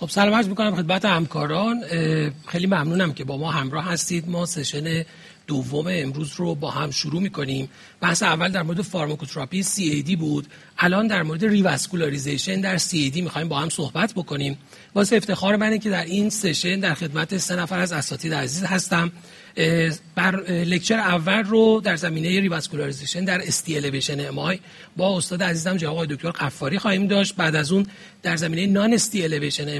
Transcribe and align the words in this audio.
خب 0.00 0.08
سلام 0.10 0.34
عرض 0.34 0.48
می‌کنم 0.48 0.76
خدمت 0.76 1.04
همکاران. 1.04 1.84
خیلی 2.46 2.66
ممنونم 2.66 3.12
که 3.12 3.24
با 3.24 3.36
ما 3.36 3.50
همراه 3.50 3.84
هستید. 3.84 4.28
ما 4.28 4.46
session 4.46 5.04
دوم 5.46 5.86
امروز 5.90 6.32
رو 6.36 6.54
با 6.54 6.70
هم 6.70 6.90
شروع 6.90 7.22
می‌کنیم. 7.22 7.68
بحث 8.00 8.22
اول 8.22 8.48
در 8.48 8.62
مورد 8.62 8.82
pharmacotherapy 8.82 9.62
CAD 9.62 10.16
بود. 10.16 10.46
الان 10.78 11.06
در 11.06 11.22
مورد 11.22 11.44
revascularization 11.44 12.60
در 12.60 12.78
CAD 12.78 13.16
می‌خوایم 13.16 13.48
با 13.48 13.58
هم 13.58 13.68
صحبت 13.68 14.12
بکنیم. 14.14 14.58
واسه 14.94 15.16
افتخار 15.16 15.56
منه 15.56 15.78
که 15.78 15.90
در 15.90 16.04
این 16.04 16.30
session 16.30 16.80
در 16.80 16.94
خدمت 16.94 17.38
سه 17.38 17.56
نفر 17.56 17.78
از 17.78 17.92
اساتید 17.92 18.34
عزیز 18.34 18.64
هستم. 18.64 19.12
بر 20.14 20.36
lecture 20.50 20.98
اول 20.98 21.42
رو 21.42 21.80
در 21.84 21.96
زمینه 21.96 22.28
revascularization 22.28 23.24
در 23.24 23.40
ST 23.46 23.76
elevation 23.76 24.30
با 24.96 25.16
استاد 25.18 25.42
عزیزم 25.42 25.76
جناب 25.76 26.06
دکتر 26.06 26.30
غفاری 26.30 26.78
خواهیم 26.78 27.06
داشت. 27.06 27.36
بعد 27.36 27.56
از 27.56 27.72
اون 27.72 27.86
در 28.22 28.36
زمینه 28.36 28.66
non-ST 28.72 29.22
elevation 29.22 29.78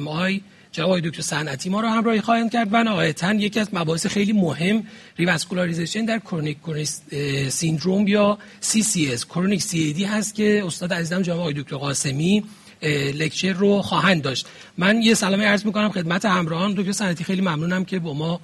جناب 0.76 0.88
آقای 0.88 1.00
دکتر 1.00 1.22
صنعتی 1.22 1.68
ما 1.68 1.80
رو 1.80 1.88
همراهی 1.88 2.20
خواهند 2.20 2.52
کرد. 2.52 2.68
و 2.72 2.84
نهایتا 2.84 3.34
یکی 3.34 3.60
از 3.60 3.68
مباحث 3.72 4.06
خیلی 4.06 4.32
مهم 4.32 4.86
revascularization 5.16 6.04
در 6.04 6.18
chronic 6.18 6.58
syndrome 7.48 8.08
یا 8.08 8.38
CCS 8.62 9.24
chronic 9.24 9.62
CAD 9.62 10.02
هست 10.02 10.34
که 10.34 10.62
استاد 10.66 10.92
عزیزم 10.92 11.22
جناب 11.22 11.40
آقای 11.40 11.54
دکتر 11.54 11.76
قاسمی 11.76 12.44
lecture 13.14 13.52
رو 13.52 13.82
خواهند 13.82 14.22
داشت. 14.22 14.46
من 14.78 15.02
یه 15.02 15.14
سلامی 15.14 15.44
عرض 15.44 15.66
می‌کنم 15.66 15.88
خدمت 15.88 16.24
همراهان. 16.24 16.74
دکتر 16.74 16.92
صنعتی 16.92 17.24
خیلی 17.24 17.40
ممنونم 17.40 17.84
که 17.84 17.98
با 17.98 18.14
ما 18.14 18.40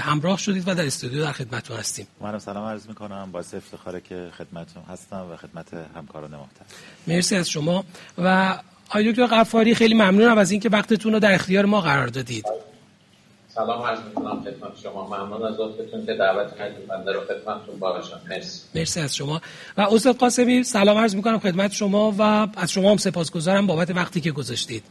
همراه 0.00 0.38
شدید 0.38 0.68
و 0.68 0.74
در 0.74 0.86
استودیو 0.86 1.24
در 1.24 1.32
خدمتتون 1.32 1.76
هستیم. 1.76 2.06
منم 2.20 2.38
سلام 2.38 2.64
عرض 2.64 2.86
می‌کنم. 2.86 3.32
باعث 3.32 3.54
افتخاره 3.54 4.00
که 4.00 4.28
خدمتتون 4.38 4.82
هستم 4.88 5.26
و 5.30 5.36
خدمت 5.36 5.66
همکاران 5.96 6.30
محترم 6.30 6.66
مرسی 7.06 7.36
از 7.36 7.50
شما. 7.50 7.84
و 8.18 8.58
آقای 8.88 9.12
دکتر 9.12 9.26
قفاری 9.26 9.74
خیلی 9.74 9.94
ممنونم 9.94 10.38
از 10.38 10.50
اینکه 10.50 10.68
وقتتون 10.68 11.12
رو 11.12 11.18
در 11.18 11.34
اختیار 11.34 11.64
ما 11.64 11.80
قرار 11.80 12.06
دادید. 12.06 12.44
سلام 13.48 13.82
عرض 13.82 13.98
می‌کنم 14.00 14.42
خدمت 14.44 14.78
شما. 14.82 15.06
ممنون 15.06 15.42
از 15.42 15.60
لطفتون 15.60 16.06
که 16.06 16.14
دعوت 16.14 16.58
کردید 16.58 16.86
بنده 16.86 17.12
رو 17.12 17.20
خدمتتون 17.20 17.78
باشم 17.78 18.20
مرسی. 18.30 18.60
مرسی 18.74 19.00
از 19.00 19.16
شما. 19.16 19.40
و 19.76 19.80
استاد 19.80 20.16
قاسمی 20.16 20.64
سلام 20.64 20.98
عرض 20.98 21.14
می‌کنم 21.14 21.38
خدمت 21.38 21.72
شما 21.72 22.14
و 22.18 22.22
از 22.56 22.70
شما 22.70 22.90
هم 22.90 22.96
سپاسگزارم 22.96 23.66
بابت 23.66 23.90
وقتی 23.90 24.20
که 24.20 24.32
گذاشتید. 24.32 24.84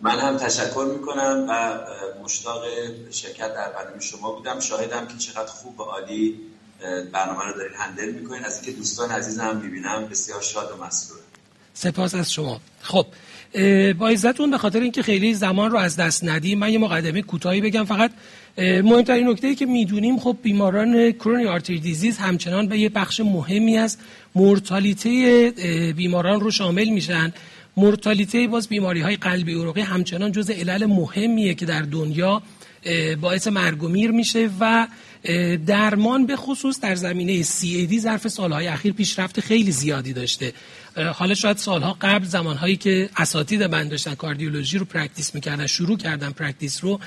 من 0.00 0.18
هم 0.18 0.36
تشکر 0.36 0.86
می‌کنم 0.98 1.46
و 1.48 1.78
مشتاق 2.24 2.62
شرکت 3.10 3.54
در 3.54 3.70
برنامه 3.72 4.00
شما 4.00 4.32
بودم. 4.32 4.60
شاهدم 4.60 5.06
که 5.06 5.18
چقدر 5.18 5.46
خوب 5.46 5.80
و 5.80 5.82
عالی 5.82 6.34
برنامه 7.12 7.44
رو 7.44 7.52
دارید 7.52 7.76
هندل 7.78 8.10
می‌کنید 8.10 8.44
از 8.44 8.56
اینکه 8.56 8.72
دوستان 8.78 9.10
عزیزم 9.10 9.56
می‌بینم 9.56 10.08
بسیار 10.10 10.42
شاد 10.42 10.70
و 10.70 10.84
مسرور. 10.84 11.18
سپاس 11.78 12.14
از 12.14 12.32
شما. 12.32 12.60
خب 12.82 13.06
با 13.98 14.08
عزتون 14.08 14.50
به 14.50 14.58
خاطر 14.58 14.80
اینکه 14.80 15.02
خیلی 15.02 15.34
زمان 15.34 15.70
رو 15.70 15.78
از 15.78 15.96
دست 15.96 16.24
ندیم 16.24 16.58
من 16.58 16.72
یه 16.72 16.78
مقدمه 16.78 17.22
کوتاهی 17.22 17.60
بگم. 17.60 17.84
فقط 17.84 18.10
مهمترین 18.58 19.28
نکته 19.28 19.46
ای 19.46 19.54
که 19.54 19.66
می‌دونیم 19.66 20.18
خب 20.18 20.36
بیماران 20.42 21.12
کرونی 21.12 21.44
آرتری 21.44 21.78
دیزیز 21.78 22.18
همچنان 22.18 22.66
به 22.66 22.78
یه 22.78 22.88
بخش 22.88 23.20
مهمی 23.20 23.78
از 23.78 23.98
مورتالیته 24.34 25.52
بیماران 25.96 26.40
رو 26.40 26.50
شامل 26.50 26.88
میشن. 26.88 27.32
مورتالیته 27.76 28.48
باز 28.48 28.68
بیماری 28.68 29.00
های 29.00 29.16
قلبی 29.16 29.54
عروقی 29.54 29.80
همچنان 29.80 30.32
جز 30.32 30.50
علل 30.50 30.86
مهمیه 30.86 31.54
که 31.54 31.66
در 31.66 31.82
دنیا 31.82 32.42
باعث 33.20 33.48
مرگ 33.48 33.82
و 33.82 33.88
میر 33.88 34.10
میشه 34.10 34.50
و 34.60 34.86
درمان 35.66 36.26
به 36.26 36.36
خصوص 36.36 36.80
در 36.80 36.94
زمینه 36.94 37.42
CAD 37.42 37.98
ظرف 37.98 38.28
سالهای 38.28 38.66
اخیر 38.66 38.92
پیشرفت 38.92 39.40
خیلی 39.40 39.72
زیادی 39.72 40.12
داشته. 40.12 40.52
حالا 40.98 41.34
شاید 41.34 41.56
سالها 41.56 41.96
قبل 42.00 42.24
زمانهایی 42.24 42.76
که 42.76 43.10
اساتید 43.16 43.62
من 43.62 43.88
داشتن 43.88 44.14
cardiology 44.14 44.78
رو 44.78 44.84
practice 44.84 45.34
می‌کردن 45.34 45.66
شروع 45.66 45.98
کردن 45.98 46.30
practice 46.30 46.84
رو 46.84 47.00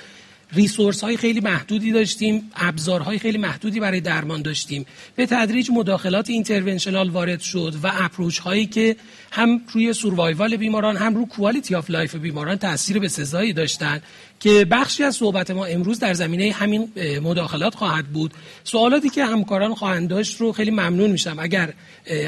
resource 0.54 1.04
های 1.04 1.18
خیلی 1.18 1.40
محدودی 1.40 1.92
داشتیم 1.92 2.52
ابزارهای 2.56 3.20
خیلی 3.20 3.38
محدودی 3.38 3.80
برای 3.80 4.02
درمان 4.02 4.42
داشتیم. 4.42 4.86
به 5.16 5.26
تدریج 5.26 5.72
مداخلات 5.72 6.30
interventional 6.30 7.10
وارد 7.10 7.40
شد 7.40 7.76
و 7.84 7.92
approach 7.94 8.40
هایی 8.40 8.66
که 8.66 8.96
هم 9.32 9.62
روی 9.74 9.94
survival 9.94 10.58
بیماران 10.58 10.98
هم 10.98 11.16
روی 11.16 11.26
quality 11.26 11.76
of 11.76 11.90
life 11.90 12.16
بیماران 12.16 12.56
تاثیر 12.56 13.00
به 13.00 13.08
سزایی 13.08 13.54
داشتن. 13.54 14.02
که 14.42 14.66
بخشی 14.66 15.04
از 15.04 15.16
صحبت 15.16 15.52
ما 15.52 15.66
امروز 15.66 16.00
در 16.00 16.14
زمینه 16.14 16.52
همین 16.52 16.92
مداخلات 17.24 17.76
خواهد 17.76 18.06
بود. 18.06 18.34
سوالاتی 18.64 19.10
که 19.10 19.26
همکاران 19.26 19.76
خواهند 19.76 20.10
داشت 20.10 20.42
رو 20.42 20.52
خیلی 20.52 20.72
ممنون 20.72 21.12
میشم. 21.12 21.36
اگر 21.40 21.74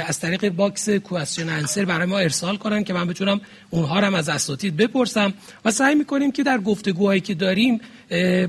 از 0.07 0.19
طریق 0.19 0.49
box 0.49 0.89
question 0.89 1.49
answer 1.49 1.85
برای 1.85 2.05
ما 2.05 2.17
ارسال 2.17 2.57
کنن 2.57 2.83
که 2.83 2.93
من 2.93 3.07
بتونم 3.07 3.41
اونها 3.69 3.99
رو 3.99 4.05
هم 4.05 4.15
از 4.15 4.29
اساتید 4.29 4.77
بپرسم 4.77 5.33
و 5.65 5.71
سعی 5.71 5.95
می‌کنیم 5.95 6.31
که 6.31 6.43
در 6.43 6.57
گفتگوهایی 6.57 7.21
که 7.21 7.33
داریم 7.33 7.81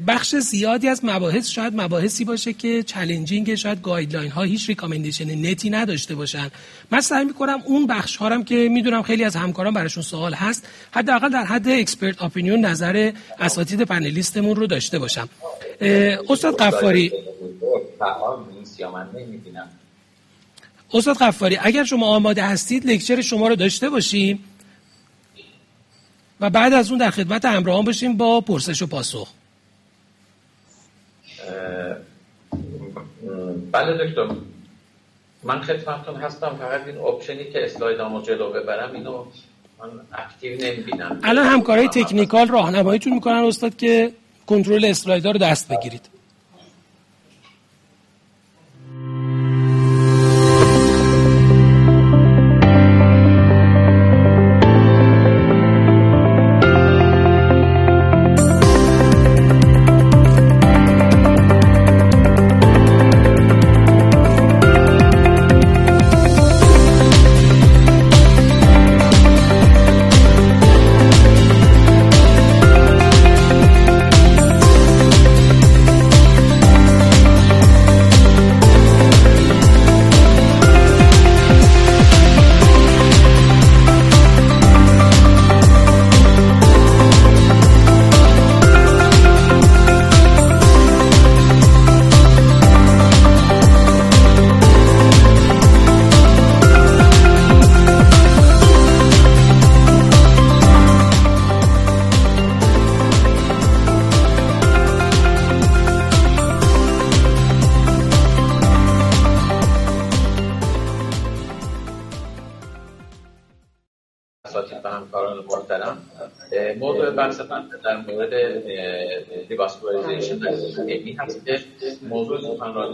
بخش 0.06 0.34
زیادی 0.36 0.88
از 0.88 1.04
مباحث 1.04 1.48
شاید 1.48 1.80
مباحثی 1.80 2.24
باشه 2.24 2.52
که 2.52 2.82
challenging 2.82 3.54
شاید 3.54 3.82
guideline 3.82 4.30
ها 4.30 4.42
هیچ 4.42 4.68
recommendation 4.68 5.46
نتی 5.46 5.70
نداشته 5.70 6.14
باشن. 6.14 6.50
من 6.90 7.00
سعی 7.00 7.24
می‌کنم 7.24 7.62
اون 7.64 7.86
بخش 7.86 8.16
ها 8.16 8.42
که 8.42 8.68
می‌دونم 8.68 9.02
خیلی 9.02 9.24
از 9.24 9.36
همکاران 9.36 9.74
براشون 9.74 10.02
سوال 10.02 10.34
هست 10.34 10.66
حداقل 10.90 11.28
در 11.28 11.44
حد 11.44 11.68
expert 11.68 12.22
opinion 12.22 12.64
نظر 12.64 13.12
اساتید 13.40 13.82
پنلیستمون 13.82 14.56
رو 14.56 14.66
داشته 14.66 14.98
باشم. 14.98 15.28
استاد 16.28 16.56
قفاری 16.56 17.12
استاد 20.94 21.16
قفاری 21.16 21.58
اگر 21.62 21.84
شما 21.84 22.06
آماده 22.06 22.42
هستید 22.42 22.86
لکچر 22.86 23.20
شما 23.20 23.48
رو 23.48 23.56
داشته 23.56 23.90
باشیم 23.90 24.44
و 26.40 26.50
بعد 26.50 26.72
از 26.72 26.90
اون 26.90 26.98
در 26.98 27.10
خدمت 27.10 27.44
همراهان 27.44 27.84
باشیم 27.84 28.16
با 28.16 28.40
پرسش 28.40 28.82
و 28.82 28.86
پاسخ. 28.86 29.33
بله 33.72 34.06
دکتر. 34.06 34.26
من 35.42 35.60
خدمتتون 35.60 36.16
هستم 36.16 36.56
فقط 36.60 36.86
این 36.86 36.98
اپشنی 36.98 37.44
که 37.44 37.64
اسلایدامو 37.64 38.22
جلو 38.22 38.50
ببرم 38.50 38.92
اینو 38.94 39.24
من 39.80 39.88
اکتیو 40.12 40.52
نمی‌بینم. 40.60 41.20
الان 41.22 41.46
همکارای 41.46 41.88
تکنیکال 41.88 42.48
راهنماییتون 42.48 43.12
می‌کنن 43.12 43.34
استاد 43.34 43.76
که 43.76 44.12
کنترل 44.46 44.84
اسلایدار 44.84 45.32
رو 45.32 45.38
دست 45.38 45.68
بگیرید. 45.72 46.08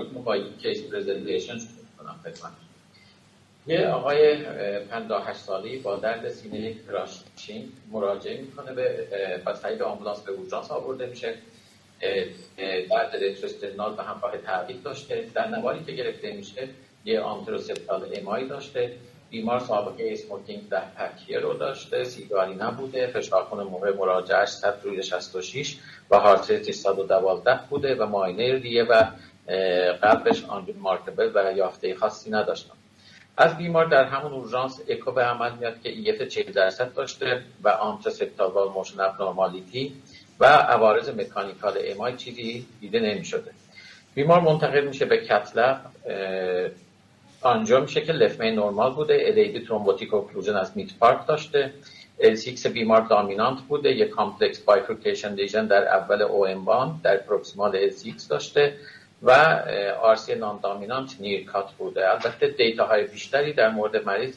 رو 0.02 0.22
با 0.22 0.36
یک 0.36 0.58
case 0.58 0.82
presentation 0.82 1.58
شروع 1.58 1.86
کنم 1.98 2.20
خدمت 2.22 2.52
یه 3.66 3.88
آقای 3.88 4.36
58 4.90 5.40
سالی 5.40 5.78
با 5.78 5.96
درد 5.96 6.28
سینه 6.28 6.74
crushing 6.74 7.72
مراجعه 7.90 8.40
می‌کنه 8.40 8.72
به 8.72 9.06
با 9.44 9.86
آمبولانس 9.86 10.20
به 10.20 10.32
اورژانس 10.32 10.70
آورده 10.70 11.06
میشه. 11.06 11.34
درد 12.90 13.16
retrosternal 13.24 13.94
و 13.98 14.02
همراه 14.02 14.38
تعریق 14.38 14.82
داشته. 14.82 15.26
در 15.34 15.48
نواری 15.48 15.84
که 15.84 15.92
گرفته 15.92 16.32
میشه 16.32 16.68
یه 17.04 17.20
anteroseptal 17.20 18.08
MI 18.14 18.48
داشته. 18.48 18.92
بیمار 19.30 19.60
سابقه 19.60 20.08
smoking 20.12 20.68
ده 20.68 20.94
pack-year 20.94 21.38
رو 21.38 21.54
داشته. 21.54 22.04
سیگاری 22.04 22.54
نبوده. 22.54 23.06
فشار 23.06 23.44
خون 23.44 23.62
موقع 23.62 23.96
مراجعش 23.96 24.48
100 24.48 24.80
روی 24.84 25.02
66 25.02 25.76
و 26.10 26.18
heart 26.18 26.50
rate 26.50 26.66
ش 26.66 26.74
112 26.74 27.60
بوده 27.70 27.94
و 27.94 28.06
معاینه 28.06 28.58
ریه 28.58 28.84
و 28.84 29.04
قلبش 30.02 30.44
remarkable 30.78 31.30
و 31.34 31.52
یافته 31.56 31.94
خاصی 31.94 32.30
نداشتن 32.30 32.74
از 33.36 33.56
بیمار 33.56 33.84
در 33.84 34.04
همون 34.04 34.32
اورژانس 34.32 34.80
اکو 34.88 35.12
به 35.12 35.22
عمل 35.22 35.50
میاد 35.58 35.80
که 35.82 35.88
EF 35.88 36.22
40 36.22 36.52
درصد 36.52 36.94
داشته 36.94 37.42
و 37.62 37.68
anteroseptal 37.68 38.68
motion 38.68 39.00
abnormality 39.00 39.92
و 40.40 40.44
عوارض 40.46 41.08
mechanical 41.08 41.78
MI 41.84 42.16
چیزی 42.16 42.66
دیده 42.80 43.00
نمی 43.00 43.24
شده 43.24 43.50
بیمار 44.14 44.40
منتقل 44.40 44.84
میشه 44.84 45.04
به 45.04 45.18
cath 45.18 45.54
lab 45.54 45.80
آنژیو 47.42 47.80
میشه 47.80 48.00
که 48.00 48.12
left 48.12 48.31
main 48.31 48.50
نرمال 48.50 48.94
بوده 48.94 49.18
LAD 49.26 49.60
thrombotic 49.60 50.14
occlusion 50.14 50.56
از 50.56 50.76
mid 50.76 50.98
part 50.98 51.26
داشته. 51.26 51.72
LCX 52.20 52.66
بیمار 52.66 53.00
dominant 53.00 53.60
بوده 53.68 53.90
یک 53.90 54.08
complex 54.10 54.58
bifurcation 54.58 55.34
lesion 55.34 55.66
در 55.66 55.88
اول 55.88 56.22
OM 56.22 57.00
در 57.04 57.16
پروکسیمال 57.16 57.90
L6 57.90 58.22
داشته. 58.30 58.76
و 59.22 59.30
RCA 60.02 60.34
non-dominant 60.34 61.16
نیرکات 61.20 61.72
بوده. 61.72 62.10
البته 62.10 62.46
data 62.46 62.86
های 62.86 63.04
بیشتری 63.04 63.52
در 63.52 63.70
مورد 63.70 64.04
مریض 64.06 64.34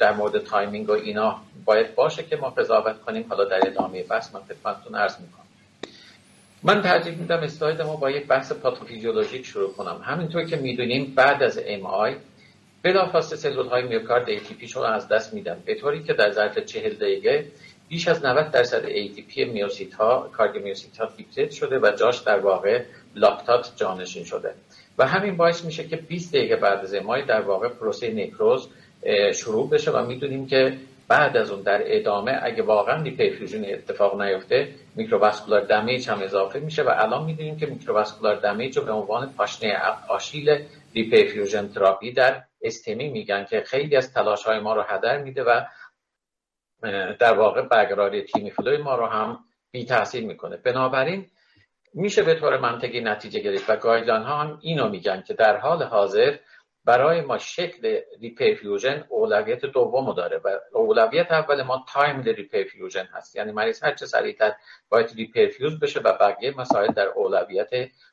در 0.00 0.12
مورد 0.12 0.38
timing 0.38 0.88
و 0.88 0.92
اینا 0.92 1.40
باید 1.64 1.94
باشه 1.94 2.22
که 2.22 2.36
ما 2.36 2.50
قضاوت 2.50 3.00
کنیم. 3.00 3.26
حالا 3.28 3.44
در 3.44 3.66
ادامه 3.66 4.02
بحث 4.02 4.34
من 4.34 4.40
خدمتتون 4.40 4.94
عرض 4.94 5.20
می‌کنم. 5.20 5.46
من 6.62 6.82
ترجیح 6.82 7.14
میدم 7.14 7.38
اسلاید 7.38 7.82
ما 7.82 7.96
با 7.96 8.10
یک 8.10 8.26
بحث 8.26 8.52
pathophysiologic 8.52 9.46
شروع 9.46 9.72
کنم. 9.72 10.00
همینطور 10.04 10.44
که 10.44 10.56
می‌دونیم 10.56 11.12
بعد 11.16 11.42
از 11.42 11.60
MI 11.66 12.16
بلافاصله 12.82 13.38
سلول 13.38 13.66
های 13.66 13.82
میوکارد 13.82 14.38
ATP 14.38 14.72
رو 14.72 14.82
از 14.82 15.08
دست 15.08 15.34
میدن 15.34 15.62
به 15.64 15.74
طوری 15.74 16.02
که 16.02 16.12
در 16.12 16.30
ظرف 16.30 16.58
چهل 16.58 16.94
دقیقه 16.94 17.46
بیش 17.88 18.08
از 18.08 18.24
90 18.24 18.50
درصد 18.50 18.88
ATP 18.88 19.38
myocyte 19.38 19.94
ها 19.94 20.30
cardiomyocyte 20.32 20.98
ها 20.98 21.08
شده 21.50 21.78
و 21.78 21.92
جاش 21.98 22.18
در 22.18 22.38
واقع 22.38 22.82
لاکتات 23.16 23.72
جانشین 23.76 24.24
شده. 24.24 24.54
و 24.98 25.06
همین 25.06 25.36
باعث 25.36 25.64
میشه 25.64 25.84
که 25.88 25.96
20 25.96 26.34
دقیقه 26.34 26.56
بعد 26.56 26.78
از 26.78 26.94
MI 26.94 27.22
در 27.22 27.40
واقع 27.40 27.68
پروسه 27.68 28.10
نکروز 28.10 28.68
شروع 29.34 29.70
بشه 29.70 29.90
و 29.90 30.06
می‌دونیم 30.06 30.46
که 30.46 30.78
بعد 31.08 31.36
از 31.36 31.50
اون 31.50 31.62
در 31.62 31.80
ادامه 31.84 32.38
اگه 32.42 32.62
واقعا 32.62 33.02
reperfusion 33.02 33.64
اتفاق 33.64 34.22
نیفته 34.22 34.68
microvascular 34.94 35.60
damage 35.60 36.08
هم 36.08 36.22
اضافه 36.22 36.58
میشه 36.58 36.82
و 36.82 36.92
الان 36.96 37.24
می‌دونیم 37.24 37.56
که 37.56 37.66
microvascular 37.66 38.36
damage 38.36 38.78
رو 38.78 38.84
به 38.84 38.92
عنوان 38.92 39.32
پاشنه 39.32 39.76
آشیل 40.08 40.64
reperfusion 40.94 41.68
therapy 41.68 42.12
در 42.12 42.42
STEMI 42.62 43.08
میگن 43.08 43.44
که 43.44 43.60
خیلی 43.66 43.96
از 43.96 44.12
تلاش 44.12 44.44
های 44.44 44.58
ما 44.58 44.74
رو 44.74 44.82
هدر 44.88 45.22
میده 45.22 45.44
و 45.44 45.60
در 47.18 47.34
واقع 47.34 47.62
برقراری 47.62 48.22
TIMI 48.22 48.50
flow 48.50 48.71
ی 48.71 48.76
ما 48.76 48.94
رو 48.94 49.06
هم 49.06 49.38
بی 49.70 49.84
تاثیر 49.84 50.24
می‌کنه. 50.24 50.56
بنابراین 50.56 51.26
میشه 51.98 52.22
به 52.22 52.34
طور 52.34 52.58
منطقی 52.58 53.00
نتیجه 53.00 53.40
گرفت 53.40 53.70
و 53.70 53.76
guideline 53.76 54.22
ها 54.22 54.40
هم 54.40 54.58
اینو 54.60 54.88
میگن 54.88 55.22
که 55.26 55.34
در 55.34 55.56
حال 55.56 55.82
حاضر 55.82 56.36
برای 56.86 57.20
ما 57.20 57.38
شکل 57.38 58.00
reperfusion 58.20 59.04
اولویت 59.08 59.66
دوم 59.66 60.12
داره 60.12 60.40
و 60.44 60.48
اولویت 60.72 61.32
اول 61.32 61.62
ما 61.62 61.84
time 61.92 62.22
reperfusion 62.22 63.04
هست. 63.04 63.36
یعنی 63.36 63.52
مریض 63.52 63.84
هر 63.84 63.94
چه 63.94 64.06
سریعتر 64.06 64.52
باید 64.88 65.12
reperfuse 65.16 65.80
بشه 65.80 66.00
و 66.00 66.12
بقیه 66.12 66.60
مسائل 66.60 66.92
در 66.92 67.06
اولویت 67.06 67.70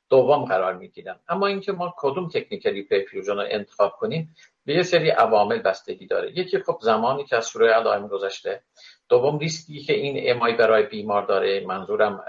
دوم 0.10 0.46
قرار 0.46 0.74
می‌گیرن. 0.74 1.20
اما 1.30 1.48
اینکه 1.48 1.72
ما 1.72 1.94
کدوم 1.98 2.28
تکنیک 2.28 2.68
reperfusion 2.68 3.34
رو 3.34 3.46
انتخاب 3.50 3.92
کنیم 3.92 4.36
به 4.66 4.74
یه 4.74 4.84
سری 4.84 5.10
عوامل 5.10 5.62
بستگی 5.62 6.08
داره. 6.08 6.40
یکی 6.40 6.60
خب 6.60 6.78
زمانی 6.82 7.24
که 7.24 7.36
از 7.36 7.50
شروع 7.50 7.70
علائم 7.70 8.08
گذشته 8.08 8.62
دوم 9.10 9.40
ریسکی 9.40 9.80
که 9.80 9.94
این 9.94 10.32
MI 10.32 10.54
برای 10.54 10.84
بیمار 10.84 11.26
داره 11.26 11.66
منظورم 11.66 12.24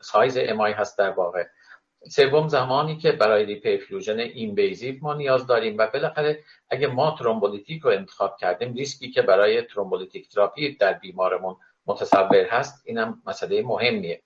سایز 0.00 0.38
MI 0.40 0.72
هست 0.72 0.98
در 0.98 1.10
واقع. 1.10 1.44
سوم 2.06 2.48
زمانی 2.48 2.96
که 2.96 3.12
برای 3.12 3.44
reperfusion 3.44 4.18
invasive 4.18 4.94
ما 5.00 5.14
نیاز 5.14 5.46
داریم 5.46 5.78
و 5.78 5.86
بالاخره 5.86 6.44
اگه 6.70 6.86
ما 6.86 7.16
thrombolytic 7.18 7.82
رو 7.82 7.90
انتخاب 7.90 8.36
کردیم 8.36 8.74
ریسکی 8.74 9.10
که 9.10 9.22
برای 9.22 9.62
thrombolytic 9.62 10.28
therapy 10.28 10.76
در 10.76 10.92
بیمارمون 10.92 11.56
متصور 11.86 12.46
هست 12.50 12.82
اینم 12.86 13.22
مسئله 13.26 13.62
مهمیه. 13.62 14.22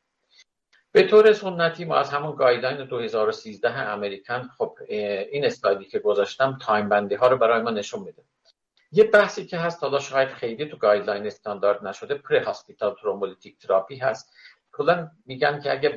به 0.93 1.03
طور 1.03 1.33
سنتی 1.33 1.85
ما 1.85 1.97
از 1.97 2.11
همون 2.11 2.37
guideline 2.37 2.85
2013 2.85 3.79
American 3.79 4.51
خب 4.59 4.79
این 4.89 5.45
اسلایدی 5.45 5.85
که 5.85 5.99
گذاشتم 5.99 6.59
time 6.63 6.89
بندی 6.89 7.15
ها 7.15 7.29
رو 7.29 7.37
برای 7.37 7.63
ما 7.63 7.71
نشون 7.71 8.03
میده. 8.03 8.23
یه 8.93 9.05
بحثی 9.05 9.47
که 9.47 9.59
هست 9.59 9.83
حالا 9.83 9.99
شاید 9.99 10.29
خیلی 10.29 10.67
تو 10.67 10.77
guideline 10.77 11.27
استاندارد 11.27 11.87
نشده 11.87 12.15
pre-hospital 12.15 12.95
thrombolytic 12.95 13.59
therapy 13.59 13.97
هست. 13.97 14.33
کلا 14.73 15.11
میگن 15.27 15.61
که 15.61 15.73
اگه 15.73 15.89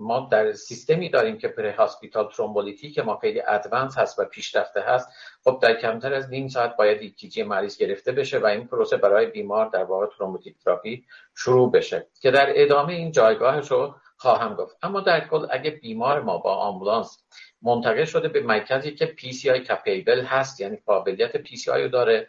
ما 0.00 0.28
در 0.32 0.52
سیستمی 0.52 1.08
داریم 1.08 1.38
که 1.38 1.48
pre-hospital 1.48 2.28
thrombolytic 2.28 2.98
ما 2.98 3.16
خیلی 3.16 3.42
advanced 3.46 3.98
هست 3.98 4.18
و 4.18 4.24
پیشرفته 4.24 4.80
هست 4.80 5.08
خب 5.44 5.58
در 5.62 5.74
کمتر 5.74 6.14
از 6.14 6.30
نیم 6.30 6.48
ساعت 6.48 6.76
باید 6.76 7.02
ECG 7.02 7.42
مریض 7.42 7.78
گرفته 7.78 8.12
بشه 8.12 8.38
و 8.38 8.46
این 8.46 8.66
پروسه 8.66 8.96
برای 8.96 9.26
بیمار 9.26 9.68
در 9.68 9.84
واقع 9.84 10.06
thrombolytic 10.06 10.58
therapy 10.64 11.04
شروع 11.36 11.72
بشه 11.72 12.06
که 12.20 12.30
در 12.30 12.52
ادامه 12.54 12.92
این 12.92 13.12
جایگاهش 13.12 13.70
رو 13.70 13.94
خواهم 14.16 14.54
گفت. 14.54 14.76
اما 14.82 15.00
در 15.00 15.28
کل 15.28 15.46
اگه 15.50 15.70
بیمار 15.70 16.20
ما 16.20 16.38
با 16.38 16.54
آمبولانس 16.54 17.24
منتقل 17.62 18.04
شده 18.04 18.28
به 18.28 18.40
مرکزی 18.42 18.94
که 18.94 19.06
PCI 19.06 19.50
capable 19.50 20.24
هست 20.24 20.60
یعنی 20.60 20.78
قابلیت 20.86 21.36
PCI 21.36 21.82
رو 21.82 21.88
داره 21.88 22.28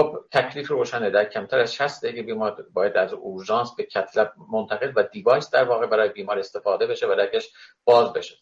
خب 0.00 0.24
تکلیف 0.32 0.68
روشنه. 0.70 1.10
در 1.10 1.24
کمتر 1.24 1.58
از 1.58 1.74
60 1.74 2.04
دقیقه 2.04 2.22
بیمار 2.22 2.66
باید 2.72 2.96
از 2.96 3.12
اورژانس 3.12 3.74
به 3.76 3.84
cath 3.84 4.11
lab 4.11 4.32
منتقل 4.52 4.92
و 4.96 5.02
device 5.02 5.50
در 5.50 5.64
واقع 5.64 5.86
برای 5.86 6.08
بیمار 6.08 6.38
استفاده 6.38 6.86
بشه 6.86 7.06
و 7.06 7.12
رگش 7.12 7.48
باز 7.84 8.12
بشه. 8.12 8.34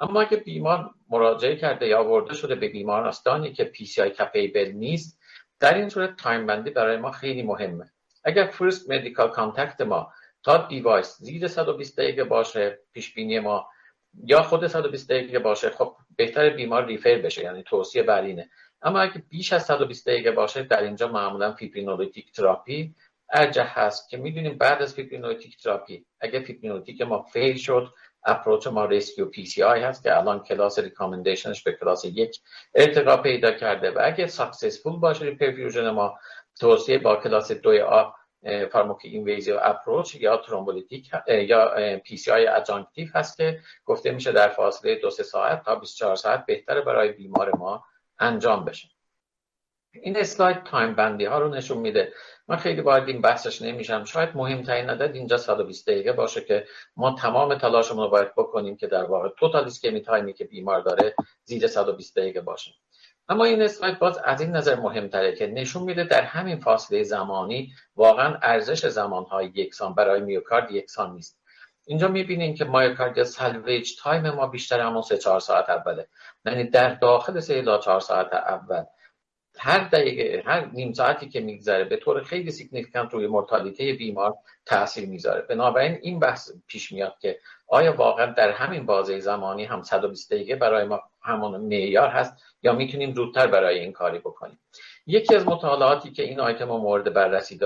اما 0.00 0.20
اگه 0.20 0.36
بیمار 0.36 0.90
مراجعه 1.08 1.56
کرده 1.56 1.86
یا 1.86 1.98
آورده 1.98 2.34
شده 2.34 2.54
به 2.54 2.68
بیمارستانی 2.68 3.52
که 3.52 3.64
PCI 3.64 4.02
capable 4.02 4.72
نیست 4.74 5.20
در 5.60 5.74
این 5.74 5.88
صورت 5.88 6.16
time 6.16 6.46
بندی 6.46 6.70
برای 6.70 6.96
ما 6.96 7.10
خیلی 7.10 7.42
مهمه. 7.42 7.84
اگر 8.24 8.46
first 8.46 8.90
medical 8.90 9.28
contact 9.28 9.80
ما 9.80 10.12
تا 10.42 10.66
device 10.66 11.16
زیر 11.18 11.48
120 11.48 11.98
دقیقه 11.98 12.24
باشه 12.24 12.78
پیش 12.92 13.14
بینی 13.14 13.38
ما 13.38 13.68
یا 14.24 14.42
خود 14.42 14.66
120 14.66 15.10
دقیقه 15.10 15.38
باشه 15.38 15.70
خب 15.70 15.96
بهتر 16.16 16.50
بیمار 16.50 16.86
refer 16.86 17.18
بشه 17.18 17.42
یعنی 17.42 17.62
توصیه 17.62 18.02
بر 18.02 18.22
اینه. 18.22 18.50
اما 18.82 19.00
اگه 19.00 19.22
بیش 19.28 19.52
از 19.52 19.64
120 19.64 20.08
دقیقه 20.08 20.30
باشه 20.30 20.62
در 20.62 20.82
اینجا 20.82 21.08
معمولا 21.08 21.52
fibrinolytic 21.52 22.32
therapy 22.32 22.94
ارجح 23.32 23.78
هست 23.78 24.08
که 24.08 24.16
می‌دونیم 24.16 24.58
بعد 24.58 24.82
از 24.82 24.94
fibrinolytic 24.94 25.62
therapy 25.62 26.06
اگه 26.20 26.40
fibrinolytic 26.40 27.00
ما 27.00 27.22
fail 27.22 27.56
شد 27.56 27.92
approach 28.24 28.66
ما 28.66 28.84
rescue 28.84 29.24
PCI 29.24 29.82
هست 29.82 30.02
که 30.02 30.16
الان 30.16 30.42
class 30.42 30.78
recommendation 30.78 31.51
ش 31.51 31.62
به 31.62 31.72
کلاس 31.72 32.04
یک 32.04 32.40
ارتقا 32.74 33.16
پیدا 33.16 33.50
کرده 33.50 33.90
و 33.90 34.00
اگه 34.04 34.26
successful 34.26 34.96
باشه 34.96 35.24
reperfusion 35.24 35.90
ما 35.90 36.18
توصیه 36.60 36.98
با 36.98 37.16
کلاس 37.16 37.52
دوی 37.52 37.80
آ 37.80 38.10
pharmacoinvasive 38.72 39.58
approach 39.62 40.14
یا 40.14 40.36
thrombolytic 40.36 41.10
یا 41.28 41.98
PCI 42.04 42.30
adjunctive 42.30 43.08
هست 43.14 43.36
که 43.36 43.60
گفته 43.84 44.12
میشه 44.12 44.32
در 44.32 44.48
فاصله 44.48 44.94
دو 44.94 45.10
سه 45.10 45.22
ساعت 45.22 45.64
تا 45.64 45.74
24 45.74 46.16
ساعت 46.16 46.46
بهتره 46.46 46.80
برای 46.80 47.12
بیمار 47.12 47.56
ما. 47.56 47.84
انجام 48.18 48.64
بشه. 48.64 48.88
این 49.92 50.16
اسلاید 50.16 50.62
time 50.62 50.94
بندی 50.94 51.24
ها 51.24 51.38
رو 51.38 51.48
نشون 51.48 51.78
میده. 51.78 52.12
من 52.48 52.56
خیلی 52.56 52.80
وارد 52.80 53.08
این 53.08 53.20
بحثش 53.20 53.62
نمیشم. 53.62 54.04
شاید 54.04 54.36
مهمترین 54.36 54.90
عدد 54.90 55.14
اینجا 55.14 55.36
120 55.36 55.88
دقیقه 55.88 56.12
باشه 56.12 56.40
که 56.40 56.66
ما 56.96 57.14
تمام 57.14 57.54
تلاشمون 57.54 58.04
رو 58.04 58.10
باید 58.10 58.34
بکنیم 58.34 58.76
که 58.76 58.86
در 58.86 59.04
واقع 59.04 59.28
total 59.28 59.64
ischemic 59.64 60.00
time 60.00 60.26
ی 60.26 60.32
که 60.32 60.44
بیمار 60.44 60.80
داره 60.80 61.14
زیر 61.44 61.66
120 61.66 62.18
دقیقه 62.18 62.40
باشه. 62.40 62.70
اما 63.28 63.44
این 63.44 63.62
اسلاید 63.62 63.98
باز 63.98 64.18
از 64.24 64.40
این 64.40 64.56
نظر 64.56 64.74
مهمتره 64.74 65.36
که 65.36 65.46
نشون 65.46 65.82
میده 65.82 66.04
در 66.04 66.22
همین 66.22 66.60
فاصله 66.60 67.02
زمانی 67.02 67.72
واقعا 67.96 68.38
ارزش 68.42 68.86
زمانهای 68.86 69.46
یکسان 69.54 69.94
برای 69.94 70.20
میوکارد 70.20 70.70
یکسان 70.70 71.14
نیست. 71.14 71.38
اینجا 71.86 72.08
می‌بینیم 72.08 72.54
که 72.54 72.64
myocard 72.64 73.22
salvage 73.22 73.96
time 73.98 74.30
ما 74.30 74.46
بیشتر 74.46 74.80
همون 74.80 75.02
سه 75.02 75.18
چهار 75.18 75.40
ساعت 75.40 75.70
اوله. 75.70 76.08
یعنی 76.52 76.64
در 76.64 76.94
داخل 76.94 77.40
سه 77.40 77.54
الا 77.54 77.78
چهار 77.78 78.00
ساعت 78.00 78.32
اول. 78.32 78.84
هر 79.58 79.88
دقیقه 79.88 80.42
هر 80.46 80.66
نیم 80.72 80.92
ساعتی 80.92 81.28
که 81.28 81.40
میگذره 81.40 81.84
به 81.84 81.96
طور 81.96 82.22
خیلی 82.22 82.50
significant 82.50 83.14
روی 83.14 83.26
mortality 83.26 83.92
بیمار 83.92 84.34
تاثیر 84.66 85.08
می‌ذاره. 85.08 85.42
بنابراین 85.42 85.98
این 86.02 86.18
بحث 86.18 86.50
پیش 86.66 86.92
میاد 86.92 87.14
که 87.20 87.38
آیا 87.68 87.92
واقعا 87.96 88.26
در 88.26 88.50
همین 88.50 88.86
بازه 88.86 89.20
زمانی 89.20 89.64
هم 89.64 89.82
120 89.82 90.32
دقیقه 90.32 90.56
برای 90.56 90.84
ما 90.84 91.00
همون 91.22 91.60
معیار 91.60 92.08
هست 92.08 92.34
یا 92.62 92.72
می‌تونیم 92.72 93.14
زودتر 93.14 93.46
برای 93.46 93.78
این 93.78 93.92
کاری 93.92 94.18
بکنیم؟ 94.18 94.60
یکی 95.06 95.34
از 95.34 95.46
مطالعاتی 95.46 96.10
که 96.10 96.22
این 96.22 96.40
آیتم 96.40 96.64
مورد 96.64 97.12
بررسی 97.12 97.58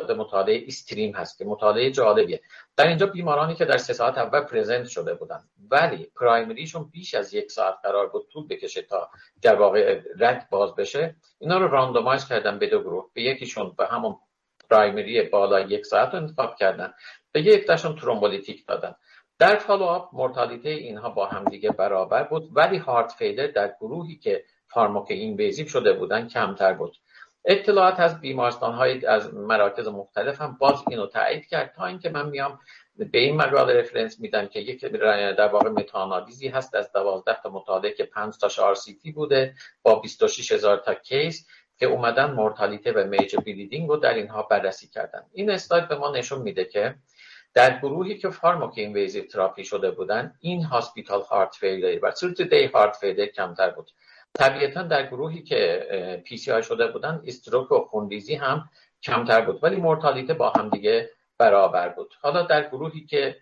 مطالعه 0.00 0.64
استریم 0.66 1.14
هست 1.14 1.38
که 1.38 1.44
مطالعه 1.44 1.90
جالبیه. 1.90 2.40
در 2.76 2.86
اینجا 2.88 3.06
بیمارانی 3.06 3.54
که 3.54 3.64
در 3.64 3.78
سه 3.78 3.92
ساعت 3.92 4.18
اول 4.18 4.40
پرزنت 4.40 4.88
شده 4.88 5.14
بودن. 5.14 5.40
ولی 5.70 6.10
پرایمریشون 6.20 6.84
بیش 6.84 7.14
از 7.14 7.34
یک 7.34 7.50
ساعت 7.50 7.74
قرار 7.82 8.08
بود 8.08 8.28
طول 8.32 8.46
بکشه 8.46 8.82
تا 8.82 9.10
در 9.42 9.54
واقع 9.54 10.00
رد 10.18 10.48
باز 10.50 10.74
بشه 10.74 11.16
اینا 11.38 11.58
رو 11.58 11.68
راندومایز 11.68 12.28
کردن 12.28 12.58
به 12.58 12.66
دو 12.66 12.80
گروه. 12.80 13.10
به 13.14 13.22
یکیشون 13.22 13.74
به 13.78 13.86
همون 13.86 14.16
primary 14.70 15.22
بالا 15.22 15.60
یک 15.60 15.86
ساعت 15.86 16.14
رو 16.14 16.16
انتخاب 16.16 16.56
کردن. 16.56 16.94
به 17.32 17.42
یک 17.42 17.66
thrombolytic 17.66 18.66
دادن. 18.66 18.94
در 19.38 19.56
follow-up 19.56 20.14
mortality 20.14 20.68
اینها 20.68 21.10
با 21.10 21.26
همدیگه 21.26 21.70
برابر 21.70 22.22
بود 22.22 22.50
ولی 22.52 22.76
heart 22.76 23.12
failure 23.12 23.46
در 23.46 23.74
گروهی 23.80 24.16
که 24.16 24.44
pharmacoinvasive 24.68 25.66
شده 25.66 25.92
بودن 25.92 26.28
کمتر 26.28 26.72
بود. 26.72 26.96
اطلاعات 27.46 28.00
از 28.00 28.20
بیمارستان 28.20 28.74
های 28.74 29.06
از 29.06 29.34
مراکز 29.34 29.88
مختلف 29.88 30.40
هم 30.40 30.56
باز 30.60 30.84
اینو 30.88 31.06
تایید 31.06 31.46
کرد 31.46 31.72
تا 31.76 31.86
اینکه 31.86 32.10
من 32.10 32.28
میام 32.28 32.58
به 32.96 33.18
این 33.18 33.36
مقاله 33.36 33.80
reference 33.80 34.20
میدم 34.20 34.46
که 34.46 34.60
یک 34.60 34.84
در 34.84 35.48
واقع 35.48 35.70
meta-analysis 35.70 36.42
ی 36.42 36.48
هست 36.48 36.74
از 36.74 36.92
12 36.92 37.42
تا 37.42 37.50
مطالعه 37.50 37.92
که 37.92 38.04
5 38.04 38.38
تاش 38.38 38.58
R 38.58 38.76
بوده 39.14 39.54
با 39.82 39.94
26 39.94 40.52
هزار 40.52 40.76
تا 40.76 40.94
case 40.94 41.46
که 41.78 41.86
اومدن 41.86 42.30
mortality 42.30 42.92
و 42.92 43.06
major 43.06 43.38
bleeding 43.38 43.88
رو 43.88 43.96
در 43.96 44.14
اینها 44.14 44.42
بررسی 44.42 44.88
کردن. 44.88 45.22
این 45.32 45.50
اسلاید 45.50 45.88
به 45.88 45.96
ما 45.96 46.10
نشون 46.10 46.42
میده 46.42 46.64
که 46.64 46.94
در 47.54 47.78
گروهی 47.78 48.18
که 48.18 48.30
pharmacoinvasive 48.30 49.24
therapy 49.24 49.64
شده 49.64 49.90
بودن 49.90 50.34
in-hospital 50.40 51.22
heart 51.22 51.54
failure 51.54 51.98
و 52.02 52.10
thirty 52.10 52.42
day 52.42 52.66
heart 52.66 52.96
failure 52.96 53.26
کمتر 53.26 53.70
بود. 53.70 53.90
طبیعتا 54.38 54.82
در 54.82 55.06
گروهی 55.06 55.42
که 55.42 56.22
PCI 56.24 56.62
شده 56.62 56.86
بودن 56.86 57.22
stroke 57.26 57.72
و 57.72 57.78
خونریزی 57.78 58.34
هم 58.34 58.68
کمتر 59.02 59.40
بود 59.40 59.64
ولی 59.64 59.76
mortality 59.76 60.34
با 60.34 60.50
هم 60.50 60.68
دیگه 60.68 61.10
برابر 61.38 61.88
بود. 61.88 62.14
حالا 62.20 62.42
در 62.42 62.68
گروهی 62.68 63.06
که 63.06 63.36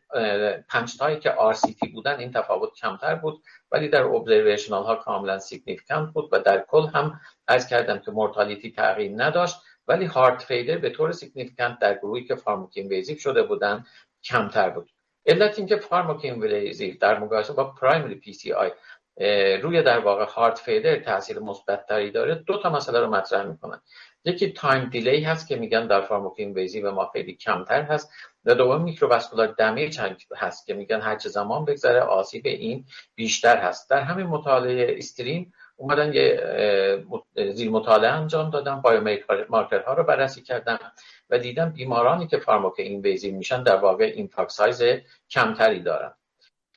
پنج 0.69 0.97
تایی 0.97 1.19
که 1.19 1.31
RCT 1.31 1.89
بودن 1.89 2.19
این 2.19 2.33
تفاوت 2.33 2.75
کمتر 2.75 3.15
بود 3.15 3.43
ولی 3.73 3.89
در 3.89 4.03
observational 4.03 4.85
ها 4.85 4.95
کاملا 4.95 5.39
significant 5.39 6.13
بود 6.13 6.29
و 6.33 6.39
در 6.39 6.65
کل 6.69 6.87
هم 6.87 7.21
عرض 7.49 7.69
کردم 7.69 7.99
که 7.99 8.11
mortality 8.11 8.73
تغییر 8.73 9.13
نداشت 9.17 9.57
ولی 9.89 10.05
heart 10.05 10.43
failure 10.43 10.79
به 10.79 10.91
طور 10.91 11.13
significant 11.13 11.79
در 11.79 11.95
گروهی 11.95 12.25
که 12.25 12.35
pharmacoinvasive 12.35 13.21
شده 13.21 13.43
بودن 13.43 13.85
کمتر 14.25 14.71
بود. 14.71 14.91
علت 15.27 15.59
اینکه 15.59 15.77
pharmacoinvasive 15.77 17.01
در 17.01 17.19
مقایسه 17.19 17.53
با 17.53 17.65
primary 17.65 18.15
PCI 18.15 18.71
روی 19.63 19.83
در 19.83 19.99
واقع 19.99 20.25
heart 20.25 20.59
failure 20.59 20.97
تاثیر 20.97 21.39
مثبت 21.39 21.87
تری 21.87 22.11
داره. 22.11 22.35
دو 22.35 22.59
تا 22.59 22.71
مسئله 22.71 23.01
رو 23.01 23.11
مطرح 23.11 23.47
می‌کنن. 23.47 23.81
یکی 24.25 24.53
time 24.53 24.85
delay 24.85 25.25
هست 25.25 25.49
که 25.49 25.57
میگن 25.57 25.87
در 25.87 26.01
pharmacoinvasive 26.01 26.91
ما 26.91 27.11
خیلی 27.13 27.35
کمتر 27.35 27.83
هست. 27.83 28.13
و 28.45 28.55
دوم 28.55 28.83
microvascular 28.83 29.47
damage 29.47 30.01
هست 30.37 30.67
که 30.67 30.75
میگن 30.75 31.01
هر 31.01 31.17
چه 31.17 31.29
زمان 31.29 31.65
بگذره 31.65 32.01
آسیب 32.01 32.47
این 32.47 32.85
بیشتر 33.15 33.57
هست. 33.57 33.91
در 33.91 34.01
همین 34.01 34.27
مطالعه 34.27 34.95
استریم 34.99 35.53
اومدن 35.77 36.13
یه 36.15 37.05
زیر 37.53 37.71
مطالعه 37.71 38.11
انجام 38.11 38.51
دادن. 38.51 38.83
ها 39.87 39.95
رو 39.95 40.05
بررسی 40.05 40.43
کردن 40.43 40.79
و 41.31 41.39
دیدن 41.39 41.71
بیمارانی 41.71 42.27
که 42.27 42.39
فارماک 42.39 42.75
این 42.77 43.03
بیزی 43.03 43.31
میشن 43.31 43.63
در 43.63 43.77
واقع 43.77 44.05
این 44.05 44.31
سایز 44.49 44.83
کمتری 45.31 45.81
دارن. 45.81 46.15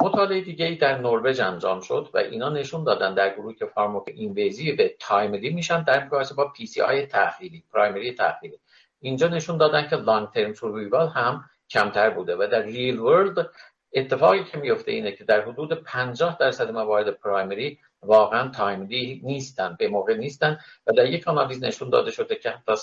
مطالعه 0.01 0.41
دیگه 0.41 0.65
ای 0.65 0.75
در 0.75 0.97
نروژ 0.97 1.39
انجام 1.39 1.81
شد 1.81 2.09
و 2.13 2.17
اینا 2.17 2.49
نشون 2.49 2.83
دادن 2.83 3.13
در 3.13 3.33
گروهی 3.33 3.55
که 3.55 3.65
فارماک 3.65 4.03
اینویزی 4.07 4.71
به 4.71 4.95
تایملی 4.99 5.49
میشن 5.49 5.83
در 5.83 6.05
مقایسه 6.05 6.35
با 6.35 6.47
پی 6.47 6.65
سی 6.65 6.81
آی 6.81 7.05
تحلیلی 7.05 7.63
پرایمری 7.73 8.13
تحلیلی. 8.13 8.59
اینجا 9.01 9.27
نشون 9.27 9.57
دادن 9.57 9.87
که 9.87 9.95
long-term 9.95 10.53
survival 10.53 11.07
هم 11.07 11.45
کمتر 11.69 12.09
بوده 12.09 12.35
و 12.35 12.47
در 12.51 12.61
real 12.61 12.99
world 12.99 13.49
اتفاقی 13.93 14.43
که 14.43 14.57
میفته 14.57 14.91
اینه 14.91 15.11
که 15.11 15.23
در 15.23 15.41
حدود 15.41 15.73
50 15.73 16.37
درصد 16.39 16.71
موارد 16.71 17.09
primary 17.09 17.79
واقعا 18.03 18.49
timely 18.49 19.21
نیستن 19.23 19.75
به 19.79 19.87
موقع 19.87 20.17
نیستن 20.17 20.59
و 20.87 20.91
در 20.91 21.05
یک 21.05 21.27
آنالیز 21.27 21.63
نشون 21.63 21.89
داده 21.89 22.11
شده 22.11 22.35
که 22.35 22.49
حتی 22.49 22.75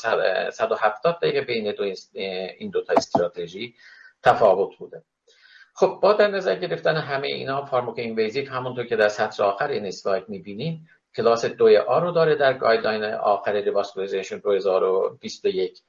170 0.53 1.19
دقیقه 1.23 1.41
بین 1.41 1.73
دو 1.73 1.85
این 2.59 2.71
دو 2.71 2.83
تا 2.83 2.93
استراتژی 2.97 3.75
تفاوت 4.23 4.77
بوده. 4.79 5.03
خب 5.77 5.99
با 6.03 6.13
در 6.13 6.29
نظر 6.29 6.55
گرفتن 6.55 6.97
همه 6.97 7.27
اینا 7.27 7.65
pharmacoinvasive 7.65 8.51
همونطور 8.51 8.87
که 8.87 8.97
در 8.97 9.09
سطر 9.09 9.43
آخر 9.43 9.69
این 9.69 9.87
اسلاید 9.87 10.29
می‌بینین 10.29 10.81
کلاس 11.17 11.45
دوی 11.45 11.77
آ 11.77 11.99
رو 11.99 12.13
داره 12.13 12.35
در 12.35 12.53
guideline 12.53 13.05
آخر 13.05 13.53
revascularization 13.53 14.39
2021 14.39 15.83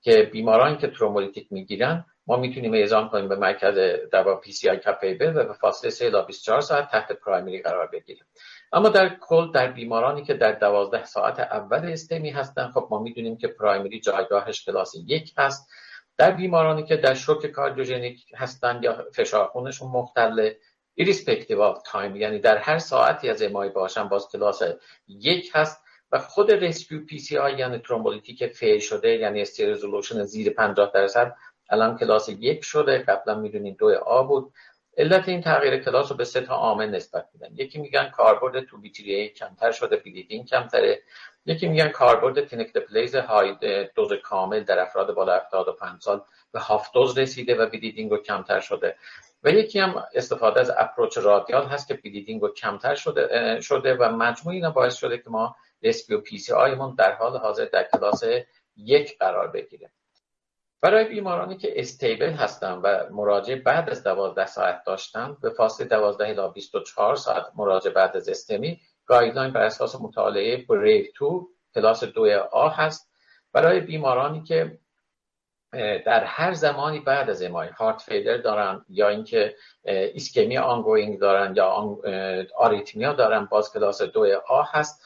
که 0.00 0.28
بیمارانی 0.32 0.76
که 0.76 0.86
thrombolytic 0.86 1.46
می‌گیرن 1.50 2.04
ما 2.26 2.36
می‌تونیم 2.36 2.74
اعزام 2.74 3.08
کنیم 3.08 3.28
به 3.28 3.36
مرکز 3.36 3.74
در 4.12 4.34
PCI 4.34 4.70
capable 4.70 5.32
و 5.36 5.44
به 5.44 5.52
فاصله 5.52 5.90
3 5.90 6.10
تا 6.10 6.22
24 6.22 6.60
ساعت 6.60 6.90
تحت 6.90 7.12
primary 7.12 7.62
قرار 7.62 7.86
بگیریم. 7.86 8.24
اما 8.72 8.88
در 8.88 9.16
کل 9.20 9.52
در 9.52 9.72
بیمارانی 9.72 10.24
که 10.24 10.34
در 10.34 10.52
12 10.52 11.04
ساعت 11.04 11.40
اول 11.40 11.92
STEMI 11.92 12.30
هستن 12.30 12.70
خب 12.70 12.88
ما 12.90 13.02
می‌دونیم 13.02 13.36
که 13.36 13.48
primary 13.48 14.00
جایگاهش 14.00 14.64
کلاس 14.64 14.94
یک 15.06 15.32
هست. 15.38 15.68
در 16.16 16.30
بیمارانی 16.30 16.82
که 16.82 16.96
در 16.96 17.14
شوک 17.14 17.46
کاردیوژنیک 17.46 18.24
هستند 18.36 18.84
یا 18.84 19.06
فشار 19.14 19.46
خونشون 19.46 19.88
مختله 19.88 20.58
irrespective 20.94 21.62
of 21.62 21.82
time 21.82 22.16
یعنی 22.16 22.38
در 22.38 22.56
هر 22.58 22.78
ساعتی 22.78 23.30
از 23.30 23.42
MI 23.42 23.68
باشن 23.68 24.08
باز 24.08 24.28
کلاس 24.32 24.62
یک 25.08 25.50
هست 25.54 25.82
و 26.12 26.18
خود 26.18 26.52
rescue 26.52 27.04
PCI 27.04 27.52
یعنی 27.58 27.78
thrombolytic 27.78 28.46
fail 28.46 28.78
شده 28.78 29.08
یعنی 29.08 29.42
ST 29.42 29.66
resolution 29.66 30.24
زیر 30.24 30.50
50 30.50 30.90
درصد 30.94 31.34
الان 31.72 31.98
کلاس 31.98 32.28
یک 32.28 32.64
شده 32.64 32.98
قبلا 32.98 33.34
می‌دونین 33.34 33.76
دو 33.78 33.98
A 34.06 34.22
بود. 34.22 34.52
علت 34.96 35.28
این 35.28 35.40
تغییر 35.40 35.76
کلاس 35.76 36.10
رو 36.10 36.16
به 36.16 36.24
سه 36.24 36.40
تا 36.40 36.54
عامل 36.54 36.90
نسبت 36.90 37.28
میدن. 37.34 37.54
یکی 37.54 37.78
میگن 37.78 38.08
کاربرد 38.08 38.64
two 38.64 38.78
b 38.78 38.85
three 38.85 39.21
a 39.21 39.28
کمتر 39.28 39.72
شده 39.72 39.96
bleeding 39.96 40.46
کمتره. 40.46 41.02
یکی 41.46 41.68
میگن 41.68 41.88
کاربرد 41.88 42.46
tenecteplase 42.46 43.14
های 43.14 43.56
دوز 43.94 44.12
کامل 44.12 44.64
در 44.64 44.80
افراد 44.80 45.14
بالا 45.14 45.36
75 45.36 46.02
سال 46.02 46.22
به 46.52 46.60
half 46.60 46.92
dose 46.94 47.18
رسیده 47.18 47.54
و 47.54 47.66
bleeding 47.66 48.10
رو 48.10 48.16
کمتر 48.16 48.60
شده. 48.60 48.96
و 49.44 49.50
یکی 49.50 49.78
هم 49.78 50.04
استفاده 50.14 50.60
از 50.60 50.72
approach 50.78 51.18
radial 51.18 51.66
هست 51.66 51.88
که 51.88 51.94
bleeding 51.94 52.42
رو 52.42 52.48
کمتر 52.54 52.94
شده, 52.94 53.60
شده 53.60 53.94
و 53.94 54.16
مجموع 54.16 54.54
اینا 54.54 54.70
باعث 54.70 54.96
شده 54.96 55.18
که 55.18 55.30
ما 55.30 55.56
و 56.10 56.18
PCI 56.18 56.52
مون 56.52 56.94
در 56.94 57.12
حال 57.12 57.36
حاضر 57.36 57.64
در 57.64 57.88
کلاس 57.92 58.22
یک 58.76 59.18
قرار 59.18 59.48
بگیره 59.48 59.90
برای 60.80 61.04
بیمارانی 61.04 61.56
که 61.56 61.80
stable 61.80 62.30
هستن 62.30 62.72
و 62.72 63.04
مراجعه 63.10 63.56
بعد 63.56 63.90
از 63.90 64.04
12 64.04 64.46
ساعت 64.46 64.84
داشتن 64.86 65.36
به 65.42 65.50
فاصله 65.50 65.86
12 65.86 66.28
الی 66.28 66.52
24 66.54 67.16
ساعت 67.16 67.46
مراجعه 67.56 67.92
بعد 67.92 68.16
از 68.16 68.28
STEMI 68.28 68.80
guideline 69.12 69.52
بر 69.52 69.62
اساس 69.62 70.00
مطالعه 70.00 70.56
BRAVE 70.56 71.06
تو 71.14 71.48
کلاس 71.74 72.04
دو 72.04 72.26
A 72.52 72.68
هست. 72.68 73.10
برای 73.52 73.80
بیمارانی 73.80 74.42
که 74.42 74.78
در 76.06 76.24
هر 76.24 76.52
زمانی 76.52 77.00
بعد 77.00 77.30
از 77.30 77.42
MI 77.42 77.68
heart 77.68 78.02
failure 78.02 78.36
دارن 78.36 78.84
یا 78.88 79.08
اینکه 79.08 79.56
ایسکمی 79.84 80.58
ongoing 80.58 81.18
دارن 81.18 81.56
یا 81.56 81.98
arrhythmia 82.56 83.12
دارن 83.12 83.44
باز 83.44 83.72
کلاس 83.72 84.02
دو 84.02 84.40
A 84.48 84.62
هست 84.62 85.04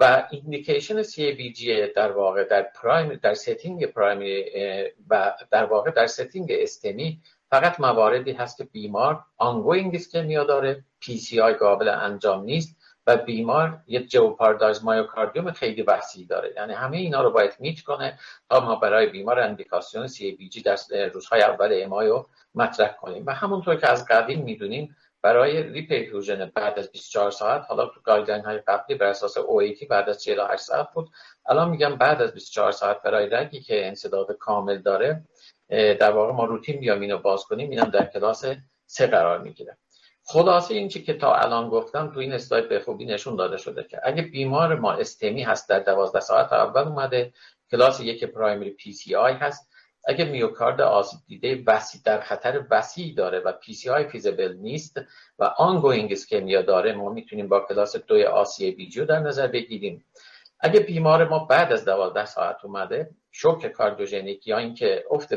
و 0.00 0.28
indication 0.30 1.02
CABG 1.02 1.86
در 1.96 2.12
واقع 2.12 2.44
در 2.44 2.62
prime 2.62 3.14
در 3.14 3.34
setting 3.34 3.86
primary 3.86 4.44
و 5.10 5.34
در 5.50 5.64
واقع 5.64 5.90
در 5.90 6.06
setting 6.06 6.48
STEMI 6.50 7.20
فقط 7.50 7.80
مواردی 7.80 8.32
هست 8.32 8.56
که 8.56 8.64
بیمار 8.64 9.24
ongoing 9.36 9.94
ischemia 9.94 10.44
داره 10.44 10.84
PCI 11.00 11.54
قابل 11.54 11.88
انجام 11.88 12.44
نیست. 12.44 12.76
و 13.06 13.16
بیمار 13.16 13.78
یک 13.86 14.10
jeopardized 14.10 14.84
myocardium 14.84 15.52
خیلی 15.52 15.82
وسیع 15.82 16.26
داره. 16.26 16.52
یعنی 16.56 16.72
همه 16.72 16.96
اینا 16.96 17.22
رو 17.22 17.30
باید 17.30 17.56
meet 17.58 17.80
کنه 17.80 18.18
تا 18.50 18.60
ما 18.60 18.76
برای 18.76 19.06
بیمار 19.06 19.40
اندیکاسیون 19.40 20.06
CABG 20.06 20.62
در 20.62 20.76
روزهای 21.12 21.42
اول 21.42 21.80
امایو 21.82 22.24
مطرح 22.54 22.96
کنیم. 22.96 23.26
و 23.26 23.34
همونطور 23.34 23.76
که 23.76 23.90
از 23.90 24.06
قدیم 24.06 24.44
می‌دونیم 24.44 24.96
برای 25.22 25.62
reperfusion 25.62 26.52
بعد 26.54 26.78
از 26.78 26.92
24 26.92 27.30
ساعت 27.30 27.64
حالا 27.68 27.86
تو 27.86 28.00
guideline 28.00 28.44
های 28.44 28.58
قبلی 28.58 28.96
بر 28.96 29.06
اساس 29.06 29.38
OAT 29.38 29.86
بعد 29.88 30.08
از 30.08 30.22
48 30.22 30.62
ساعت 30.62 30.88
بود. 30.94 31.10
الان 31.46 31.70
میگم 31.70 31.96
بعد 31.96 32.22
از 32.22 32.34
24 32.34 32.72
ساعت 32.72 33.02
برای 33.02 33.26
رگی 33.26 33.60
که 33.60 33.86
انسداد 33.86 34.32
کامل 34.32 34.78
داره 34.78 35.24
در 35.68 36.10
واقع 36.10 36.32
ما 36.32 36.44
روتین 36.44 36.80
بیام 36.80 37.00
اینو 37.00 37.18
باز 37.18 37.44
کنیم 37.44 37.70
اینم 37.70 37.90
در 37.90 38.06
کلاس 38.06 38.44
سه 38.86 39.06
قرار 39.06 39.38
می‌گیره. 39.38 39.76
خلاصه 40.26 40.74
این 40.74 40.88
که 40.88 41.14
تا 41.14 41.34
الان 41.34 41.68
گفتم 41.68 42.10
تو 42.14 42.20
این 42.20 42.32
اسلاید 42.32 42.68
به 42.68 42.80
خوبی 42.80 43.04
نشون 43.04 43.36
داده 43.36 43.56
شده 43.56 43.84
که 43.84 44.00
اگه 44.02 44.22
بیمار 44.22 44.74
ما 44.74 44.92
STEMI 44.92 45.42
هست 45.42 45.68
در 45.68 45.78
12 45.78 46.20
ساعت 46.20 46.52
اول 46.52 46.82
اومده 46.82 47.32
کلاس 47.70 48.00
یک 48.00 48.24
primary 48.24 48.70
PCI 48.70 49.32
هست. 49.32 49.70
اگه 50.06 50.24
میوکارد 50.24 50.80
آسیب 50.80 51.20
دیده 51.28 51.62
وسیع 51.66 52.00
در 52.04 52.20
خطر 52.20 52.64
وسیع 52.70 53.14
داره 53.14 53.40
و 53.40 53.52
PCI 53.52 53.90
feasible 53.90 54.56
نیست 54.56 55.00
و 55.38 55.44
ongoing 55.44 56.12
ischemia 56.12 56.62
داره 56.62 56.92
ما 56.92 57.08
می‌تونیم 57.10 57.48
با 57.48 57.60
کلاس 57.60 57.96
دوی 57.96 58.24
A 58.24 58.70
CABG 58.70 58.93
رو 58.93 59.04
در 59.04 59.18
نظر 59.18 59.46
بگیریم. 59.46 60.04
اگه 60.60 60.80
بیمار 60.80 61.28
ما 61.28 61.38
بعد 61.38 61.72
از 61.72 61.84
12 61.84 62.24
ساعت 62.24 62.64
اومده 62.64 63.10
شوک 63.32 63.66
کاردیوژنیک 63.72 64.46
یا 64.46 64.58
اینکه 64.58 65.04
افت 65.10 65.32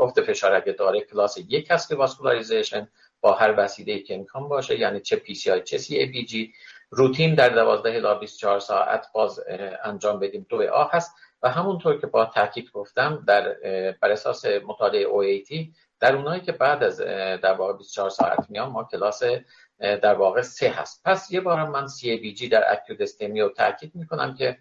افت 0.00 0.20
فشار 0.20 0.54
اگه 0.54 0.72
داره 0.72 1.00
کلاس 1.00 1.38
یک 1.48 1.70
هست 1.70 1.92
revascularization 1.92 2.88
با 3.20 3.32
هر 3.32 3.54
وسیله 3.58 3.98
که 3.98 4.14
امکان 4.14 4.48
باشه 4.48 4.78
یعنی 4.78 5.00
چه 5.00 5.16
PCI 5.16 5.62
چه 5.62 5.78
CABG 5.78 6.52
روتین 6.90 7.34
در 7.34 7.48
12 7.48 8.06
الی 8.06 8.20
24 8.20 8.60
ساعت 8.60 9.06
باز 9.14 9.40
انجام 9.84 10.18
بدیم. 10.18 10.46
دو 10.48 10.70
A 10.70 10.88
هست. 10.92 11.14
و 11.42 11.50
همونطور 11.50 12.00
که 12.00 12.06
با 12.06 12.24
تاکید 12.24 12.70
گفتم 12.70 13.24
در 13.26 13.56
بر 14.02 14.10
اساس 14.10 14.44
مطالعه 14.44 15.04
OAT 15.04 15.54
در 16.00 16.16
اونایی 16.16 16.40
که 16.40 16.52
بعد 16.52 16.82
از 16.82 17.00
در 17.42 17.52
واقع 17.52 17.72
24 17.72 18.10
ساعت 18.10 18.50
میان 18.50 18.70
ما 18.70 18.84
کلاس 18.84 19.22
در 19.78 20.14
واقع 20.14 20.42
سه 20.42 20.68
هست. 20.68 21.02
پس 21.04 21.30
یه 21.30 21.40
بارم 21.40 21.70
من 21.70 21.86
CABG 21.86 22.48
در 22.50 22.72
acute 22.72 23.00
STEMI 23.00 23.40
رو 23.40 23.48
تاکید 23.48 23.94
می‌کنم 23.94 24.34
که 24.34 24.58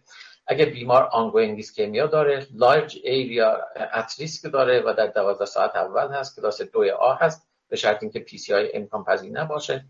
اگه 0.47 0.65
بیمار 0.65 1.03
ongoing 1.03 1.55
ischemia 1.55 2.07
داره 2.07 2.47
large 2.53 2.99
area 3.03 3.61
at 3.93 4.13
risk 4.13 4.51
داره 4.51 4.83
و 4.85 4.93
در 4.93 5.07
12 5.07 5.45
ساعت 5.45 5.75
اول 5.75 6.13
هست. 6.13 6.35
کلاس 6.35 6.61
دو 6.61 6.95
A 6.99 7.13
هست. 7.13 7.46
به 7.69 7.75
شرط 7.75 8.03
اینکه 8.03 8.19
PCI 8.19 8.71
امکان 8.73 9.03
پذیر 9.03 9.31
نباشه. 9.31 9.85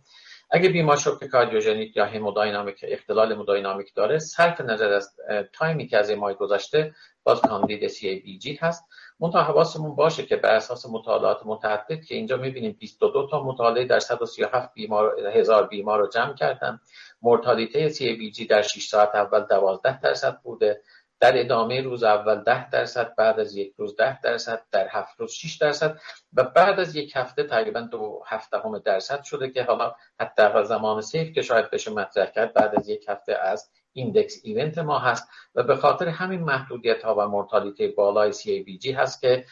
اگه 0.51 0.69
بیمار 0.69 0.98
شوک 0.98 1.24
کاردیوژنیک 1.24 1.98
یا 1.98 2.05
هموداینامیک 2.05 2.86
اختلال 2.88 3.31
هموداینامیک 3.31 3.93
داره 3.96 4.19
صرف 4.19 4.62
نظر 4.62 4.93
از 4.93 5.15
تایمی 5.53 5.88
که 5.88 5.98
از 5.98 6.12
ماه 6.12 6.34
گذشته 6.34 6.96
باز 7.24 7.41
کاندید 7.41 7.88
سی 7.88 8.15
بی 8.15 8.38
جی 8.38 8.55
هست. 8.62 8.84
منتها 9.19 9.43
حواسمون 9.43 9.96
باشه 9.96 10.25
که 10.25 10.36
بر 10.36 10.55
اساس 10.55 10.86
مطالعات 10.86 11.39
متعدد 11.46 12.03
که 12.03 12.15
اینجا 12.15 12.38
می‌بینیم 12.38 12.77
22 12.79 13.27
تا 13.31 13.43
مطالعه 13.43 13.86
در 13.86 14.00
137 14.00 14.74
بیمار 14.74 15.27
هزار 15.27 15.67
بیمار 15.67 16.00
رو 16.00 16.07
جمع 16.07 16.34
کردن. 16.34 16.79
مرتالیته 17.22 17.89
سی 17.89 18.13
بی 18.13 18.31
جی 18.31 18.46
در 18.46 18.62
6 18.62 18.88
ساعت 18.88 19.15
اول 19.15 19.39
12 19.39 20.00
درصد 20.00 20.39
بوده. 20.43 20.81
در 21.19 21.39
ادامه 21.39 21.81
روز 21.81 22.03
اول 22.03 22.36
10 22.36 22.69
درصد 22.69 23.15
بعد 23.15 23.39
از 23.39 23.55
یک 23.55 23.74
روز 23.77 23.95
10 23.95 24.21
درصد 24.21 24.62
در 24.71 24.88
هفت 24.91 25.19
روز 25.19 25.31
6 25.31 25.57
درصد 25.57 26.00
و 26.33 26.43
بعد 26.43 26.79
از 26.79 26.95
یک 26.95 27.13
هفته 27.15 27.43
تقریبا 27.43 27.79
دو 27.79 28.24
هفته 28.25 28.57
درصد 28.86 29.24
شده 29.24 29.50
که 29.50 29.63
حالا 29.63 29.95
حتی 30.19 30.63
زمان 30.63 31.01
safe 31.01 31.34
که 31.33 31.41
شاید 31.41 31.69
بشه 31.69 31.91
مطرح 31.91 32.25
کرد 32.25 32.53
بعد 32.53 32.75
از 32.75 32.89
یک 32.89 33.05
هفته 33.09 33.36
از 33.36 33.69
index 33.94 34.41
event 34.44 34.77
ما 34.77 35.00
هست 35.00 35.29
و 35.55 35.63
به 35.63 35.75
خاطر 35.75 36.07
همین 36.07 36.39
محدودیت 36.39 37.03
ها 37.03 37.15
و 37.15 37.27
مرتالیته 37.27 37.88
بالای 37.88 38.33
CABG 38.79 38.91
هست 38.91 39.21
که 39.21 39.45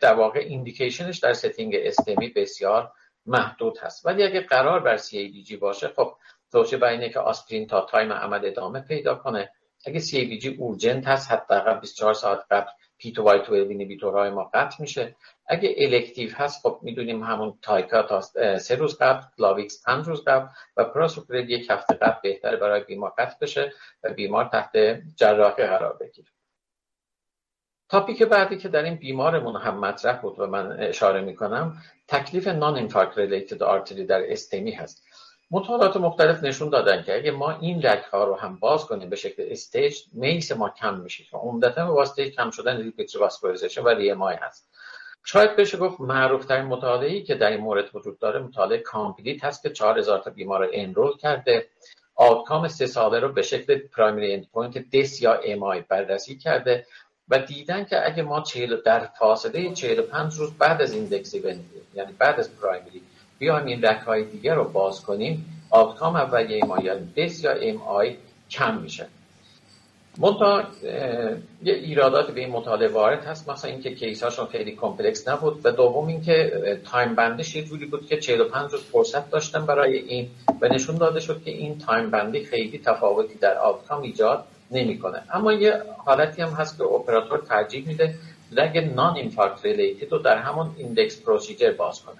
در 0.00 0.14
واقع 0.14 0.40
indication 0.40 1.05
ش 1.05 1.18
در 1.18 1.32
setting 1.32 1.74
STEMI 1.78 2.28
بسیار 2.28 2.92
محدود 3.26 3.78
هست. 3.78 4.06
ولی 4.06 4.24
اگه 4.24 4.40
قرار 4.40 4.80
بر 4.80 4.96
CABG 4.96 5.56
باشه 5.56 5.88
خب 5.88 6.14
توصیه 6.52 6.78
بر 6.78 7.08
که 7.08 7.20
آسپرین 7.20 7.66
تا 7.66 7.80
time 7.80 8.12
عمل 8.12 8.46
ادامه 8.46 8.80
پیدا 8.80 9.14
کنه. 9.14 9.50
اگه 9.84 10.00
CABG 10.00 10.46
urgent 10.58 11.06
هست 11.06 11.32
حداقل 11.32 11.80
24 11.80 12.14
ساعت 12.14 12.44
قبل 12.50 12.70
P2Y12 12.98 14.06
های 14.18 14.30
ما 14.30 14.50
قطع 14.54 14.76
میشه. 14.80 15.16
اگه 15.46 15.74
elective 15.78 16.30
هست 16.34 16.62
خب 16.62 16.78
می‌دونیم 16.82 17.22
همون 17.22 17.58
Tica 17.62 18.02
تا 18.02 18.20
سه 18.58 18.74
روز 18.74 18.98
قبل 18.98 19.22
پلاویکس 19.38 19.82
پنج 19.86 20.06
روز 20.06 20.24
قبل 20.24 20.46
و 20.76 20.84
prasugrel 20.84 21.50
یک 21.50 21.70
هفته 21.70 21.94
قبل 21.94 22.18
بهتره 22.22 22.56
برای 22.56 22.84
بیمار 22.84 23.12
قطع 23.18 23.36
بشه 23.40 23.72
و 24.02 24.12
بیمار 24.12 24.44
تحت 24.44 24.72
جراحی 25.16 25.66
قرار 25.66 25.96
بگیره. 26.00 26.28
topic 27.88 28.22
بعدی 28.22 28.56
که 28.56 28.68
در 28.68 28.82
این 28.82 28.94
بیمارمون 28.94 29.56
هم 29.56 29.80
مطرح 29.80 30.20
بود 30.20 30.40
و 30.40 30.46
من 30.46 30.80
اشاره 30.80 31.20
می‌کنم 31.20 31.76
تکلیف 32.08 32.48
non 32.48 32.76
infarct 32.76 33.18
related 33.18 33.62
artery 33.62 34.06
در 34.06 34.32
STEMI 34.32 34.70
هست. 34.70 35.04
مطالعات 35.54 35.96
مختلف 35.96 36.42
نشون 36.42 36.68
دادن 36.68 37.02
که 37.02 37.16
اگه 37.16 37.30
ما 37.30 37.50
این 37.50 37.82
رگ 37.82 37.98
ها 37.98 38.24
رو 38.24 38.34
هم 38.34 38.56
باز 38.56 38.86
کنیم 38.86 39.10
به 39.10 39.16
شکل 39.16 39.46
staged 39.50 39.98
MACE 40.12 40.52
ما 40.52 40.68
کم 40.68 41.00
میشه 41.00 41.24
و 41.32 41.36
عمدتا 41.36 41.86
به 41.86 41.92
واسطه 41.92 42.30
کم 42.30 42.50
شدن 42.50 42.76
repeat 42.76 43.20
revascularization 43.20 43.82
و 43.82 43.88
re-MI 43.88 44.10
هست. 44.10 44.68
شاید 45.24 45.56
بشه 45.56 45.78
گفت 45.78 46.00
معروف 46.00 46.44
ترین 46.44 46.64
مطالعه‌ای 46.64 47.22
که 47.22 47.34
در 47.34 47.50
این 47.50 47.60
مورد 47.60 47.96
وجود 47.96 48.18
داره 48.18 48.40
مطالعه 48.40 48.78
COMPLETE 48.78 49.44
هست 49.44 49.62
که 49.62 49.70
4000 49.70 50.18
تا 50.18 50.30
بیمار 50.30 50.68
enroll 50.72 51.16
کرده. 51.16 51.66
outcome 52.14 52.68
سه 52.68 52.86
ساله 52.86 53.20
رو 53.20 53.32
به 53.32 53.42
شکل 53.42 53.78
primary 53.78 54.34
endpoint 54.34 54.90
death 54.90 55.22
یا 55.22 55.34
MI 55.34 55.84
بررسی 55.88 56.38
کرده 56.38 56.86
و 57.28 57.38
دیدن 57.38 57.84
که 57.84 58.06
اگه 58.06 58.22
ما 58.22 58.40
40 58.40 58.76
در 58.76 59.00
فاصله 59.18 59.72
45 59.72 60.34
روز 60.34 60.58
بعد 60.58 60.82
از 60.82 60.92
index 60.92 61.34
یعنی 61.34 62.12
بعد 62.18 62.40
از 62.40 62.56
primary 62.56 63.02
بیایم 63.42 63.66
این 63.66 63.82
رگ 63.82 64.00
های 64.00 64.24
دیگر 64.24 64.54
رو 64.54 64.64
باز 64.64 65.00
کنیم. 65.00 65.44
outcome 65.70 66.16
اولیه 66.16 66.64
ما 66.64 66.78
یا 66.78 66.94
death 67.16 67.44
یا 67.44 67.52
MI 67.52 68.16
کم 68.50 68.76
میشه. 68.76 69.06
منتها 70.18 70.62
یه 71.62 71.74
ایرادات 71.74 72.30
به 72.30 72.40
این 72.40 72.50
مطالعه 72.50 72.88
وارد 72.88 73.24
هست. 73.24 73.50
مثلا 73.50 73.70
اینکه 73.70 73.94
case 73.94 74.22
هاشون 74.22 74.46
خیلی 74.46 74.70
complex 74.76 75.28
نبود. 75.28 75.60
و 75.64 75.70
دوم 75.70 76.06
اینکه 76.06 76.80
time 76.84 77.14
بندیش 77.14 77.56
یه 77.56 77.64
جوری 77.64 77.86
بود 77.86 78.06
که 78.06 78.16
45 78.16 78.72
روز 78.72 78.82
فرصت 78.82 79.30
داشتن 79.30 79.66
برای 79.66 79.98
این. 79.98 80.28
و 80.60 80.68
نشون 80.68 80.96
داده 80.96 81.20
شد 81.20 81.42
که 81.44 81.50
این 81.50 81.78
time 81.78 82.10
بندی 82.10 82.44
خیلی 82.44 82.78
تفاوتی 82.78 83.34
در 83.34 83.58
outcome 83.58 84.02
ایجاد 84.02 84.44
نمی‌کنه. 84.70 85.22
اما 85.32 85.52
یه 85.52 85.82
حالتی 86.04 86.42
هم 86.42 86.48
هست 86.48 86.78
که 86.78 86.84
اپراتور 86.84 87.38
ترجیح 87.38 87.86
میده. 87.86 88.14
رگ 88.52 88.78
non 88.94 89.16
infarct 89.16 89.64
related 89.64 90.12
رو 90.12 90.18
در 90.18 90.36
همون 90.36 90.70
index 90.78 91.22
procedure 91.22 91.72
باز 91.72 92.02
کنه. 92.02 92.18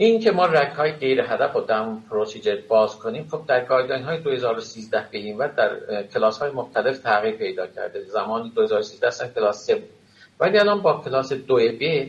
این 0.00 0.20
که 0.20 0.30
ما 0.30 0.46
رگ 0.46 0.72
های 0.72 0.92
غیر 0.92 1.20
هدف 1.20 1.52
رو 1.52 1.60
در 1.60 1.84
procedure 2.10 2.56
باز 2.68 2.96
کنیم 2.96 3.28
خب 3.30 3.42
در 3.46 3.64
guideline 3.64 4.02
های 4.02 4.18
2013 4.18 5.06
به 5.12 5.18
این 5.18 5.38
ور 5.38 5.48
در 5.56 6.02
کلاس 6.02 6.38
های 6.38 6.50
مختلف 6.50 6.98
تغییر 6.98 7.36
پیدا 7.36 7.66
کرده. 7.66 8.00
زمان 8.00 8.52
2013 8.54 9.06
اصلا 9.06 9.28
کلاس 9.28 9.66
3 9.66 9.74
بود. 9.74 9.90
ولی 10.40 10.58
الان 10.58 10.82
با 10.82 11.02
کلاس 11.04 11.32
2 11.32 11.56
B 11.80 12.06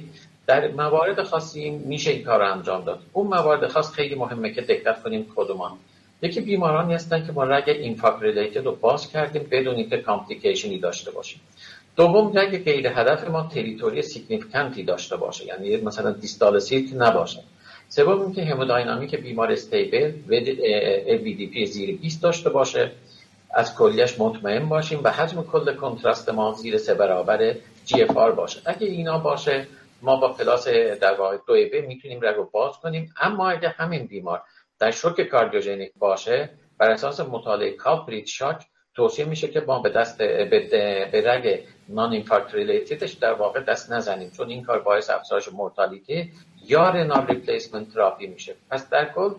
در 0.47 0.67
موارد 0.67 1.23
خاصی 1.23 1.69
میشه 1.69 2.11
این 2.11 2.23
کار 2.23 2.39
رو 2.39 2.51
انجام 2.51 2.83
داد. 2.83 2.99
اون 3.13 3.27
موارد 3.27 3.67
خاص 3.67 3.91
خیلی 3.91 4.15
مهمه 4.15 4.53
که 4.53 4.61
دقت 4.61 5.03
کنیم 5.03 5.31
کدومان. 5.35 5.71
یکی 6.21 6.41
بیمارانی 6.41 6.93
هستن 6.93 7.25
که 7.25 7.31
ما 7.31 7.43
رگ 7.43 7.69
infarct 7.69 8.15
related 8.21 8.65
رو 8.65 8.75
باز 8.75 9.09
کردیم 9.09 9.47
بدون 9.51 9.75
اینکه 9.75 9.97
complication 9.97 10.73
ی 10.73 10.79
داشته 10.79 11.11
باشیم. 11.11 11.41
دوم 11.95 12.37
رگ 12.37 12.63
غیر 12.63 12.87
هدف 12.87 13.27
ما 13.27 13.49
territory 13.53 14.01
significant 14.01 14.76
ی 14.76 14.83
داشته 14.83 15.17
باشه. 15.17 15.45
یعنی 15.45 15.77
مثلا 15.77 16.11
distal 16.11 16.59
circ 16.59 16.89
نباشه. 16.95 17.39
سوم 17.91 18.21
اینکه 18.21 18.45
hemodynamic 18.45 19.15
بیمار 19.15 19.51
stable 19.51 20.13
و 20.27 20.39
LVEDP 21.17 21.63
زیر 21.63 21.97
20 21.97 22.23
داشته 22.23 22.49
باشه. 22.49 22.91
از 23.53 23.75
کلیه‌ش 23.75 24.19
مطمئن 24.19 24.69
باشیم 24.69 24.99
و 25.03 25.09
حجم 25.09 25.43
کل 25.43 25.75
contrast 25.75 26.29
ما 26.29 26.51
زیر 26.51 26.77
سه 26.77 26.93
برابر 26.93 27.53
GFR 27.87 28.31
باشه. 28.35 28.61
اگه 28.65 28.87
اینا 28.87 29.17
باشه 29.19 29.67
ما 30.01 30.15
با 30.15 30.33
کلاس 30.33 30.67
در 31.01 31.13
واقع 31.13 31.37
دو 31.47 31.53
B 31.53 31.75
می‌تونیم 31.87 32.19
رگ 32.21 32.35
رو 32.35 32.49
باز 32.53 32.77
کنیم. 32.77 33.13
اما 33.21 33.49
اگه 33.49 33.69
همین 33.69 34.05
بیمار 34.05 34.41
در 34.79 34.91
شوک 34.91 35.21
کاردیوژنیک 35.21 35.91
باشه 35.99 36.49
بر 36.77 36.91
اساس 36.91 37.19
مطالعه 37.19 37.71
CULPRIT-SHOCK 37.71 38.65
توصیه 38.95 39.25
میشه 39.25 39.47
که 39.47 39.61
ما 39.67 39.79
به 39.79 39.89
دست 39.89 40.17
به, 40.17 41.23
رگ 41.25 41.59
non 41.89 42.13
infarct 42.13 42.55
related 42.55 42.99
ش 42.99 43.11
در 43.11 43.33
واقع 43.33 43.59
دست 43.59 43.91
نزنیم. 43.91 44.29
چون 44.29 44.49
این 44.49 44.63
کار 44.63 44.79
باعث 44.79 45.09
افزایش 45.09 45.49
mortality 45.53 46.31
یا 46.67 46.89
renal 46.89 47.27
replacement 47.27 47.93
therapy 47.93 48.27
میشه. 48.27 48.55
پس 48.69 48.89
در 48.89 49.13
کل 49.13 49.33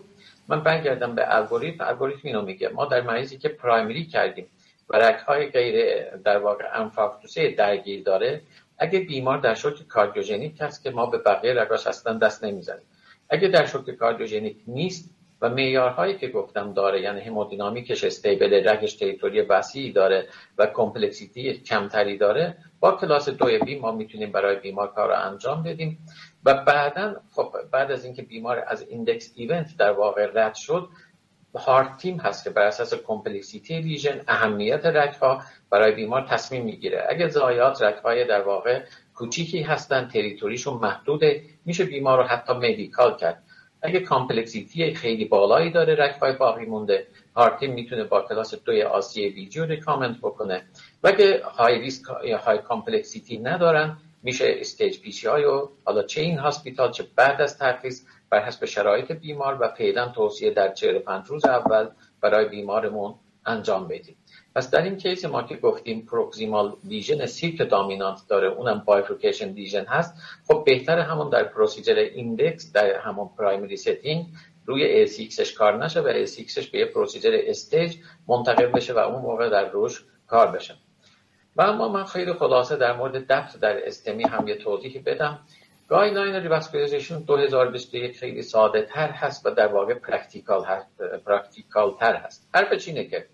من 0.47 0.63
برگردم 0.63 1.15
به 1.15 1.35
الگوریتم 1.35 1.85
الگوریتم 1.87 2.21
اینو 2.23 2.41
میگه 2.41 2.69
ما 2.69 2.85
در 2.85 3.01
مریضی 3.01 3.37
که 3.37 3.49
primary 3.49 4.05
کردیم 4.05 4.45
و 4.89 4.97
رگ 4.97 5.13
های 5.27 5.49
غیر 5.49 6.05
در 6.15 6.37
واقع 6.37 6.65
انفارکتوسه 6.73 7.51
درگیر 7.51 8.03
داره. 8.03 8.41
اگه 8.77 8.99
بیمار 8.99 9.37
در 9.37 9.55
شوک 9.55 9.87
کاردیوژنیک 9.87 10.61
هست 10.61 10.83
که 10.83 10.91
ما 10.91 11.05
به 11.05 11.17
بقیه 11.17 11.53
رگاش 11.53 11.87
اصلا 11.87 12.13
دست 12.13 12.43
نمی‌زنیم. 12.43 12.85
اگه 13.29 13.47
در 13.47 13.65
شوک 13.65 13.91
کاردیوژنیک 13.91 14.57
نیست 14.67 15.09
و 15.41 15.49
معیارهایی 15.49 16.17
که 16.17 16.27
گفتم 16.27 16.73
داره 16.73 17.01
یعنی 17.01 17.21
همودینامیکش 17.21 18.03
stable 18.03 18.69
رگش 18.69 18.93
territory 18.93 19.41
وسیعی 19.41 19.91
داره 19.91 20.27
و 20.57 20.65
complexity 20.65 21.53
کمتری 21.53 22.17
داره 22.17 22.57
با 22.79 22.91
کلاس 22.91 23.29
دو 23.29 23.59
b 23.65 23.79
ما 23.79 23.91
می‌تونیم 23.91 24.31
برای 24.31 24.55
بیمار 24.55 24.87
کار 24.87 25.07
رو 25.07 25.31
انجام 25.31 25.63
بدیم. 25.63 25.99
و 26.45 26.53
بعدا 26.53 27.15
خب 27.31 27.55
بعد 27.71 27.91
از 27.91 28.05
اینکه 28.05 28.21
بیمار 28.21 28.63
از 28.67 28.81
index 28.89 29.31
event 29.35 29.77
در 29.77 29.91
واقع 29.91 30.31
رد 30.33 30.55
شد 30.55 30.89
heart 31.55 31.97
team 31.97 32.17
هست 32.17 32.43
که 32.43 32.49
بر 32.49 32.61
اساس 32.61 32.93
complexity 32.93 33.79
lesion 33.79 34.21
اهمیت 34.27 34.85
رگ 34.85 35.13
ها 35.13 35.41
برای 35.69 35.91
بیمار 35.91 36.27
تصمیم 36.29 36.65
می‌گیره. 36.65 37.05
اگه 37.09 37.27
ضایعات 37.27 37.81
رگ 37.81 37.95
های 37.95 38.25
در 38.25 38.41
واقع 38.41 38.81
کوچیکی 39.15 39.61
هستن 39.61 40.07
territory 40.07 40.53
شون 40.53 40.73
محدوده 40.73 41.41
میشه 41.65 41.83
بیمار 41.83 42.17
رو 42.17 42.23
حتی 42.23 42.53
medical 42.53 43.17
کرد. 43.17 43.43
اگه 43.81 43.99
complexity 43.99 44.93
خیلی 44.93 45.25
بالایی 45.25 45.71
داره 45.71 45.95
رگ 45.95 46.15
های 46.15 46.33
باقی 46.33 46.65
مونده 46.65 47.07
heart 47.35 47.59
team 47.59 47.73
می‌تونه 47.73 48.03
با 48.03 48.21
کلاس 48.21 48.55
دوی 48.55 48.83
a 48.83 49.29
CABG 49.29 49.65
رو 49.65 49.74
recommend 49.74 50.17
بکنه. 50.17 50.65
و 51.03 51.07
اگه 51.07 51.41
high 51.43 51.79
risk 51.79 52.05
یا 52.25 52.37
high 52.37 52.57
complexity 52.57 53.37
ندارن 53.37 53.97
میشه 54.23 54.55
stage 54.59 54.99
PCI 54.99 55.43
و 55.43 55.69
حالا 55.85 56.03
چه 56.03 56.21
in 56.21 56.37
hospital 56.37 56.91
چه 56.91 57.07
بعد 57.15 57.41
از 57.41 57.57
ترخیص 57.57 58.05
بر 58.29 58.45
حسب 58.45 58.65
شرایط 58.65 59.11
بیمار 59.11 59.57
و 59.61 59.67
فعلا 59.67 60.07
توصیه 60.07 60.51
در 60.51 60.73
45 60.73 61.27
روز 61.27 61.45
اول 61.45 61.89
برای 62.21 62.45
بیمارمون 62.45 63.15
انجام 63.45 63.87
بدیم. 63.87 64.15
پس 64.55 64.71
در 64.71 64.81
این 64.81 64.97
case 64.97 65.25
ما 65.25 65.43
که 65.43 65.55
گفتیم 65.55 66.01
proximal 66.01 66.75
lesion 66.83 67.25
circ 67.25 67.69
dominant 67.69 68.19
داره 68.27 68.47
اونم 68.47 68.83
bifurcation 68.85 69.49
lesion 69.49 69.85
هست. 69.85 70.13
خب 70.47 70.63
بهتر 70.65 70.99
همون 70.99 71.29
در 71.29 71.43
procedure 71.43 71.95
index 71.95 72.71
در 72.71 72.99
همون 72.99 73.29
primary 73.37 73.77
setting 73.77 74.25
روی 74.65 75.07
LCX 75.07 75.35
ش 75.35 75.53
کار 75.53 75.85
نشه 75.85 76.01
و 76.01 76.25
LCX 76.25 76.50
ش 76.50 76.67
به 76.67 76.79
یه 76.79 76.85
procedure 76.85 77.39
stage 77.43 77.95
منتقل 78.27 78.65
بشه 78.65 78.93
و 78.93 78.97
اون 78.97 79.21
موقع 79.21 79.49
در 79.49 79.69
روش 79.69 80.05
کار 80.27 80.51
بشه. 80.51 80.75
و 81.55 81.61
اما 81.61 81.87
من 81.87 82.03
خیلی 82.03 82.33
خلاصه 82.33 82.75
در 82.75 82.93
مورد 82.97 83.27
DAPT 83.27 83.59
در 83.59 83.87
STEMI 83.87 84.23
هم 84.23 84.47
یه 84.47 84.55
توضیحی 84.55 84.99
بدم. 84.99 85.39
guideline 85.87 86.35
revascularization 86.35 87.19
2021 87.19 88.17
خیلی 88.17 88.41
ساده 88.41 88.81
تر 88.81 89.09
هست 89.09 89.45
و 89.45 89.49
در 89.49 89.67
واقع 89.67 89.93
practical, 89.93 90.63
هست، 90.63 91.01
practical 91.25 91.95
تر 91.99 92.15
هست. 92.15 92.49
حرف 92.53 92.87
اینه 92.87 93.03
که 93.03 93.25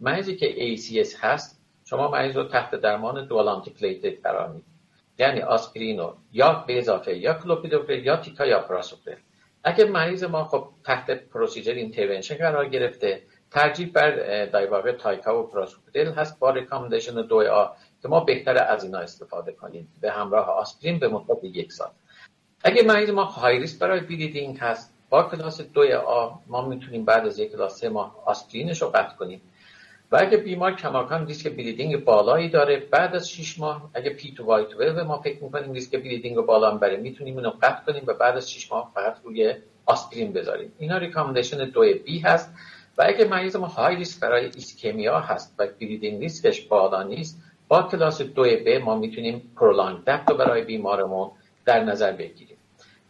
مریضی 0.00 0.36
که 0.36 0.76
ACS 0.76 1.14
هست 1.20 1.60
شما 1.84 2.10
مریض 2.10 2.36
رو 2.36 2.44
تحت 2.44 2.74
درمان 2.74 3.26
dual 3.26 3.48
antiplatelet 3.48 4.22
قرار 4.22 4.48
می‌دید. 4.48 4.76
یعنی 5.18 5.40
آسپرینو 5.40 6.12
یا 6.32 6.64
به 6.66 6.78
اضافه 6.78 7.16
یا 7.16 7.34
کلوپیدوگرل 7.34 8.06
یا 8.06 8.16
تیکا 8.16 8.46
یا 8.46 8.60
پراسوگرل 8.60 9.16
اگه 9.64 9.84
مریض 9.84 10.24
ما 10.24 10.44
خب 10.44 10.68
تحت 10.84 11.10
procedure 11.10 11.72
intervention 11.72 12.34
قرار 12.34 12.68
گرفته 12.68 13.22
ترجیح 13.56 13.90
در 13.92 14.66
واقع 14.70 14.92
تایکا 14.92 15.42
و 15.42 15.46
پراسوگرل 15.46 16.12
هست 16.12 16.38
با 16.38 16.50
recommendation 16.50 17.14
دو 17.14 17.48
a 17.50 17.66
که 18.02 18.08
ما 18.08 18.20
بهتر 18.20 18.64
از 18.64 18.84
اینا 18.84 18.98
استفاده 18.98 19.52
کنیم 19.52 19.88
به 20.00 20.10
همراه 20.10 20.46
آسپرین 20.48 20.98
به 20.98 21.08
مدت 21.08 21.44
یک 21.44 21.72
سال. 21.72 21.88
اگه 22.64 22.82
مریض 22.82 23.10
ما 23.10 23.24
high 23.24 23.66
برای 23.80 24.00
bleeding 24.00 24.58
هست 24.60 24.94
با 25.10 25.22
کلاس 25.22 25.60
دو 25.60 25.98
a 25.98 26.30
ما 26.46 26.68
می‌تونیم 26.68 27.04
بعد 27.04 27.26
از 27.26 27.38
یک 27.38 27.52
تا 27.52 27.78
سه 27.78 27.88
ماه 27.88 28.22
آسپرینش 28.26 28.82
رو 28.82 28.88
قطع 28.88 29.16
کنیم. 29.16 29.40
و 30.12 30.16
اگه 30.20 30.36
بیمار 30.36 30.74
کماکان 30.74 31.26
ریسک 31.26 31.50
bleeding 31.50 32.04
بالایی 32.04 32.48
داره 32.48 32.76
بعد 32.90 33.14
از 33.14 33.30
6 33.30 33.58
ماه 33.58 33.90
اگه 33.94 34.10
P2Y12 34.10 35.02
ما 35.02 35.18
فکر 35.18 35.44
می‌کنیم 35.44 35.72
ریسک 35.72 35.96
bleeding 35.96 36.36
رو 36.36 36.42
بالا 36.42 36.70
بره 36.70 36.96
می‌تونیم 36.96 37.36
اینو 37.36 37.50
قطع 37.62 37.84
کنیم 37.86 38.04
و 38.06 38.14
بعد 38.14 38.36
از 38.36 38.52
6 38.52 38.72
ماه 38.72 38.92
فقط 38.94 39.16
روی 39.24 39.54
آسپرین 39.86 40.32
بذاریم. 40.32 40.72
اینا 40.78 40.96
recommendation 40.96 41.70
دو 41.70 41.80
b 42.04 42.18
هست. 42.18 42.54
و 42.98 43.04
اگه 43.06 43.24
مریض 43.24 43.56
ما 43.56 43.66
high 43.66 43.96
risk 43.96 44.20
برای 44.20 44.44
ischemia 44.44 45.20
هست 45.20 45.54
و 45.58 45.66
bleeding 45.80 46.22
ریسکش 46.22 46.60
بالا 46.60 47.02
نیست 47.02 47.42
با 47.68 47.82
کلاس 47.82 48.22
دو 48.22 48.42
b 48.42 48.68
ما 48.68 48.96
می‌تونیم 48.96 49.52
prolong 49.56 50.04
DAPT 50.04 50.32
برای 50.32 50.62
بیمارمون 50.64 51.30
در 51.64 51.84
نظر 51.84 52.12
بگیریم. 52.12 52.56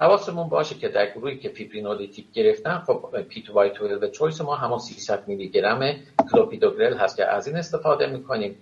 حواسمون 0.01 0.49
باشه 0.49 0.75
که 0.75 0.89
در 0.89 1.11
گروهی 1.11 1.39
که 1.39 1.49
fibrinolytic 1.49 2.33
گرفتن 2.33 2.79
خب 2.79 3.23
P2Y12 3.29 3.43
choice 3.43 4.41
ما 4.41 4.55
همون 4.55 4.79
300 4.79 5.29
میلی 5.29 5.49
گرم 5.49 5.95
کلوپیدوگرل 6.33 6.97
هست 6.97 7.17
که 7.17 7.25
از 7.25 7.47
این 7.47 7.57
استفاده 7.57 8.07
می‌کنیم. 8.07 8.57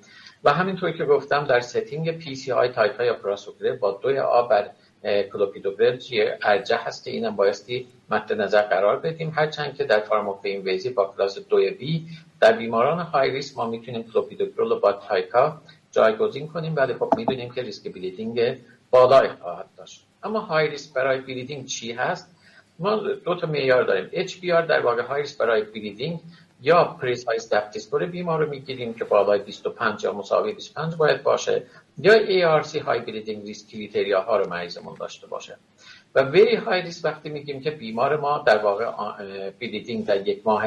و 0.45 0.51
همینطوری 0.51 0.99
که 0.99 1.05
گفتم 1.05 1.45
در 1.45 1.61
setting 1.61 2.19
PCI 2.19 2.71
یا 2.99 3.15
پراسوگرل 3.15 3.77
با 3.77 4.01
دوی 4.03 4.19
a 4.19 4.43
بر 4.43 4.71
کلوپیدوگرل 5.05 5.99
ارجح 6.43 6.77
هست 6.77 7.05
که 7.05 7.11
اینم 7.11 7.37
بایستی 7.37 7.87
مد 8.11 8.33
نظر 8.33 8.63
قرار 8.63 8.99
بدیم. 8.99 9.33
هرچند 9.37 9.77
که 9.77 9.85
در 9.85 10.01
pharmacoinvasive 10.01 10.91
با 10.91 11.15
کلاس 11.17 11.39
دوی 11.39 11.71
b 11.71 12.07
در 12.41 12.53
بیماران 12.53 12.99
high 13.01 13.31
risk 13.31 13.57
ما 13.57 13.67
می‌تونیم 13.67 14.03
کلوپیدوگرل 14.13 14.79
با 14.79 14.93
تایکا 14.93 15.61
جایگزین 15.91 16.49
کنیم. 16.49 16.77
ولی 16.77 16.95
خب 16.95 17.13
می‌دونیم 17.17 17.51
که 17.51 17.63
ریسک 17.63 17.93
bleeding 17.93 18.57
بالای 18.91 19.29
خواهد 19.29 19.67
داشت. 19.77 20.05
اما 20.23 20.41
high 20.41 20.69
risk 20.69 20.93
برای 20.93 21.21
bleeding 21.21 21.67
چی 21.67 21.93
هست؟ 21.93 22.31
ما 22.79 22.97
دو 22.97 23.35
تا 23.35 23.47
معیار 23.47 23.85
داریم. 23.85 24.27
HBR 24.27 24.69
در 24.69 24.81
واقع 24.81 25.03
high 25.03 25.23
risk 25.23 25.39
برای 25.39 25.63
bleeding 25.63 26.21
یا 26.63 26.85
PRECISE 26.85 27.53
score 27.53 28.07
بیمار 28.07 28.45
رو 28.45 28.51
می‌گیریم 28.51 28.95
که 28.95 29.05
بالای 29.05 29.39
25 29.39 30.05
یا 30.05 30.13
مساوی 30.13 30.53
25 30.53 30.95
باید 30.95 31.23
باشه. 31.23 31.63
یا 31.99 32.61
ARC 32.63 32.77
high 32.77 33.01
bleeding 33.01 33.47
risk 33.47 33.69
criteria 33.69 34.21
ها 34.21 34.37
رو 34.37 34.49
مریضمون 34.49 34.95
داشته 35.01 35.27
باشه. 35.27 35.57
و 36.15 36.23
very 36.23 36.57
high 36.57 36.83
risk 36.83 37.05
وقتی 37.05 37.29
میگیم 37.29 37.61
که 37.61 37.71
بیمار 37.71 38.17
ما 38.17 38.39
در 38.47 38.59
واقع 38.59 38.91
bleeding 39.61 40.07
در 40.07 40.29
یک 40.29 40.41
ماه 40.45 40.65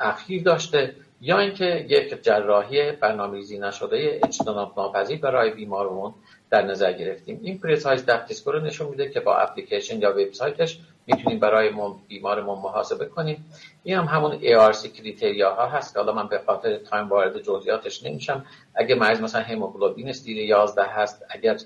اخیر 0.00 0.42
داشته 0.42 0.94
یا 1.20 1.38
اینکه 1.38 1.86
یک 1.88 2.22
جراحی 2.22 2.92
برنامه‌ریزی 2.92 3.58
نشده 3.58 4.20
اجتناب 4.24 4.72
ناپذیر 4.76 5.18
برای 5.20 5.50
بیمارمون 5.50 6.14
در 6.50 6.62
نظر 6.62 6.92
گرفتیم. 6.92 7.40
این 7.42 7.58
PRECISE 7.58 8.06
DAPT 8.06 8.42
رو 8.46 8.60
نشون 8.60 8.88
میده 8.88 9.10
که 9.10 9.20
با 9.20 9.36
اپلیکیشن 9.36 10.00
یا 10.00 10.10
وبسایتش 10.10 10.78
می‌تونیم 11.06 11.38
برای 11.38 11.70
بیمارمون 12.08 12.58
محاسبه 12.58 13.06
کنیم. 13.06 13.44
این 13.84 13.96
هم 13.96 14.04
همون 14.04 14.38
ARC 14.38 14.86
criteria 14.88 15.54
ها 15.54 15.66
هست 15.66 15.94
که 15.94 16.00
حالا 16.00 16.12
من 16.12 16.28
به 16.28 16.40
خاطر 16.46 16.76
time 16.76 17.08
وارد 17.08 17.42
جزئیاتش 17.42 18.04
نمیشم. 18.04 18.44
اگه 18.74 18.94
مریض 18.94 19.20
مثلا 19.20 19.42
هموگلوبین 19.42 20.12
زیر 20.12 20.38
11 20.38 20.82
هست 20.82 21.24
اگر 21.30 21.56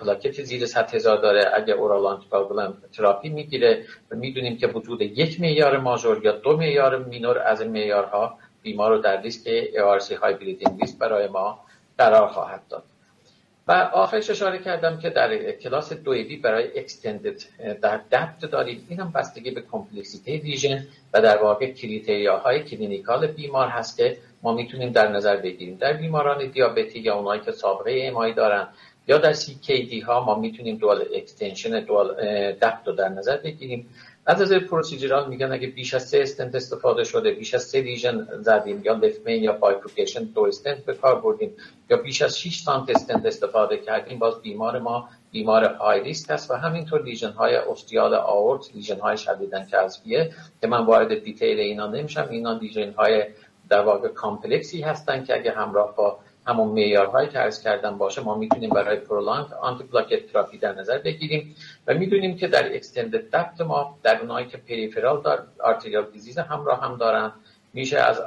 پلاکت 0.00 0.42
زیر 0.42 0.66
100 0.66 0.94
هزار 0.94 1.16
داره 1.16 1.50
اگر 1.54 1.74
oral 1.74 2.06
anticoagulant 2.06 2.74
therapy 2.96 3.28
می‌گیره 3.28 3.84
و 4.10 4.16
می‌دونیم 4.16 4.56
که 4.56 4.66
وجود 4.66 5.00
یک 5.00 5.40
معیار 5.40 5.78
ماژور 5.78 6.24
یا 6.24 6.32
دو 6.32 6.56
معیار 6.56 6.98
مینور 6.98 7.38
از 7.38 7.60
این 7.60 7.70
معیارها 7.70 8.38
بیمار 8.62 8.90
رو 8.90 8.98
در 8.98 9.22
ریسک 9.22 9.48
ARC 9.74 10.12
high 10.12 10.34
bleeding 10.34 10.80
risk 10.80 10.98
برای 10.98 11.28
ما 11.28 11.58
قرار 11.98 12.28
خواهد 12.28 12.62
داد. 12.68 12.82
و 13.68 13.72
آخرش 13.92 14.30
اشاره 14.30 14.58
کردم 14.58 14.98
که 14.98 15.10
در 15.10 15.52
کلاس 15.52 15.92
دویدی 15.92 16.36
برای 16.36 16.78
extended 16.78 17.42
در 17.82 17.96
DAPT 17.96 18.50
داریم 18.50 18.86
این 18.88 19.00
هم 19.00 19.12
بستگی 19.14 19.50
به 19.50 19.62
complexity 19.72 20.36
lesion 20.36 20.86
و 21.12 21.22
در 21.22 21.42
واقع 21.42 21.72
های 22.44 22.62
کلینیکال 22.62 23.26
بیمار 23.26 23.68
هست 23.68 23.96
که 23.96 24.18
ما 24.42 24.52
می‌تونیم 24.54 24.92
در 24.92 25.08
نظر 25.08 25.36
بگیریم. 25.36 25.76
در 25.76 25.92
بیماران 25.92 26.46
دیابتی 26.46 26.98
یا 26.98 27.16
اونایی 27.16 27.40
که 27.40 27.52
سابقه 27.52 27.90
ایمایی 27.90 28.34
دارن 28.34 28.68
یا 29.08 29.18
در 29.18 29.32
کی 29.32 30.00
ها 30.00 30.24
ما 30.24 30.38
می‌تونیم 30.38 30.76
دوال 30.76 31.04
اکستنشن 31.14 31.80
دوال 31.80 32.16
رو 32.86 32.92
در 32.92 33.08
نظر 33.08 33.36
بگیریم. 33.36 33.88
از 34.26 34.42
از 34.42 34.52
پروسیجرال 34.52 35.28
میگن 35.28 35.52
اگه 35.52 35.66
بیش 35.66 35.94
از 35.94 36.08
سه 36.08 36.18
استنت 36.22 36.54
استفاده 36.54 37.04
شده 37.04 37.30
بیش 37.30 37.54
از 37.54 37.62
سه 37.62 37.80
لیژن 37.80 38.28
زدیم 38.40 38.82
یا 38.84 38.92
لفمین 38.92 39.42
یا 39.42 39.52
بایفوکیشن 39.52 40.24
دو 40.24 40.44
استنت 40.44 40.84
به 40.84 40.94
کار 40.94 41.20
بردیم 41.20 41.56
یا 41.90 41.96
بیش 41.96 42.22
از 42.22 42.38
6 42.38 42.58
سانت 42.62 42.90
استنت 42.90 43.26
استفاده 43.26 43.76
کردیم 43.76 44.18
باز 44.18 44.42
بیمار 44.42 44.78
ما 44.78 45.08
بیمار 45.32 45.64
های 45.64 46.00
ریسک 46.00 46.30
است 46.30 46.50
و 46.50 46.54
همینطور 46.54 47.02
لیژن 47.02 47.30
های 47.30 47.56
استیال 47.56 48.14
آورت 48.14 48.74
لیژن 48.74 49.00
های 49.00 49.16
شدیدن 49.16 49.66
کذبیه 49.66 50.32
که 50.60 50.66
من 50.66 50.86
وارد 50.86 51.24
detail 51.24 51.60
اینا 51.60 51.86
نمیشم. 51.86 52.28
اینا 52.30 52.52
lesion 52.52 52.92
های 52.92 53.26
در 53.68 53.80
واقع 53.80 54.08
complex 54.08 54.71
ی 54.71 54.80
هستن 54.80 55.24
که 55.24 55.34
اگه 55.34 55.50
همراه 55.50 55.96
با 55.96 56.18
همون 56.46 56.68
معیارهایی 56.68 57.28
که 57.28 57.38
عرض 57.38 57.62
کردم 57.62 57.98
باشه 57.98 58.22
ما 58.22 58.34
می‌تونیم 58.34 58.70
برای 58.70 58.96
prolong 58.96 59.52
آنتی 59.52 59.84
پلاکت 59.84 60.32
تراپی 60.32 60.58
در 60.58 60.72
نظر 60.72 60.98
بگیریم 60.98 61.56
و 61.86 61.94
می‌دونیم 61.94 62.36
که 62.36 62.48
در 62.48 62.74
extended 62.74 63.30
DAPT 63.30 63.60
ما 63.60 63.98
در 64.02 64.20
اونایی 64.20 64.46
که 64.46 64.56
peripheral 64.56 65.22
arterial 65.22 66.04
disease 66.12 66.38
همراه 66.38 66.80
هم 66.80 66.96
دارن 66.96 67.32
میشه 67.74 67.98
از 67.98 68.20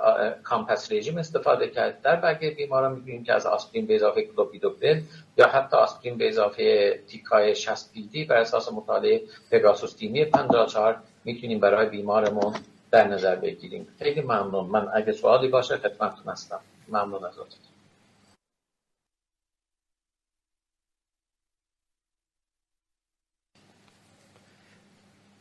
COMPASS 0.43 0.91
رژیم 0.91 1.17
استفاده 1.17 1.67
کرد. 1.67 2.01
در 2.01 2.15
بقیه 2.15 2.51
بیماران 2.51 2.91
می‌بینیم 2.91 3.23
که 3.23 3.33
از 3.33 3.45
آسپرین 3.45 3.85
به 3.85 3.95
اضافه 3.95 4.21
کلوپیدوگرل 4.21 5.01
یا 5.37 5.47
حتی 5.47 5.77
آسپرین 5.77 6.17
به 6.17 6.29
اضافه 6.29 6.97
تیکای 7.07 7.55
60 7.55 7.93
BD 7.93 8.25
بر 8.25 8.37
اساس 8.37 8.71
مطالعه 8.71 9.21
پگاسوس 9.51 9.93
تیمی 9.93 10.25
54 10.25 10.97
می‌تونیم 11.25 11.59
برای 11.59 11.89
بیمارمون 11.89 12.53
در 12.91 13.07
نظر 13.07 13.35
بگیریم. 13.35 13.87
خیلی 13.99 14.21
ممنون. 14.21 14.65
من 14.65 14.87
اگه 14.93 15.11
سوالی 15.11 15.47
باشه 15.47 15.77
خدمتتون 15.77 16.33
هستم. 16.33 16.59
ممنون 16.89 17.25
از 17.25 17.39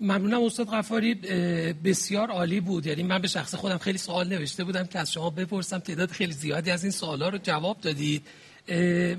ممنونم 0.00 0.42
استاد 0.42 0.68
غفاری 0.68 1.14
بسیار 1.85 2.30
عالی 2.30 2.61
بود. 2.61 2.87
یعنی 2.87 3.02
من 3.02 3.18
به 3.18 3.28
شخص 3.28 3.54
خودم 3.54 3.78
خیلی 3.78 3.98
سوال 3.98 4.28
نوشته 4.28 4.64
بودم 4.64 4.87
که 4.87 4.98
از 4.98 5.12
شما 5.12 5.30
بپرسم 5.30 5.78
تعداد 5.78 6.11
خیلی 6.11 6.33
زیادی 6.33 6.70
از 6.70 6.85
این 6.85 6.90
سوالا 6.90 7.28
رو 7.28 7.38
جواب 7.42 7.80
دادید. 7.80 8.22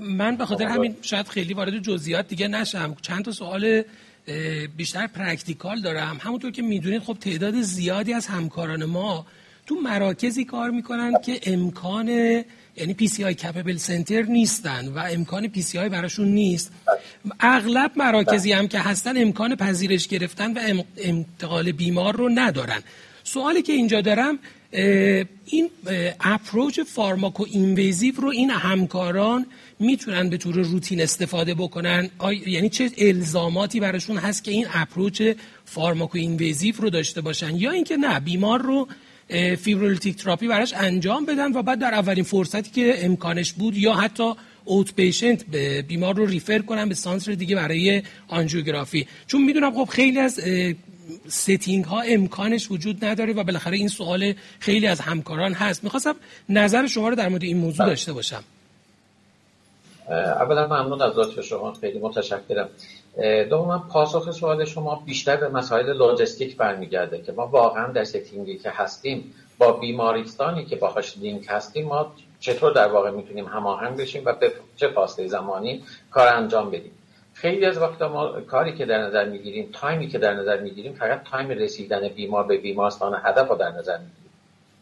من 0.00 0.36
به 0.36 0.46
خاطر 0.46 0.64
همین 0.64 0.96
شاید 1.02 1.28
خیلی 1.28 1.54
وارد 1.54 1.78
جزئیات 1.78 2.28
دیگه 2.28 2.48
نشم. 2.48 2.96
چند 3.02 3.24
تا 3.24 3.32
سوال 3.32 3.82
بیشتر 4.76 5.06
practical 5.06 5.80
دارم. 5.80 6.18
همونطور 6.20 6.50
که 6.50 6.62
می‌دونید 6.62 7.02
خب 7.02 7.16
تعداد 7.20 7.60
زیادی 7.60 8.12
از 8.12 8.26
همکاران 8.26 8.84
ما 8.84 9.26
تو 9.66 9.74
مراکزی 9.74 10.44
کار 10.44 10.70
می‌کنن 10.70 11.12
که 11.24 11.40
امکان 11.42 12.42
یعنی 12.76 12.94
PCI 12.94 13.24
capable 13.24 13.76
center 13.76 14.22
نیستن 14.22 14.88
و 14.88 14.98
امکان 14.98 15.48
PCI 15.48 15.88
براشون 15.88 16.28
نیست. 16.28 16.72
اغلب 17.40 17.90
مراکزی 17.96 18.52
هم 18.52 18.68
که 18.68 18.78
هستن 18.78 19.22
امکان 19.22 19.56
پذیرش 19.56 20.08
گرفتن 20.08 20.52
و 20.52 20.82
انتقال 20.96 21.72
بیمار 21.72 22.16
رو 22.16 22.28
ندارن. 22.28 22.82
سوالی 23.24 23.62
که 23.62 23.72
اینجا 23.72 24.00
دارم 24.00 24.38
این 25.46 25.70
approach 26.20 26.80
pharmacoinvasive 26.80 28.14
رو 28.16 28.28
این 28.28 28.50
همکاران 28.50 29.46
می‌تونن 29.78 30.30
به 30.30 30.36
طور 30.36 30.54
روتین 30.54 31.00
استفاده 31.00 31.54
بکنن؟ 31.54 32.10
یعنی 32.46 32.68
چه 32.68 32.90
الزاماتی 32.98 33.80
براشون 33.80 34.16
هست 34.16 34.44
که 34.44 34.50
این 34.50 34.66
approach 34.74 35.22
pharmacoinvasive 35.64 36.74
رو 36.78 36.90
داشته 36.90 37.20
باشن؟ 37.20 37.56
یا 37.56 37.70
اینکه 37.70 37.96
نه 37.96 38.20
بیمار 38.20 38.62
رو 38.62 38.88
fibrinolytic 39.56 40.16
therapy 40.16 40.48
براش 40.48 40.74
انجام 40.74 41.26
بدن 41.26 41.52
و 41.52 41.62
بعد 41.62 41.78
در 41.78 41.94
اولین 41.94 42.24
فرصتی 42.24 42.70
که 42.70 43.04
امکانش 43.04 43.52
بود 43.52 43.76
یا 43.76 43.94
حتی 43.94 44.32
outpatient 44.64 45.44
به 45.44 45.82
بیمار 45.82 46.16
رو 46.16 46.26
refer 46.26 46.58
کنن 46.58 46.88
به 46.88 46.94
center 46.94 47.32
دیگه 47.32 47.56
برای 47.56 48.02
آنژیوگرافی 48.28 49.06
چون 49.26 49.44
می‌دونم 49.44 49.74
خب 49.74 49.84
خیلی 49.84 50.18
از 50.18 50.40
setting 51.28 51.84
ها 51.84 52.00
امکانش 52.00 52.70
وجود 52.70 53.04
نداره 53.04 53.32
و 53.32 53.44
بالاخره 53.44 53.76
این 53.76 53.88
سوال 53.88 54.34
خیلی 54.58 54.86
از 54.86 55.00
همکاران 55.00 55.52
هست. 55.52 55.84
می‌خواستم 55.84 56.14
نظر 56.48 56.86
شما 56.86 57.08
رو 57.08 57.14
در 57.14 57.28
مورد 57.28 57.42
این 57.42 57.56
موضوع 57.56 57.78
بله. 57.78 57.88
داشته 57.88 58.12
باشم. 58.12 58.44
اولا 60.10 60.66
ممنون 60.66 61.02
از 61.02 61.18
لطف 61.18 61.40
شما. 61.40 61.72
خیلی 61.72 61.98
متشکرم. 61.98 62.68
دوما 63.50 63.78
پاسخ 63.78 64.30
سوال 64.30 64.64
شما 64.64 65.02
بیشتر 65.06 65.36
به 65.36 65.48
مسائل 65.48 65.92
لوجستیک 65.92 66.56
برمیگرده 66.56 67.22
که 67.22 67.32
ما 67.32 67.46
واقعا 67.46 67.92
در 67.92 68.04
setting 68.04 68.51
ی 68.51 68.58
که 68.58 68.70
هستیم 68.70 69.34
با 69.58 69.72
بیمارستانی 69.72 70.64
که 70.64 70.76
باهاش 70.76 71.18
لینک 71.18 71.46
هستیم 71.48 71.86
ما 71.86 72.12
چطور 72.40 72.72
در 72.72 72.88
واقع 72.88 73.10
می‌تونیم 73.10 73.46
هماهنگ 73.46 73.96
بشیم 73.96 74.22
و 74.24 74.32
به 74.32 74.52
چه 74.76 74.88
فاصله 74.88 75.26
زمانی 75.26 75.84
کار 76.10 76.28
انجام 76.28 76.70
بدیم؟ 76.70 76.92
خیلی 77.34 77.64
از 77.64 77.78
وقتا 77.78 78.08
ما 78.08 78.40
کاری 78.40 78.76
که 78.76 78.86
در 78.86 78.98
نظر 78.98 79.28
می‌گیریم 79.28 79.68
time 79.72 80.01
ی 80.01 80.08
که 80.08 80.18
در 80.18 80.34
نظر 80.34 80.60
می‌گیریم 80.60 80.92
فقط 80.92 81.22
time 81.22 81.48
رسیدن 81.48 82.08
بیمار 82.08 82.44
به 82.44 82.58
بیمارستان 82.58 83.20
هدف 83.24 83.48
رو 83.48 83.56
در 83.56 83.70
نظر 83.70 83.98
می‌گیریم. 83.98 84.30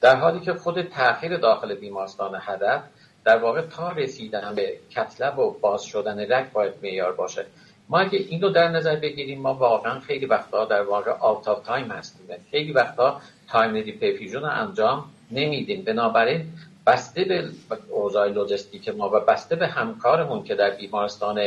در 0.01 0.17
حالی 0.17 0.41
که 0.41 0.55
خود 0.55 0.83
تاخیر 0.83 1.37
داخل 1.37 1.75
بیمارستان 1.75 2.39
هدف 2.41 2.83
در 3.25 3.39
واقع 3.39 3.61
تا 3.61 3.93
رسیدن 3.93 4.53
به 4.55 4.77
cath 4.91 5.18
lab 5.18 5.39
و 5.39 5.51
باز 5.51 5.83
شدن 5.83 6.33
رگ 6.33 6.53
باید 6.53 6.73
معیار 6.83 7.13
باشه. 7.13 7.47
ما 7.89 7.99
اگه 7.99 8.19
اینو 8.19 8.49
در 8.51 8.69
نظر 8.69 8.97
بگیریم 8.97 9.41
ما 9.41 9.55
واقعا 9.55 10.01
خیلی 10.01 10.27
وقتا 10.27 10.65
در 10.65 10.83
واقع 10.83 11.11
out 11.11 11.49
of 11.49 11.67
time 11.67 11.91
هستیم. 11.91 12.27
خیلی 12.51 12.73
وقتا 12.73 13.21
time 13.49 13.75
reperfusion 13.75 14.45
انجام 14.45 15.05
نمیدیم. 15.31 15.85
بنابراین 15.85 16.47
بسته 16.87 17.25
به 17.25 17.79
اوضاع 17.91 18.29
لوجستیک 18.29 18.89
ما 18.89 19.09
و 19.09 19.21
بسته 19.21 19.57
به 19.57 19.67
همکارمون 19.67 20.43
که 20.43 20.55
در 20.55 20.71
بیمارستان 20.71 21.41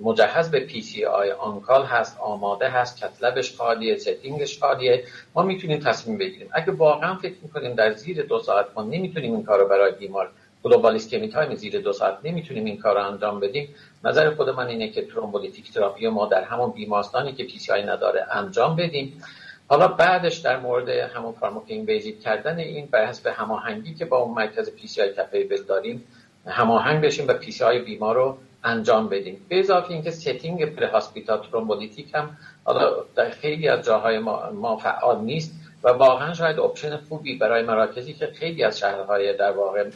مجهز 0.00 0.50
به 0.50 0.60
PCI 0.60 1.04
on-call 1.04 1.84
هست 1.84 2.18
آماده 2.20 2.68
هست 2.68 2.96
cath 2.96 3.23
lab 3.23 3.43
ش 3.43 3.56
خالیه 3.56 3.96
setting 3.96 4.44
ش 4.44 4.58
خالیه 4.58 5.04
ما 5.34 5.42
می‌تونیم 5.42 5.80
تصمیم 5.80 6.18
بگیریم. 6.18 6.48
اگه 6.52 6.72
واقعا 6.72 7.14
فکر 7.14 7.34
می‌کنیم 7.42 7.74
در 7.74 7.92
زیر 7.92 8.22
دو 8.22 8.38
ساعت 8.38 8.66
ما 8.76 8.82
نمی‌تونیم 8.82 9.34
این 9.34 9.44
کار 9.44 9.58
رو 9.58 9.68
برای 9.68 9.92
بیمار 9.92 10.30
global 10.64 10.94
ischemic 10.94 11.28
time 11.28 11.54
زیر 11.54 11.80
دو 11.80 11.92
ساعت 11.92 12.18
نمی‌تونیم 12.24 12.64
این 12.64 12.78
کار 12.78 12.94
رو 12.94 13.06
انجام 13.06 13.40
بدیم. 13.40 13.68
نظر 14.04 14.34
خود 14.34 14.50
من 14.50 14.66
اینه 14.66 14.88
که 14.88 15.06
thrombolytic 15.06 15.72
therapy 15.72 16.08
ما 16.08 16.26
در 16.26 16.44
همون 16.44 16.70
بیمارستانی 16.70 17.32
که 17.32 17.44
PCI 17.44 17.82
نداره 17.82 18.26
انجام 18.30 18.76
بدیم. 18.76 19.22
حالا 19.68 19.88
بعدش 19.88 20.38
در 20.38 20.60
مورد 20.60 20.88
همون 20.88 21.32
pharmacoinvasive 21.32 22.20
کردن 22.20 22.58
این 22.58 22.86
بر 22.86 23.06
حسب 23.06 23.26
هماهنگی 23.26 23.94
که 23.94 24.04
با 24.04 24.18
اون 24.18 24.34
مرکز 24.34 24.70
PCI 24.70 25.02
capable 25.02 25.62
داریم 25.62 26.04
هماهنگ 26.46 27.04
بشیم 27.04 27.28
و 27.28 27.32
PCI 27.32 27.78
بیمار 27.78 28.14
رو 28.14 28.36
انجام 28.64 29.08
بدیم. 29.08 29.46
به 29.48 29.58
اضافه 29.58 29.90
اینکه 29.90 30.10
setting 30.10 30.64
prehospital 30.64 31.42
thrombolytic 31.50 32.14
هم 32.14 32.36
حالا 32.64 33.04
در 33.14 33.30
خیلی 33.30 33.68
از 33.68 33.84
جاهای 33.84 34.18
ما, 34.18 34.50
ما 34.50 34.76
فعال 34.76 35.20
نیست 35.20 35.52
و 35.84 35.88
واقعا 35.88 36.34
شاید 36.34 36.58
option 36.58 36.96
خوبی 36.96 37.38
برای 37.38 37.62
مراکزی 37.62 38.12
که 38.12 38.26
خیلی 38.26 38.64
از 38.64 38.78
شهرهای 38.78 39.36
در 39.36 39.50
واقع 39.50 39.90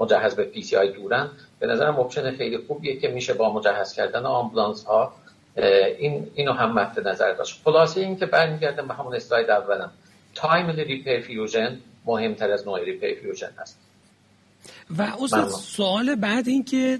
مجهز 0.00 0.36
به 0.36 0.44
PCI 0.44 0.92
دورن. 0.92 1.30
به 1.58 1.66
نظرم 1.66 2.00
option 2.00 2.36
خیلی 2.36 2.58
خوبیه 2.58 2.96
که 2.96 3.08
میشه 3.08 3.34
با 3.34 3.52
مجهز 3.52 3.92
کردن 3.92 4.26
آمبولانس 4.26 4.84
ها 4.84 5.12
این 5.98 6.30
اینو 6.34 6.52
هم 6.52 6.72
مد 6.72 7.08
نظر 7.08 7.32
داشت. 7.32 7.60
خلاصه 7.64 8.00
این 8.00 8.16
که 8.16 8.26
برمیگردم 8.26 8.88
به 8.88 8.94
همون 8.94 9.14
اسلاید 9.14 9.50
اولم. 9.50 9.90
time 10.34 10.70
reperfusion 10.70 11.78
مهمتر 12.06 12.50
از 12.50 12.66
نوع 12.66 12.84
reperfusion 12.84 13.50
هست. 13.58 13.78
و 14.98 15.02
استاد 15.22 15.48
سوال 15.48 16.14
بعد 16.14 16.48
این 16.48 16.64
که 16.64 16.98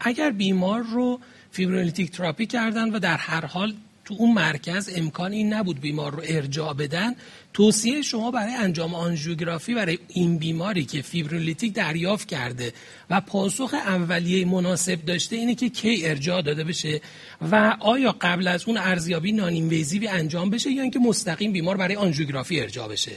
اگر 0.00 0.30
بیمار 0.30 0.82
رو 0.92 1.20
fibrinolytic 1.50 2.10
therapy 2.10 2.46
کردن 2.46 2.90
و 2.90 2.98
در 2.98 3.16
هر 3.16 3.46
حال 3.46 3.72
تو 4.04 4.14
اون 4.18 4.34
مرکز 4.34 4.92
امکان 4.96 5.32
این 5.32 5.52
نبود 5.52 5.80
بیمار 5.80 6.12
رو 6.12 6.22
ارجاع 6.28 6.74
بدن 6.74 7.14
توصیه 7.58 8.02
شما 8.02 8.30
برای 8.30 8.54
انجام 8.54 8.94
آنژیوگرافی 8.94 9.74
برای 9.74 9.98
این 10.08 10.38
بیماری 10.38 10.84
که 10.84 11.02
fibrinolytic 11.02 11.74
دریافت 11.74 12.28
کرده 12.28 12.72
و 13.10 13.20
پاسخ 13.20 13.74
اولیه 13.74 14.46
مناسب 14.46 15.04
داشته 15.04 15.36
اینه 15.36 15.54
که 15.54 15.68
کی 15.68 16.06
ارجاع 16.06 16.42
داده 16.42 16.64
بشه 16.64 17.00
و 17.52 17.76
آیا 17.80 18.14
قبل 18.20 18.48
از 18.48 18.68
اون 18.68 18.76
ارزیابی 18.76 19.32
non 19.32 19.70
انجام 20.10 20.50
بشه 20.50 20.70
یا 20.70 20.82
اینکه 20.82 20.98
مستقیم 20.98 21.52
بیمار 21.52 21.76
برای 21.76 21.96
آنژیوگرافی 21.96 22.60
ارجاع 22.60 22.88
بشه؟ 22.88 23.12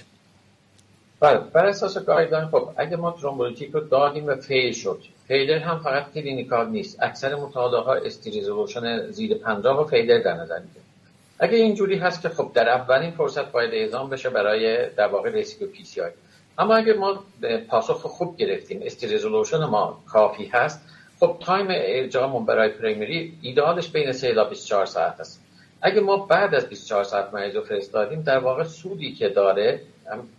بله 1.19 1.37
بر 1.37 1.65
اساس 1.65 1.97
guideline 1.97 2.47
خب 2.47 2.69
اگه 2.77 2.95
ما 2.95 3.11
thrombolytic 3.11 3.71
رو 3.71 3.79
دادیم 3.79 4.25
و 4.25 4.35
fail 4.35 4.73
شد 4.73 5.01
failure 5.27 5.59
هم 5.59 5.79
فقط 5.79 6.13
clinical 6.13 6.69
نیست. 6.69 7.03
اکثر 7.03 7.35
مطالعه 7.35 7.81
ها 7.81 7.93
ST 7.93 8.13
resolution 8.13 9.11
زیر 9.11 9.37
50 9.37 9.79
و 9.79 9.85
failure 9.87 10.19
در 10.19 10.33
نظر 10.33 10.59
اگه 11.41 11.57
اینجوری 11.57 11.97
هست 11.97 12.21
که 12.21 12.29
خب 12.29 12.51
در 12.53 12.69
اولین 12.69 13.11
فرصت 13.11 13.51
باید 13.51 13.73
اعزام 13.73 14.09
بشه 14.09 14.29
برای 14.29 14.89
در 14.89 15.07
واقع 15.07 15.31
rescue 15.31 15.63
PCI 15.63 16.11
اما 16.57 16.75
اگه 16.75 16.93
ما 16.93 17.23
پاسخ 17.67 18.01
خوب 18.01 18.37
گرفتیم 18.37 18.81
ST 18.83 18.96
resolution 18.96 19.63
ما 19.63 20.03
کافی 20.07 20.45
هست 20.45 20.81
خب 21.19 21.37
time 21.39 21.67
ارجاعمون 21.69 22.45
برای 22.45 22.69
primary 22.69 23.37
ایدالش 23.41 23.89
بین 23.89 24.11
3 24.11 24.33
تا 24.33 24.43
24 24.43 24.85
ساعت 24.85 25.19
است. 25.19 25.41
اگه 25.81 26.01
ما 26.01 26.17
بعد 26.17 26.55
از 26.55 26.69
24 26.69 27.03
ساعت 27.03 27.33
مریض 27.33 27.55
رو 27.55 27.61
فرستادیم 27.61 28.21
در 28.21 28.37
واقع 28.37 28.63
سودی 28.63 29.13
که 29.13 29.29
داره 29.29 29.81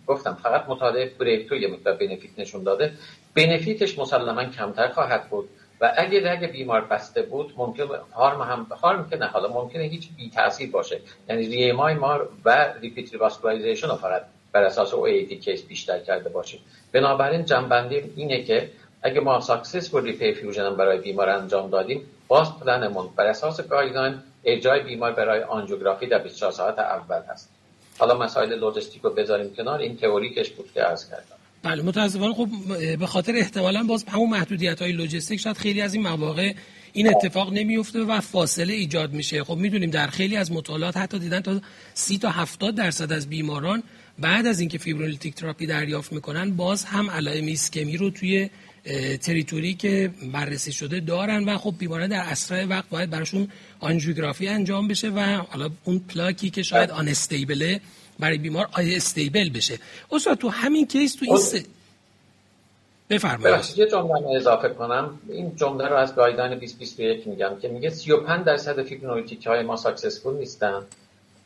گفتم 0.07 0.37
فقط 0.43 0.69
مطالعه 0.69 1.11
بریک 1.19 1.49
تو 1.49 1.55
یه 1.55 1.67
مقدار 1.67 1.97
نشون 2.37 2.63
داده 2.63 2.93
benefit 3.35 3.85
ش 3.85 3.99
مسلما 3.99 4.45
کمتر 4.45 4.87
خواهد 4.87 5.29
بود. 5.29 5.49
و 5.83 5.93
اگه 5.97 6.31
رگ 6.31 6.51
بیمار 6.51 6.81
بسته 6.81 7.21
بود 7.21 7.53
ممکن 7.57 7.87
harm 8.13 8.41
هم 8.41 8.67
harm 8.81 9.09
که 9.09 9.17
نه 9.17 9.25
حالا 9.25 9.53
ممکنه 9.53 9.83
هیچ 9.83 10.09
بی 10.17 10.29
تاثیر 10.29 10.71
باشه. 10.71 10.99
یعنی 11.29 11.47
re-MI 11.47 11.93
ما 11.93 12.19
و 12.45 12.73
repeat 12.81 13.15
revascularization 13.15 13.87
رو 13.87 13.95
فقط 13.95 14.23
بر 14.51 14.63
اساس 14.63 14.93
او 14.93 15.05
ای 15.05 15.25
case 15.25 15.63
بیشتر 15.63 15.99
کرده 15.99 16.29
باشیم 16.29 16.59
بنابراین 16.91 17.45
جمع‌بندی 17.45 17.95
اینه 18.15 18.43
که 18.43 18.69
اگه 19.01 19.19
ما 19.19 19.39
successful 19.39 20.03
reperfusion 20.03 20.75
برای 20.75 20.97
بیمار 20.97 21.29
انجام 21.29 21.69
دادیم 21.69 22.01
باز 22.27 22.59
پلنمون 22.59 23.09
بر 23.15 23.25
اساس 23.25 23.61
guideline 23.61 24.19
ارجاع 24.43 24.83
بیمار 24.83 25.11
برای 25.11 25.43
آنژیوگرافی 25.43 26.07
در 26.07 26.17
24 26.17 26.51
ساعت 26.51 26.79
اول 26.79 27.21
هست. 27.29 27.49
حالا 27.99 28.17
مسائل 28.17 28.53
لوجستیک 28.53 29.01
بذاریم 29.01 29.55
کنار 29.55 29.79
این 29.79 29.97
تئوریکش 29.97 30.49
بود 30.49 30.71
که 30.73 30.81
عرض 30.81 31.09
کردم. 31.09 31.42
بله 31.63 31.83
متاسفانه 31.83 32.33
خب 32.33 32.49
به 32.97 33.07
خاطر 33.07 33.35
احتمالا 33.35 33.83
باز 33.83 34.03
همون 34.03 34.29
محدودیت 34.29 34.81
های 34.81 34.91
لوجستیک 34.91 35.39
شاید 35.39 35.57
خیلی 35.57 35.81
از 35.81 35.93
این 35.93 36.03
مواقع 36.03 36.53
این 36.93 37.09
اتفاق 37.09 37.53
نمیفته 37.53 37.99
و 37.99 38.19
فاصله 38.19 38.73
ایجاد 38.73 39.13
میشه. 39.13 39.43
خب 39.43 39.55
می‌دونیم 39.55 39.89
در 39.89 40.07
خیلی 40.07 40.35
از 40.35 40.51
مطالعات 40.51 40.97
حتی 40.97 41.19
دیدن 41.19 41.39
تا 41.39 41.61
30 41.93 42.17
تا 42.17 42.29
70 42.29 42.75
درصد 42.75 43.11
از 43.11 43.29
بیماران 43.29 43.83
بعد 44.19 44.45
از 44.45 44.59
اینکه 44.59 44.77
fibrinolytic 44.77 45.35
therapy 45.35 45.65
دریافت 45.65 46.13
می‌کنن 46.13 46.51
باز 46.51 46.85
هم 46.85 47.09
علائم 47.09 47.45
ایسکمی 47.45 47.97
رو 47.97 48.09
توی 48.09 48.49
territory 49.21 49.68
ی 49.68 49.73
که 49.73 50.11
بررسی 50.33 50.71
شده 50.71 50.99
دارن 50.99 51.43
و 51.43 51.57
خب 51.57 51.75
بیماران 51.79 52.07
در 52.07 52.19
اسرع 52.19 52.65
وقت 52.65 52.89
باید 52.89 53.09
براشون 53.09 53.47
آنژیوگرافی 53.79 54.47
انجام 54.47 54.87
بشه 54.87 55.09
و 55.09 55.19
حالا 55.49 55.69
اون 55.83 55.99
پلاکی 55.99 56.49
که 56.49 56.63
شاید 56.63 56.91
unstable 56.91 57.07
ه 57.07 57.81
برای 58.19 58.37
بیمار 58.37 58.69
آیا 58.71 58.95
stable 58.95 59.49
بشه. 59.49 59.79
استاد 60.11 60.37
تو 60.37 60.49
همین 60.49 60.87
case 60.87 61.15
تو 61.15 61.25
این 61.25 61.37
س... 61.37 61.55
بفرمایید. 63.09 63.73
یه 63.75 63.87
جمله 63.87 64.35
اضافه 64.35 64.69
کنم. 64.69 65.19
این 65.29 65.55
جمله 65.55 65.87
رو 65.87 65.95
از 65.95 66.15
guideline 66.15 66.51
2021 66.51 67.27
میگم 67.27 67.59
که 67.61 67.67
میگه 67.67 67.89
35 67.89 68.45
درصد 68.45 68.83
fibrinolytic 68.83 69.47
های 69.47 69.63
ما 69.63 69.75
successful 69.75 70.35
نیستن. 70.35 70.81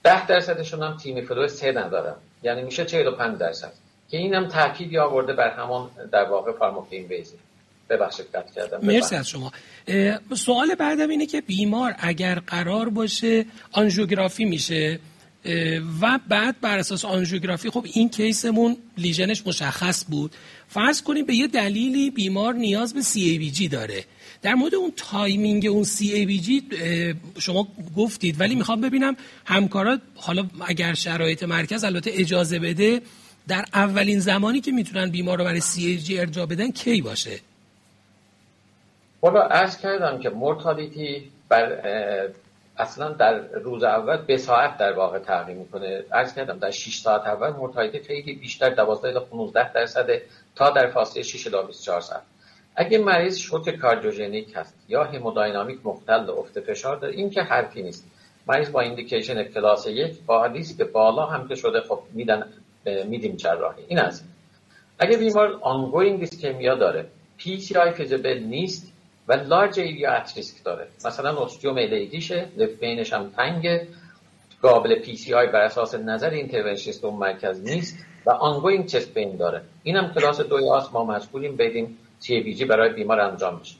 10 0.04 0.28
درصدشون 0.28 0.84
هم 0.84 0.98
TIMI 0.98 1.22
flow 1.22 1.48
3 1.48 1.72
ندارن. 1.72 2.16
یعنی 2.44 2.62
میشه 2.62 2.86
45 2.86 3.38
درصد. 3.38 3.72
که 4.10 4.18
اینم 4.18 4.48
تاکیدی 4.48 4.98
آورده 4.98 5.34
بر 5.34 5.50
همون 5.50 5.90
در 6.12 6.24
واقع 6.24 6.52
pharmacoinvasive 6.52 7.36
ببخشید 7.90 8.26
قطع 8.26 8.54
کردم. 8.56 8.80
مرسی 8.86 9.16
از 9.16 9.30
شما. 9.30 9.52
سوال 10.36 10.76
بعدم 10.76 11.10
اینه 11.10 11.26
که 11.26 11.42
بیمار 11.42 11.96
اگر 12.00 12.40
قرار 12.40 12.90
باشه 12.90 13.46
آنژیوگرافی 13.72 14.46
میشه 14.46 15.00
و 16.02 16.20
بعد 16.30 16.56
بر 16.62 16.78
اساس 16.78 17.06
آنژیوگرافی 17.06 17.70
خب 17.70 17.86
این 17.94 18.10
case 18.10 18.49
مون 18.49 18.78
lesion 18.98 19.35
ش 19.35 19.48
مشخص 19.48 20.06
بود. 20.10 20.36
فرض 20.68 21.02
کنیم 21.02 21.26
به 21.26 21.36
یه 21.36 21.48
دلیلی 21.48 22.12
بیمار 22.12 22.54
نیاز 22.54 22.94
به 22.94 23.02
CABG 23.02 23.68
داره. 23.68 24.04
در 24.42 24.54
مورد 24.54 24.76
اون 24.76 24.94
timing 24.96 25.66
اون 25.66 25.84
CABG 25.84 26.64
شما 27.40 27.68
گفتید 27.98 28.40
ولی 28.40 28.56
می‌خوام 28.56 28.82
ببینم 28.82 29.16
همکارات 29.46 30.02
حالا 30.16 30.48
اگر 30.68 30.94
شرایط 30.94 31.44
مرکز 31.44 31.84
البته 31.84 32.12
اجازه 32.14 32.60
بده 32.60 33.02
در 33.48 33.66
اولین 33.74 34.20
زمانی 34.20 34.62
که 34.62 34.72
می‌تونن 34.72 35.10
بیمار 35.10 35.38
رو 35.38 35.44
برای 35.44 35.60
سی 35.60 35.86
ای 35.86 35.98
جی 35.98 36.20
ارجاع 36.20 36.46
بدن 36.46 36.72
کی 36.72 37.02
باشه؟ 37.02 37.40
حالا 39.22 39.42
از 39.42 39.78
کردم 39.82 40.20
که 40.20 40.30
مورتالیتی 40.30 41.24
بر 41.50 41.82
اصلا 42.78 43.10
در 43.10 43.40
روز 43.40 43.84
اول 43.84 44.18
به 44.18 44.38
ساعت 44.38 44.78
در 44.78 44.94
واقع 44.94 45.20
تغییر 45.20 45.58
می‌کنه. 45.58 46.04
عرض 46.12 46.34
کردم 46.34 46.60
در 46.60 46.72
6 46.72 46.98
ساعت 46.98 47.22
اول 47.22 47.50
مورتالیتی 47.50 48.00
خیلی 48.00 48.34
بیشتر 48.34 48.70
12 48.70 49.14
تا 49.14 49.20
15 49.20 49.74
درصد 49.74 50.08
تا 50.56 50.70
در 50.70 50.88
فاصله 50.88 51.24
6 51.24 51.44
تا 51.44 51.62
24 51.62 52.02
ساعت. 52.02 52.22
اگه 52.76 52.98
مریض 52.98 53.38
شوک 53.38 53.70
کاردیوژنیک 53.70 54.54
هست 54.56 54.76
یا 54.88 55.04
همودینامیک 55.04 55.80
مختل 55.84 56.30
افت 56.30 56.60
فشار 56.60 56.96
داره 56.96 57.14
این 57.14 57.30
که 57.30 57.42
حرفی 57.42 57.84
نیست. 57.84 58.06
مریض 58.48 58.72
با 58.72 58.82
indication 58.82 59.44
کلاس 59.44 59.88
یک 59.88 60.22
با 60.26 60.46
ریسک 60.46 60.82
بالا 60.82 61.26
هم 61.26 61.48
که 61.48 61.56
شده 61.56 61.82
خب 61.82 62.00
میدن 62.14 62.54
میدیم 62.86 63.36
جراحی. 63.36 63.84
این 63.88 64.00
از 64.00 64.24
اگه 65.00 65.18
بیمار 65.18 65.60
ongoing 65.62 66.20
ischemia 66.20 66.76
داره 66.76 67.06
PCI 67.38 67.76
feasible 67.76 68.40
نیست 68.40 68.94
و 69.28 69.34
large 69.34 69.80
area 69.80 70.12
at 70.12 70.34
risk 70.38 70.64
داره. 70.64 70.88
مثلا 71.06 71.44
STEMI 71.44 71.78
LAD 71.78 72.13
شه 72.13 72.48
left 72.58 72.84
هم 73.14 73.30
تنگه. 73.30 73.88
قابل 74.62 74.96
PCI 74.96 75.48
بر 75.48 75.62
اساس 75.62 75.96
نظر 75.96 76.30
interventionist 76.30 77.06
اون 77.06 77.16
مرکز 77.20 77.62
نیست 77.62 77.98
و 78.26 78.32
ongoing 78.32 78.86
chest 78.86 79.14
pain 79.14 79.38
داره. 79.38 79.62
اینم 79.84 80.14
کلاس 80.14 80.42
دوی 80.42 80.70
A 80.70 80.82
س 80.82 80.94
ما 80.94 81.06
مجبوریم 81.06 81.56
بدیم 81.56 81.98
CABG 82.20 82.66
برای 82.66 82.90
بیمار 82.90 83.20
انجام 83.20 83.60
بشه. 83.60 83.76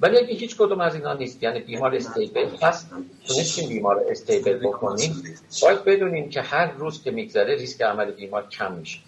ولی 0.00 0.18
اگه 0.18 0.34
هیچ 0.34 0.56
کدوم 0.56 0.80
از 0.80 0.94
اینا 0.94 1.14
نیست 1.14 1.42
یعنی 1.42 1.60
بیمار 1.60 1.94
استیبل 1.94 2.48
هست 2.62 2.90
تونستیم 3.28 3.68
بیمار 3.68 4.04
استیبل 4.10 4.58
بکنیم. 4.58 5.24
باید 5.62 5.84
بدونیم 5.84 6.30
که 6.30 6.42
هر 6.42 6.72
روز 6.72 7.02
که 7.02 7.10
میگذره 7.10 7.54
ریسک 7.54 7.82
عمل 7.82 8.10
بیمار 8.10 8.48
کم 8.48 8.72
میشه. 8.72 8.98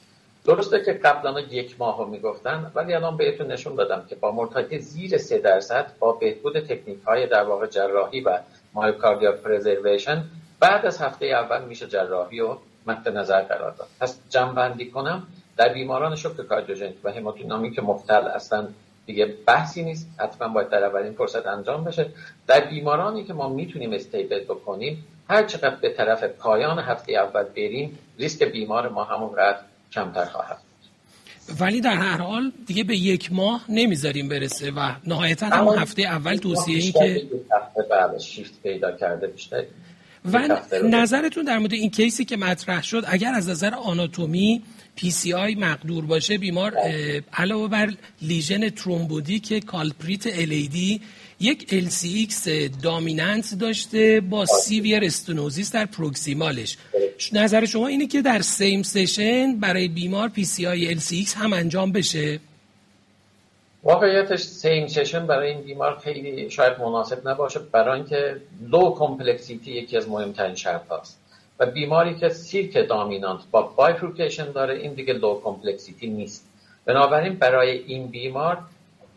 درسته 0.45 0.85
که 0.85 0.93
قبلا 0.93 1.41
یک 1.41 1.77
ماه 1.79 1.99
رو 1.99 2.07
می‌گفتن 2.07 2.73
ولی 2.75 2.95
الان 2.95 3.17
بهتون 3.17 3.47
نشون 3.47 3.75
دادم 3.75 4.05
که 4.09 4.15
با 4.15 4.33
مرتادی 4.33 4.79
زیر 4.79 5.19
سه 5.19 5.39
درصد 5.39 5.93
با 5.99 6.13
بهبود 6.13 6.61
تکنیک 6.61 6.99
های 7.07 7.27
در 7.27 7.43
واقع 7.43 7.67
جراحی 7.67 8.21
و 8.21 8.39
مایوکاردیا 8.75 9.33
پرزرویشن 9.33 10.25
بعد 10.61 10.87
از 10.87 10.99
هفته 10.99 11.27
اول 11.27 11.65
میشه 11.65 11.87
جراحی 11.87 12.39
رو 12.39 12.59
مد 12.87 13.09
نظر 13.09 13.43
قرار 13.43 13.71
داد. 13.71 13.89
پس 14.01 14.19
جنبندی 14.31 14.91
کنم 14.91 15.27
در 15.57 15.69
بیماران 15.69 16.17
شوک 16.17 16.37
کاردیوژنیک 16.37 16.97
و 17.05 17.13
همودینامیک 17.13 17.79
مختل 17.79 18.29
اصلا 18.29 18.69
دیگه 19.07 19.35
بحثی 19.47 19.83
نیست 19.83 20.09
حتما 20.19 20.49
باید 20.49 20.69
در 20.69 20.85
اولین 20.85 21.13
فرصت 21.13 21.47
انجام 21.47 21.85
بشه. 21.85 22.07
در 22.47 22.61
بیمارانی 22.61 23.25
که 23.25 23.33
ما 23.33 23.49
می‌تونیم 23.49 23.93
استیبل 23.93 24.45
بکنیم 24.45 25.07
هر 25.29 25.43
چقدر 25.43 25.75
به 25.75 25.91
طرف 25.91 26.25
پایان 26.25 26.79
هفته 26.79 27.13
اول 27.13 27.43
بریم 27.43 27.99
ریسک 28.19 28.43
بیمار 28.45 28.89
ما 28.89 29.05
همونقدر 29.05 29.59
کمتر 29.93 30.25
خواهد 30.25 30.59
ولی 31.61 31.81
در 31.81 31.97
هر 31.97 32.17
حال 32.17 32.53
دیگه 32.67 32.85
به 32.85 32.97
یک 32.97 33.33
ماه 33.33 33.65
نمی‌ذاریم 33.69 34.29
برسه 34.29 34.71
و 34.71 34.93
نهایتا 35.07 35.47
همون 35.47 35.79
هفته 35.79 36.03
اول 36.03 36.37
توصیه 36.37 36.77
این 36.77 36.93
که 36.93 37.29
بله 37.91 38.19
شیفت 38.19 38.63
پیدا 38.63 38.93
کرده 38.93 39.27
بیشتر 39.27 39.65
و 40.25 40.59
نظرتون 40.85 41.45
در 41.45 41.59
مورد 41.59 41.73
این 41.73 41.91
کیسی 41.91 42.25
که 42.25 42.37
مطرح 42.37 42.83
شد 42.83 43.05
اگر 43.07 43.33
از 43.35 43.49
نظر 43.49 43.75
آناتومی 43.75 44.63
PCI 44.97 45.55
مقدور 45.55 46.07
باشه 46.07 46.39
بیمار 46.39 46.75
علاوه 47.33 47.69
بر 47.69 47.93
lesion 48.23 48.69
ترومبوتیک 48.69 49.61
culprit 49.61 50.27
LAD 50.27 51.01
یک 51.41 51.89
LCX 51.89 52.49
dominant 52.83 53.55
داشته 53.61 54.21
با 54.21 54.47
severe 54.47 55.05
stenosis 55.05 55.73
در 55.73 55.87
proximal 55.87 56.54
ش. 56.54 56.79
نظر 57.33 57.65
شما 57.65 57.87
اینه 57.87 58.07
که 58.07 58.23
در 58.23 58.41
same 58.41 58.83
session 58.83 59.57
برای 59.61 59.89
بیمار 59.89 60.29
PCI 60.29 60.97
LCX 60.97 61.37
هم 61.37 61.53
انجام 61.53 61.93
بشه؟ 61.93 62.41
واقعیتش 63.83 64.41
same 64.41 64.87
session 64.87 65.27
برای 65.27 65.51
این 65.51 65.61
بیمار 65.61 65.99
خیلی 65.99 66.51
شاید 66.51 66.79
مناسب 66.79 67.29
نباشه 67.29 67.61
برای 67.73 68.01
اینکه 68.01 68.37
low 68.69 68.95
complexity 68.99 69.73
یکی 69.73 69.97
از 69.97 70.09
مهمترین 70.09 70.55
شرط 70.55 70.89
هاست 70.89 71.19
و 71.59 71.67
بیماری 71.67 72.15
که 72.15 72.29
circ 72.29 72.89
dominant 72.89 73.41
با 73.51 73.63
bifurcation 73.63 74.53
داره 74.53 74.75
این 74.75 74.93
دیگه 74.93 75.13
low 75.13 75.41
complexity 75.45 76.07
نیست. 76.07 76.47
بنابراین 76.85 77.35
برای 77.35 77.71
این 77.71 78.07
بیمار 78.07 78.59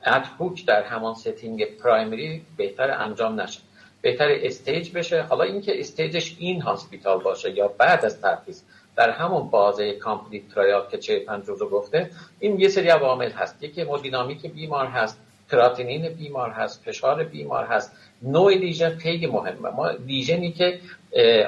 ad 0.06 0.30
hoc 0.30 0.66
در 0.66 0.84
همان 0.84 1.14
setting 1.14 1.66
primary 1.66 2.46
بهتر 2.58 2.92
انجام 2.92 3.42
نشه. 3.42 3.60
بهتر 4.02 4.28
stage 4.32 4.92
بشه. 4.92 5.22
حالا 5.22 5.44
اینکه 5.44 5.80
stage 5.80 6.36
ش 6.40 6.62
in-hospital 6.62 7.20
باشه 7.20 7.52
یا 7.52 7.68
بعد 7.68 8.06
از 8.06 8.22
ترخیص 8.22 8.62
در 8.96 9.10
همون 9.10 9.50
بازه 9.50 9.94
COMPLETE 9.94 10.50
trial 10.50 10.88
که 10.92 10.98
چهل 10.98 11.15
و 11.15 11.20
پنج 11.20 11.46
روز 11.46 11.70
گفته 11.70 12.10
این 12.40 12.60
یه 12.60 12.68
سری 12.68 12.88
عوامل 12.88 13.32
هست. 13.32 13.64
یکی 13.64 13.84
همودینامیک 13.84 14.46
بیمار 14.46 14.88
هست 14.88 15.20
کراتینین 15.52 16.10
بیمار 16.10 16.50
هست 16.50 16.84
فشار 16.86 17.24
بیمار 17.24 17.66
هست. 17.66 17.92
نوع 18.22 18.54
lesion 18.54 18.96
خیلی 18.98 19.28
مهمه. 19.28 19.70
ما 19.70 19.90
lesion 19.90 20.43
ی 20.43 20.52
که 20.52 20.80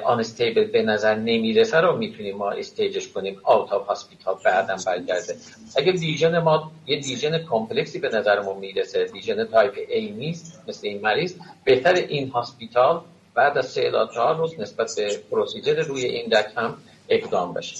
unstable 0.05 0.63
به 0.63 0.81
نظر 0.81 1.15
نمی‌رسه 1.15 1.77
رو 1.77 1.97
می‌تونیم 1.97 2.37
ما 2.37 2.51
stage 2.51 2.91
ش 2.91 3.07
کنیم 3.07 3.39
out 3.43 3.73
of 3.73 3.87
hospital 3.87 4.35
بعدم 4.45 4.77
برگرده. 4.85 5.35
اگه 5.75 5.91
lesion 5.91 6.39
ما 6.39 6.71
یه 6.87 6.97
lesion 6.97 7.37
complex 7.37 7.91
ی 7.92 7.99
به 7.99 8.09
نظرمون 8.09 8.57
می‌رسه 8.57 9.07
lesion 9.13 9.43
type 9.43 9.73
A 9.75 10.11
نیست 10.17 10.63
مثل 10.67 10.87
این 10.87 11.01
مریض 11.01 11.35
بهتر 11.63 11.93
in-hospital 11.93 13.01
بعد 13.33 13.57
از 13.57 13.65
سه 13.65 13.81
الی 13.81 14.13
چهار 14.13 14.37
روز 14.37 14.59
نسبت 14.59 14.91
به 14.97 15.17
procedure 15.31 15.81
روی 15.81 16.05
این 16.05 16.33
هم 16.55 16.77
اقدام 17.09 17.53
بشه. 17.53 17.75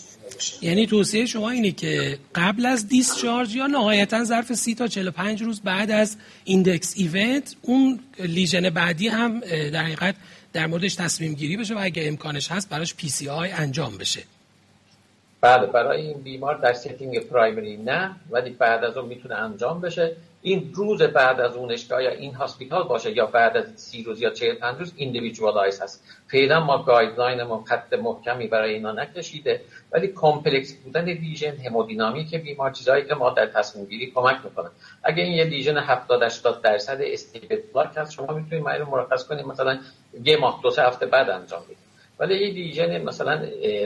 یعنی 0.62 0.88
توصیه 0.88 1.26
شما 1.26 1.50
اینه 1.50 1.72
که 1.72 2.20
قبل 2.36 2.66
از 2.66 2.88
discharge 2.88 3.56
یا 3.56 3.68
نهایتا 3.68 4.24
ظرف 4.24 4.54
سی 4.54 4.76
تا 4.76 4.88
45 4.88 5.44
روز 5.44 5.62
بعد 5.62 5.92
از 5.92 6.18
index 6.44 6.94
event 6.98 7.56
اون 7.62 8.00
lesion 8.20 8.70
بعدی 8.70 9.08
هم 9.08 9.40
در 9.40 9.84
حقیقت 9.84 10.16
در 10.54 10.68
موردش 10.68 10.96
تصمیم 10.96 11.34
گیری 11.34 11.58
بشه 11.58 11.76
و 11.76 11.78
اگه 11.82 12.08
امکانش 12.08 12.52
هست 12.52 12.70
براش 12.70 12.96
PCI 12.96 13.52
انجام 13.52 13.98
بشه. 13.98 14.24
بله 15.42 15.68
برای 15.68 16.02
این 16.02 16.22
بیمار 16.22 16.58
در 16.58 16.74
setting 16.74 17.20
primary 17.20 17.78
نه 17.78 18.16
ولی 18.30 18.50
بعد 18.50 18.84
از 18.84 18.98
اون 18.98 19.08
می‌تونه 19.08 19.36
انجام 19.36 19.82
بشه. 19.82 20.16
این 20.46 20.72
روز 20.74 21.02
بعد 21.02 21.42
از 21.42 21.56
اونش 21.56 21.88
که 21.88 21.96
آیا 21.96 22.10
in-hospital 22.10 22.84
باشه 22.84 23.18
یا 23.18 23.26
بعد 23.26 23.58
از 23.58 23.80
سی 23.80 24.04
روز 24.04 24.22
یا 24.22 24.30
چهل 24.30 24.49
و 24.49 24.54
پنج 24.54 24.80
روز 24.80 24.94
individualize 24.96 25.82
هست. 25.82 26.04
فعلا 26.28 26.60
ما 26.60 26.84
guideline 26.84 27.44
ما 27.44 27.64
خط 27.64 27.94
محکمی 27.94 28.48
برای 28.48 28.74
اینا 28.74 28.92
نکشیده 28.92 29.62
ولی 29.92 30.08
complex 30.08 30.74
بودن 30.74 31.06
lesion 31.06 31.58
همودینامیک 31.58 32.36
بیمار 32.36 32.72
چیزایی 32.72 33.06
که 33.06 33.16
ما 33.16 33.30
در 33.30 33.46
تصمیم 33.46 33.86
گیری 33.86 34.12
کمک 34.12 34.38
می‌کنه. 34.44 34.70
اگه 35.04 35.24
این 35.24 35.34
یه 35.34 35.44
lesion 35.44 35.78
70 35.78 36.24
80 36.24 36.62
درصد 36.62 36.98
stable 37.02 37.60
plaque 37.74 37.98
هست 37.98 38.12
شما 38.12 38.34
می‌تونید 38.34 38.68
رو 38.68 38.90
مرخص 38.92 39.28
کنید. 39.28 39.46
مثلا 39.46 39.80
یه 40.24 40.38
ماه 40.38 40.60
دو 40.64 40.72
سه 40.72 40.82
هفته 40.82 41.06
بعد 41.06 41.30
انجام 41.30 41.64
بدید. 41.64 41.85
ولی 42.20 42.48
یه 42.48 42.54
lesion 42.54 43.02
مثلا 43.02 43.46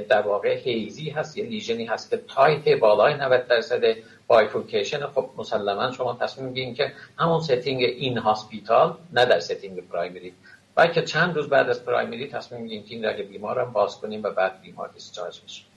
در 0.09 0.21
واقع 0.21 0.57
hazy 0.57 1.09
هست 1.09 1.37
یه 1.37 1.45
lesion 1.45 1.80
ی 1.80 1.85
هست 1.85 2.09
که 2.09 2.17
tight 2.17 2.79
بالای 2.79 3.13
90 3.13 3.47
درصد 3.47 3.81
bifurcation. 4.27 5.07
خب 5.07 5.29
مسلما 5.37 5.91
شما 5.91 6.17
تصمیم 6.21 6.47
می‌گیرین 6.47 6.73
که 6.73 6.91
همون 7.17 7.41
setting 7.41 7.83
in-hospital 7.83 8.97
نه 9.13 9.25
در 9.25 9.39
setting 9.39 9.87
primary. 9.87 10.33
بلکه 10.75 11.01
چند 11.01 11.35
روز 11.35 11.49
بعد 11.49 11.69
از 11.69 11.85
primary 11.85 12.27
تصمیم 12.27 12.61
می‌گیریم 12.61 12.83
که 12.83 12.95
این 12.95 13.05
رگ 13.05 13.27
بیمار 13.27 13.59
هم 13.59 13.71
باز 13.71 13.97
کنیم 13.97 14.23
و 14.23 14.29
بعد 14.29 14.61
بیمار 14.61 14.87
discharge 14.87 15.41
بشه. 15.45 15.68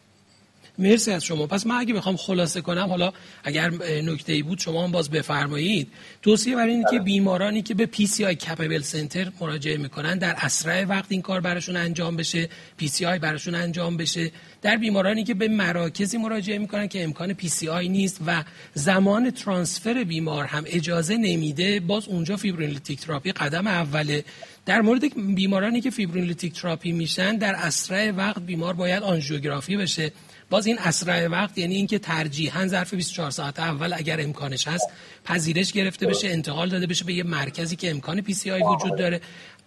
مرسی 0.78 1.10
از 1.10 1.24
شما. 1.24 1.46
پس 1.46 1.66
من 1.66 1.76
اگه 1.76 1.94
بخوام 1.94 2.16
خلاصه 2.16 2.60
کنم 2.60 2.88
حالا 2.88 3.12
اگر 3.44 3.70
نکته 4.02 4.32
ای 4.32 4.42
بود 4.42 4.58
شما 4.58 4.84
هم 4.84 4.92
باز 4.92 5.10
بفرمایید. 5.10 5.88
توصیه 6.22 6.56
برای 6.56 6.70
اینه 6.70 6.84
که 6.90 6.96
بله. 6.96 7.04
بیمارانی 7.04 7.62
که 7.62 7.74
به 7.74 7.86
PCI 7.86 8.24
capable 8.24 8.80
center 8.82 9.32
مراجعه 9.40 9.76
می‌کنن 9.76 10.18
در 10.18 10.34
اسرع 10.38 10.84
وقت 10.84 11.06
این 11.08 11.22
کار 11.22 11.40
براشون 11.40 11.76
انجام 11.76 12.16
بشه 12.16 12.48
PCI 12.76 13.18
براشون 13.18 13.54
انجام 13.54 13.96
بشه. 13.96 14.30
در 14.62 14.76
بیمارانی 14.76 15.24
که 15.24 15.34
به 15.34 15.48
مراکزی 15.48 16.18
مراجعه 16.18 16.58
می‌کنن 16.58 16.88
که 16.88 17.04
امکان 17.04 17.32
PCI 17.32 17.88
نیست 17.88 18.20
و 18.26 18.44
زمان 18.74 19.30
transfer 19.30 20.04
بیمار 20.04 20.44
هم 20.44 20.64
اجازه 20.66 21.16
نمیده 21.16 21.80
باز 21.80 22.08
اونجا 22.08 22.36
fibrinolytic 22.36 23.00
therapy 23.00 23.32
قدم 23.32 23.66
اوله. 23.66 24.24
در 24.66 24.80
مورد 24.80 25.34
بیمارانی 25.34 25.80
که 25.80 25.90
fibrinolytic 25.90 26.60
therapy 26.60 26.92
میشن 26.92 27.36
در 27.36 27.54
اسرع 27.54 28.10
وقت 28.10 28.38
بیمار 28.38 28.74
باید 28.74 29.02
آنژیوگرافی 29.02 29.76
بشه. 29.76 30.12
باز 30.52 30.66
این 30.66 30.78
اسرع 30.78 31.26
وقت 31.26 31.58
یعنی 31.58 31.74
اینکه 31.74 31.98
ترجیحاً 31.98 32.66
ظرف 32.66 32.94
24 32.94 33.30
ساعت 33.30 33.60
اول 33.60 33.92
اگر 33.92 34.20
امکانش 34.20 34.68
هست 34.68 34.88
پذیرش 35.24 35.72
گرفته 35.72 36.06
بشه 36.06 36.28
انتقال 36.28 36.68
داده 36.68 36.86
بشه 36.86 37.04
به 37.04 37.14
یه 37.14 37.22
مرکزی 37.22 37.76
که 37.76 37.90
امکان 37.90 38.20
PCI 38.20 38.62
وجود 38.62 38.98
داره. 38.98 39.20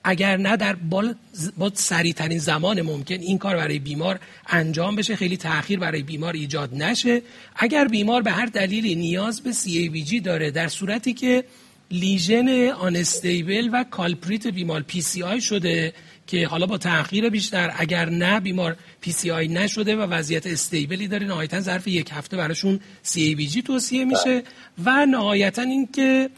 اگر 0.03 0.37
نه 0.37 0.57
در 0.57 0.75
هر 0.75 0.95
حال 0.95 1.15
با 1.57 1.71
سریع 1.73 2.13
ترین 2.13 2.39
زمان 2.39 2.81
ممکن 2.81 3.15
این 3.15 3.37
کار 3.37 3.55
برای 3.55 3.79
بیمار 3.79 4.19
انجام 4.47 4.95
بشه 4.95 5.15
خیلی 5.15 5.37
تاخیر 5.37 5.79
برای 5.79 6.03
بیمار 6.03 6.33
ایجاد 6.33 6.73
نشه. 6.73 7.21
اگر 7.55 7.87
بیمار 7.87 8.21
به 8.21 8.31
هر 8.31 8.45
دلیلی 8.45 8.95
نیاز 8.95 9.41
به 9.41 9.51
CABG 9.51 10.19
داره 10.19 10.51
در 10.51 10.67
صورتی 10.67 11.13
که 11.13 11.43
lesion 11.91 12.69
unstable 12.69 13.69
و 13.73 13.83
culprit 13.83 14.47
بیمار 14.47 14.81
PCI 14.81 15.41
شده 15.41 15.93
که 16.27 16.47
حالا 16.47 16.65
با 16.65 16.77
تاخیر 16.77 17.29
بیشتر 17.29 17.73
اگر 17.77 18.09
نه 18.09 18.39
بیمار 18.39 18.75
PCI 19.01 19.47
نشده 19.47 19.95
و 19.95 20.01
وضعیت 20.01 20.47
stable 20.47 20.99
ی 20.99 21.07
داره 21.07 21.25
نهایتا 21.25 21.61
ظرف 21.61 21.87
یک 21.87 22.09
هفته 22.13 22.37
براشون 22.37 22.79
CABG 23.03 23.61
توصیه 23.61 24.05
میشه 24.05 24.43
و 24.85 25.05
نهایتا 25.05 25.61
اینکه 25.61 26.29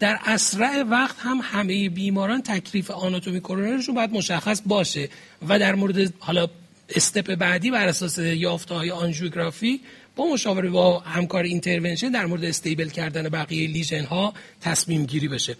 در 0.00 0.18
اسرع 0.26 0.82
وقت 0.82 1.16
هم 1.18 1.40
همه 1.42 1.88
بیماران 1.88 2.42
تکلیف 2.42 2.90
آناتومی 2.90 3.40
کرونرشون 3.40 3.94
باید 3.94 4.10
مشخص 4.10 4.62
باشه 4.66 5.08
و 5.48 5.58
در 5.58 5.74
مورد 5.74 6.12
حالا 6.18 6.48
step 6.88 7.34
بعدی 7.34 7.70
بر 7.70 7.88
اساس 7.88 8.18
یافته 8.18 8.74
های 8.74 8.90
آنژیوگرافی 8.90 9.80
با 10.16 10.26
مشاوره 10.26 10.70
با 10.70 10.98
همکار 10.98 11.44
intervention 11.44 12.10
در 12.10 12.26
مورد 12.26 12.44
stable 12.44 12.88
کردن 12.88 13.28
بقیه 13.28 13.68
lesion 13.68 14.04
ها 14.04 14.34
تصمیم 14.60 15.04
گیری 15.06 15.28
بشه. 15.28 15.56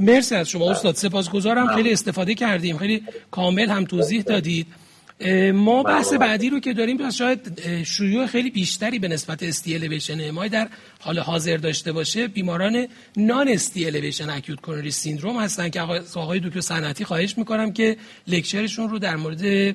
مرسی 0.00 0.34
از 0.34 0.48
شما 0.48 0.70
استاد. 0.70 0.94
سپاسگزارم. 0.94 1.74
خیلی 1.74 1.92
استفاده 1.92 2.34
کردیم. 2.34 2.78
خیلی 2.78 3.02
کامل 3.30 3.68
هم 3.68 3.84
توضیح 3.84 4.22
دادید. 4.22 4.66
ما 5.54 5.82
بحث 5.82 6.12
بعدی 6.12 6.50
رو 6.50 6.60
که 6.60 6.72
داریم 6.72 6.98
پس 6.98 7.14
شاید 7.14 7.60
شیوع 7.82 8.26
خیلی 8.26 8.50
بیشتری 8.50 8.98
به 8.98 9.08
نسبت 9.08 9.42
ST 9.42 9.74
elevation 9.74 10.30
ما 10.30 10.48
در 10.48 10.68
حال 11.00 11.18
حاضر 11.18 11.56
داشته 11.56 11.92
باشه. 11.92 12.28
بیماران 12.28 12.88
non-ST 13.16 13.86
elevation 13.86 14.30
acute 14.30 14.60
coronary 14.60 14.90
syndrome 14.90 15.40
هستن 15.40 15.68
که 15.68 15.80
آقای 16.14 16.40
دکتر 16.40 16.60
صنعتی 16.60 17.04
خواهش 17.04 17.38
می‌کنم 17.38 17.72
که 17.72 17.96
lecture 18.26 18.65
شون 18.65 18.88
رو 18.88 18.98
در 18.98 19.16
مورد 19.16 19.74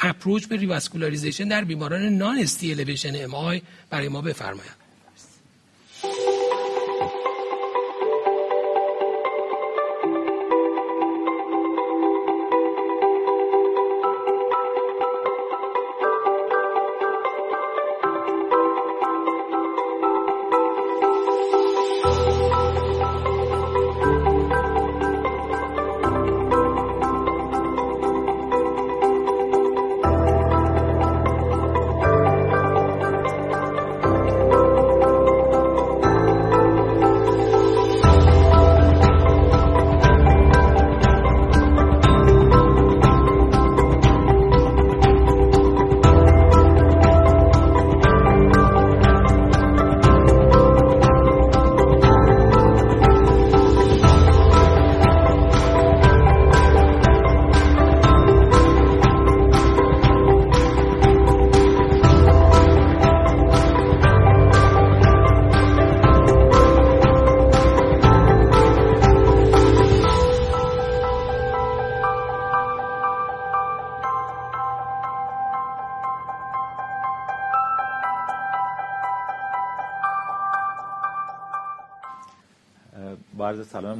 approach 0.00 0.46
به 0.46 0.56
revascularization 0.56 1.48
در 1.48 1.64
بیماران 1.64 2.02
non-ST 2.02 2.72
elevation 2.72 3.12
MI 3.24 3.60
برای 3.90 4.08
ما 4.08 4.20
بفرمایند. 4.20 4.76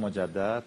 مجدد 0.09 0.63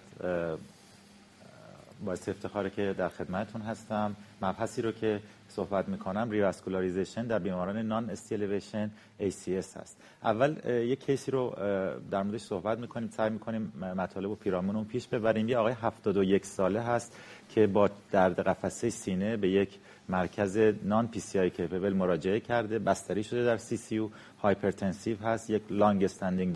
باعث 2.05 2.28
افتخاره 2.28 2.70
که 2.70 2.95
در 2.99 3.09
خدمتون 3.09 3.62
هستم. 3.62 4.16
مبحثی 4.43 4.82
رو 4.82 4.93
که 4.93 5.20
صحبت 5.49 5.88
می‌کنم 5.88 6.30
revascularization 6.30 7.26
در 7.26 7.38
بیماران 7.38 7.76
non-ST 7.76 8.11
elevation 8.11 8.90
ACS 9.20 9.76
هست. 9.76 9.97
اول 10.24 10.57
یک 10.66 11.05
case 11.07 11.26
ی 11.26 11.30
رو 11.30 11.55
در 12.11 12.22
موردش 12.22 12.40
صحبت 12.40 12.78
می‌کنیم 12.78 13.09
سعی 13.09 13.30
می‌کنیم 13.30 13.72
مطالب 13.97 14.30
و 14.30 14.34
پیرامون 14.34 14.84
پیش 14.84 15.09
ببریم. 15.09 15.49
یه 15.49 15.57
آقای 15.59 15.72
71 15.72 16.47
ساله 16.47 16.80
هست 16.80 17.16
که 17.49 17.66
با 17.66 17.90
درد 18.11 18.40
قفسه 18.40 18.90
سینه 18.90 19.36
به 19.36 19.49
یک 19.49 19.78
مرکز 20.09 20.59
non-PCI 20.82 21.38
capable 21.38 21.93
مراجعه 21.92 22.40
کرده 22.40 22.78
بستری 22.78 23.22
شده 23.22 23.44
در 23.44 23.57
CCU 23.57 23.99
hypertensive 23.99 25.16
هست 25.16 25.50
یک 25.50 25.62
long-standing 25.70 26.55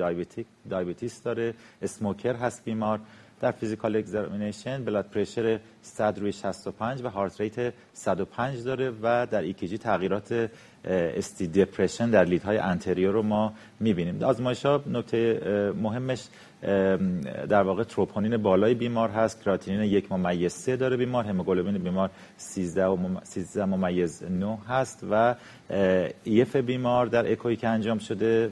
diabetes 0.70 1.22
داره 1.22 1.54
smoker 1.82 2.34
هست 2.34 2.64
بیمار. 2.64 3.00
در 3.40 3.50
physical 3.50 3.96
examination 3.96 4.84
blood 4.84 5.06
pressure 5.10 5.60
100 5.82 6.18
روی 6.18 6.32
65 6.32 7.02
و 7.02 7.08
heart 7.08 7.40
rate 7.40 7.72
105 7.92 8.62
داره 8.62 8.92
و 9.02 9.26
در 9.30 9.42
ECG 9.42 9.78
تغییرات 9.78 10.50
ST 10.84 11.46
depression 11.46 12.10
در 12.10 12.24
lead 12.24 12.58
های 12.58 12.69
anterior 12.69 13.12
رو 13.12 13.22
ما 13.22 13.52
می‌بینیم. 13.80 14.22
آزمایش 14.22 14.66
ها 14.66 14.82
نکته 14.86 15.72
مهمش 15.82 16.28
در 17.48 17.62
واقع 17.62 17.84
تروپونین 17.84 18.36
بالای 18.36 18.74
بیمار 18.74 19.08
هست 19.08 19.42
کراتینین 19.42 19.82
یک 19.82 20.12
ممیز 20.12 20.52
سه 20.52 20.76
داره 20.76 20.96
بیمار 20.96 21.24
هموگلوبین 21.24 21.78
بیمار 21.78 22.10
13 22.36 23.64
ممیز 23.64 24.22
9 24.22 24.58
هست 24.68 25.06
و 25.10 25.34
EF 26.24 26.56
بیمار 26.56 27.06
در 27.06 27.32
اکوی 27.32 27.56
که 27.56 27.68
انجام 27.68 27.98
شده 27.98 28.48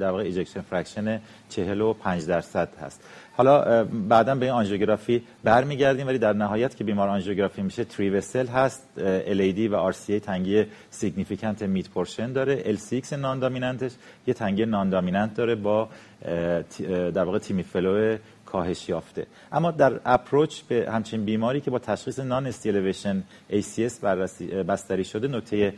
در 0.00 0.10
واقع 0.10 0.22
ejection 0.22 0.60
fraction 0.60 1.20
45 1.48 2.26
درصد 2.26 2.68
هست. 2.80 3.04
حالا 3.36 3.84
بعدا 3.84 4.34
به 4.34 4.46
این 4.46 4.54
آنژیوگرافی 4.54 5.22
برمیگردیم 5.44 6.06
ولی 6.06 6.18
در 6.18 6.32
نهایت 6.32 6.76
که 6.76 6.84
بیمار 6.84 7.08
آنژیوگرافی 7.08 7.62
میشه 7.62 7.84
three 7.84 8.12
vessel 8.12 8.46
هست. 8.46 8.88
LAD 9.26 9.58
و 9.58 9.92
RCA 9.92 10.20
تنگی 10.22 10.64
significant 10.90 11.62
mid 11.62 11.88
portion 11.88 12.32
داره. 12.32 12.76
LCX 12.76 13.12
non-dominant 13.12 13.38
ش 13.38 13.92
یه 14.26 14.34
تنگی 14.34 14.64
non-dominant 14.64 15.34
داره 15.34 15.54
با 15.54 15.88
در 16.88 17.24
واقع 17.24 17.38
TIMI 17.38 17.62
flow 17.62 18.16
کاهش 18.52 18.88
یافته. 18.88 19.26
اما 19.52 19.70
در 19.70 20.00
approach 20.04 20.60
به 20.60 20.90
همچین 20.92 21.24
بیماری 21.24 21.60
که 21.60 21.70
با 21.70 21.78
تشخیص 21.78 22.18
non-ST 22.18 22.46
elevation 22.46 23.22
ACS 23.50 24.04
بستری 24.68 25.04
شده 25.04 25.28
نکته 25.28 25.74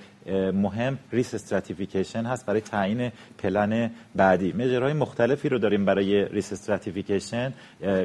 مهم 0.52 0.98
risk 1.12 1.34
stratification 1.34 2.24
هست 2.24 2.46
برای 2.46 2.60
تعیین 2.60 3.12
پلن 3.38 3.90
بعدی. 4.14 4.52
measure 4.52 4.84
های 4.84 4.92
مختلفی 4.92 5.48
رو 5.48 5.58
داریم 5.58 5.84
برای 5.84 6.24
risk 6.24 6.52
stratification 6.52 7.52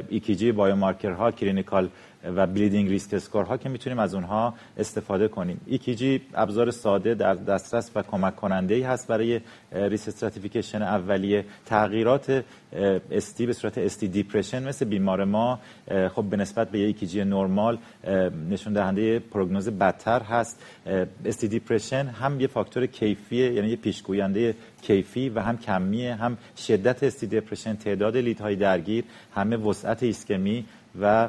EKG 0.08 0.52
biomarker 0.52 1.12
ها 1.12 1.30
clinical 1.30 1.88
و 2.24 2.46
bleeding 2.46 2.88
risk 2.88 3.14
score 3.14 3.44
ها 3.44 3.56
که 3.56 3.68
می‌تونیم 3.68 3.98
از 3.98 4.14
اونها 4.14 4.54
استفاده 4.78 5.28
کنیم. 5.28 5.60
EKG 5.66 6.22
ابزار 6.34 6.70
ساده 6.70 7.14
در 7.14 7.34
دسترس 7.34 7.90
و 7.94 8.02
کمک 8.02 8.36
کننده 8.36 8.74
ای 8.74 8.82
هست 8.82 9.08
برای 9.08 9.40
risk 9.72 10.08
stratification 10.08 10.82
اولیه. 10.82 11.44
تغییرات 11.66 12.44
ST 13.10 13.46
به 13.46 13.52
صورت 13.52 13.78
ST 13.78 14.08
depression 14.08 14.68
مثل 14.68 14.84
بیمار 14.84 15.24
ما 15.24 15.58
خب 16.14 16.22
به 16.22 16.36
نسبت 16.36 16.70
به 16.70 16.78
EKG 16.78 17.24
نرمال 17.24 17.78
نشون 18.50 18.72
دهنده 18.72 19.18
پروگنوز 19.18 19.68
بدتر 19.68 20.20
هست. 20.22 20.62
ST 21.24 21.48
depression 21.48 22.06
هم 22.06 22.40
یه 22.40 22.46
فاکتور 22.46 22.86
کیفیه 22.86 23.52
یعنی 23.52 23.68
یه 23.68 23.76
پیشگوینده 23.76 24.54
کیفی 24.82 25.28
و 25.28 25.40
هم 25.40 25.58
کمیه 25.58 26.14
هم 26.14 26.38
شدت 26.56 27.02
ST 27.02 27.26
depression 27.26 27.76
تعداد 27.76 28.16
lead 28.16 28.43
های 28.43 28.56
درگیر 28.56 29.04
همه 29.34 29.56
وسعت 29.56 30.02
ایسکمی 30.02 30.64
و 31.00 31.28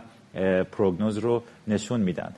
پروگنوز 0.72 1.18
رو 1.18 1.44
نشون 1.68 2.02
میدن. 2.02 2.34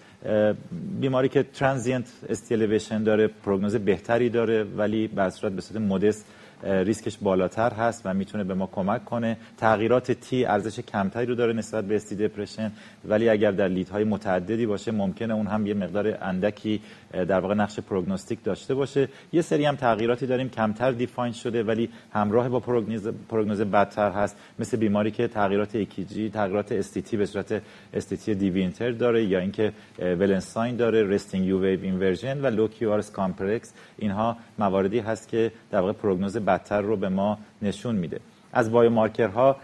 بیماری 1.00 1.30
که 1.30 1.44
transient 1.44 2.12
ST 2.30 2.43
elevation 2.43 3.04
داره 3.04 3.28
پروگنوز 3.28 3.76
بهتری 3.76 4.30
داره 4.30 4.64
ولی 4.64 5.08
به 5.08 5.30
صورت 5.30 5.54
به 5.54 5.62
صورت 5.62 5.82
modest 5.82 6.26
ریسکش 6.64 7.18
بالاتر 7.18 7.74
هست 7.74 8.02
و 8.06 8.14
می‌تونه 8.14 8.44
به 8.44 8.54
ما 8.54 8.68
کمک 8.68 9.06
کنه. 9.06 9.38
تغییرات 9.58 10.12
T 10.12 10.46
ارزش 10.46 10.80
کمتری 10.80 11.26
رو 11.26 11.36
داره 11.36 11.54
نسبت 11.54 11.86
به 11.86 11.96
ST 11.96 12.16
depression 12.16 12.72
ولی 13.06 13.30
اگر 13.30 13.52
در 13.52 13.68
lead 13.68 13.92
های 13.92 14.04
متعددی 14.04 14.66
باشه 14.66 14.92
ممکنه 14.92 15.34
اون 15.34 15.48
هم 15.48 15.68
یه 15.68 15.74
مقدار 15.74 16.18
اندکی 16.22 16.82
در 17.12 17.40
واقع 17.40 17.54
نقش 17.54 17.80
prognostic 17.80 18.44
داشته 18.44 18.76
باشه. 18.76 19.08
یه 19.34 19.42
سری 19.42 19.66
هم 19.66 19.76
تغییراتی 19.76 20.28
داریم 20.28 20.50
کمتر 20.50 20.92
define 20.92 21.34
شده 21.34 21.64
ولی 21.64 21.90
همراه 22.14 22.50
با 22.50 22.60
پروگنوز 22.60 23.08
پروگنوز 23.30 23.62
بدتر 23.62 24.12
هست. 24.12 24.38
مثل 24.60 24.78
بیماری 24.78 25.12
که 25.12 25.28
تغییرات 25.28 25.76
EKG 25.76 26.30
تغییرات 26.30 26.72
ST-T 26.72 27.18
به 27.18 27.26
صورت 27.26 27.62
ST-T 27.94 28.36
de 28.36 28.50
Winter 28.50 28.92
داره 28.92 29.24
یا 29.24 29.40
اینکه 29.40 29.74
Wellens 30.00 30.48
sign 30.48 30.76
داره 30.76 31.04
resting 31.04 31.46
U 31.46 31.62
wave 31.62 31.84
inversion 31.84 32.42
و 32.42 32.48
low 32.48 32.68
Q 32.68 33.02
complex 33.02 33.74
اینها 33.98 34.38
مواردی 34.60 35.00
هست 35.00 35.28
که 35.28 35.52
در 35.72 35.80
واقع 35.80 35.94
پروگنوز 35.94 36.38
رو 36.72 36.98
به 36.98 37.10
ما 37.10 37.38
نشون 37.62 37.96
میده. 37.96 38.20
از 38.54 38.72
biomarker 38.72 39.49
ها 39.49 39.58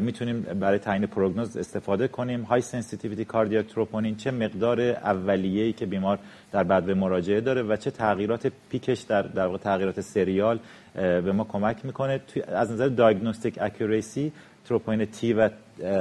می‌تونیم 0.00 0.40
برای 0.40 0.78
تعیین 0.78 1.06
پروگنوز 1.06 1.56
استفاده 1.56 2.08
کنیم. 2.08 2.42
high 2.42 2.60
sensitivity 2.60 3.24
cardiac 3.24 3.66
troponin 3.66 4.16
چه 4.16 4.30
مقدار 4.30 4.80
اولیه‌ای 4.80 5.72
که 5.72 5.86
بیمار 5.86 6.18
در 6.52 6.64
بعد 6.64 6.84
به 6.84 6.94
مراجعه 6.94 7.40
داره 7.40 7.62
و 7.62 7.76
چه 7.76 7.90
تغییرات 7.90 8.52
peak 8.70 8.90
ش 8.90 9.00
در 9.00 9.22
در 9.22 9.56
تغییرات 9.56 10.00
serial 10.00 10.58
به 10.94 11.32
ما 11.32 11.44
کمک 11.44 11.84
می‌کنه. 11.84 12.20
از 12.48 12.72
نظر 12.72 12.88
diagnostic 12.88 13.58
accuracy 13.60 14.32
troponin 14.64 15.04
T 15.04 15.32
و 15.32 15.50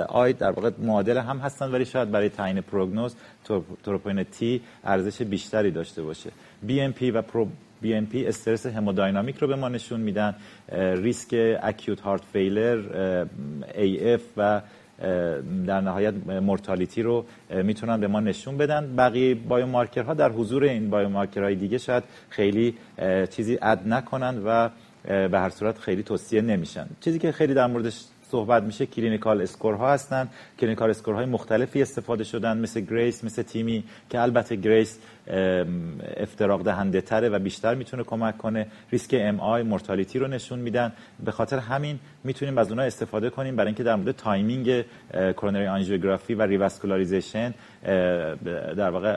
I 0.10 0.34
در 0.34 0.52
واقع 0.52 0.72
معادل 0.80 1.18
هم 1.18 1.38
هستن 1.38 1.72
ولی 1.72 1.86
شاید 1.86 2.12
برای 2.12 2.30
تعیین 2.30 2.62
پروگنوز 2.62 3.16
troponin 3.84 4.24
T 4.24 4.62
ارزش 4.84 5.22
بیشتری 5.22 5.72
داشته 5.72 6.02
باشه. 6.02 6.32
BNP 6.64 7.12
و 7.12 7.22
P 7.82 8.26
استرس 8.28 8.66
همودینامیک 8.66 9.38
رو 9.38 9.48
به 9.48 9.56
ما 9.56 9.70
نشون 9.70 10.00
میدن 10.00 10.36
ریسک 10.72 11.58
acute 11.64 12.02
heart 12.02 12.22
failure 12.34 12.80
AF 13.76 14.22
و 14.38 14.62
در 15.68 15.82
نهایت 15.82 16.14
mortality 16.28 17.02
رو 17.02 17.26
می‌تونن 17.64 18.00
به 18.00 18.08
ما 18.08 18.20
نشون 18.20 18.58
بدن. 18.58 18.96
بقیه 18.96 19.36
biomarker 19.36 20.06
ها 20.06 20.14
در 20.14 20.32
حضور 20.32 20.64
این 20.64 20.90
biomarker 20.90 21.44
های 21.44 21.56
دیگه 21.56 21.78
شاید 21.78 22.04
خیلی 22.30 22.76
چیزی 23.30 23.58
add 23.62 23.88
نکنن 23.88 24.42
و 24.46 24.70
به 25.04 25.40
هر 25.40 25.50
صورت 25.50 25.78
خیلی 25.78 26.04
توصیه 26.04 26.42
نمیشن. 26.42 26.88
چیزی 27.02 27.20
که 27.20 27.32
خیلی 27.32 27.54
در 27.54 27.68
موردش 27.68 28.06
صحبت 28.36 28.64
میشه 28.64 28.86
clinical 28.86 29.42
score 29.42 29.76
ها 29.76 29.94
هستن. 29.94 30.30
clinical 30.60 30.90
score 30.90 31.16
های 31.16 31.26
مختلفی 31.26 31.82
استفاده 31.82 32.24
شدن 32.24 32.58
مثل 32.58 32.80
GRACE 32.82 33.24
مثل 33.24 33.42
TIMI 33.42 33.84
که 34.10 34.22
البته 34.22 34.56
GRACE 34.56 35.00
افتراق 36.18 36.64
دهنده 36.64 37.02
تره 37.02 37.30
و 37.30 37.40
بیشتر 37.40 37.76
می‌تونه 37.76 38.04
کمک 38.04 38.38
کنه. 38.38 38.68
ریسک 38.92 39.16
MI 39.20 39.40
mortality 39.40 40.20
رو 40.20 40.28
نشون 40.28 40.60
میدن. 40.60 40.92
به 41.26 41.32
خاطر 41.32 41.58
همین 41.58 42.00
می‌تونیم 42.24 42.58
از 42.58 42.70
اونها 42.70 42.86
استفاده 42.86 43.30
کنیم 43.30 43.56
برای 43.56 43.68
اینکه 43.68 43.84
در 43.84 43.96
مورد 43.96 44.12
timing 44.16 44.86
coronary 45.14 45.68
آنژیوگرافی 45.68 46.34
و 46.34 46.42
revascularization 46.42 47.54
در 48.76 48.90
واقع 48.90 49.14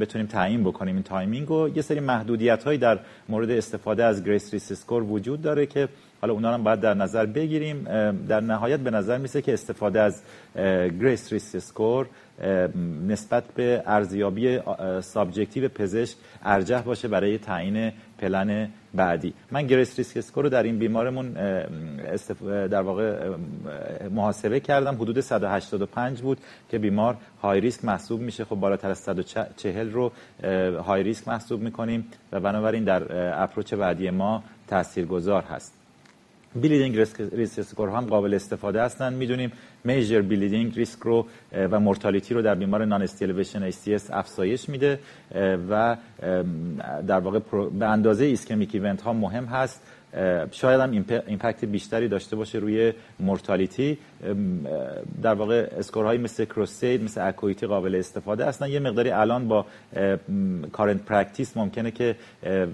بتونیم 0.00 0.26
تعیین 0.26 0.64
بکنیم. 0.64 0.94
این 0.94 1.02
timing 1.02 1.50
و 1.50 1.68
یه 1.68 1.82
سری 1.82 2.00
محدودیت 2.00 2.64
هایی 2.64 2.78
در 2.78 2.98
مورد 3.28 3.50
استفاده 3.50 4.04
از 4.04 4.24
GRACE 4.24 4.54
risk 4.54 4.72
score 4.72 5.02
وجود 5.02 5.42
داره 5.42 5.66
که 5.66 5.88
حالا 6.24 6.34
اونا 6.34 6.54
هم 6.54 6.62
باید 6.62 6.80
در 6.80 6.94
نظر 6.94 7.26
بگیریم. 7.26 7.84
در 8.28 8.40
نهایت 8.40 8.80
به 8.80 8.90
نظر 8.90 9.18
می‌رسه 9.18 9.42
که 9.42 9.52
استفاده 9.52 10.00
از 10.00 10.22
GRACE 11.00 11.32
risk 11.32 11.54
score 11.54 12.06
نسبت 13.08 13.44
به 13.54 13.82
ارزیابی 13.86 14.60
subjective 15.00 15.68
پزشک 15.68 16.16
ارجح 16.44 16.82
باشه 16.82 17.08
برای 17.08 17.38
تعیین 17.38 17.92
پلن 18.18 18.68
بعدی. 18.94 19.34
من 19.50 19.66
GRACE 19.66 19.98
risk 19.98 20.16
score 20.16 20.44
رو 20.44 20.50
در 20.50 20.62
این 20.62 20.78
بیمارمون 20.78 21.32
در 22.68 22.82
واقع 22.82 23.36
محاسبه 24.10 24.60
کردم. 24.60 24.94
حدود 24.94 25.20
185 25.20 26.20
بود 26.20 26.38
که 26.68 26.78
بیمار 26.78 27.16
high 27.42 27.60
risk 27.60 27.84
محسوب 27.84 28.20
میشه. 28.20 28.44
خب 28.44 28.56
بالاتر 28.56 28.90
از 28.90 28.98
140 28.98 29.90
رو 29.90 30.12
high 30.86 31.02
risk 31.02 31.28
محسوب 31.28 31.60
می‌کنیم 31.60 32.06
و 32.32 32.40
بنابراین 32.40 32.84
در 32.84 33.02
approach 33.42 33.74
بعدی 33.74 34.10
ما 34.10 34.44
تاثیرگذار 34.68 35.42
هست. 35.42 35.83
bleeding 36.56 36.96
risk 36.96 37.58
score 37.58 37.88
هم 37.88 38.06
قابل 38.06 38.34
استفاده 38.34 38.82
هستن. 38.82 39.14
می‌دونیم 39.14 39.52
major 39.84 40.22
bleeding 40.22 40.74
ریسک 40.76 40.98
رو 40.98 41.26
و 41.52 41.80
mortality 41.80 42.34
رو 42.34 42.42
در 42.42 42.54
بیمار 42.54 42.84
non-ST 42.84 43.02
elevation 43.02 43.62
ACS 43.62 44.10
افزایش 44.10 44.68
میده 44.68 44.98
و 45.70 45.96
در 47.06 47.20
واقع 47.20 47.38
به 47.78 47.86
اندازه 47.86 48.24
ischemic 48.24 48.74
event 48.74 49.02
ها 49.02 49.12
مهم 49.12 49.44
هست. 49.44 49.82
شاید 50.50 50.80
هم 50.80 50.90
impact 51.26 51.64
بیشتری 51.64 52.08
داشته 52.08 52.36
باشه 52.36 52.58
روی 52.58 52.92
mortality 53.20 53.98
در 55.22 55.34
واقع 55.34 55.68
score 55.78 56.04
هایی 56.04 56.20
مثل 56.20 56.44
CRUSADE 56.44 57.04
مثل 57.04 57.28
ACUITY 57.28 57.66
قابل 57.66 57.94
استفاده 57.94 58.46
هستن 58.46 58.68
یه 58.68 58.80
مقداری 58.80 59.10
الان 59.10 59.48
با 59.48 59.66
current 60.72 61.04
practice 61.04 61.56
ممکنه 61.56 61.90
که 61.90 62.16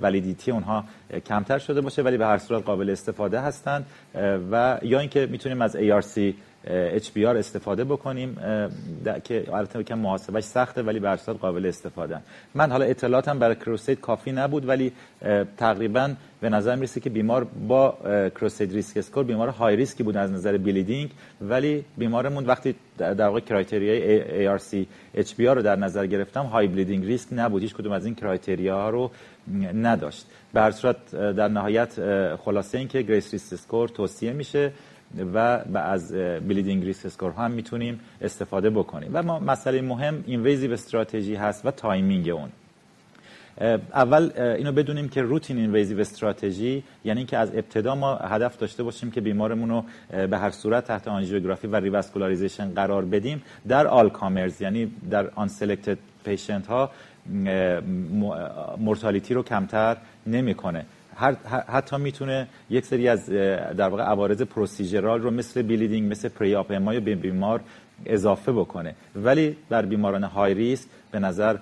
validity 0.02 0.50
اونها 0.50 0.84
کمتر 1.26 1.58
شده 1.58 1.80
باشه 1.80 2.02
ولی 2.02 2.18
به 2.18 2.26
هر 2.26 2.38
صورت 2.38 2.62
قابل 2.64 2.90
استفاده 2.90 3.40
هستن 3.40 3.84
و 4.50 4.78
یا 4.82 5.00
اینکه 5.00 5.26
می‌تونیم 5.30 5.62
از 5.62 5.76
ARC 5.76 6.34
HBR 6.66 7.16
استفاده 7.16 7.84
بکنیم 7.84 8.36
که 9.24 9.44
البته 9.52 9.84
که 9.84 9.94
محاسبش 9.94 10.44
سخته 10.44 10.82
ولی 10.82 10.98
به 10.98 11.16
قابل 11.16 11.66
استفاده 11.66 12.20
من 12.54 12.70
حالا 12.70 12.84
اطلاعاتم 12.84 13.38
برای 13.38 13.54
CRUSADE 13.54 14.00
کافی 14.00 14.32
نبود 14.32 14.68
ولی 14.68 14.92
تقریبا 15.56 16.14
به 16.40 16.48
نظر 16.48 16.76
می‌رسه 16.76 17.00
که 17.00 17.10
بیمار 17.10 17.44
با 17.44 17.98
CRUSADE 18.34 18.72
risk 18.72 18.96
score 18.96 19.24
بیمار 19.24 19.48
high 19.48 19.76
risk 19.76 19.97
ی 19.97 20.02
بود 20.02 20.16
از 20.16 20.32
نظر 20.32 20.58
bleeding 20.58 21.10
ولی 21.40 21.84
بیمارمون 21.98 22.46
وقتی 22.46 22.74
در 22.98 23.26
واقع 23.26 23.40
criteria 23.40 24.45
ی 24.45 24.58
ARC 24.58 24.86
HBR 25.16 25.40
رو 25.40 25.62
در 25.62 25.76
نظر 25.76 26.06
گرفتم 26.06 26.44
high 26.44 26.66
bleeding 26.66 27.04
risk 27.04 27.28
نبود. 27.32 27.62
هیچ 27.62 27.74
کدوم 27.74 27.92
از 27.92 28.04
این 28.04 28.14
criteria 28.14 28.90
رو 28.90 29.10
نداشت. 29.74 30.26
به 30.54 30.70
صورت 30.70 31.14
در 31.14 31.48
نهایت 31.48 31.90
خلاصه 32.36 32.78
این 32.78 32.88
که 32.88 33.02
GRACE 33.02 33.32
risk 33.32 33.52
score 33.52 33.88
توصیه 33.88 34.32
میشه. 34.32 34.72
و 35.34 35.38
از 35.74 36.12
bleeding 36.48 36.84
risk 36.84 37.06
score 37.06 37.32
هم 37.32 37.50
می‌تونیم 37.50 38.00
استفاده 38.20 38.70
بکنیم. 38.70 39.10
و 39.12 39.22
ما 39.22 39.38
مسئله 39.38 39.80
مهم 39.80 40.24
invasive 40.26 40.72
strategy 40.72 41.34
هست 41.34 41.66
و 41.66 41.70
timing 41.70 42.28
اون. 42.28 42.48
اول 43.94 44.30
اینو 44.36 44.72
بدونیم 44.72 45.08
که 45.08 45.22
routine 45.22 45.58
invasive 45.58 46.00
strategy 46.00 46.82
یعنی 47.04 47.24
که 47.24 47.38
از 47.38 47.54
ابتدا 47.54 47.94
ما 47.94 48.14
هدف 48.14 48.58
داشته 48.58 48.82
باشیم 48.82 49.10
که 49.10 49.20
بیمارمون 49.20 49.68
رو 49.68 49.84
به 50.26 50.38
هر 50.38 50.50
صورت 50.50 50.84
تحت 50.84 51.08
آنژیوگرافی 51.08 51.66
و 51.66 51.76
revascularization 51.76 52.70
قرار 52.74 53.04
بدیم 53.04 53.42
در 53.68 53.86
all 53.86 54.08
comers 54.08 54.62
یعنی 54.62 54.92
در 55.10 55.30
unselected 55.34 55.98
patient 56.24 56.66
ها 56.66 56.90
mortality 58.78 59.34
رو 59.34 59.42
کمتر 59.42 59.96
نمی‌کنه. 60.26 60.84
حتی 61.68 61.96
می‌تونه 61.96 62.48
یک 62.70 62.84
سری 62.84 63.08
از 63.08 63.30
در 63.76 63.88
واقع 63.88 64.02
عوارض 64.02 64.42
procedural 64.42 65.20
رو 65.20 65.30
مثل 65.30 65.62
bleeding 65.62 66.10
مثل 66.10 66.28
پری 66.28 67.00
به 67.00 67.14
بیمار 67.14 67.60
اضافه 68.06 68.52
بکنه. 68.52 68.94
ولی 69.16 69.56
در 69.70 69.86
بیماران 69.86 70.24
high 70.24 70.54
risk 70.54 70.88
به 71.12 71.18
نظر 71.18 71.56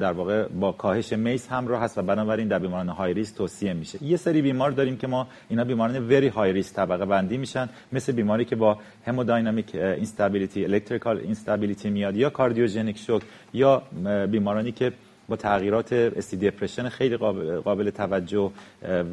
در 0.00 0.12
واقع 0.12 0.48
با 0.48 0.72
کاهش 0.72 1.12
MACE 1.12 1.48
همراه 1.48 1.82
هست 1.82 1.98
و 1.98 2.02
بنابراین 2.02 2.48
در 2.48 2.58
بیماران 2.58 2.88
high 2.88 3.14
risk 3.14 3.36
توصیه 3.36 3.72
میشه. 3.72 4.04
یه 4.04 4.16
سری 4.16 4.42
بیمار 4.42 4.70
داریم 4.70 4.96
که 4.96 5.06
ما 5.06 5.26
اینا 5.48 5.64
بیماران 5.64 6.08
very 6.08 6.28
high 6.28 6.52
risk 6.52 6.74
طبقه 6.74 7.04
بندی 7.04 7.38
میشن 7.38 7.68
مثل 7.92 8.12
بیماری 8.12 8.44
که 8.44 8.56
با 8.56 8.78
hemodynamic 9.06 9.74
instability 9.74 10.64
electrical 10.64 11.18
instability 11.18 11.90
میاد 11.90 12.16
یا 12.16 12.30
cardiogenic 12.30 12.98
shock 12.98 13.22
یا 13.52 13.82
بیمارانی 14.30 14.72
که 14.72 14.92
با 15.30 15.36
تغییرات 15.36 15.92
ST 15.92 16.36
depression 16.36 16.88
خیلی 16.88 17.16
قابل 17.64 17.90
توجه 17.90 18.50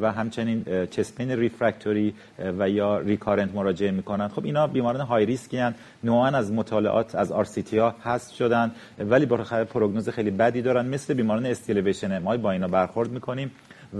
و 0.00 0.12
همچنین 0.12 0.86
chest 0.90 1.12
pain 1.12 1.30
refractory 1.30 2.14
و 2.58 2.70
یا 2.70 2.98
recurrent 2.98 3.54
مراجعه 3.54 3.90
می‌کنن. 3.90 4.28
خب 4.28 4.44
اینا 4.44 4.66
بیماران 4.66 5.00
high 5.00 5.26
risk 5.26 5.52
ی 5.52 5.58
هن 5.58 5.74
نوعا 6.04 6.26
از 6.26 6.52
مطالعات 6.52 7.14
از 7.14 7.32
آر 7.32 7.44
سی 7.44 7.62
تی 7.62 7.78
ها 7.78 7.94
هست 8.04 8.34
شدن 8.34 8.70
ولی 8.98 9.26
با 9.26 9.36
پروگنوز 9.64 10.08
خیلی 10.08 10.30
بدی 10.30 10.62
دارن 10.62 10.86
مثل 10.86 11.14
بیماران 11.14 11.46
ST 11.46 11.59
elevation 11.59 12.18
ما 12.18 12.36
با 12.36 12.50
اینا 12.50 12.68
برخورد 12.68 13.10
می‌کنیم 13.10 13.50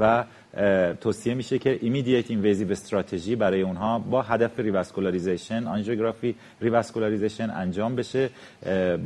و 0.01 0.25
توصیه 1.01 1.35
میشه 1.35 1.59
که 1.59 1.79
immediate 1.83 2.31
invasive 2.31 2.71
استراتژی 2.71 3.37
برای 3.37 3.63
اونها 3.63 3.99
با 3.99 4.23
هدف 4.23 4.61
revascularization 4.61 5.67
آنژیوگرافی 5.67 6.35
revascularization 6.61 7.51
انجام 7.51 7.97
بشه 7.97 8.31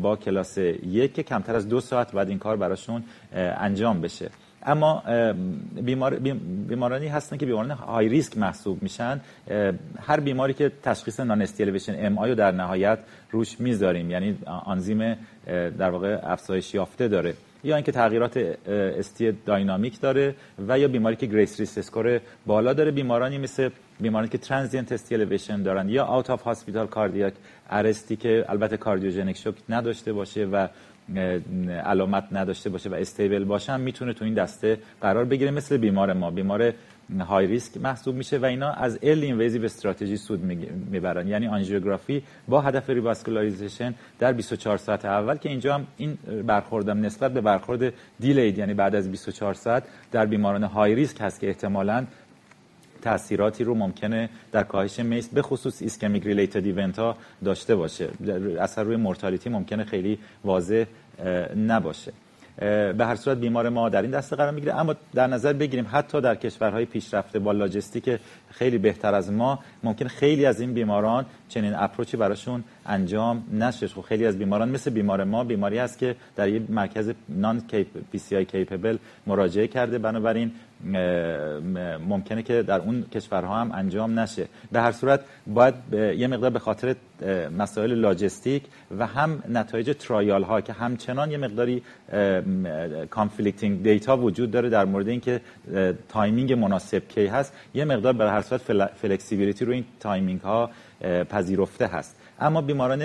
با 0.03 0.17
کلاس 0.17 0.59
یک 0.59 1.15
که 1.15 1.23
کمتر 1.23 1.57
از 1.57 1.69
دو 1.69 1.81
ساعت 1.81 2.13
بعد 2.13 2.29
این 2.29 2.39
کار 2.39 2.57
براشون 2.57 3.05
انجام 3.35 4.01
بشه. 4.01 4.31
اما 4.67 5.03
بیمار 5.83 6.15
بیمارانی 6.69 7.09
هستن 7.09 7.37
که 7.37 7.47
بیماران 7.47 7.71
high 7.71 8.09
risk 8.09 8.39
محسوب 8.39 8.83
میشن 8.83 9.21
هر 10.01 10.21
بیماری 10.21 10.55
که 10.55 10.73
تشخیص 10.83 11.21
non-ST 11.21 11.43
elevation 11.43 12.07
MI 12.07 12.35
در 12.35 12.51
نهایت 12.51 12.99
روش 13.31 13.61
می‌ذاریم. 13.61 14.11
یعنی 14.11 14.39
آنزیم 14.47 15.17
در 15.79 15.91
واقع 15.91 16.19
افزایش 16.23 16.75
یافته 16.75 17.09
داره. 17.09 17.35
یا 17.65 17.77
اینکه 17.77 17.93
تغییرات 17.93 18.37
ST 18.67 19.33
dynamic 19.33 20.01
داره 20.01 20.35
و 20.69 20.79
یا 20.79 20.89
بیماری 20.89 21.17
که 21.17 21.27
GRACE 21.27 21.61
risk 21.61 21.79
score 21.79 22.21
بالا 22.47 22.73
داره. 22.73 22.91
بیمارانی 22.91 23.39
مثل 23.39 23.71
بیمارانی 24.01 24.29
که 24.29 24.39
transient 24.39 24.93
ST 24.93 25.15
elevation 25.15 25.63
دارن 25.63 25.89
یا 25.89 26.07
out 26.07 26.31
of 26.31 26.43
hospital 26.43 26.87
cardiac 26.87 27.35
arrest 27.71 28.10
ی 28.10 28.17
که 28.17 28.45
البته 28.49 28.77
cardiogenic 28.77 29.37
shock 29.37 29.55
نداشته 29.69 30.13
باشه 30.13 30.45
و 30.45 30.69
علامت 31.85 32.25
نداشته 32.33 32.71
باشه 32.71 32.91
و 32.91 32.95
stable 32.95 33.45
باشه 33.45 33.77
می‌تونه 33.77 34.13
تو 34.13 34.25
این 34.25 34.35
دسته 34.35 34.79
قرار 35.01 35.25
بگیره. 35.25 35.51
مثل 35.51 35.77
بیمار 35.77 36.13
ما. 36.13 36.31
بیمار 36.31 36.73
high 37.29 37.47
risk 37.47 37.77
محسوب 37.77 38.15
میشه 38.15 38.39
و 38.39 38.45
اینا 38.45 38.73
از 38.73 38.99
early 39.03 39.23
invasive 39.23 39.65
استراتژی 39.65 40.17
سود 40.17 40.41
می‌برن. 40.91 41.29
یعنی 41.29 41.47
آنژیوگرافی 41.47 42.23
با 42.49 42.61
هدف 42.61 42.91
revascularization 42.91 43.95
در 44.19 44.33
24 44.33 44.77
ساعت 44.77 45.05
اول 45.05 45.37
که 45.37 45.49
اینجا 45.49 45.75
هم 45.75 45.87
این 45.97 46.19
برخوردم 46.47 47.05
نسبت 47.05 47.33
به 47.33 47.41
برخورد 47.41 47.93
delayed 48.21 48.59
یعنی 48.59 48.75
بعد 48.75 48.95
از 48.95 49.11
24 49.11 49.55
ساعت 49.55 49.85
در 50.13 50.27
بیماران 50.27 50.63
high 50.63 50.95
risk 50.95 51.17
هست 51.21 51.41
که 51.41 51.49
احتمالاً 51.49 52.07
تاثیراتی 53.03 53.65
رو 53.65 53.75
ممکنه 53.75 54.29
در 54.53 54.63
کاهش 54.63 55.01
MACE 55.01 55.29
به 55.29 55.43
خصوص 55.43 55.83
ischemic 55.83 56.25
related 56.25 56.65
event 56.65 56.99
ها 56.99 57.17
داشته 57.45 57.77
باشه. 57.77 58.09
اثر 58.61 58.83
روی 58.83 58.97
mortality 58.97 59.51
ممکنه 59.51 59.85
خیلی 59.85 60.19
واضح 60.45 60.85
نباشه. 61.57 62.13
به 62.99 63.05
هر 63.07 63.15
صورت 63.15 63.39
بیمار 63.39 63.69
ما 63.69 63.89
در 63.89 64.03
این 64.03 64.11
دسته 64.11 64.37
قرار 64.37 64.51
می‌گیره. 64.51 64.75
اما 64.75 64.95
در 65.15 65.27
نظر 65.27 65.53
بگیریم 65.53 65.87
حتی 65.93 66.21
در 66.21 66.35
کشورهای 66.35 66.85
پیشرفته 66.85 67.39
با 67.39 67.53
لاجستیک 67.53 68.21
خیلی 68.51 68.79
بهتر 68.79 69.15
از 69.15 69.33
ما 69.33 69.59
ممکن 69.83 70.09
خیلی 70.09 70.47
از 70.47 70.61
این 70.61 70.75
بیماران 70.75 71.27
چنین 71.49 71.75
approach 71.75 72.12
ی 72.12 72.17
براشون 72.17 72.65
انجام 72.87 73.45
نشه. 73.53 73.89
خب 73.89 74.01
خیلی 74.01 74.27
از 74.27 74.39
بیماران 74.39 74.69
مثل 74.69 74.91
بیمار 74.91 75.25
ما 75.25 75.45
بیماری 75.45 75.79
هست 75.79 75.99
که 75.99 76.17
در 76.37 76.49
یک 76.49 76.71
مرکز 76.71 77.13
non 77.29 77.63
PCI 78.13 78.37
capable 78.37 78.97
مراجعه 79.27 79.67
کرده. 79.67 79.99
بنابراین 79.99 80.53
ممکنه 82.09 82.43
که 82.43 82.63
در 82.63 82.81
اون 82.81 83.03
کشورها 83.03 83.61
هم 83.61 83.73
انجام 83.73 84.19
نشه. 84.19 84.49
به 84.73 84.81
هر 84.81 84.93
صورت 84.93 85.21
باید 85.47 85.75
یه 85.93 86.27
مقدار 86.27 86.51
به 86.51 86.59
خاطر 86.59 86.97
مسائل 87.59 87.95
لاجستیک 87.95 88.63
و 88.99 89.07
هم 89.07 89.43
نتایج 89.49 89.97
trial 89.99 90.43
ها 90.43 90.61
که 90.61 90.73
همچنان 90.73 91.31
یه 91.31 91.39
مقداری 91.39 91.83
conflicting 93.11 93.83
data 93.83 94.17
وجود 94.17 94.51
داره 94.51 94.69
در 94.69 94.85
مورد 94.85 95.09
اینکه 95.09 95.41
timing 96.09 96.53
مناسب 96.53 97.09
کی 97.09 97.27
هست 97.27 97.53
یه 97.75 97.85
مقدار 97.85 98.13
به 98.13 98.31
هر 98.31 98.43
صورت 98.43 98.63
flexibility 99.03 99.65
رو 99.65 99.73
این 99.73 99.85
timing 100.01 100.41
ها 100.41 100.71
پذیرفته 101.31 101.87
هست. 101.87 102.17
اما 102.43 102.61
بیماران 102.61 103.03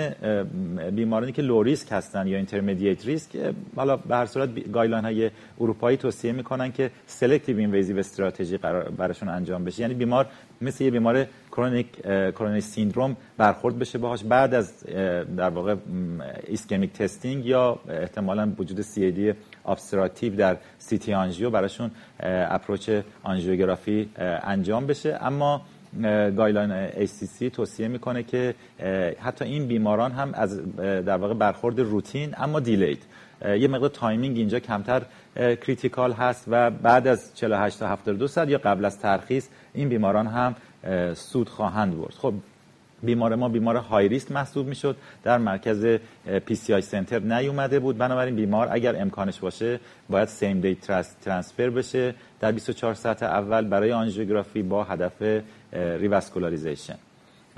بیمارانی 0.90 1.32
که 1.32 1.42
low 1.42 1.62
risk 1.62 1.88
هستن 1.90 2.26
یا 2.26 2.36
intermediate 2.36 3.06
risk 3.06 3.30
حالا 3.76 3.96
به 3.96 4.16
هر 4.16 4.26
صورت 4.26 4.48
guideline 4.72 5.04
های 5.04 5.30
اروپایی 5.60 5.96
توصیه 5.96 6.32
می‌کنن 6.32 6.72
که 6.72 6.90
selective 7.06 7.58
invasive 7.58 7.98
استراتژی 7.98 8.58
براشون 8.96 9.28
انجام 9.28 9.64
بشه. 9.64 9.82
یعنی 9.82 9.94
بیمار 9.94 10.26
مثل 10.60 10.84
یه 10.84 10.90
بیمار 10.90 11.26
chronic 11.52 12.02
coronary 12.36 12.62
syndrome 12.62 13.16
برخورد 13.36 13.78
بشه 13.78 13.98
باهاش 13.98 14.24
بعد 14.24 14.54
از 14.54 14.84
در 15.36 15.50
واقع 15.50 15.76
ischemic 16.46 16.92
testing 16.92 17.46
یا 17.46 17.78
احتمالا 17.88 18.52
وجود 18.58 18.80
CAD 18.80 19.32
obstructive 19.66 20.36
در 20.36 20.56
CT 20.78 21.14
angio 21.14 21.50
براشون 21.50 21.90
approach 22.20 22.90
آنژیوگرافی 23.22 24.08
انجام 24.42 24.86
بشه. 24.86 25.18
اما 25.20 25.62
guideline 26.36 26.90
ACC 26.90 27.50
توصیه 27.52 27.88
می‌کنه 27.88 28.22
که 28.22 28.54
حتی 29.20 29.44
این 29.44 29.66
بیماران 29.66 30.12
هم 30.12 30.34
از 30.34 30.76
در 30.76 31.16
واقع 31.16 31.34
برخورد 31.34 31.80
روتین 31.80 32.34
اما 32.36 32.60
delayed 32.60 33.02
یه 33.44 33.68
مقدار 33.68 33.88
timing 33.88 34.36
اینجا 34.36 34.58
کمتر 34.58 35.02
critical 35.36 36.12
هست 36.12 36.44
و 36.48 36.70
بعد 36.70 37.06
از 37.06 37.34
48 37.34 37.78
تا 37.78 37.88
72 37.88 38.26
ساعت 38.26 38.48
یا 38.48 38.58
قبل 38.58 38.84
از 38.84 38.98
ترخیص 38.98 39.48
این 39.74 39.88
بیماران 39.88 40.26
هم 40.26 40.54
سود 41.14 41.48
خواهند 41.48 41.98
برد. 41.98 42.14
خب 42.14 42.34
بیمار 43.02 43.34
ما 43.34 43.48
بیمار 43.48 43.76
high 43.76 44.08
risk 44.08 44.32
محسوب 44.32 44.66
می‌شد. 44.66 44.96
در 45.24 45.38
مرکز 45.38 45.86
PCI 46.46 46.74
center 46.74 47.18
نیومده 47.18 47.78
بود. 47.80 47.98
بنابراین 47.98 48.36
بیمار 48.36 48.68
اگر 48.70 49.02
امکانش 49.02 49.38
باشه 49.38 49.80
باید 50.08 50.28
same 50.28 50.60
day 50.60 50.78
transfer 51.24 51.70
بشه 51.70 52.14
در 52.40 52.52
24 52.52 52.94
ساعت 52.94 53.22
اول 53.22 53.64
برای 53.64 53.92
آنژیوگرافی 53.92 54.62
با 54.62 54.84
هدف 54.84 55.42
revascularization. 55.72 56.96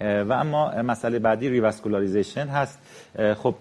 و 0.00 0.32
اما 0.32 0.82
مسئله 0.82 1.18
بعدی 1.18 1.48
revascularization 1.48 2.46
هست. 2.46 2.78
خب 3.36 3.54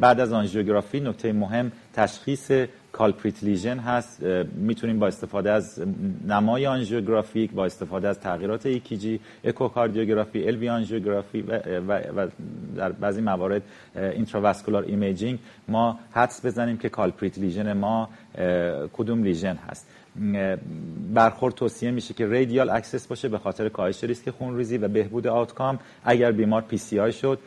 بعد 0.00 0.20
از 0.20 0.32
آنژیوگرافی 0.32 1.00
نکته 1.00 1.32
مهم 1.32 1.72
تشخیص 1.94 2.52
culprit 3.00 3.44
lesion 3.44 3.78
هست 3.78 4.22
می‌تونیم 4.54 4.98
با 4.98 5.06
استفاده 5.06 5.50
از 5.52 5.82
نمای 6.28 6.66
angiographic 6.66 7.50
با 7.50 7.64
استفاده 7.64 8.08
از 8.08 8.20
تغییرات 8.20 8.66
ECG 8.66 9.20
اکوکاردیوگرافی 9.44 10.48
LV 10.48 10.68
آنژیوگرافی 10.68 11.42
و, 11.42 11.60
و, 11.88 11.92
و 11.92 12.28
در 12.76 12.92
بعضی 12.92 13.20
موارد 13.20 13.62
intravascular 13.96 14.82
imaging 14.82 15.38
ما 15.68 15.98
حدس 16.12 16.46
بزنیم 16.46 16.76
که 16.76 16.88
culprit 16.88 17.38
lesion 17.38 17.72
ما 17.72 18.08
کدوم 18.92 19.22
lesion 19.22 19.56
هست. 19.56 19.86
برخورد 21.14 21.54
توصیه 21.54 21.90
میشه 21.90 22.14
که 22.14 22.26
radial 22.26 22.70
access 22.70 23.06
باشه 23.06 23.28
به 23.28 23.38
خاطر 23.38 23.68
کاهش 23.68 24.04
ریسک 24.04 24.30
خونریزی 24.30 24.78
و 24.78 24.88
بهبود 24.88 25.26
outcome 25.26 25.78
اگر 26.04 26.32
بیمار 26.32 26.62
PCI 26.62 27.12
شد 27.12 27.38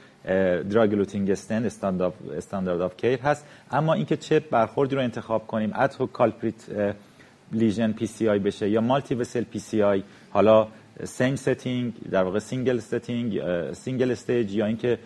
drug 0.69 0.93
eluting 0.93 1.31
stent 1.31 1.65
standard 2.37 2.81
of 2.81 2.97
care 2.97 3.19
هست. 3.19 3.45
اما 3.71 3.93
اینکه 3.93 4.17
چه 4.17 4.39
برخوردی 4.39 4.95
رو 4.95 5.01
انتخاب 5.01 5.47
کنیم 5.47 5.73
اتو 5.73 6.07
culprit 6.07 6.55
lesion 7.51 7.91
PCI 7.91 8.39
بشه 8.39 8.69
یا 8.69 8.81
multivessel 8.81 9.43
PCI 9.43 10.03
حالا 10.29 10.67
same 11.03 11.35
setting 11.35 11.93
در 12.11 12.23
واقع 12.23 12.39
single 12.39 12.79
setting 12.79 13.41
single 13.73 14.11
stage 14.11 14.55
یا 14.55 14.65
اینکه 14.65 14.99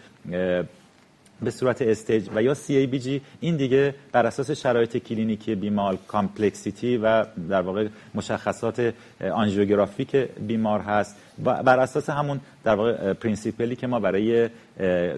به 1.42 1.52
صورت 1.52 1.82
staged 1.82 2.30
و 2.36 2.44
یا 2.44 2.54
CABG 2.54 3.22
این 3.40 3.58
دیگه 3.58 3.96
بر 4.12 4.26
اساس 4.26 4.52
شرایط 4.52 4.98
clinical 4.98 5.49
ی 5.49 5.56
بیمار 5.56 5.98
complexity 6.08 6.98
و 6.98 7.26
در 7.50 7.62
واقع 7.62 7.88
مشخصات 8.16 8.94
angiographic 9.34 10.16
بیمار 10.48 10.80
هست 10.80 11.16
بر 11.44 11.80
اساس 11.80 12.10
همون 12.10 12.40
در 12.64 12.76
واقع 12.76 13.14
principle 13.14 13.70
ی 13.70 13.76
که 13.76 13.88
ما 13.88 14.00
برای 14.00 14.50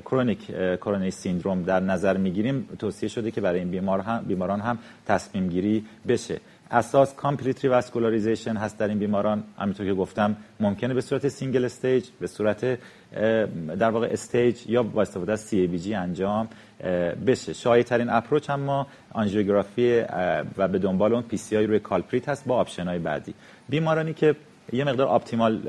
chronic 0.06 0.40
coronary 0.82 1.12
syndrome 1.12 1.64
در 1.64 1.80
نظر 1.80 2.18
می‌گیریم 2.18 2.70
توصیه 2.80 3.10
شده 3.10 3.32
که 3.32 3.42
برای 3.42 3.60
این 3.60 3.72
بیمار 3.72 4.00
هم 4.00 4.26
بیماران 4.28 4.60
هم 4.60 4.78
تصمیم 5.08 5.50
گیری 5.50 5.86
بشه. 6.08 6.40
اساس 6.72 7.14
complete 7.16 7.64
revascularization 7.64 8.56
هست 8.58 8.78
در 8.78 8.88
این 8.88 9.00
بیماران. 9.00 9.44
همینطور 9.58 9.86
که 9.86 9.94
گفتم 9.94 10.38
ممکنه 10.60 10.94
به 10.94 11.02
صورت 11.02 11.28
single 11.28 11.66
stage 11.66 12.06
به 12.20 12.28
صورت 12.28 12.80
در 13.80 13.90
واقع 13.90 14.08
staged 14.12 14.68
یا 14.68 14.84
با 14.84 15.02
استفاده 15.02 15.32
از 15.32 15.42
CABG 15.42 15.94
انجام 15.96 16.48
بشه. 17.28 17.54
شایع 17.54 17.84
ترین 17.84 18.10
approach 18.10 18.50
هم 18.50 18.60
ما 18.60 18.88
آنژیوگرافی 19.14 20.04
و 20.58 20.68
به 20.68 20.80
دنبال 20.80 21.14
اون 21.14 21.24
PCI 21.24 21.66
روی 21.66 21.80
culprit 21.80 22.30
هست 22.30 22.46
با 22.46 22.56
option 22.56 22.88
های 22.88 23.00
بعدی. 23.00 23.34
بیمارانی 23.70 24.14
که 24.14 24.36
یه 24.74 24.84
مقدار 24.84 25.08
optimal 25.08 25.62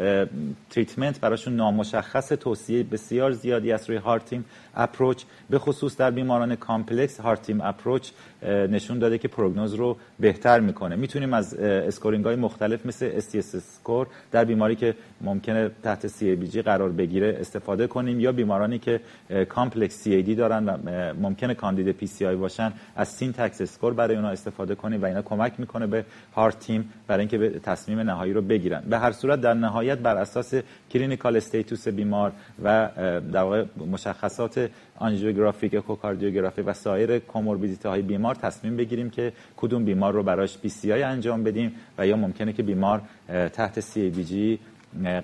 treatment 0.71 1.21
براشون 1.21 1.57
نامشخص 1.57 2.29
توصیه 2.29 2.83
بسیار 2.83 3.33
زیادی 3.33 3.73
است 3.73 3.89
روی 3.89 3.99
heart 3.99 4.24
team 4.24 4.45
approach 4.81 5.23
به 5.51 5.59
خصوص 5.59 5.97
در 5.97 6.11
بیماران 6.11 6.57
complex 6.57 7.21
heart 7.21 7.43
team 7.43 7.61
approach 7.61 8.11
نشون 8.47 8.99
داده 8.99 9.19
که 9.19 9.29
prognosis 9.29 9.75
رو 9.75 9.97
بهتر 10.19 10.61
می‌کنه. 10.61 10.97
می‌تونیم 10.97 11.35
از 11.35 11.55
scoring 11.55 12.25
های 12.25 12.37
مختلف 12.37 12.87
مثل 12.87 13.21
STS 13.21 13.55
score 13.55 14.07
در 14.33 14.45
بیماری 14.45 14.77
که 14.77 14.95
ممکنه 15.21 15.71
تحت 15.83 16.09
CABG 16.09 16.57
قرار 16.57 16.89
بگیره 16.89 17.37
استفاده 17.41 17.87
کنیم 17.87 18.21
یا 18.21 18.33
بیمارانی 18.33 18.79
که 18.79 19.01
complex 19.49 20.09
CAD 20.09 20.31
دارن 20.31 20.69
و 20.69 20.77
ممکنه 21.21 21.55
کاندید 21.55 21.97
PCI 22.01 22.23
باشن 22.23 22.73
از 22.97 23.09
SYNTAX 23.09 23.61
score 23.61 23.95
برای 23.95 24.17
اونا 24.17 24.29
استفاده 24.29 24.75
کنیم 24.75 25.03
و 25.03 25.05
اینا 25.05 25.23
کمک 25.23 25.53
می‌کنه 25.59 25.87
به 25.87 26.05
heart 26.35 26.59
team 26.59 26.93
برای 27.07 27.21
اینکه 27.21 27.39
به 27.39 27.51
تصمیم 27.51 28.01
نهایی 28.01 28.33
رو 28.33 28.43
بگیرن. 28.43 28.83
به 28.91 28.99
هر 28.99 29.13
صورت 29.13 29.41
در 29.41 29.55
نهایت 29.55 29.99
بر 29.99 30.17
اساس 30.17 30.55
clinical 30.91 31.37
status 31.37 31.89
بیمار 31.89 32.33
و 32.65 32.89
در 33.33 33.43
واقع 33.43 33.65
مشخصات 33.91 34.70
angiographic 34.97 35.75
اکوکاردیوگرافی 35.75 36.63
و 36.63 36.73
سایر 36.73 37.19
comorbidity 37.19 37.89
های 37.89 38.03
بیمار 38.03 38.35
تصمیم 38.35 38.77
بگیریم 38.77 39.11
که 39.11 39.33
کدوم 39.57 39.85
بیمار 39.85 40.13
رو 40.13 40.23
براش 40.23 40.59
PCI 40.59 41.03
انجام 41.03 41.45
بدیم 41.45 41.75
و 41.99 42.07
یا 42.07 42.17
ممکنه 42.17 42.53
که 42.53 42.63
بیمار 42.63 43.03
تحت 43.29 43.81
CABG 43.81 44.59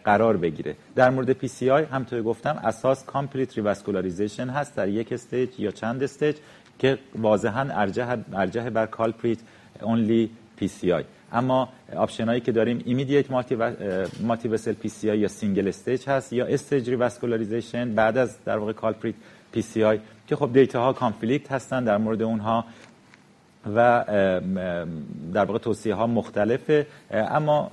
قرار 0.04 0.36
بگیره. 0.36 0.76
در 0.94 1.10
مورد 1.10 1.32
PCI 1.32 1.84
همطور 1.84 2.22
گفتم 2.22 2.60
اساس 2.64 3.04
complete 3.04 3.56
revascularization 3.56 4.48
هست 4.48 4.76
در 4.76 4.88
یک 4.88 5.12
stage 5.12 5.48
یا 5.58 5.70
چند 5.70 6.02
stage 6.02 6.36
که 6.78 6.98
واضحا 7.14 7.66
ارجح 7.70 8.16
ارجح 8.32 8.68
بر 8.68 8.86
culprit 8.86 9.38
only 9.82 10.30
PCI. 10.56 11.04
اما 11.32 11.68
option 11.96 12.28
هایی 12.28 12.40
که 12.40 12.52
داریم 12.52 12.82
immediate 12.84 13.30
multivessel 14.20 14.72
PCI 14.72 15.18
یا 15.18 15.28
single 15.28 15.68
stage 15.68 16.08
هست 16.08 16.32
یا 16.32 16.46
staged 16.46 16.90
revascularization 16.90 17.94
بعد 17.94 18.18
از 18.18 18.44
در 18.44 18.58
واقع 18.58 18.72
culprit 18.72 19.14
PCI 19.84 20.00
که 20.26 20.36
خب 20.36 20.52
data 20.52 20.82
ها 20.82 20.92
conflict 20.92 21.52
هستن 21.52 21.84
در 21.84 21.98
مورد 21.98 22.22
اونها 22.22 22.64
و 23.74 24.04
در 25.34 25.44
واقع 25.44 25.58
توصیه 25.58 25.94
ها 25.94 26.06
مختلفه 26.06 26.86
اما 27.10 27.70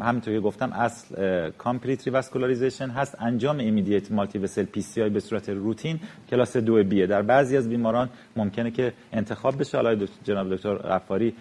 همینطور 0.00 0.34
که 0.34 0.40
گفتم 0.40 0.72
اصل 0.72 1.50
complete 1.50 2.06
revascularization 2.06 2.88
هست 2.88 3.16
انجام 3.20 3.58
immediate 3.58 4.12
multivessel 4.12 4.64
PCI 4.64 5.10
به 5.10 5.20
صورت 5.20 5.48
روتین 5.48 6.00
کلاس 6.30 6.56
دو 6.56 6.84
B 6.84 6.95
ه 6.95 7.06
در 7.06 7.22
بعضی 7.22 7.56
از 7.56 7.68
بیماران 7.68 8.08
ممکنه 8.36 8.70
که 8.70 8.92
انتخاب 9.12 9.60
بشه. 9.60 9.76
حالا 9.76 10.06
جناب 10.24 10.54
دکتر 10.54 10.74
غفاری 10.74 11.34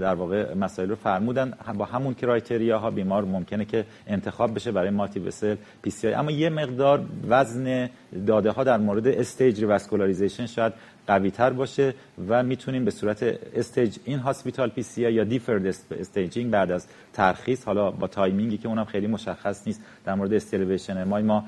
در 0.00 0.14
واقع 0.14 0.54
مسائل 0.54 0.88
رو 0.88 0.96
فرمودن. 0.96 1.54
با 1.78 1.84
همون 1.84 2.14
criteria 2.14 2.78
ها 2.78 2.90
بیمار 2.90 3.24
ممکنه 3.24 3.64
که 3.64 3.84
انتخاب 4.06 4.54
بشه 4.54 4.72
برای 4.72 4.90
multivessel 4.90 5.56
PCI. 5.82 6.14
اما 6.14 6.30
یه 6.30 6.50
مقدار 6.50 7.04
وزن 7.28 7.88
داده 8.26 8.50
ها 8.50 8.64
در 8.64 8.78
مورد 8.78 9.06
staged 9.08 9.60
revascularization 9.60 10.46
شاید 10.46 10.72
قوی 11.08 11.30
تر 11.30 11.50
باشه 11.50 11.94
و 12.28 12.42
می‌تونیم 12.42 12.84
به 12.84 12.90
صورت 12.90 13.22
staged 13.56 13.96
in 14.04 14.18
hospital 14.18 14.68
PCI 14.68 15.12
یا 15.12 15.24
deferred 15.24 15.66
staging 15.66 16.50
بعد 16.50 16.70
از 16.70 16.86
ترخیص 17.12 17.64
حالا 17.64 17.90
با 17.90 18.06
timing 18.06 18.51
ی 18.51 18.58
که 18.58 18.68
اونم 18.68 18.84
خیلی 18.84 19.06
مشخص 19.06 19.66
نیست 19.66 19.80
در 20.04 20.14
مورد 20.14 20.32
ST 20.34 20.45
elevation 20.45 20.93
MI 20.93 21.04
ما 21.04 21.44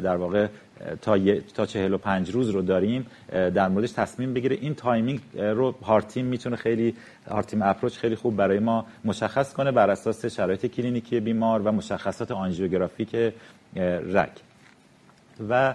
در 0.00 0.16
واقع 0.16 0.46
تا 1.02 1.18
تا 1.54 1.66
45 1.66 2.30
روز 2.30 2.50
رو 2.50 2.62
داریم 2.62 3.06
در 3.32 3.68
موردش 3.68 3.92
تصمیم 3.92 4.34
بگیره. 4.34 4.56
این 4.60 4.74
timing 4.74 5.20
رو 5.36 5.74
heart 5.82 6.06
team 6.06 6.26
می‌تونه 6.26 6.56
خیلی 6.56 6.94
heart 7.30 7.48
team 7.48 7.62
approach 7.62 7.96
خیلی 7.96 8.14
خوب 8.14 8.36
برای 8.36 8.58
ما 8.58 8.86
مشخص 9.04 9.52
کنه 9.52 9.72
بر 9.72 9.90
اساس 9.90 10.26
شرایط 10.26 10.66
کلینیکی 10.66 11.20
بیمار 11.20 11.62
و 11.62 11.72
مشخصات 11.72 12.30
آنژیوگرافیک 12.30 13.32
رگ. 14.14 14.32
و 15.48 15.74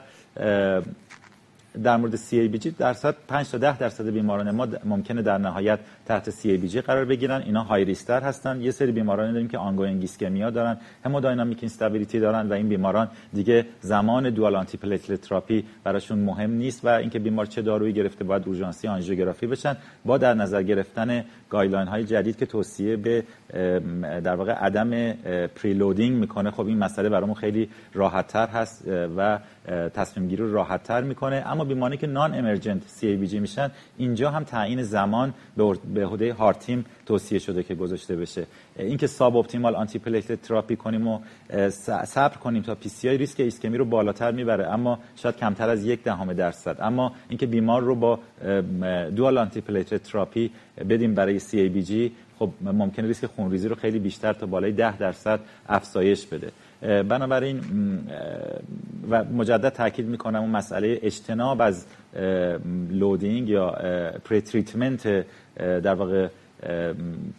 در 1.84 1.97
مورد 1.97 2.15
CABG 2.15 2.67
درصد 2.78 3.15
5 3.28 3.49
تا 3.49 3.57
10 3.57 3.78
درصد 3.78 4.09
بیماران 4.09 4.51
ما 4.51 4.67
ممکنه 4.86 5.22
در 5.22 5.38
نهایت 5.38 5.80
تحت 6.05 6.30
CABG 6.30 6.78
قرار 6.78 7.05
بگیرن. 7.05 7.41
اینا 7.41 7.63
high 7.64 7.86
risk 7.86 8.10
تر 8.10 8.22
هستن. 8.22 8.61
یه 8.61 8.72
سری 8.72 8.91
بیماران 8.91 9.32
داریم 9.32 9.47
که 9.47 9.57
ongoing 9.57 10.01
ischemia 10.01 10.49
دارن 10.49 10.78
hemodynamic 11.05 11.57
instability 11.62 12.20
دارن 12.20 12.49
و 12.49 12.53
این 12.53 12.70
بیماران 12.70 13.07
دیگه 13.34 13.65
زمان 13.82 14.30
dual 14.30 14.55
antiplatelet 14.55 15.22
therapy 15.22 15.66
براشون 15.84 16.20
مهم 16.20 16.51
نیست 16.51 16.86
و 16.86 16.88
اینکه 16.88 17.20
بیمار 17.20 17.45
چه 17.45 17.61
دارویی 17.61 17.93
گرفته 17.93 18.24
باید 18.24 18.47
اورژانسی 18.47 18.88
آنژیوگرافی 18.88 19.47
بشن. 19.47 19.78
با 20.05 20.17
در 20.17 20.34
نظر 20.34 20.63
گرفتن 20.63 21.26
guideline 21.49 21.88
های 21.88 22.04
جدید 22.04 22.38
که 22.38 22.45
توصیه 22.45 22.95
به 22.95 23.24
در 24.24 24.36
واقع 24.36 24.52
عدم 24.52 25.14
preloading 25.47 26.18
می‌کنه. 26.18 26.52
خب 26.52 26.68
این 26.68 26.78
مسئله 26.78 27.10
برامون 27.10 27.36
خیلی 27.36 27.70
راحت 27.93 28.28
تر 28.28 28.47
هست 28.47 28.88
و 29.18 29.39
تصمیم 29.93 30.28
گیری 30.28 30.43
رو 30.43 30.54
راحت 30.54 30.84
تر 30.84 31.02
می‌کنه. 31.02 31.43
اما 31.45 31.64
بیماری 31.64 31.97
که 31.97 32.08
non 32.07 32.34
emergent 32.34 32.82
CABG 32.88 33.16
میشن 33.16 33.72
اینجا 33.97 34.32
هم 34.32 34.43
تعیین 34.43 34.84
زمان 34.84 35.34
به 35.93 36.06
عهده 36.06 36.34
heart 36.34 36.62
team 36.62 36.86
توصیه 37.10 37.39
شده 37.39 37.64
که 37.64 37.76
گذاشته 37.76 38.16
بشه. 38.16 38.45
اینکه 38.80 39.07
suboptimal 39.07 39.76
antiplatelet 39.76 40.41
therapy 40.41 40.76
کنیم 40.76 41.07
و 41.07 41.20
صبر 42.05 42.38
کنیم 42.38 42.62
تا 42.62 42.76
PCI 42.76 43.18
ریسک 43.18 43.39
ایسکمی 43.39 43.78
رو 43.78 43.86
بالاتر 43.86 44.32
می‌بره 44.32 44.68
اما 44.68 44.99
شاید 45.16 45.36
کمتر 45.36 45.70
از 45.70 45.86
یک 45.86 46.03
دهم 46.03 46.34
درصد. 46.34 46.78
اما 46.82 47.12
اینکه 47.30 47.45
بیمار 47.45 47.82
رو 47.82 47.95
با 47.95 48.20
dual 49.16 49.38
antiplatelet 49.38 50.03
therapy 50.03 50.51
بدیم 50.89 51.16
برای 51.16 51.39
CABG 51.39 52.12
خب 52.39 52.49
ممکنه 52.62 53.07
ریسک 53.07 53.26
خونریزی 53.26 53.68
رو 53.68 53.76
خیلی 53.76 53.99
بیشتر 53.99 54.34
تا 54.34 54.45
بالای 54.45 54.72
10 54.72 54.97
درصد 54.97 55.39
افزایش 55.70 56.26
بده. 56.26 56.51
بنابراین 57.03 57.62
و 59.10 59.24
مجدد 59.24 59.70
تاکید 59.70 60.05
می‌کنم 60.05 60.41
اون 60.41 60.49
مسئله 60.49 60.99
اجتناب 61.01 61.62
از 61.62 61.86
loading 62.89 63.49
یا 63.49 63.72
pretreatment 64.26 65.26
در 65.57 65.93
واقع 65.93 66.28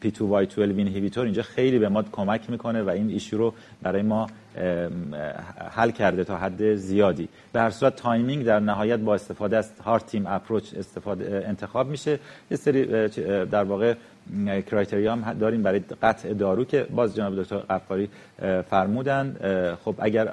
P2Y12 0.01 0.11
inhibitor 0.11 1.25
اینجا 1.25 1.43
خیلی 1.43 1.79
به 1.79 1.89
ما 1.89 2.03
کمک 2.03 2.51
می‌کنه 2.51 2.83
و 2.83 2.89
این 2.89 3.11
issue 3.11 3.39
رو 3.39 3.55
برای 3.83 4.03
ما 4.03 4.27
حل 5.71 5.91
کرده 5.91 6.25
تا 6.25 6.37
حد 6.37 6.75
زیادی. 6.75 7.29
به 7.53 7.61
هر 7.61 7.71
صورت 7.71 7.97
timing 7.97 8.45
در 8.45 8.61
نهایت 8.61 8.99
با 8.99 9.15
استفاده 9.15 9.57
از 9.57 9.71
heart 9.85 10.07
team 10.07 10.27
approach 10.27 10.75
استفاده 10.75 11.45
انتخاب 11.49 11.89
میشه. 11.89 12.19
یه 12.51 12.57
سری 12.57 13.09
در 13.47 13.65
واقع 13.65 13.95
criteria 14.71 15.13
هم 15.13 15.33
داریم 15.33 15.63
برای 15.63 15.81
قطع 16.03 16.35
دارو 16.35 16.65
که 16.65 16.87
باز 16.95 17.17
جناب 17.17 17.43
دکتر 17.43 17.57
غفاری 17.57 18.09
فرمودن. 18.71 19.37
خب 19.85 19.95
اگر 19.99 20.29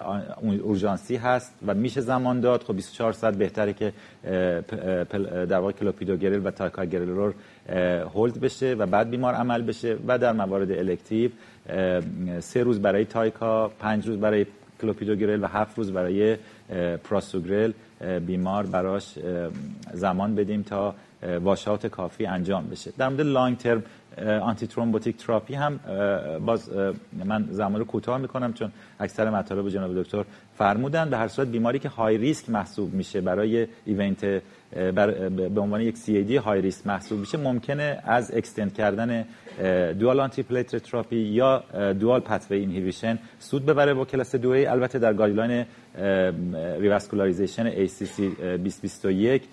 اورژانسی 0.64 1.16
هست 1.16 1.54
و 1.68 1.74
میشه 1.74 2.02
زمان 2.02 2.40
داد 2.40 2.64
خب 2.64 2.76
24 2.76 3.14
ساعت 3.14 3.36
بهتره 3.36 3.74
که 3.74 3.94
در 5.50 5.60
واقع 5.60 5.72
کلوپیدوگرل 5.72 6.46
و 6.46 6.52
تیکاگرلور 6.52 7.10
رو 7.10 7.34
hold 8.14 8.40
بشه 8.40 8.74
و 8.74 8.86
بعد 8.86 9.10
بیمار 9.10 9.34
عمل 9.34 9.62
بشه 9.62 9.98
و 10.08 10.18
در 10.18 10.32
موارد 10.34 10.72
elective 10.72 11.32
سه 12.40 12.64
روز 12.64 12.82
برای 12.82 13.06
تایکا 13.06 13.68
پنج 13.68 14.08
روز 14.08 14.18
برای 14.18 14.46
کلوپیدوگرل 14.82 15.44
و 15.44 15.48
هفت 15.48 15.78
روز 15.78 15.92
برای 15.92 16.38
پراسوگرل 17.04 17.72
بیمار 18.26 18.66
براش 18.66 19.20
زمان 19.94 20.36
بدیم 20.36 20.62
تا 20.62 20.96
washout 21.24 21.88
کافی 21.88 22.26
انجام 22.26 22.68
بشه. 22.68 22.92
در 22.98 23.10
مورد 23.10 23.22
long 23.22 23.58
term 23.58 23.84
antithrombotic 24.42 25.18
therapy 25.18 25.54
هم 25.56 25.80
باز 26.46 26.70
من 27.26 27.48
زمان 27.52 27.80
رو 27.80 27.86
کوتاه 27.86 28.18
می‌کنم 28.18 28.54
چون 28.54 28.72
اکثر 29.00 29.30
مطالب 29.30 29.70
جناب 29.70 30.02
دکتر 30.02 30.26
فرمودن. 30.58 31.10
به 31.10 31.18
هر 31.18 31.28
صورت 31.28 31.48
بیماری 31.48 31.80
که 31.80 31.90
high 31.90 32.18
risk 32.18 32.50
محسوب 32.50 32.94
میشه 32.94 33.22
برای 33.22 33.68
event 33.86 34.26
به 35.54 35.62
عنوان 35.62 35.82
یک 35.82 35.98
CAD 35.98 36.38
high 36.38 36.62
risk 36.62 36.88
محسوب 36.88 37.20
میشه 37.20 37.38
ممکنه 37.38 38.00
از 38.04 38.36
extend 38.36 38.74
کردن 38.74 39.26
dual 40.00 40.20
antiplatelet 40.20 40.80
therapy 40.80 41.16
یا 41.16 41.64
dual 42.00 42.20
pathway 42.20 42.58
inhibition 42.58 43.20
سود 43.40 43.66
ببره 43.66 43.94
با 43.94 44.06
کلاس 44.06 44.36
2 44.36 44.50
البته 44.50 45.00
در 45.00 45.14
guideline 45.14 45.66
revascularization 46.80 47.88
ACC 47.88 48.20
2021 48.20 49.44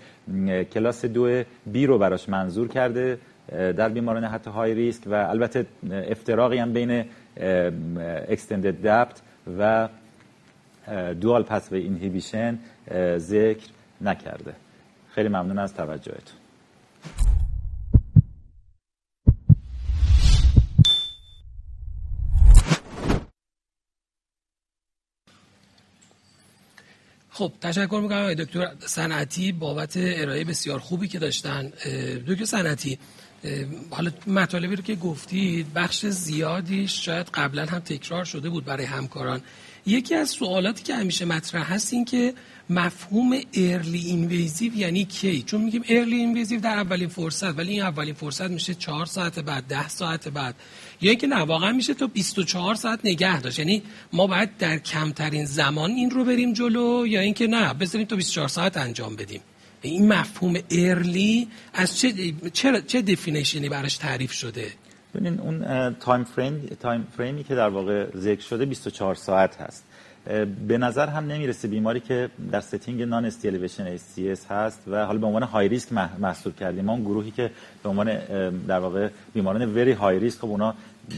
کلاس 0.72 1.04
2 1.04 1.42
B 1.66 1.86
رو 1.86 1.98
براش 1.98 2.28
منظور 2.28 2.68
کرده 2.68 3.18
در 3.48 3.88
بیماران 3.88 4.24
حتی 4.24 4.50
high 4.50 4.74
risk 4.74 5.02
و 5.06 5.14
البته 5.14 5.66
افتراقی 5.90 6.58
هم 6.58 6.72
بین 6.72 7.04
extended 8.28 8.86
DAPT 8.86 9.22
و 9.58 9.88
dual 11.20 11.42
pathway 11.42 11.78
inhibition 11.80 12.58
ذکر 13.16 13.68
نکرده. 14.00 14.54
خیلی 15.10 15.28
ممنون 15.28 15.58
از 15.58 15.74
توجهتون. 15.74 16.43
خب 27.34 27.52
تشکر 27.60 28.00
می‌کنم. 28.02 28.18
آقای 28.18 28.34
دکتر 28.34 28.72
صنعتی 28.86 29.52
بابت 29.52 29.92
ارائه 29.96 30.44
بسیار 30.44 30.78
خوبی 30.78 31.08
که 31.08 31.18
داشتن. 31.18 31.72
دکتر 32.28 32.44
صنعتی 32.44 32.98
حالا 33.90 34.10
مطالبی 34.26 34.76
رو 34.76 34.82
که 34.82 34.94
گفتید 34.94 35.72
بخش 35.74 36.06
زیادیش 36.06 37.04
شاید 37.04 37.26
قبلا 37.34 37.64
هم 37.66 37.78
تکرار 37.78 38.24
شده 38.24 38.48
بود 38.48 38.64
برای 38.64 38.84
همکاران. 38.84 39.40
یکی 39.86 40.14
از 40.14 40.28
سوالاتی 40.28 40.82
که 40.82 40.94
همیشه 40.94 41.24
مطرح 41.24 41.72
هست 41.72 41.92
این 41.92 42.04
که 42.04 42.34
مفهوم 42.70 43.40
early 43.54 43.98
invasive 43.98 44.76
یعنی 44.76 45.04
کی؟ 45.04 45.42
چون 45.42 45.60
میگیم 45.60 45.84
early 45.88 46.16
invasive 46.16 46.60
در 46.60 46.78
اولین 46.78 47.08
فرصت 47.08 47.58
ولی 47.58 47.72
این 47.72 47.82
اولین 47.82 48.14
فرصت 48.14 48.50
میشه 48.50 48.74
چهار 48.74 49.06
ساعت 49.06 49.38
بعد 49.38 49.64
ده 49.64 49.88
ساعت 49.88 50.28
بعد. 50.28 50.54
یا 51.00 51.10
اینکه 51.10 51.26
نه 51.26 51.36
واقعا 51.36 51.72
میشه 51.72 51.94
تا 51.94 52.06
24 52.06 52.74
ساعت 52.74 53.00
نگه 53.04 53.40
داشت. 53.40 53.58
یعنی 53.58 53.82
ما 54.12 54.26
باید 54.26 54.56
در 54.56 54.78
کمترین 54.78 55.44
زمان 55.44 55.90
این 55.90 56.10
رو 56.10 56.24
بریم 56.24 56.52
جلو 56.52 57.06
یا 57.06 57.20
اینکه 57.20 57.46
نه 57.46 57.74
بذاریم 57.74 58.06
تا 58.06 58.16
24 58.16 58.48
ساعت 58.48 58.76
انجام 58.76 59.16
بدیم. 59.16 59.40
این 59.82 60.12
مفهوم 60.12 60.58
early 60.70 61.48
از 61.74 61.98
چه 61.98 62.34
چه, 62.52 62.82
چه 62.86 63.02
definition 63.02 63.62
ی 63.62 63.68
براش 63.68 63.96
تعریف 63.96 64.32
شده؟ 64.32 64.72
ببینین 65.14 65.40
اون 65.40 65.94
time 66.00 66.24
frame 66.24 66.76
time 66.80 67.06
frame 67.16 67.39
ی 67.39 67.44
که 67.44 67.54
در 67.54 67.68
واقع 67.68 68.06
ذکر 68.16 68.42
شده 68.42 68.64
24 68.64 69.14
ساعت 69.14 69.60
هست. 69.60 69.84
به 70.68 70.78
نظر 70.78 71.06
هم 71.06 71.26
نمی‌رسه 71.26 71.68
بیماری 71.68 72.00
که 72.00 72.30
در 72.52 72.60
setting 72.60 73.02
non 73.02 73.24
ST 73.24 73.36
elevation 73.36 73.86
ACS 73.86 74.46
هست 74.50 74.82
و 74.86 75.06
حالا 75.06 75.18
به 75.18 75.26
عنوان 75.26 75.42
high 75.42 75.68
risk 75.68 75.92
محسوب 76.18 76.56
کردیم. 76.56 76.84
ما 76.84 76.92
اون 76.92 77.02
گروهی 77.02 77.30
که 77.30 77.50
به 77.82 77.88
عنوان 77.88 78.18
در 78.68 78.78
واقع 78.78 79.08
بیماران 79.34 79.74
very 79.74 79.92
high 79.92 80.18
risk 80.18 80.38
خب 80.38 80.48
اونا 80.48 80.74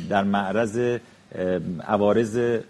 در 0.08 0.24
معرض 0.24 0.98
عوارض 1.86 2.60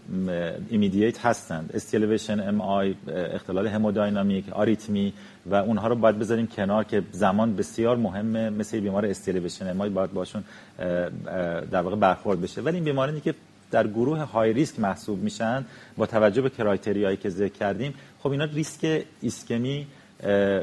immediate 0.70 1.26
هستند. 1.26 1.70
ST 1.74 2.49
elevation 2.49 2.61
MI 2.61 2.94
اختلال 3.08 3.66
hemodynamic 3.66 4.53
آریتمی 4.52 5.12
و 5.46 5.54
اونها 5.54 5.88
رو 5.88 5.94
باید 5.94 6.18
بذاریم 6.18 6.46
کنار 6.46 6.84
که 6.84 7.02
زمان 7.12 7.56
بسیار 7.56 7.96
مهمه 7.96 8.50
مثل 8.50 8.80
بیمار 8.80 9.06
ST 9.07 9.68
elevation 9.68 9.80
MI 9.80 9.88
باید 9.88 10.12
باشون 10.12 10.44
در 11.70 11.82
واقع 11.82 11.96
برخورد 11.96 12.40
بشه. 12.40 12.60
ولی 12.60 12.74
این 12.74 12.84
بیمارانی 12.84 13.20
که 13.20 13.34
در 13.70 13.86
گروه 13.86 14.18
high 14.18 14.53
risk 14.53 14.80
محسوب 14.80 15.22
میشن 15.22 15.64
با 15.96 16.06
توجه 16.06 16.42
به 16.42 16.50
criteria 16.51 17.03
یی 17.03 17.16
که 17.16 17.30
ذکر 17.30 17.52
کردیم 17.52 17.94
خب 18.18 18.30
اینا 18.30 18.44
ریسک 18.44 19.04
ایسکمی 19.20 19.86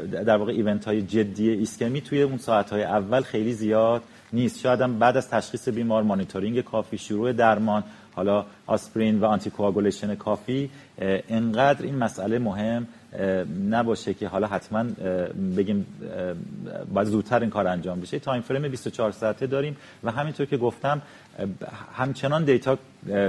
در 0.10 0.38
واقع 0.38 0.52
event 0.52 0.86
های 0.86 1.02
جدی 1.02 1.50
ایسکمی 1.50 2.02
توی 2.02 2.22
اون 2.22 2.38
ساعت 2.38 2.70
های 2.70 2.84
اول 2.84 3.22
خیلی 3.22 3.54
زیاد 3.54 4.02
نیست. 4.34 4.60
شاید 4.60 4.82
هم 4.82 5.00
بعد 5.00 5.18
از 5.18 5.30
تشخیص 5.30 5.70
بیمار 5.70 6.04
مانیتورینگ 6.04 6.62
کافی 6.62 6.98
شروع 6.98 7.34
درمان 7.34 7.84
حالا 8.16 8.46
آسپرین 8.68 9.20
و 9.20 9.26
anticoagulation 9.26 10.16
کافی 10.16 10.70
انقدر 11.30 11.86
این 11.86 11.96
مسئله 11.96 12.40
مهم 12.40 12.88
نباشه 13.70 14.14
که 14.14 14.28
حالا 14.28 14.48
حتما 14.48 14.84
بگیم 15.58 15.86
باید 16.94 17.08
زودتر 17.08 17.40
این 17.40 17.50
کار 17.50 17.68
انجام 17.68 18.00
بشه. 18.00 18.20
time 18.20 18.42
frame 18.42 18.62
24 18.62 19.12
ساعته 19.12 19.48
داریم 19.48 19.78
و 20.04 20.12
همینطور 20.12 20.46
که 20.46 20.58
گفتم 20.58 21.02
همچنان 21.94 22.44
data 22.44 22.78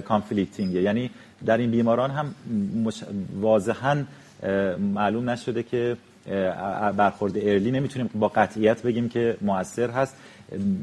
conflicting 0.05 0.76
ه 0.76 0.83
یعنی 0.83 1.11
در 1.47 1.59
این 1.59 1.71
بیماران 1.71 2.11
هم 2.11 2.35
مش... 2.85 3.05
واضحا 3.41 4.05
معلوم 4.95 5.31
نشده 5.31 5.63
که 5.63 5.97
برخورد 6.97 7.33
early 7.37 7.71
نمی‌تونیم 7.71 8.11
با 8.15 8.29
قطعیت 8.29 8.83
بگیم 8.83 9.09
که 9.09 9.37
موثر 9.41 9.91
هست. 9.91 10.17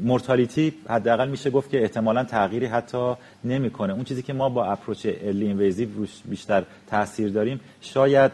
mortality 0.02 0.74
حداقل 0.88 1.28
میشه 1.28 1.50
گفت 1.50 1.70
که 1.70 1.82
احتمالا 1.82 2.24
تغییری 2.24 2.66
حتی 2.66 3.14
نمی‌کنه. 3.44 3.92
اون 3.92 4.04
چیزی 4.04 4.22
که 4.22 4.32
ما 4.32 4.48
با 4.48 4.64
approach 4.64 5.06
early 5.06 5.46
invasive 5.46 5.88
روش 5.94 6.10
بیشتر 6.24 6.64
تاثیر 6.90 7.28
داریم 7.28 7.60
شاید 7.80 8.32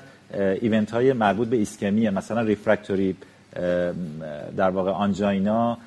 event 0.60 0.90
های 0.90 1.12
مربوط 1.12 1.48
به 1.48 1.56
ایسکمی 1.56 2.10
مثلا 2.10 2.40
refractory 2.40 3.16
در 4.56 4.70
واقع 4.70 4.90
angina 4.90 5.78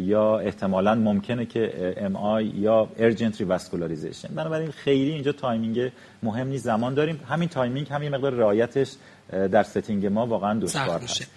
یا 0.00 0.38
احتمالا 0.38 0.94
ممکنه 0.94 1.46
که 1.46 1.94
MI 1.96 2.44
یا 2.44 2.88
urgent 2.98 3.40
revascularization 3.40 4.28
بنابراین 4.34 4.70
خیلی 4.70 5.10
اینجا 5.10 5.32
timing 5.32 5.92
مهم 6.22 6.48
نیست 6.48 6.64
زمان 6.64 6.94
داریم. 6.94 7.20
همین 7.28 7.48
timing 7.48 7.88
همین 7.90 8.14
مقدار 8.14 8.32
رعایتش 8.32 8.92
در 9.30 9.62
setting 9.62 10.06
ما 10.06 10.26
واقعا 10.26 10.60
دشوار 10.60 11.00
هست. 11.00 11.30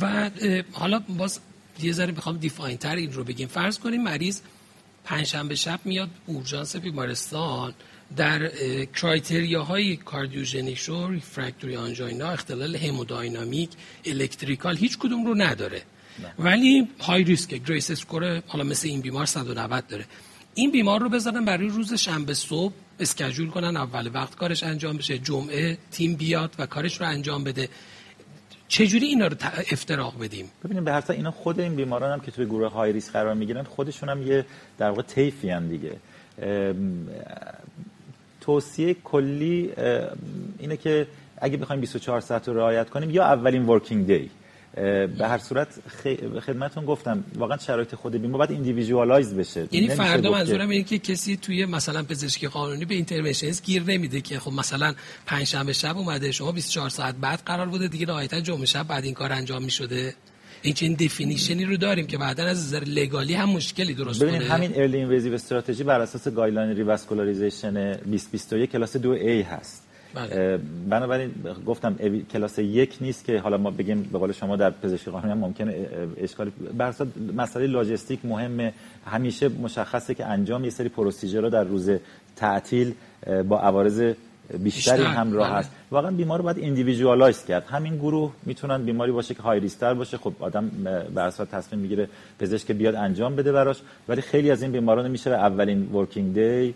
و 0.00 0.30
حالا 0.72 1.00
باز 1.18 1.40
یه 1.82 1.92
ذره 1.92 2.12
می‌خوام 2.12 2.36
define 2.36 2.76
تر 2.76 2.96
این 2.96 3.12
رو 3.12 3.24
بگیم. 3.24 3.48
فرض 3.48 3.78
کنیم 3.78 4.02
مریض 4.02 4.40
پنجشنبه 5.04 5.54
شب 5.54 5.80
میاد 5.84 6.08
اورژانس 6.26 6.76
بیمارستان. 6.76 7.74
در 8.16 8.48
criteria 8.84 9.62
های 9.64 9.96
cardiogenic 9.96 10.78
shock 10.78 11.08
refractory 11.08 11.76
angina 11.76 12.28
اختلال 12.30 12.76
hemodynamic 12.76 13.70
electrical 14.04 14.76
هیچ 14.76 14.98
کدوم 14.98 15.26
رو 15.26 15.34
نداره. 15.34 15.82
ولی 16.38 16.88
high 17.00 17.24
risk 17.24 17.54
GRACE 17.54 17.90
score 17.90 18.42
حالا 18.46 18.64
مثل 18.64 18.88
این 18.88 19.00
بیمار 19.00 19.26
190 19.26 19.86
داره. 19.86 20.04
این 20.54 20.70
بیمار 20.70 21.00
رو 21.00 21.08
بذارن 21.08 21.44
برای 21.44 21.68
روز 21.68 21.94
شنبه 21.94 22.34
صبح 22.34 22.72
اسکجول 23.00 23.50
کنن 23.50 23.76
اول 23.76 24.10
وقت 24.14 24.34
کارش 24.34 24.62
انجام 24.62 24.96
بشه 24.96 25.18
جمعه 25.18 25.78
تیم 25.90 26.14
بیاد 26.16 26.54
و 26.58 26.66
کارش 26.66 27.00
رو 27.00 27.06
انجام 27.06 27.44
بده. 27.44 27.68
چجوری 28.68 29.06
اینا 29.06 29.26
رو 29.26 29.36
افتراق 29.72 30.24
بدیم؟ 30.24 30.50
ببینیم 30.64 30.84
به 30.84 30.92
هر 30.92 31.04
اینا 31.08 31.30
خود 31.30 31.60
این 31.60 31.76
بیماران 31.76 32.12
هم 32.12 32.20
که 32.20 32.30
توی 32.30 32.46
گروه 32.46 32.72
های 32.72 32.92
ریسک 32.92 33.12
قرار 33.12 33.34
می‌گیرن 33.34 33.62
خودشون 33.62 34.08
هم 34.08 34.22
یه 34.22 34.44
در 34.78 34.88
واقع 34.88 35.02
تیفی 35.02 35.50
هم 35.50 35.68
دیگه. 35.68 35.96
توصیه 38.40 38.96
کلی 39.04 39.72
اینه 40.58 40.76
که 40.76 41.06
اگه 41.40 41.56
بخوایم 41.56 41.80
24 41.80 42.20
ساعت 42.20 42.48
رو 42.48 42.56
رعایت 42.56 42.90
کنیم 42.90 43.10
یا 43.10 43.24
اولین 43.24 43.66
ورکینگ 43.66 44.06
دی 44.06 44.30
به 44.74 45.28
هر 45.28 45.38
صورت 45.38 45.68
خدمتتون 46.46 46.84
گفتم 46.84 47.24
واقعا 47.34 47.56
شرایط 47.58 47.94
خود 47.94 48.16
بیمار 48.16 48.38
باید 48.38 48.50
individualize 48.50 49.34
بشه. 49.34 49.68
یعنی 49.72 49.88
فردا 49.88 50.30
منظورم 50.30 50.68
اینه 50.68 50.84
که 50.84 50.98
کسی 50.98 51.36
توی 51.36 51.66
مثلا 51.66 52.02
پزشکی 52.02 52.48
قانونی 52.48 52.84
به 52.84 52.94
interventionist 52.94 53.62
گیر 53.62 53.82
نمیده 53.82 54.20
که 54.20 54.38
خب 54.38 54.52
مثلا 54.52 54.94
پنج 55.26 55.44
شنبه 55.44 55.72
شب 55.72 55.96
اومده 55.96 56.32
شما 56.32 56.52
24 56.52 56.88
ساعت 56.88 57.14
بعد 57.14 57.42
قرار 57.46 57.66
بوده 57.66 57.88
دیگه 57.88 58.06
نهایتا 58.06 58.40
جمعه 58.40 58.66
شب 58.66 58.86
بعد 58.86 59.04
این 59.04 59.14
کار 59.14 59.32
انجام 59.32 59.62
می‌شده. 59.62 60.14
این 60.62 60.74
چنین 60.74 60.94
definition 60.94 61.58
ی 61.58 61.64
رو 61.64 61.76
داریم 61.76 62.06
که 62.06 62.18
بعدا 62.18 62.44
از 62.44 62.58
نظر 62.58 62.84
legal 62.84 63.26
ی 63.26 63.34
هم 63.34 63.48
مشکلی 63.50 63.94
درست 63.94 64.20
کنه. 64.20 64.38
همین 64.38 64.72
early 64.74 64.96
invasive 64.96 65.34
strategy 65.34 65.84
بر 65.84 66.00
اساس 66.00 66.28
guideline 66.28 66.76
revascularization 66.76 67.92
2021 67.92 68.70
کلاس 68.70 68.96
2A 68.96 69.46
هست. 69.50 69.87
بله. 70.18 70.58
بنابراین 70.88 71.30
گفتم 71.66 71.96
کلاس 72.32 72.58
یک 72.58 72.96
نیست 73.00 73.24
که 73.24 73.38
حالا 73.38 73.56
ما 73.56 73.70
بگیم 73.70 74.02
به 74.12 74.18
قول 74.18 74.32
شما 74.32 74.56
در 74.56 74.70
پزشکی 74.70 75.10
قانونی 75.10 75.32
هم 75.32 75.38
ممکنه 75.38 75.86
اشکال 76.16 76.50
بر 76.78 76.94
مسئله 77.36 77.66
لاجستیک 77.66 78.20
مهمه. 78.24 78.72
همیشه 79.06 79.48
مشخصه 79.48 80.14
که 80.14 80.26
انجام 80.26 80.64
یه 80.64 80.70
سری 80.70 80.88
procedure 80.88 81.40
رو 81.40 81.50
در 81.50 81.64
روز 81.64 81.90
تعطیل 82.36 82.94
با 83.48 83.60
عوارض 83.60 84.12
بیشتری 84.58 85.02
همراه 85.02 85.48
بله. 85.48 85.58
هست. 85.58 85.70
واقعا 85.90 86.10
بیمار 86.10 86.38
رو 86.38 86.44
باید 86.44 86.58
individualize 86.58 87.44
کرد. 87.44 87.64
همین 87.64 87.96
گروه 87.96 88.32
می‌تونن 88.46 88.84
بیماری 88.84 89.12
باشه 89.12 89.34
که 89.34 89.42
high 89.42 89.60
risk 89.60 89.83
تر 89.83 89.94
باشه. 89.94 90.16
خب 90.16 90.32
آدم 90.40 90.70
به 91.14 91.20
اساس 91.20 91.48
تصمیم 91.48 91.80
می‌گیره 91.82 92.08
پزشک 92.38 92.72
بیاد 92.72 92.94
انجام 92.94 93.36
بده 93.36 93.52
براش. 93.52 93.80
ولی 94.08 94.20
خیلی 94.20 94.50
از 94.50 94.62
این 94.62 94.72
بیماران 94.72 95.10
میشه 95.10 95.30
اولین 95.30 95.92
working 95.92 96.34
day 96.34 96.74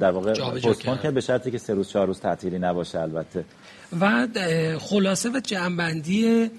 در 0.00 0.10
واقع 0.10 0.32
postpone 0.32 0.98
که 0.98 1.10
به 1.10 1.20
شرطی 1.20 1.50
که 1.50 1.58
سه 1.58 1.74
روز 1.74 1.88
چهار 1.88 2.06
روز 2.06 2.20
تعطیلی 2.20 2.58
نباشه 2.58 3.00
البته. 3.00 3.44
و 4.00 4.28
خلاصه 4.78 5.30
و 5.30 5.40
جمع‌بندی 5.40 6.50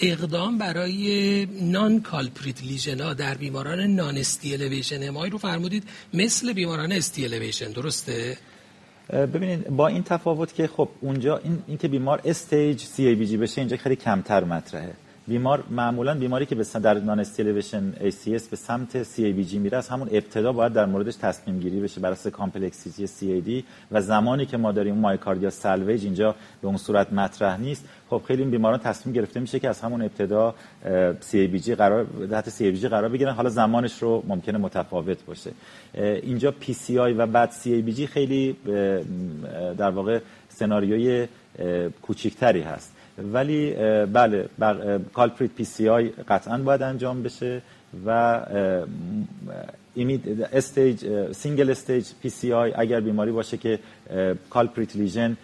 اقدام 0.00 0.58
برای 0.58 1.46
non-culprit 1.62 2.62
lesion 2.62 3.14
در 3.14 3.34
بیماران 3.34 3.80
non-ST 3.80 4.16
elevation 4.16 5.08
MI 5.08 5.30
رو 5.30 5.38
فرمودید 5.38 5.84
مثل 6.14 6.52
بیماران 6.52 6.92
ST 6.92 7.07
elevation 7.07 7.72
درسته؟ 7.72 8.36
ببینید 9.10 9.68
با 9.68 9.88
این 9.88 10.02
تفاوت 10.02 10.54
که 10.54 10.66
خب 10.66 10.88
اونجا 11.00 11.36
این, 11.36 11.62
این 11.66 11.78
که 11.78 11.88
بیمار 11.88 12.20
stage 12.24 12.80
CABG 12.80 13.36
بشه 13.36 13.60
اینجا 13.60 13.76
خیلی 13.76 13.96
کمتر 13.96 14.44
مطرحه. 14.44 14.94
بیمار 15.28 15.64
معمولا 15.70 16.14
بیماری 16.14 16.46
که 16.46 16.54
به 16.54 16.64
در 16.82 16.94
non-ST 16.94 17.20
elevation 17.20 17.92
ACS 17.92 18.42
به 18.50 18.56
سمت 18.56 19.02
CABG 19.02 19.54
میره 19.54 19.78
از 19.78 19.88
همون 19.88 20.08
ابتدا 20.12 20.52
باید 20.52 20.72
در 20.72 20.86
موردش 20.86 21.14
تصمیم 21.14 21.60
گیری 21.60 21.80
بشه 21.80 22.00
بر 22.00 22.10
اساس 22.10 22.32
complexity 22.32 23.06
CAD 23.06 23.64
و 23.92 24.00
زمانی 24.00 24.46
که 24.46 24.56
ما 24.56 24.72
داریم 24.72 24.94
myocardial 24.94 25.50
salvage 25.50 26.04
اینجا 26.04 26.34
به 26.62 26.68
اون 26.68 26.76
صورت 26.76 27.12
مطرح 27.12 27.60
نیست. 27.60 27.84
خب 28.10 28.22
خیلی 28.26 28.42
این 28.42 28.50
بیماران 28.50 28.78
تصمیم 28.78 29.14
گرفته 29.14 29.40
میشه 29.40 29.58
که 29.58 29.68
از 29.68 29.80
همون 29.80 30.02
ابتدا 30.02 30.54
CABG 31.32 31.70
قرار 31.70 32.06
تحت 32.30 32.50
CABG 32.50 32.84
قرار 32.84 33.08
بگیرن. 33.08 33.32
حالا 33.32 33.48
زمانش 33.48 34.02
رو 34.02 34.22
ممکنه 34.26 34.58
متفاوت 34.58 35.24
باشه. 35.24 35.50
اینجا 35.94 36.54
PCI 36.62 36.90
و 36.90 37.26
بعد 37.26 37.52
CABG 37.64 38.04
خیلی 38.04 38.56
در 39.78 39.90
واقع 39.90 40.20
سناریوی 40.48 41.28
کوچیکتری 42.02 42.60
هست. 42.60 42.94
ولی 43.18 43.74
بله 44.06 44.48
culprit 45.14 45.50
PCI 45.56 46.08
قطعا 46.28 46.58
باید 46.58 46.82
انجام 46.82 47.22
بشه 47.22 47.62
و 48.06 48.40
stage 50.52 51.06
single 51.32 51.70
stage 51.70 52.06
PCI 52.22 52.72
اگر 52.76 53.00
بیماری 53.00 53.32
باشه 53.32 53.56
که 53.56 53.78
culprit 54.50 54.96
lesion 54.96 55.36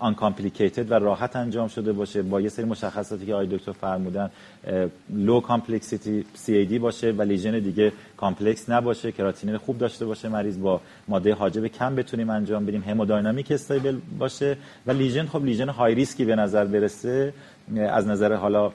uncomplicated 0.00 0.90
و 0.90 0.94
راحت 0.94 1.36
انجام 1.36 1.68
شده 1.68 1.92
باشه 1.92 2.22
با 2.22 2.40
یه 2.40 2.48
سری 2.48 2.64
مشخصاتی 2.64 3.26
که 3.26 3.34
آقای 3.34 3.46
دکتر 3.46 3.72
فرمودن 3.72 4.30
low 5.10 5.40
complexity 5.40 6.24
CAD 6.34 6.78
باشه 6.78 7.12
و 7.12 7.22
lesion 7.22 7.58
دیگه 7.58 7.92
complex 8.16 8.70
نباشه 8.70 9.12
کراتینین 9.12 9.56
خوب 9.56 9.78
داشته 9.78 10.06
باشه 10.06 10.28
مریض 10.28 10.58
با 10.58 10.80
ماده 11.08 11.34
حاجب 11.34 11.66
کم 11.66 11.96
بتونیم 11.96 12.30
انجام 12.30 12.66
بدیم 12.66 12.82
hemodynamic 12.82 13.52
stable 13.52 13.96
باشه 14.18 14.56
و 14.86 14.92
lesion 14.92 15.26
خب 15.26 15.44
lesion 15.44 15.68
high 15.68 15.94
risk 15.94 16.18
ی 16.18 16.24
به 16.24 16.36
نظر 16.36 16.64
برسه 16.64 17.32
از 17.76 18.06
نظر 18.06 18.34
حالا 18.34 18.72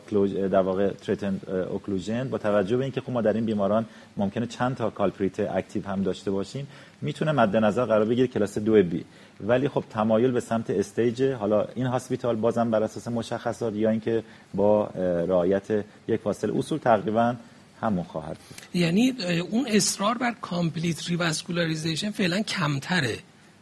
در 0.52 0.62
واقع 0.62 0.90
threaten 0.90 1.40
occlusion 1.72 2.30
با 2.30 2.38
توجه 2.38 2.78
به 2.78 2.84
اینکه 2.84 3.02
خب 3.02 3.12
ما 3.12 3.22
در 3.22 3.34
این 3.34 3.46
بیماران 3.46 3.86
ممکنه 4.18 4.46
چند 4.46 4.76
تا 4.76 4.90
culprit 4.90 5.40
active 5.40 5.88
هم 5.88 6.04
داشته 6.04 6.32
باشیم 6.32 6.68
می‌تونه 7.02 7.32
مد 7.32 7.56
نظر 7.56 7.86
قرار 7.86 8.06
بگیره 8.06 8.28
کلاس 8.28 8.58
2 8.58 8.84
B 8.84 9.06
ولی 9.48 9.70
خب 9.70 9.84
تمایل 9.90 10.32
به 10.32 10.40
سمت 10.40 10.70
stage 10.70 11.24
حالا 11.24 11.66
in 11.76 11.86
hospital 11.86 12.36
بازم 12.36 12.72
بر 12.72 12.84
اساس 12.84 13.08
مشخصات 13.08 13.76
یا 13.76 13.90
اینکه 13.90 14.24
با 14.54 14.86
رعایت 15.28 15.86
یک 16.08 16.22
فاصله 16.22 16.58
اصول 16.58 16.78
تقریبا 16.78 17.36
همون 17.82 18.04
خواهد 18.04 18.38
بود. 18.38 18.82
یعنی 18.82 19.14
اون 19.50 19.66
اصرار 19.68 20.18
بر 20.18 20.36
complete 20.42 21.10
revascularization 21.10 22.12
فعلا 22.12 22.42
کمتره. 22.42 23.18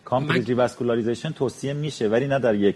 complete 0.06 0.48
revascularization 0.48 1.32
توصیه 1.32 1.74
میشه 1.74 2.08
ولی 2.08 2.28
نه 2.28 2.40
در 2.40 2.56
یک 2.56 2.76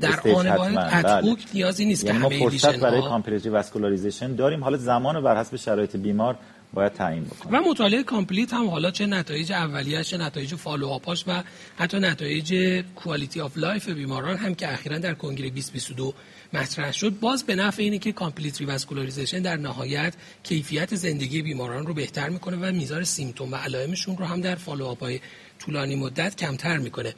در 0.00 0.20
آن 0.34 0.74
بله. 0.74 1.36
نیازی 1.54 1.84
نیست 1.84 2.04
یعنی 2.04 2.18
ما 2.18 2.28
فرصت 2.28 2.80
برای 2.80 3.00
complete 3.00 3.44
revascularization 3.44 4.34
داریم. 4.34 4.64
حالا 4.64 4.76
زمان 4.76 5.16
و 5.16 5.22
بر 5.22 5.40
حسب 5.40 5.56
شرایط 5.56 5.96
بیمار 5.96 6.36
باید 6.72 6.92
تعیین 6.92 7.24
بکنیم 7.24 7.54
و 7.54 7.70
مطالعه 7.70 8.02
COMPLETE 8.02 8.52
هم 8.52 8.68
حالا 8.68 8.90
چه 8.90 9.06
نتایج 9.06 9.52
اولیه‌اش 9.52 10.10
چه 10.10 10.16
نتایج 10.16 10.54
follow-up 10.54 11.11
اش 11.11 11.24
و 11.26 11.42
حتی 11.76 11.98
نتایج 11.98 12.82
quality 12.96 13.40
of 13.40 13.58
life 13.58 13.88
بیماران 13.88 14.36
هم 14.36 14.54
که 14.54 14.72
اخیرا 14.72 14.98
در 14.98 15.14
کنگره 15.14 15.50
2022 15.50 16.14
مطرح 16.52 16.92
شد 16.92 17.18
باز 17.20 17.44
به 17.44 17.54
نفع 17.54 17.82
اینه 17.82 17.98
که 17.98 18.12
complete 18.12 18.60
revascularization 18.60 19.42
در 19.42 19.56
نهایت 19.56 20.14
کیفیت 20.42 20.94
زندگی 20.94 21.42
بیماران 21.42 21.86
رو 21.86 21.94
بهتر 21.94 22.28
می‌کنه 22.28 22.56
و 22.56 22.72
میزان 22.72 23.04
symptom 23.04 23.52
و 23.52 23.56
علائمشون 23.56 24.16
رو 24.16 24.24
هم 24.24 24.40
در 24.40 24.54
follow-up 24.54 25.13
ای 25.13 25.20
طولانی 25.58 25.96
مدت 25.96 26.36
کمتر 26.36 26.78
می‌کنه. 26.78 27.14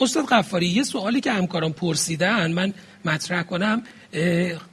استاد 0.00 0.24
غفاری 0.26 0.66
یه 0.66 0.82
سوالی 0.82 1.20
که 1.20 1.32
همکاران 1.32 1.72
پرسیدن 1.72 2.52
من 2.52 2.74
مطرح 3.04 3.42
کنم 3.42 3.82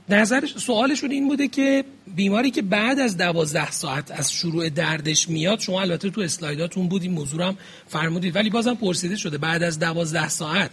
نظر 0.09 0.45
سوالشون 0.45 1.11
این 1.11 1.27
بوده 1.27 1.47
که 1.47 1.83
بیماری 2.15 2.51
که 2.51 2.61
بعد 2.61 2.99
از 2.99 3.17
دوازده 3.17 3.71
ساعت 3.71 4.11
از 4.11 4.31
شروع 4.31 4.69
دردش 4.69 5.29
میاد 5.29 5.59
شما 5.59 5.81
البته 5.81 6.09
تو 6.09 6.21
اسلایداتون 6.21 6.87
بود 6.87 7.01
این 7.01 7.11
موضوع 7.11 7.43
هم 7.43 7.57
فرمودید 7.87 8.35
ولی 8.35 8.49
بازم 8.49 8.75
پرسیده 8.75 9.15
شده 9.15 9.37
بعد 9.37 9.63
از 9.63 9.79
دوازده 9.79 10.29
ساعت 10.29 10.71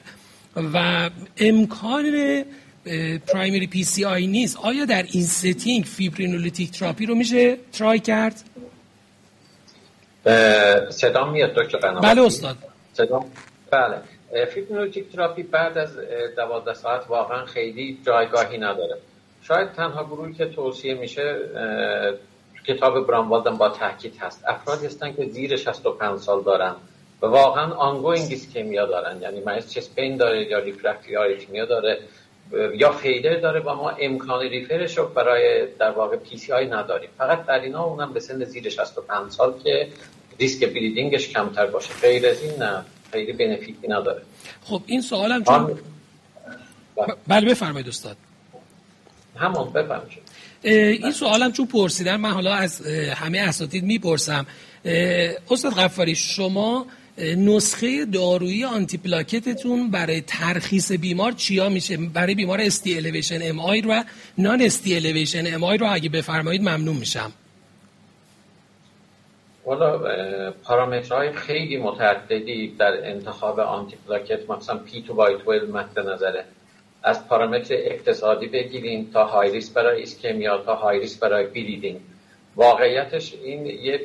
و 0.56 1.10
امکان 1.36 2.04
primary 3.26 3.66
PCI 3.66 4.26
نیست. 4.26 4.56
آیا 4.56 4.84
در 4.84 5.02
این 5.12 5.24
setting 5.24 5.84
fibrinolytic 5.84 6.70
therapy 6.70 7.06
رو 7.06 7.14
میشه 7.14 7.56
try 7.72 7.98
کرد؟ 8.00 8.42
صدا 10.90 11.30
میاد 11.30 11.54
دکتر 11.54 12.00
بله 12.00 12.22
استاد. 12.22 12.56
صدا؟ 12.92 13.24
بله. 13.70 13.96
fibrinolytic 14.54 15.12
therapy 15.12 15.42
بعد 15.42 15.78
از 15.78 15.98
دوازده 16.36 16.74
ساعت 16.74 17.04
واقعا 17.08 17.44
خیلی 17.44 17.98
جایگاهی 18.06 18.58
نداره. 18.58 18.98
شاید 19.42 19.72
تنها 19.72 20.04
گروهی 20.04 20.32
که 20.32 20.46
توصیه 20.46 20.94
میشه 20.94 21.36
کتاب 22.66 23.06
Braunwald 23.06 23.56
با 23.56 23.68
تاکید 23.68 24.16
هست. 24.20 24.44
افرادی 24.46 24.86
هستن 24.86 25.12
که 25.12 25.26
زیر 25.26 25.56
65 25.56 26.18
سال 26.18 26.42
دارن 26.42 26.74
و 27.22 27.26
واقعا 27.26 27.74
ongoing 27.74 28.26
ischemia 28.30 28.86
دارن. 28.86 29.22
یعنی 29.22 29.40
مریض 29.40 29.72
chest 29.72 29.96
pain 29.96 30.16
داره 30.16 30.50
یا 30.50 30.58
refractory 30.58 31.16
arrhythmia 31.16 31.64
داره 31.64 31.98
یا 32.74 32.92
failure 32.92 33.40
داره 33.40 33.60
و 33.60 33.74
ما 33.74 33.90
امکان 33.90 34.40
refer 34.40 34.82
ش 34.82 34.98
رو 34.98 35.06
برای 35.06 35.66
در 35.78 35.90
واقع 35.90 36.16
PCI 36.16 36.66
نداریم. 36.66 37.10
فقط 37.18 37.46
در 37.46 37.60
اینا 37.60 37.84
اونم 37.84 38.12
به 38.12 38.20
سن 38.20 38.44
زیر 38.44 38.68
65 38.68 39.32
سال 39.32 39.58
که 39.64 39.88
risk 40.40 40.68
bleeding 40.68 41.16
ش 41.16 41.28
کمتر 41.28 41.66
باشه. 41.66 41.94
غیر 42.02 42.26
از 42.26 42.42
این 42.42 42.62
نه. 42.62 42.84
خیلی 43.12 43.32
benefit 43.32 43.81
ی 43.81 43.88
نداره. 43.88 44.22
خب 44.64 44.82
این 44.86 45.00
سوالم 45.00 45.44
چون 45.44 45.78
بله 47.26 47.50
بفرمایید 47.50 47.88
استاد. 47.88 48.16
همون 49.36 49.72
بفرمایید. 49.72 50.30
این 51.02 51.12
سوالم 51.12 51.52
چون 51.52 51.66
پرسیدن 51.66 52.16
من 52.16 52.30
حالا 52.30 52.54
از 52.54 52.86
همه 53.14 53.38
اساتید 53.38 53.84
می‌پرسم. 53.84 54.46
استاد 55.50 55.72
غفاری 55.72 56.14
شما 56.14 56.86
نسخه 57.18 58.04
دارویی 58.04 58.64
آنتی 58.64 58.96
پلاکتتون 58.98 59.90
برای 59.90 60.20
ترخیص 60.20 60.92
بیمار 60.92 61.32
چیا 61.32 61.68
میشه؟ 61.68 61.96
برای 61.96 62.34
بیمار 62.34 62.60
ST 62.60 62.96
elevation 62.96 63.38
MI 63.42 63.80
و 63.80 64.04
non-ST 64.38 64.96
elevation 64.96 65.54
MI 65.54 65.78
رو 65.78 65.92
اگه 65.92 66.08
بفرمایید 66.08 66.62
ممنون 66.62 66.96
میشم. 66.96 67.32
والا 69.64 70.00
پارامترهای 70.50 71.32
خیلی 71.32 71.76
متعددی 71.76 72.76
در 72.78 73.10
انتخاب 73.10 73.60
آنتی 73.60 73.96
پلاکت 74.06 74.50
مثلا 74.50 74.78
P2Y12 74.78 75.72
مد 75.72 75.98
نظره. 75.98 76.44
از 77.02 77.28
پارامتر 77.28 77.74
اقتصادی 77.78 78.46
بگیریم 78.46 79.10
تا 79.12 79.24
high 79.24 79.50
risk 79.50 79.70
برای 79.70 80.00
ischemia 80.00 80.58
تا 80.58 80.74
high 80.74 81.00
risk 81.00 81.18
برای 81.18 81.46
bleeding 81.46 82.00
واقعیتش 82.56 83.34
این 83.34 83.66
یه 83.66 84.00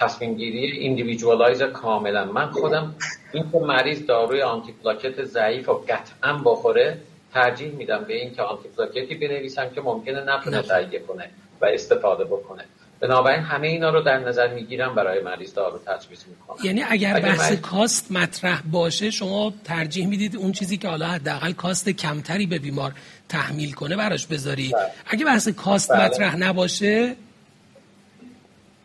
تصمیم 0.00 0.34
گیری 0.34 0.78
individualize 0.78 1.62
کاملا. 1.62 2.24
من 2.24 2.50
خودم 2.50 2.94
این 3.32 3.50
که 3.52 3.58
مریض 3.58 4.06
داروی 4.06 4.42
آنتی 4.42 4.72
پلاکت 4.72 5.24
ضعیف 5.24 5.68
و 5.68 5.72
قطعا 5.72 6.32
بخوره 6.44 6.98
ترجیح 7.34 7.72
میدم 7.72 8.04
به 8.04 8.14
اینکه 8.14 8.42
آنتی 8.42 8.68
پلاکتی 8.68 9.14
بنویسم 9.14 9.70
که 9.70 9.80
ممکنه 9.80 10.20
نتونه 10.20 10.62
تهیه 10.62 10.98
کنه 10.98 11.30
و 11.60 11.66
استفاده 11.66 12.24
بکنه. 12.24 12.64
بنابراین 13.00 13.40
همه 13.40 13.68
اینا 13.68 13.90
رو 13.90 14.00
در 14.00 14.18
نظر 14.18 14.54
می‌گیرم 14.54 14.94
برای 14.94 15.20
مریض 15.20 15.54
دارو 15.54 15.78
تجویز 15.86 16.24
می‌کنم 16.28 16.66
یعنی 16.66 16.82
اگر, 16.82 17.16
اگر 17.16 17.28
بحث 17.28 17.52
cost 17.52 18.12
مطرح 18.12 18.62
باشه 18.72 19.10
شما 19.10 19.52
ترجیح 19.64 20.06
می‌دید 20.06 20.36
اون 20.36 20.52
چیزی 20.52 20.76
که 20.76 20.88
حالا 20.88 21.06
حداقل 21.06 21.52
cost 21.52 21.88
کمتری 21.88 22.46
به 22.46 22.58
بیمار 22.58 22.92
تحمیل 23.28 23.72
کنه 23.72 23.96
براش 23.96 24.26
بذاری 24.26 24.70
بله. 24.72 24.82
اگه 25.06 25.24
بحث 25.24 25.48
cost 25.48 25.92
بله. 25.92 26.04
مطرح 26.04 26.36
نباشه 26.36 27.16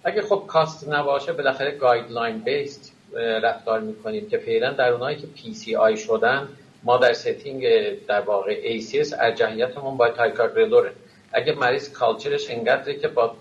اگه 0.03 0.21
خب 0.21 0.43
cost 0.47 0.89
نباشه 0.89 1.33
بالاخره 1.33 1.71
guideline 1.71 2.39
based 2.39 2.93
رفتار 3.43 3.79
می‌کنیم 3.79 4.29
که 4.29 4.37
فعلا 4.37 4.73
در 4.73 4.89
اونایی 4.89 5.17
که 5.17 5.27
PCI 5.27 5.97
شدن 5.97 6.47
ما 6.83 6.97
در 6.97 7.13
setting 7.13 7.63
در 8.07 8.21
واقع 8.21 8.79
ACS 8.79 9.15
ارجحیتمون 9.19 9.97
با 9.97 10.09
ticagrelor 10.09 10.84
ه 10.84 10.91
اگه 11.33 11.53
مریض 11.53 11.89
culture 11.89 12.36
ش 12.36 12.49
انقدره 12.49 12.99
که 12.99 13.07
با 13.07 13.35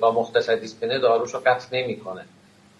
با 0.00 0.12
مختصر 0.12 0.54
dyspnea 0.54 0.98
داروش 0.98 1.34
رو 1.34 1.40
قطع 1.46 1.66
نمی‌کنه. 1.72 2.24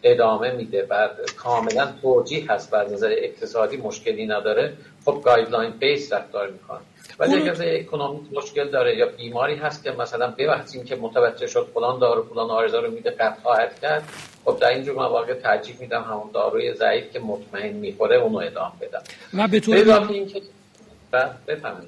ادامه 0.02 0.50
میده. 0.50 0.86
و 0.90 1.08
کاملا 1.36 1.92
توجیه 2.02 2.52
هست 2.52 2.72
و 2.72 2.76
از 2.76 2.92
نظر 2.92 3.14
اقتصادی 3.18 3.76
مشکلی 3.76 4.26
نداره. 4.26 4.72
خب 5.04 5.22
guideline 5.24 5.70
based 5.70 6.12
رفتار 6.12 6.50
می‌کنه. 6.50 6.80
ولی 7.18 7.34
اگر 7.34 7.50
از 7.50 7.60
economic 7.60 8.22
مشکل 8.32 8.68
داره 8.68 8.96
یا 8.96 9.06
بیماری 9.06 9.56
هست 9.56 9.84
که 9.84 9.90
مثلا 9.90 10.30
ببحثیم 10.30 10.84
که 10.84 10.96
متوجه 10.96 11.46
شد 11.46 11.68
فلان 11.74 11.98
دارو 11.98 12.22
فلان 12.22 12.50
آرزا 12.50 12.80
رو 12.80 12.90
میده 12.90 13.10
قطع 13.10 13.40
خواهد 13.42 13.80
کرد 13.80 14.04
خب 14.44 14.58
در 14.60 14.68
اینجور 14.68 14.94
مواقع 14.94 15.34
ترجیح 15.34 15.76
میدم 15.80 16.02
همون 16.02 16.30
داروی 16.34 16.74
ضعیف 16.74 17.12
که 17.12 17.20
مطمئن 17.20 17.72
می‌خوره 17.72 18.16
اونو 18.16 18.38
ادامه 18.38 18.72
بدم. 18.80 19.02
و 19.34 19.48
به 19.48 19.60
طور 19.60 19.76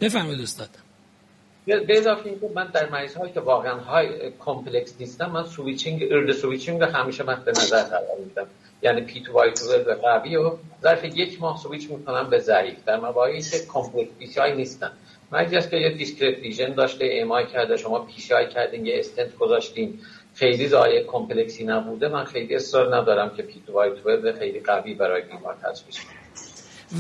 بفرمایید 0.01 0.41
استاد. 0.41 0.69
به 1.67 1.99
اضافه 1.99 2.27
اینکه 2.27 2.51
من 2.55 2.67
در 2.67 2.89
مریض 2.89 3.15
هایی 3.15 3.33
که 3.33 3.41
واقعا 3.41 3.75
high 3.75 4.33
complex 4.39 4.95
نیستن 5.01 5.31
من 5.31 5.45
switching 5.45 6.09
early 6.11 6.33
switching 6.33 6.81
رو 6.81 6.87
همیشه 6.87 7.25
مد 7.25 7.49
نظر 7.49 7.83
قرار 7.83 8.19
میدم 8.25 8.47
یعنی 8.83 9.01
P2Y12 9.01 9.95
قوی 9.95 10.37
و 10.37 10.53
ظرف 10.83 11.05
یک 11.05 11.41
ماه 11.41 11.59
سویچ 11.59 11.91
می‌کنم 11.91 12.31
به 12.31 12.39
ضعیف 12.39 12.85
در 12.87 13.01
مواقعی 13.01 13.43
که 13.43 13.59
complex 13.69 14.11
PCI 14.19 14.57
نیستن 14.57 14.93
مریضی 15.33 15.57
است 15.57 15.71
که 15.71 15.77
یه 15.77 15.91
discrete 15.91 16.39
lesion 16.39 16.75
داشته 16.75 17.05
MI 17.05 17.47
کرده 17.47 17.77
شما 17.77 17.99
PCI 17.99 18.49
کردین 18.49 18.87
یه 18.87 18.99
استنت 18.99 19.37
گذاشتین 19.37 19.99
خیلی 20.35 20.69
ضایعه 20.69 21.05
complex 21.05 21.57
ی 21.57 21.65
نبوده 21.65 22.09
من 22.09 22.25
خیلی 22.25 22.55
اصرار 22.55 22.97
ندارم 22.97 23.31
که 23.37 23.43
P2Y 23.43 24.33
خیلی 24.39 24.61
قوی 24.61 24.95
برای 24.95 25.23
بیمار 25.23 25.57
کنم 25.63 25.73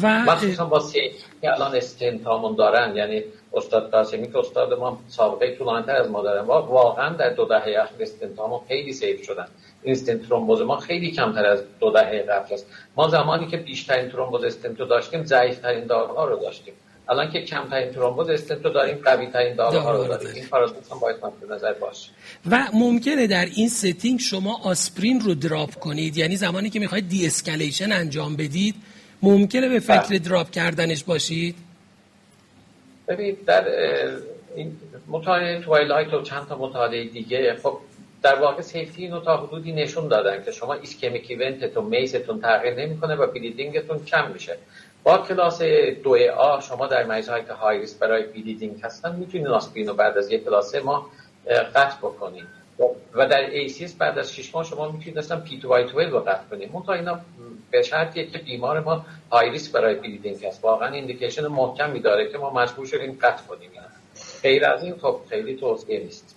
و 0.02 0.24
مخصوصا 0.24 0.64
با 0.64 0.80
سی 0.80 1.10
که 1.40 1.52
الان 1.52 1.74
استنت 1.74 2.24
هامون 2.24 2.56
دارن. 2.56 2.96
یعنی 2.96 3.22
استاد 3.54 3.90
قاسمی 3.90 4.32
که 4.32 4.38
استاد 4.38 4.72
ما 4.72 5.00
سابقه 5.08 5.56
طولانی‌تر 5.56 5.96
از 5.96 6.10
ما 6.10 6.22
دارن. 6.22 6.44
واقعا 6.46 7.16
در 7.16 7.30
دو 7.30 7.44
دهه 7.44 7.58
اخیر 7.58 8.02
استنت 8.02 8.30
خیلی 8.68 8.92
safe 8.92 9.24
شدن. 9.24 9.46
این 9.82 9.94
ترومبوز 10.28 10.60
ما 10.60 10.76
خیلی 10.76 11.10
کمتر 11.10 11.46
از 11.46 11.62
دو 11.80 11.90
دهه 11.90 12.22
قبل 12.22 12.54
است. 12.54 12.66
ما 12.96 13.08
زمانی 13.08 13.46
که 13.46 13.56
بیشترین 13.56 14.10
ترومبوز 14.10 14.44
استنتو 14.44 14.84
داشتیم 14.84 15.24
ضعیفترین 15.24 15.86
داروها 15.86 16.24
رو 16.24 16.36
داشتیم. 16.36 16.74
الان 17.08 17.30
که 17.30 17.42
کمترین 17.42 17.92
ترومبوز 17.92 18.28
استنتو 18.28 18.68
داریم 18.68 18.98
قوی 19.04 19.26
ترین 19.26 19.54
داروها 19.54 19.92
رو 19.92 20.04
داریم. 20.04 20.28
این 20.34 20.46
پارادوکس 20.46 20.92
هم 20.92 20.98
باید 20.98 21.16
مد 21.22 21.52
نظر 21.52 21.72
باشه. 21.72 22.10
و 22.50 22.66
ممکنه 22.74 23.26
در 23.26 23.46
این 23.56 23.68
setting 23.68 24.20
شما 24.20 24.60
آسپرین 24.64 25.20
رو 25.20 25.34
drop 25.34 25.74
کنید. 25.74 26.16
یعنی 26.16 26.36
زمانی 26.36 26.70
که 26.70 26.80
می‌خواید 26.80 27.08
de-escalation 27.08 27.92
انجام 27.92 28.36
بدید 28.36 28.74
ممکنه 29.22 29.68
به 29.68 29.80
فکر 29.80 30.08
بله. 30.08 30.18
drop 30.18 30.50
کردنش 30.50 31.04
باشید؟ 31.04 31.56
ببینید 33.08 33.44
در 33.44 33.64
این 34.56 34.76
مطالعه 35.08 35.60
TWILIGHT 35.60 36.14
و 36.14 36.22
چند 36.22 36.46
تا 36.48 36.58
مطالعه 36.58 37.04
دیگه 37.04 37.56
خب 37.62 37.78
در 38.22 38.34
واقع 38.34 38.62
safety 38.62 39.02
اینو 39.02 39.20
تا 39.20 39.36
حدودی 39.36 39.72
نشون 39.72 40.08
دادن 40.08 40.44
که 40.44 40.52
شما 40.52 40.74
ischemic 40.74 41.26
event 41.28 41.63
تون 41.63 41.84
میزتون 41.84 42.40
تغییر 42.40 42.74
نمی‌کنه 42.74 43.14
و 43.14 43.26
bleeding 43.26 43.83
تون 43.83 44.04
کم 44.04 44.30
میشه. 44.32 44.56
با 45.02 45.18
کلاس 45.18 45.62
دو 46.04 46.16
آ 46.36 46.60
شما 46.60 46.86
در 46.86 47.04
مریض 47.06 47.28
هایی 47.28 47.44
که 47.44 47.52
high 47.52 47.86
برای 48.00 48.22
bleeding 48.22 48.80
هستن 48.82 49.16
می‌تونید 49.16 49.46
آسپرین 49.46 49.86
رو 49.86 49.94
بعد 49.94 50.18
از 50.18 50.30
یک 50.30 50.44
کلاس 50.44 50.74
ما 50.74 51.06
قطع 51.74 51.96
بکنید 51.96 52.44
و 53.14 53.26
در 53.26 53.68
ACS 53.68 53.92
بعد 53.98 54.18
از 54.18 54.34
6 54.34 54.54
ماه 54.54 54.64
شما 54.64 54.90
می‌تونید 54.90 55.18
اصلا 55.18 55.40
P2Y12 55.40 56.10
رو 56.10 56.20
قطع 56.20 56.42
کنید 56.50 56.72
منتها 56.72 56.92
اینا 56.92 57.20
به 57.70 57.82
شرطی 57.82 58.26
که 58.26 58.38
بیمار 58.38 58.80
ما 58.80 59.06
high 59.32 59.50
risk 59.50 59.72
برای 59.72 59.94
bleeding 59.94 60.44
هست. 60.44 60.64
واقعا 60.64 60.88
indication 60.88 61.46
محکمی 61.46 62.00
داره 62.00 62.32
که 62.32 62.38
ما 62.38 62.50
مجبور 62.50 62.86
شدیم 62.86 63.18
قطع 63.22 63.42
کنیم. 63.42 63.70
غیر 64.42 64.66
از 64.66 64.82
این 64.82 64.94
خب 65.02 65.20
خیلی 65.30 65.56
توصیه 65.56 66.00
نیست. 66.00 66.36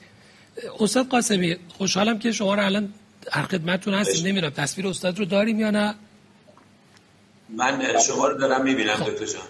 استاد 0.80 1.08
قاسمی 1.08 1.56
خوشحالم 1.78 2.20
که 2.20 2.32
شما 2.32 2.56
رو 2.56 2.66
الان 2.66 2.94
در 3.34 3.42
خدمتتون 3.42 3.94
هستیم. 3.94 4.28
نمی‌دونم 4.28 4.49
تصویر 4.50 4.88
استاد 4.88 5.20
رو 5.20 5.26
داریم 5.26 5.60
یا 5.60 5.72
نه؟ 5.72 5.96
من 7.50 8.00
شما 8.08 8.28
رو 8.28 8.38
دارم 8.38 8.64
می‌بینم 8.64 8.96
خب. 8.96 9.12
دکتر 9.12 9.26
جان. 9.26 9.42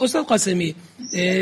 استاد 0.00 0.24
قاسمی 0.26 0.74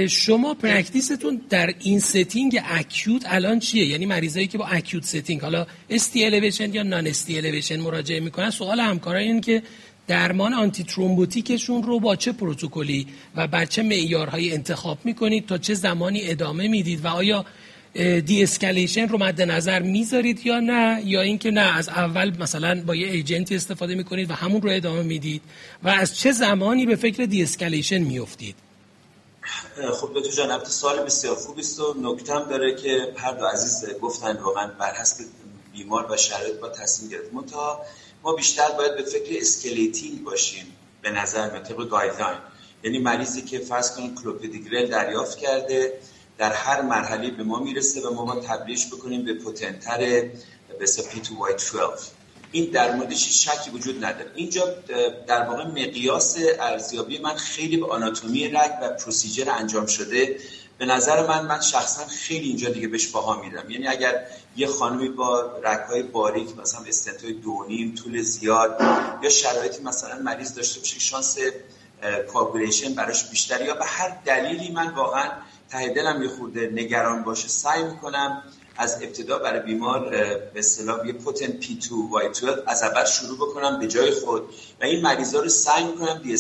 شما 0.09 0.55
practice 0.55 1.17
تون 1.17 1.41
در 1.51 1.75
این 1.81 2.01
setting 2.01 2.61
acute 2.65 3.23
الان 3.27 3.59
چیه؟ 3.59 3.87
یعنی 3.87 4.07
مریضایی 4.07 4.47
که 4.47 4.59
با 4.59 4.67
acute 4.67 5.05
setting 5.05 5.41
حالا 5.41 5.67
ST 5.91 6.25
elevation 6.25 6.75
یا 6.75 6.83
non-ST 6.83 7.39
elevation 7.39 7.81
مراجعه 7.81 8.21
می‌کنن؟ 8.21 8.51
سوال 8.51 8.81
همکارا 8.81 9.19
این 9.19 9.41
که 9.41 9.63
درمان 10.07 10.55
antithrombotic 10.55 10.85
شون 10.85 11.83
رو 11.83 12.01
با 12.01 12.17
چه 12.17 12.33
پروتکلی 12.33 13.07
و 13.37 13.47
بر 13.47 13.65
چه 13.65 13.83
معیارهایی 13.83 14.53
انتخاب 14.53 14.99
می‌کنید 15.05 15.47
تا 15.47 15.59
چه 15.59 15.75
زمانی 15.75 16.31
ادامه 16.31 16.69
می‌دید 16.69 17.05
و 17.05 17.09
آیا 17.09 17.45
de-escalation 18.27 19.09
رو 19.09 19.19
مد 19.19 19.43
نظر 19.43 19.83
می‌ذارید 19.83 20.47
یا 20.47 20.61
نه؟ 20.61 21.03
یا 21.05 21.21
اینکه 21.21 21.51
نه 21.51 21.77
از 21.77 21.89
اول 21.89 22.33
مثلا 22.39 22.83
با 22.87 22.95
یه 22.95 23.07
agent 23.07 23.49
ی 23.49 23.57
استفاده 23.57 23.95
می‌کنید 23.95 24.31
و 24.31 24.35
همون 24.35 24.63
رو 24.63 24.71
ادامه 24.73 25.03
می‌دید 25.03 25.43
و 25.83 25.89
از 25.89 26.19
چه 26.19 26.33
زمانی 26.33 26.87
به 26.87 26.97
فکر 26.97 27.25
de-escalation 27.25 27.99
میافتید؟ 27.99 28.55
خب 30.01 30.11
دکتر 30.15 30.31
جان 30.31 30.51
البته 30.51 30.71
سوال 30.71 31.05
بسیار 31.05 31.37
خوبی 31.37 31.61
است 31.61 31.81
و 31.81 31.95
نکتم 32.01 32.45
داره 32.51 32.75
که 32.75 33.13
هر 33.17 33.33
دو 33.33 33.47
عزیز 33.47 33.85
گفتن 34.01 34.37
واقعا 34.37 34.67
بر 34.79 34.95
حسب 34.95 35.25
بیمار 35.73 36.13
و 36.13 36.17
شرایط 36.17 36.55
باید 36.55 36.69
تصمیم 36.69 37.11
گرفت 37.11 37.35
منتها 37.35 37.81
ما 38.23 38.33
بیشتر 38.33 38.69
باید 38.79 38.97
به 38.97 39.03
فکر 39.03 39.41
escalation 39.41 40.21
باشیم 40.25 40.67
به 41.03 41.11
نظر 41.11 41.53
من 41.53 41.63
طبق 41.63 41.89
guideline 41.89 42.39
یعنی 42.83 42.99
مریضی 42.99 43.43
که 43.43 43.59
فرض 43.59 43.97
کنیم 43.97 44.15
کلوپیدوگرل 44.15 44.87
دریافت 44.87 45.39
کرده 45.39 45.93
در 46.39 46.53
هر 46.53 46.83
مرحله 46.83 47.31
به 47.31 47.43
ما 47.43 47.59
می‌رسه 47.59 48.01
و 48.09 48.15
ما 48.15 48.25
باید 48.25 48.43
تبدیلش 48.43 48.87
بکنیم 48.87 49.25
به 49.25 49.35
potent 49.35 49.83
تر 49.83 49.99
به 50.79 50.87
P2Y12 51.11 52.17
این 52.53 52.71
در 52.71 52.95
موردش 52.95 53.45
شکی 53.45 53.71
وجود 53.71 54.05
نداره. 54.05 54.31
اینجا 54.35 54.65
در 55.27 55.43
واقع 55.43 55.67
مقیاس 55.67 56.37
ارزیابی 56.61 57.19
من 57.19 57.35
خیلی 57.35 57.77
به 57.77 57.87
آناتومی 57.87 58.49
رگ 58.49 58.71
و 58.83 58.89
procedure 58.89 59.51
انجام 59.51 59.87
شده. 59.87 60.37
به 60.79 60.85
نظر 60.85 61.27
من 61.27 61.47
من 61.47 61.61
شخصا 61.61 62.07
خیلی 62.07 62.49
اینجا 62.49 62.71
دیگه 62.71 62.89
بهش 62.89 63.07
بها 63.07 63.43
میدم 63.43 63.71
یعنی 63.71 63.89
اگر 63.89 64.27
یه 64.57 64.67
خانمی 64.67 65.09
با 65.09 65.51
های 65.89 66.03
باریک 66.03 66.59
مثلا 66.59 66.81
استنت 66.89 67.25
های 67.25 67.33
دونیم 67.33 67.95
طول 67.95 68.23
زیاد 68.23 68.77
یا 69.23 69.31
شرایطی 69.31 69.83
مثلا 69.83 70.19
مریض 70.23 70.55
داشته 70.55 70.81
باشه 70.81 71.01
شانس 71.01 71.39
coagulation 72.33 72.95
براش 72.95 73.25
بیشتر 73.25 73.65
یا 73.65 73.75
به 73.75 73.85
هر 73.85 74.17
دلیلی 74.25 74.73
من 74.73 74.95
واقعا 74.95 75.31
ته 75.71 75.89
دلم 75.89 76.23
یه 76.23 76.29
خورده 76.29 76.71
نگران 76.75 77.23
باشه. 77.23 77.49
سعی 77.49 77.85
می‌کنم 77.85 78.43
از 78.77 79.03
ابتدا 79.03 79.39
برای 79.39 79.61
بیمار 79.61 80.09
به 80.09 80.51
اصطلاح 80.57 81.07
یه 81.07 81.13
potent 81.13 81.47
P2Y12 81.47 82.63
از 82.67 82.83
اول 82.83 83.05
شروع 83.05 83.37
بکنم 83.37 83.79
به 83.79 83.87
جای 83.87 84.11
خود 84.11 84.43
و 84.81 84.85
این 84.85 85.03
مریضا 85.03 85.41
رو 85.41 85.49
سعی 85.49 85.85
می‌کنم 85.85 86.19
de 86.23 86.37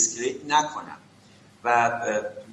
نکنم 0.48 0.98
و 1.64 2.00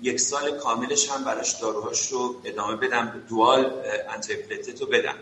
یک 0.01 0.19
سال 0.19 0.57
کاملش 0.57 1.09
هم 1.09 1.23
براش 1.23 1.53
داروهاش 1.53 2.07
رو 2.07 2.35
ادامه 2.45 2.75
بدم 2.75 3.21
dual 3.29 3.71
antiplatelet 4.09 4.81
رو 4.81 4.87
بدم. 4.87 5.15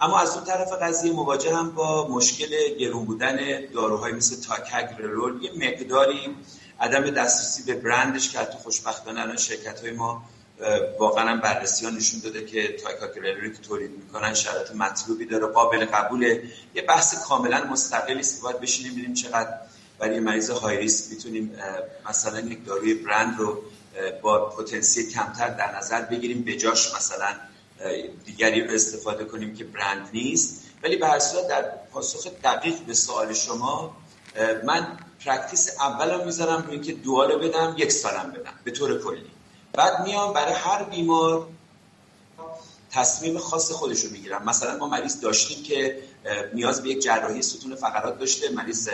اما 0.00 0.20
از 0.20 0.34
اون 0.34 0.44
طرف 0.44 0.72
قضیه 0.82 1.12
مواجه 1.12 1.56
هم 1.56 1.70
با 1.70 2.08
مشکل 2.08 2.74
گرون 2.78 3.04
بودن 3.04 3.66
داروهای 3.74 4.12
مثل 4.12 4.36
ticagrelor 4.42 5.42
یه 5.42 5.52
مقداری 5.68 6.36
عدم 6.80 7.10
دسترسی 7.10 7.62
به 7.62 7.74
برندش 7.74 8.32
که 8.32 8.38
حتی 8.38 8.58
خوشبختانه 8.58 9.20
الان 9.20 9.36
شرکت 9.36 9.80
های 9.80 9.90
ما 9.90 10.22
واقعا 10.98 11.36
بررسی 11.36 11.84
ها 11.84 11.90
نشون 11.90 12.20
داده 12.20 12.44
که 12.44 12.76
ticagrelor 12.84 13.46
ی 13.46 13.52
که 13.52 13.58
تولید 13.58 13.90
می‌کنن 13.90 14.34
شرایط 14.34 14.70
مطلوبی 14.70 15.24
داره 15.26 15.46
قابل 15.46 15.84
قبوله. 15.84 16.42
یه 16.74 16.82
بحث 16.82 17.24
کاملا 17.28 17.64
مستقلی 17.64 18.20
است 18.20 18.42
باید 18.42 18.60
بشینیم 18.60 18.92
ببینیم 18.92 19.14
چقدر 19.14 19.54
برای 19.98 20.20
مریض 20.20 20.50
high 20.50 20.76
risk 20.76 21.10
می‌تونیم 21.10 21.56
مثلا 22.08 22.40
یک 22.40 22.66
داروی 22.66 22.94
برند 22.94 23.38
رو 23.38 23.62
با 24.22 24.50
پتانسیل 24.50 25.10
کمتر 25.10 25.48
در 25.48 25.78
نظر 25.78 26.02
بگیریم 26.02 26.42
به 26.42 26.56
جاش 26.56 26.94
مثلا 26.94 27.34
دیگری 28.24 28.60
رو 28.60 28.74
استفاده 28.74 29.24
کنیم 29.24 29.54
که 29.54 29.64
برند 29.64 30.08
نیست. 30.12 30.64
ولی 30.82 30.96
به 30.96 31.06
هر 31.06 31.18
در 31.50 31.62
پاسخ 31.92 32.26
دقیق 32.44 32.78
به 32.78 32.94
سوال 32.94 33.32
شما 33.32 33.96
من 34.64 34.98
practice 35.24 35.80
اولم 35.80 36.24
می‌ذارم 36.24 36.62
روی 36.62 36.72
اینکه 36.72 36.92
dual 36.92 37.29
و 37.29 37.38
بدم 37.38 37.74
یک 37.78 37.92
سالم 37.92 38.30
بدم 38.30 38.52
به 38.64 38.70
طور 38.70 39.02
کلی. 39.02 39.30
بعد 39.72 40.00
میام 40.06 40.32
برای 40.32 40.54
هر 40.54 40.82
بیمار 40.82 41.46
تصمیم 42.92 43.38
خاص 43.38 43.72
خودش 43.72 44.00
رو 44.00 44.10
می‌گیرم. 44.10 44.44
مثلا 44.44 44.76
ما 44.76 44.88
مریض 44.88 45.20
داشتیم 45.20 45.62
که 45.62 46.02
نیاز 46.54 46.82
به 46.82 46.88
یک 46.88 47.02
جراحی 47.02 47.42
ستون 47.42 47.74
فقرات 47.74 48.18
داشته 48.18 48.50
مریض 48.50 48.88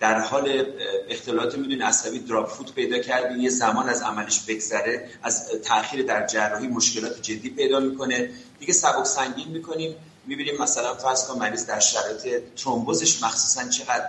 در 0.00 0.20
حال 0.20 0.66
اختلالات 1.08 1.54
می‌دونی 1.54 1.82
عصبی 1.82 2.18
دراپ 2.18 2.48
فوت 2.48 2.72
پیدا 2.72 2.98
کردیم 2.98 3.40
یه 3.40 3.50
زمان 3.50 3.88
از 3.88 4.02
عملش 4.02 4.40
بگذره 4.40 5.10
از 5.22 5.48
تاخیر 5.48 6.02
در 6.06 6.26
جراحی 6.26 6.68
مشکلات 6.68 7.22
جدی 7.22 7.50
پیدا 7.50 7.80
می‌کنه. 7.80 8.30
دیگه 8.60 8.72
سبک 8.72 9.04
سنگین 9.04 9.48
می‌کنیم 9.48 9.94
می‌بینیم 10.26 10.62
مثلا 10.62 10.94
فرض 10.94 11.26
کن 11.26 11.38
مریض 11.38 11.66
در 11.66 11.80
شرایط 11.80 12.42
ترومبوزش 12.56 13.22
مخصوصا 13.22 13.68
چقدر 13.68 14.08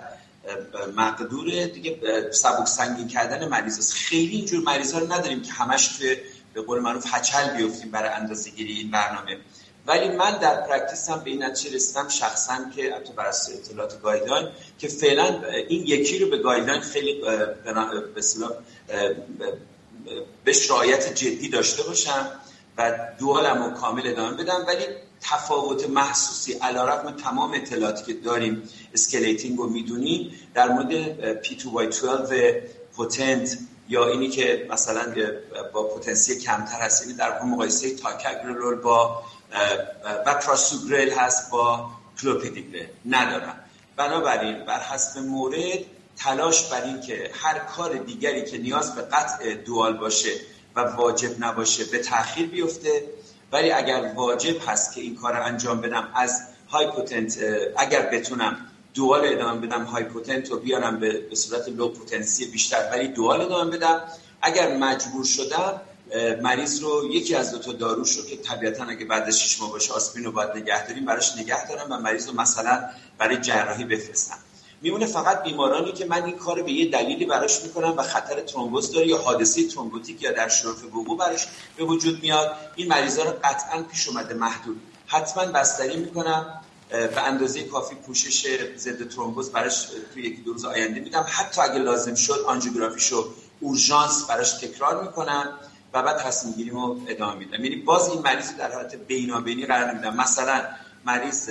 مقدوره. 0.96 1.68
دیگه 1.68 2.00
سبک 2.32 2.68
سنگین 2.68 3.08
کردن 3.08 3.48
مریض 3.48 3.80
است. 3.80 3.94
خیلی 3.94 4.36
اینجور 4.36 4.64
مریض 4.64 4.94
ها 4.94 5.00
رو 5.00 5.14
نداریم 5.14 5.42
که 5.42 5.52
همش 5.52 5.88
توی 5.88 6.16
به 6.54 6.62
قول 6.62 6.80
معروف 6.80 7.06
هچل 7.08 7.58
بیفتیم 7.58 7.92
برای 7.92 8.10
اندازه 8.10 8.50
گیری 8.50 8.74
این 8.74 8.92
برنامه. 8.92 9.38
ولی 9.88 10.10
من 10.10 10.38
در 10.38 10.62
practice 10.62 11.10
هم 11.10 11.20
به 11.20 11.30
این 11.30 11.44
نتیجه 11.44 11.76
رسیدم 11.76 12.08
شخصا 12.08 12.58
که 12.76 12.94
البته 12.94 13.14
بر 13.14 13.26
اساس 13.26 13.56
اطلاعات 13.56 14.02
guideline 14.02 14.48
که 14.80 14.88
فعلا 14.88 15.44
این 15.68 15.84
یکی 15.88 16.20
رو 16.20 16.30
به 16.30 16.38
guideline 16.38 16.82
خیلی 16.82 17.22
به 17.22 18.36
به 20.46 20.54
رعایت 20.70 21.16
جدی 21.16 21.50
داشته 21.50 21.84
باشم 21.84 22.32
و 22.78 23.00
dual 23.20 23.55
م 23.55 23.64
رو 23.64 23.70
کامل 23.72 24.08
ادامه 24.08 24.44
بدم. 24.44 24.66
ولی 24.68 24.86
تفاوت 25.24 25.90
محسوسی 25.90 26.54
علیرغم 26.54 27.12
تمام 27.12 27.54
اطلاعاتی 27.54 28.04
که 28.04 28.14
داریم 28.14 28.70
escalating 28.94 29.58
رو 29.58 29.70
می‌دونیم 29.70 30.34
در 30.54 30.68
مورد 30.68 31.44
P2Y12 31.44 32.34
potent 32.96 33.58
یا 33.90 34.08
اینی 34.08 34.30
که 34.30 34.68
مثلا 34.70 35.14
با 35.74 35.84
پتانسیل 35.84 36.40
کمتر 36.40 36.80
هست 36.80 37.02
یعنی 37.02 37.18
در 37.18 37.42
مقایسه 37.44 37.96
تاکاگرلول 37.96 38.76
با 38.76 39.24
و 40.26 40.34
پراسوگرل 40.34 41.10
هست 41.10 41.52
با 41.52 41.90
کلوپیدیگره 42.22 42.90
ندارم. 43.06 43.60
بنابراین 43.96 44.66
بر 44.66 44.80
حسب 44.80 45.20
مورد 45.20 45.80
تلاش 46.18 46.72
بر 46.72 46.84
این 46.84 47.02
که 47.02 47.32
هر 47.34 47.60
کار 47.60 47.94
دیگری 47.94 48.46
که 48.46 48.58
نیاز 48.58 48.96
به 48.96 49.02
قطع 49.02 49.54
دوال 49.54 49.98
باشه 49.98 50.32
و 50.76 50.80
واجب 50.80 51.44
نباشه 51.44 51.84
به 51.86 51.98
تاخیر 51.98 52.48
بیفته. 52.48 53.04
ولی 53.54 53.72
اگر 53.72 54.12
واجب 54.16 54.56
هست 54.68 54.96
که 54.96 55.02
این 55.02 55.16
کار 55.16 55.34
انجام 55.34 55.82
بدم 55.82 56.10
از 56.16 56.42
های 56.70 56.88
پوتنت 56.88 57.40
اگر 57.78 58.02
بتونم 58.02 58.58
دوال 58.94 59.22
ادامه 59.26 59.68
بدم 59.68 59.84
های 59.84 60.04
پوتنت 60.04 60.52
رو 60.52 60.60
بیارم 60.60 61.00
به 61.00 61.36
صورت 61.36 61.70
لو 61.70 61.90
پوتنسی 61.90 62.46
بیشتر 62.46 62.90
ولی 62.92 63.08
دوال 63.08 63.42
ادامه 63.42 63.78
بدم. 63.78 64.02
اگر 64.42 64.78
مجبور 64.78 65.26
شدم 65.26 65.82
مریض 66.42 66.80
رو 66.80 67.10
یکی 67.12 67.36
از 67.36 67.52
دو 67.52 67.60
تا 67.60 67.72
داروش 67.72 68.18
رو 68.18 68.26
که 68.26 68.38
طبیعتا 68.38 68.84
اگه 68.84 69.06
بعد 69.06 69.24
از 69.24 69.42
6 69.42 69.62
ماه 69.62 69.72
باشه 69.72 69.94
آسپرین 69.94 70.26
رو 70.26 70.32
باید 70.32 70.50
نگه 70.50 70.88
داریم 70.88 71.06
براش 71.06 71.38
نگه 71.38 71.68
دارم 71.68 71.92
و 71.92 71.98
مریض 71.98 72.28
رو 72.28 72.42
مثلا 72.42 72.84
برای 73.18 73.38
جراحی 73.38 73.84
بفرستم. 73.84 74.38
میمونه 74.84 75.06
فقط 75.06 75.44
بیمارانی 75.44 75.92
که 75.92 76.06
من 76.06 76.24
این 76.24 76.38
کار 76.38 76.64
به 76.64 76.72
یه 76.72 76.92
دلیلی 76.92 77.26
براش 77.26 77.64
می‌کنم 77.64 77.94
و 77.98 78.04
خطر 78.04 78.42
ترومبوز 78.42 78.92
داره 78.92 79.08
یا 79.08 79.18
حادثه 79.18 79.68
ترومبوتیک 79.68 80.22
یا 80.22 80.32
در 80.32 80.48
شرف 80.48 80.84
وقوع 80.86 81.18
براش 81.18 81.48
به 81.78 81.84
وجود 81.84 82.22
میاد. 82.22 82.56
این 82.76 82.88
مریضا 82.88 83.24
رو 83.24 83.32
قطعا 83.44 83.84
پیش 83.84 84.08
اومده 84.08 84.34
محدود. 84.34 84.82
حتما 85.08 85.46
بستری 85.46 85.98
می‌کنم 85.98 86.62
به 86.90 87.22
اندازه 87.22 87.64
کافی 87.64 87.96
پوشش 87.96 88.48
ضد 88.78 89.10
ترومبوز 89.10 89.52
براش 89.52 89.88
توی 90.14 90.24
یکی 90.24 90.42
دو 90.42 90.54
روز 90.54 90.66
آینده 90.66 91.00
میدم. 91.00 91.26
حتی 91.30 91.62
اگه 91.62 91.80
لازم 91.80 92.16
شد 92.16 92.46
آنژیوگرافیشو 92.48 93.34
اورژانس 93.60 94.24
براش 94.24 94.52
تکرار 94.52 95.04
می‌کنم 95.04 95.60
و 95.94 96.04
بعد 96.04 96.18
تصمیم 96.18 96.54
گیریم 96.54 96.74
رو 96.74 97.02
ادامه 97.08 97.36
میدم. 97.36 97.66
یعنی 97.66 97.76
باز 97.76 98.10
این 98.10 98.22
مریض 98.22 98.56
در 98.58 98.72
حالت 98.72 98.96
بینابینی 98.96 99.66
قرار 99.66 99.92
نمیدم. 99.92 100.16
مثلا 100.16 100.62
مریض 101.06 101.50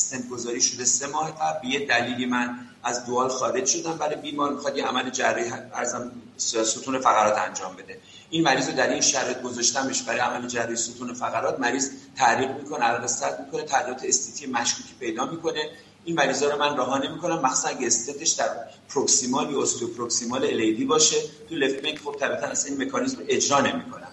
استنت 0.00 0.28
گذاری 0.28 0.60
شده 0.60 0.84
سه 0.84 1.06
ماه 1.06 1.30
قبل. 1.30 1.68
یه 1.68 1.86
دلیلی 1.86 2.26
من 2.26 2.58
از 2.84 3.06
دوال 3.06 3.28
خارج 3.28 3.66
شدم. 3.66 3.92
برای 3.92 4.16
بیمار 4.16 4.52
می‌خواد 4.52 4.76
یه 4.76 4.86
عمل 4.86 5.10
جراحی 5.10 5.50
ارزم 5.74 6.12
ستون 6.36 6.98
فقرات 6.98 7.38
انجام 7.38 7.76
بده. 7.76 8.00
این 8.30 8.42
مریض 8.44 8.68
رو 8.68 8.74
در 8.74 8.88
این 8.88 9.00
شرایط 9.00 9.42
گذاشتمش 9.42 10.02
برای 10.02 10.20
عمل 10.20 10.48
جراحی 10.48 10.76
ستون 10.76 11.14
فقرات. 11.14 11.60
مریض 11.60 11.90
تعریق 12.16 12.50
می‌کنه 12.50 12.84
عرق 12.84 13.06
سرد 13.06 13.46
می‌کنه 13.46 13.62
تغییرات 13.62 14.04
استیتی 14.04 14.46
مشکوکی 14.46 14.94
پیدا 15.00 15.24
می‌کنه. 15.26 15.70
این 16.04 16.16
مریضا 16.16 16.50
رو 16.50 16.58
من 16.58 16.76
رها 16.76 16.98
نمی‌کنم. 16.98 17.38
مخصوصا 17.38 17.68
اگه 17.68 17.86
استتش 17.86 18.30
در 18.30 18.48
پروکسیمال 18.88 19.50
یا 19.50 19.64
پروکسیمال 19.96 20.44
الیدی 20.44 20.84
باشه 20.84 21.16
تو 21.48 21.54
لفت 21.54 21.82
بینک 21.82 21.98
خب 21.98 22.16
طبیعتا 22.20 22.46
اصلا 22.46 22.72
این 22.72 22.82
مکانیزم 22.82 23.18
اجرا 23.28 23.60
نمی‌کنم 23.60 24.08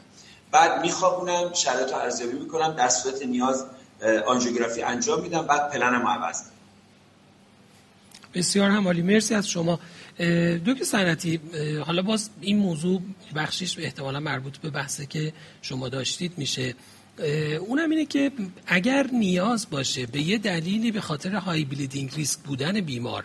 بعد 0.52 0.82
میخوابونم 0.82 1.54
شرایط 1.54 1.90
رو 1.90 1.96
ارزیابی 1.98 2.40
می‌کنم. 2.40 2.74
در 2.74 2.90
صورت 2.90 3.22
نیاز 3.22 3.66
آنژیوگرافی 4.28 4.82
انجام 4.82 5.22
میدم 5.22 5.42
بعد 5.48 5.72
پلنم 5.72 6.08
عوض 6.08 6.42
بسیار 8.34 8.70
همالی. 8.72 9.02
مرسی 9.02 9.36
از 9.36 9.50
شما. 9.50 9.80
دکتر 10.66 10.84
سنتی 10.84 11.40
حالا 11.86 12.02
باز 12.02 12.30
این 12.42 12.58
موضوع 12.58 13.02
بخشیش 13.36 13.80
احتمالا 13.80 14.20
مربوط 14.20 14.58
به 14.58 14.70
بحثه 14.70 15.06
که 15.06 15.34
شما 15.62 15.90
داشتید 15.90 16.34
میشه. 16.38 16.76
اونم 17.60 17.90
اینه 17.90 18.06
که 18.06 18.32
اگر 18.68 19.08
نیاز 19.14 19.70
باشه 19.70 20.06
به 20.06 20.22
یه 20.22 20.38
دلیلی 20.38 20.92
به 20.92 21.02
خاطر 21.02 21.36
high 21.36 21.66
bleeding 21.66 22.16
risk 22.16 22.40
بودن 22.40 22.82
بیمار 22.82 23.24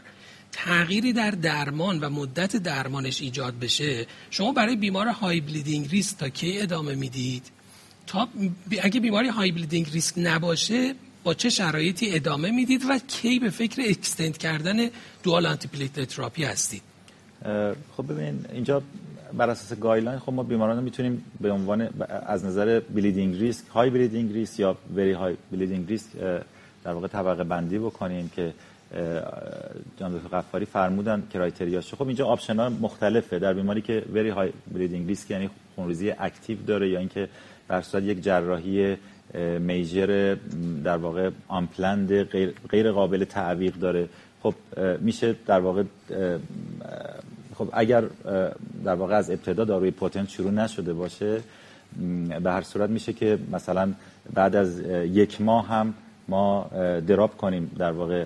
تغییری 0.52 1.12
در 1.12 1.30
درمان 1.30 2.00
و 2.00 2.10
مدت 2.10 2.56
درمانش 2.56 3.20
ایجاد 3.20 3.58
بشه 3.58 4.06
شما 4.30 4.52
برای 4.52 4.76
بیمار 4.76 5.06
high 5.06 5.40
bleeding 5.40 5.90
risk 5.90 6.18
تا 6.18 6.28
کی 6.28 6.60
ادامه 6.60 6.94
می‌دید؟ 6.94 7.50
تا 8.06 8.28
اگه 8.82 9.00
بیماری 9.00 9.28
high 9.28 9.52
bleeding 9.52 9.86
risk 9.92 10.14
نباشه 10.16 10.94
با 11.24 11.34
چه 11.34 11.50
شرایطی 11.50 12.14
ادامه 12.14 12.50
می‌دید 12.50 12.82
و 12.88 12.98
کی 12.98 13.38
به 13.38 13.50
فکر 13.50 13.82
extend 13.88 14.38
کردن 14.38 14.88
dual 15.22 15.46
anti 15.46 15.88
therapy 15.88 16.44
هستید 16.44 16.82
خب 17.96 18.12
ببین 18.12 18.44
اینجا 18.52 18.82
بر 19.32 19.50
اساس 19.50 19.78
guideline 19.78 20.18
خب 20.18 20.32
ما 20.32 20.42
بیماران 20.42 20.76
رو 20.76 20.82
می‌تونیم 20.82 21.24
به 21.40 21.50
عنوان 21.50 21.88
از 22.26 22.44
نظر 22.44 22.80
bleeding 22.80 23.36
risk، 23.36 23.66
high 23.66 23.90
bleeding 23.90 24.32
risk 24.32 24.60
یا 24.60 24.76
very 24.96 25.12
high 25.12 25.36
bleeding 25.52 25.88
risk 25.88 26.06
در 26.84 26.92
واقع 26.92 27.08
طبقه 27.08 27.44
بندی 27.44 27.78
بکنیم 27.78 28.28
که 28.28 28.54
جناب 29.96 30.18
دکتر 30.18 30.28
غفاری 30.28 30.64
فرمودن 30.64 31.22
criteria 31.32 31.82
ش 31.82 31.94
خب 31.94 32.06
اینجا 32.06 32.26
option 32.26 32.56
ها 32.56 32.68
مختلفه. 32.68 33.38
در 33.38 33.52
بیماری 33.52 33.82
که 33.82 34.04
very 34.14 34.28
high 34.28 34.52
bleeding 34.74 35.08
risk 35.08 35.30
یعنی 35.30 35.50
خونریزی 35.74 36.10
active 36.10 36.58
داره 36.66 36.88
یا 36.88 36.98
اینکه 36.98 37.28
در 37.68 37.82
صورت 37.82 38.04
یک 38.04 38.22
جراحی 38.22 38.96
major 39.58 40.36
در 40.84 40.96
واقع 40.96 41.30
unplanned 41.48 42.22
غیر, 42.22 42.54
غیر 42.68 42.92
قابل 42.92 43.24
تعویق 43.24 43.74
داره. 43.74 44.08
خب 44.42 44.54
میشه 45.00 45.34
در 45.46 45.60
واقع 45.60 45.82
خب 47.54 47.68
اگر 47.72 48.04
در 48.84 48.94
واقع 48.94 49.14
از 49.14 49.30
ابتدا 49.30 49.64
داروی 49.64 49.90
potent 49.90 50.28
شروع 50.28 50.50
نشده 50.50 50.92
باشه 50.92 51.40
به 52.42 52.50
هر 52.50 52.62
صورت 52.62 52.90
میشه 52.90 53.12
که 53.12 53.38
مثلا 53.52 53.92
بعد 54.34 54.56
از 54.56 54.80
یک 55.04 55.40
ماه 55.40 55.68
هم 55.68 55.94
ما 56.28 56.70
drop 57.06 57.36
کنیم 57.36 57.70
در 57.78 57.92
واقع 57.92 58.24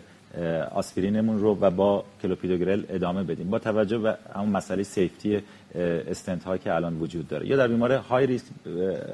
آسپرینمون 0.72 1.38
رو 1.38 1.58
و 1.60 1.70
با 1.70 2.04
کلوپیدوگرل 2.22 2.82
ادامه 2.88 3.22
بدیم. 3.22 3.50
با 3.50 3.58
توجه 3.58 3.98
به 3.98 4.16
همون 4.34 4.48
مسئله 4.48 4.82
safety 4.82 5.42
استنت 5.74 6.44
ها 6.44 6.58
که 6.58 6.74
الان 6.74 7.00
وجود 7.00 7.28
داره. 7.28 7.46
یا 7.46 7.56
در 7.56 7.68
بیمار 7.68 7.92
high 7.92 8.26
risk 8.26 8.46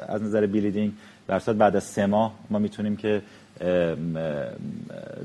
از 0.08 0.22
نظر 0.22 0.46
bleeding 0.46 0.92
در 1.28 1.38
بعد 1.38 1.76
از 1.76 1.84
سه 1.84 2.06
ماه 2.06 2.34
ما 2.50 2.58
می‌تونیم 2.58 2.96
که 2.96 3.22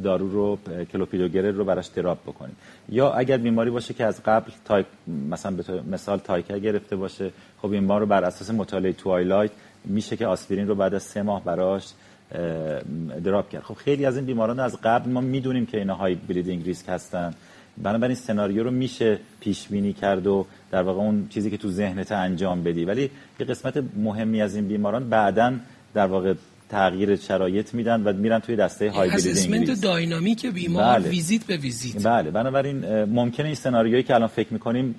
دارو 0.04 0.32
رو 0.32 0.58
کلوپیدوگرل 0.94 1.56
رو 1.56 1.66
براش 1.66 1.88
drop 1.88 2.22
بکنیم. 2.22 2.56
یا 2.90 3.14
اگر 3.14 3.38
بیماری 3.38 3.70
باشه 3.70 3.94
که 3.94 4.06
از 4.06 4.24
قبل 4.24 4.52
تای 4.66 4.86
مثلا 5.30 5.52
به 5.52 5.82
مثال 5.92 6.20
ticagrelor 6.20 6.60
گرفته 6.60 6.96
باشه 6.96 7.32
خب 7.62 7.72
این 7.72 7.90
رو 7.90 8.06
بر 8.06 8.24
اساس 8.24 8.52
مطالعه 8.52 8.94
TWILIGHT 8.94 9.52
میشه 9.86 10.18
که 10.18 10.28
آسپرین 10.28 10.68
رو 10.68 10.76
بعد 10.76 10.94
از 10.94 11.04
سه 11.04 11.22
ماه 11.22 11.44
براش 11.44 11.88
drop 13.24 13.50
کرد. 13.50 13.64
خب 13.64 13.74
خیلی 13.74 14.06
از 14.06 14.16
این 14.16 14.26
بیماران 14.26 14.60
از 14.60 14.78
قبل 14.84 15.12
ما 15.12 15.22
می‌دونیم 15.22 15.66
که 15.66 15.78
اینا 15.78 15.96
high 15.96 16.16
bleeding 16.16 16.66
risk 16.66 16.90
هستن. 16.90 17.34
بنابراین 17.84 18.16
سناریو 18.16 18.64
رو 18.64 18.72
میشه 18.72 19.20
پیش 19.40 19.68
بینی 19.68 19.94
کرد 19.94 20.28
و 20.28 20.46
در 20.72 20.82
واقع 20.84 21.00
اون 21.00 21.28
چیزی 21.30 21.50
که 21.50 21.58
تو 21.58 21.72
ذهنت 21.72 22.12
انجام 22.12 22.64
بدی. 22.64 22.86
ولی 22.86 23.10
یه 23.40 23.46
قسمت 23.46 23.84
مهمی 23.98 24.42
از 24.42 24.56
این 24.56 24.68
بیماران 24.68 25.10
بعدا 25.10 25.54
در 25.94 26.06
واقع 26.06 26.34
تغییر 26.70 27.16
شرایط 27.16 27.74
میدن 27.74 28.04
و 28.04 28.14
میرن 28.14 28.40
توی 28.40 28.56
دسته 28.56 28.92
high 28.92 29.10
bleeding 29.10 29.80
dynamic 29.82 30.46
بیمار 30.46 30.84
بله. 30.84 31.10
ویزیت 31.10 31.44
به 31.44 31.58
ویزیت. 31.58 32.08
بله. 32.08 32.32
بنابراین 32.32 33.04
ممکنه 33.04 33.46
این 33.46 33.56
سناریویی 33.56 34.04
که 34.04 34.16
الان 34.16 34.28
فکر 34.28 34.54
می‌کنیم 34.54 34.96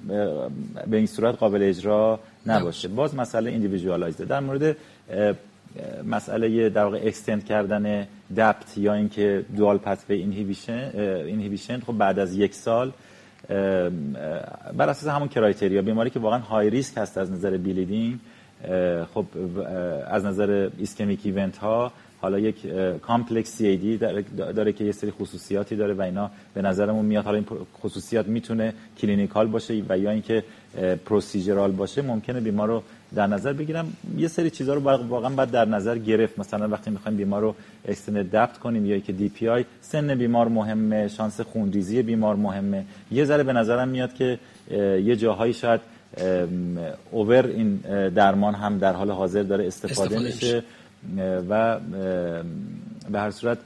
به 0.91 0.97
این 0.97 1.07
صورت 1.07 1.35
قابل 1.35 1.63
اجرا 1.63 2.21
نباشه. 2.47 2.89
باز 2.89 3.15
مسئله 3.15 3.51
individualized 3.51 4.20
ه 4.20 4.25
در 4.25 4.41
مورد 4.41 4.77
مسئله 6.07 6.69
در 6.69 6.85
واقع 6.85 7.01
extend 7.05 7.45
کردن 7.45 8.07
DAPT 8.37 8.79
یا 8.79 8.95
اینکه 8.95 9.45
dual 9.57 9.79
pathway 9.79 10.17
inhibition 10.17 10.91
inhibition 11.27 11.81
خب 11.81 11.93
بعد 11.93 12.19
از 12.19 12.37
یک 12.37 12.55
سال 12.55 12.93
بر 14.77 14.89
اساس 14.89 15.07
همون 15.07 15.29
criteria 15.29 15.83
بیماری 15.83 16.11
که 16.11 16.21
واقعا 16.21 16.39
high 16.39 16.71
risk 16.71 16.99
هست 16.99 17.19
از 17.19 17.33
نظر 17.33 17.57
bleeding 17.57 18.19
خب 19.15 19.25
از 20.07 20.25
نظر 20.25 20.71
ischemic 20.79 21.21
event 21.25 21.59
ها 21.59 21.93
حالا 22.21 22.39
یک 22.39 22.67
complex 23.03 23.51
CAD 23.51 23.97
داره 24.37 24.73
که 24.73 24.85
یه 24.85 24.93
سری 24.93 25.11
خصوصیاتی 25.11 25.77
داره 25.77 25.95
و 25.95 26.03
اینا 26.03 26.31
به 26.55 26.63
نظرمون 26.63 27.05
میاد. 27.05 27.25
حالا 27.25 27.37
این 27.37 27.47
خصوصیات 27.83 28.27
می‌تونه 28.27 28.75
clinical 28.99 29.47
باشه 29.47 29.83
و 29.89 29.99
یا 29.99 30.11
اینکه 30.11 30.45
procedural 31.05 31.73
باشه 31.73 32.03
ممکنه 32.03 32.41
بیمار 32.41 32.69
رو 32.69 32.83
در 33.15 33.27
نظر 33.27 33.53
بگیرم 33.53 33.93
یه 34.17 34.29
سری 34.29 34.51
چیزها 34.51 34.75
رو 34.75 34.81
واقعا 35.09 35.31
باید 35.31 35.51
در 35.51 35.65
نظر 35.65 35.99
گرفت. 35.99 36.39
مثلا 36.39 36.69
وقتی 36.69 36.91
می‌خوایم 36.91 37.17
بیمار 37.17 37.43
رو 37.43 37.55
extend 37.89 38.31
DAPT 38.31 38.59
کنیم 38.59 38.87
یا 38.87 38.99
که 38.99 39.13
DPI 39.13 39.65
سن 39.81 40.15
بیمار 40.15 40.49
مهمه 40.49 41.09
شانس 41.09 41.41
خونریزی 41.41 42.03
بیمار 42.03 42.37
مهمه. 42.37 42.85
یه 43.11 43.25
ذره 43.25 43.43
به 43.43 43.53
نظرم 43.53 43.89
میاد 43.89 44.15
که 44.15 44.39
یه 45.05 45.17
جاهایی 45.17 45.55
شاید 45.55 45.81
over 47.11 47.47
این 47.47 47.77
درمان 48.09 48.55
هم 48.55 48.79
در 48.79 48.93
حال 48.93 49.11
حاضر 49.11 49.43
داره 49.43 49.67
استفاده, 49.67 50.19
میشه. 50.19 50.63
و 51.49 51.81
به 53.11 53.19
هر 53.19 53.31
صورت 53.31 53.59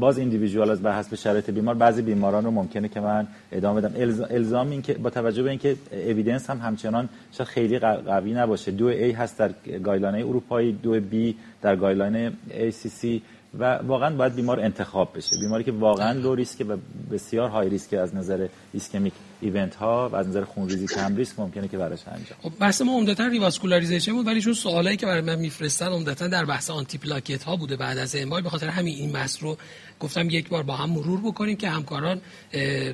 باز 0.00 0.18
individual 0.18 0.70
از 0.70 0.82
بر 0.82 0.98
حسب 0.98 1.14
شرایط 1.14 1.50
بیمار. 1.50 1.74
بعضی 1.74 2.02
بیماران 2.02 2.44
رو 2.44 2.50
ممکنه 2.50 2.88
که 2.88 3.00
من 3.00 3.26
ادامه 3.52 3.80
بدم. 3.80 4.24
الزام 4.30 4.70
این 4.70 4.82
که 4.82 4.94
با 4.94 5.10
توجه 5.10 5.42
به 5.42 5.50
اینکه 5.50 5.76
evidence 5.92 6.50
هم 6.50 6.58
همچنان 6.58 7.08
شاید 7.32 7.48
خیلی 7.48 7.78
قوی 7.78 8.32
نباشه. 8.32 8.70
دو 8.70 8.86
A 8.86 9.10
هست 9.10 9.38
در 9.38 9.50
guideline 9.84 10.26
اروپایی 10.26 10.72
دو 10.72 11.00
B 11.00 11.36
در 11.62 11.76
guideline 11.76 12.32
سی 12.72 13.22
و 13.58 13.74
واقعا 13.74 14.16
باید 14.16 14.34
بیمار 14.34 14.60
انتخاب 14.60 15.16
بشه. 15.16 15.36
بیماری 15.40 15.64
که 15.64 15.72
واقعا 15.72 16.12
low 16.12 16.34
risk 16.34 16.64
و 16.68 16.76
بسیار 17.10 17.48
high 17.48 17.68
risk 17.68 17.94
از 17.94 18.14
نظر 18.14 18.48
ischemic 18.72 19.12
event 19.40 19.74
ها 19.74 20.08
و 20.08 20.16
از 20.16 20.28
نظر 20.28 20.44
خونریزی 20.44 20.86
کم 20.86 21.16
ریسک 21.16 21.38
ممکنه 21.38 21.68
که 21.68 21.78
براش 21.78 22.00
انجام 22.06 22.38
خب 22.42 22.52
بحث 22.60 22.82
ما 22.82 22.92
عمدتا 22.92 23.26
revascularization 23.26 24.12
بود 24.12 24.26
ولی 24.26 24.40
چون 24.40 24.52
سوالایی 24.52 24.96
که 24.96 25.06
برای 25.06 25.20
من 25.20 25.38
میفرستن 25.38 25.86
عمدتا 25.86 26.28
در 26.28 26.44
بحث 26.44 26.70
آنتی 26.70 26.98
پلاکت 26.98 27.42
ها 27.42 27.56
بوده 27.56 27.76
بعد 27.76 27.98
از 27.98 28.16
MI 28.16 28.42
به 28.42 28.50
خاطر 28.50 28.68
همین 28.68 28.96
این 28.96 29.12
بحث 29.12 29.42
رو 29.42 29.56
گفتم 30.00 30.30
یک 30.30 30.48
بار 30.48 30.62
با 30.62 30.76
هم 30.76 30.90
مرور 30.90 31.20
بکنیم 31.20 31.56
که 31.56 31.68
همکاران 31.68 32.20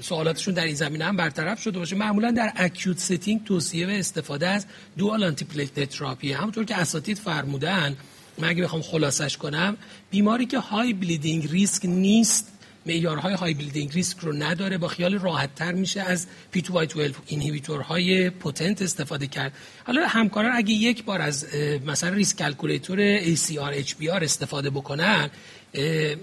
سوالاتشون 0.01 0.55
در 0.55 0.65
این 0.65 0.75
زمینه 0.75 1.05
هم 1.05 1.17
برطرف 1.17 1.61
شده 1.61 1.79
باشه. 1.79 1.97
معمولا 1.97 2.31
در 2.31 2.53
acute 2.57 2.99
setting 2.99 3.45
توصیه 3.45 3.87
و 3.87 3.91
استفاده 3.91 4.49
از 4.49 4.67
dual 4.99 5.25
antiplatelet 5.25 5.89
therapy 5.89 6.33
همونطور 6.33 6.65
که 6.65 6.77
اساتید 6.77 7.19
فرمودن 7.19 7.97
من 8.41 8.49
اگه 8.49 8.63
بخوام 8.63 8.83
خلاصش 8.83 9.37
کنم 9.37 9.77
بیماری 10.11 10.47
که 10.47 10.59
high 10.59 10.93
bleeding 10.93 11.51
risk 11.51 11.85
نیست 11.85 12.53
معیارهای 12.87 13.35
high 13.35 13.55
bleeding 13.55 13.93
risk 13.93 14.19
رو 14.19 14.33
نداره 14.33 14.79
با 14.79 14.89
خیال 14.89 15.19
راحت 15.19 15.55
تر 15.55 15.73
میشه 15.73 16.01
از 16.01 16.27
P2Y12 16.51 16.61
inhibitor 16.61 18.31
های 18.31 18.44
potent 18.44 18.83
استفاده 18.83 19.27
کرد. 19.27 19.53
حالا 19.85 20.07
همکاران 20.07 20.53
اگه 20.57 20.73
یک 20.73 21.05
بار 21.05 21.21
از 21.21 21.47
مثلا 21.87 22.11
risk 22.11 22.39
calculator 22.39 23.21
ACR 23.21 23.87
HBR 23.87 24.23
استفاده 24.23 24.71
بکنن 24.71 25.31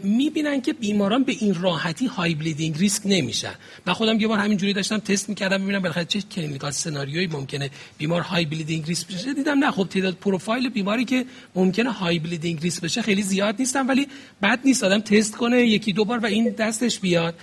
می‌بینن 0.03 0.61
که 0.61 0.73
بیماران 0.73 1.23
به 1.23 1.33
این 1.39 1.61
راحتی 1.61 2.05
high 2.05 2.35
bleeding 2.35 2.77
risk 2.77 3.01
نمیشن. 3.05 3.53
من 3.85 3.93
خودم 3.93 4.19
یه 4.19 4.27
بار 4.27 4.39
همینجوری 4.39 4.73
داشتم 4.73 4.97
تست 4.97 5.29
می‌کردم 5.29 5.63
ببینم 5.63 5.79
بالاخره 5.81 6.05
چه 6.05 6.21
clinical 6.21 6.71
scenario 6.71 7.16
یی 7.16 7.27
ممکنه 7.27 7.69
بیمار 7.97 8.21
high 8.21 8.45
bleeding 8.45 8.85
risk 8.85 9.07
بشه. 9.07 9.33
دیدم 9.33 9.59
نه 9.59 9.71
خب 9.71 9.87
تعداد 9.89 10.13
پروفایل 10.13 10.69
بیماری 10.69 11.05
که 11.05 11.25
ممکنه 11.55 11.91
high 11.91 12.19
bleeding 12.19 12.61
risk 12.61 12.81
بشه 12.81 13.01
خیلی 13.01 13.21
زیاد 13.21 13.55
نیستن 13.59 13.87
ولی 13.87 14.07
بد 14.41 14.59
نیست 14.65 14.83
آدم 14.83 14.99
تست 14.99 15.35
کنه 15.35 15.61
یکی 15.61 15.93
دو 15.93 16.05
بار 16.05 16.19
و 16.19 16.25
این 16.25 16.49
دستش 16.49 16.99
بیاد. 16.99 17.35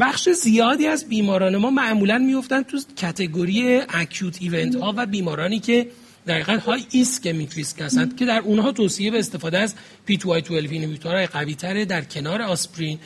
بخش 0.00 0.28
زیادی 0.28 0.86
از 0.86 1.08
بیماران 1.08 1.56
ما 1.56 1.70
معمولا 1.70 2.18
میفتن 2.18 2.62
تو 2.62 2.78
category 2.96 3.80
acute 3.88 4.36
event 4.40 4.74
ها 4.74 4.94
و 4.96 5.06
بیمارانی 5.06 5.58
که 5.58 5.86
دقیقا 6.28 6.52
high 6.52 6.84
ischemic 6.90 7.52
risk 7.52 7.80
هستند 7.80 8.16
که 8.16 8.26
در 8.26 8.40
اونها 8.40 8.72
توصیه 8.72 9.10
به 9.10 9.18
استفاده 9.18 9.58
از 9.58 9.74
P2Y12 10.06 10.72
inhibitor 10.72 11.16
های 11.16 11.26
قوی 11.26 11.54
تره 11.54 11.84
در 11.84 12.04
کنار 12.04 12.42
آسپرین. 12.42 12.98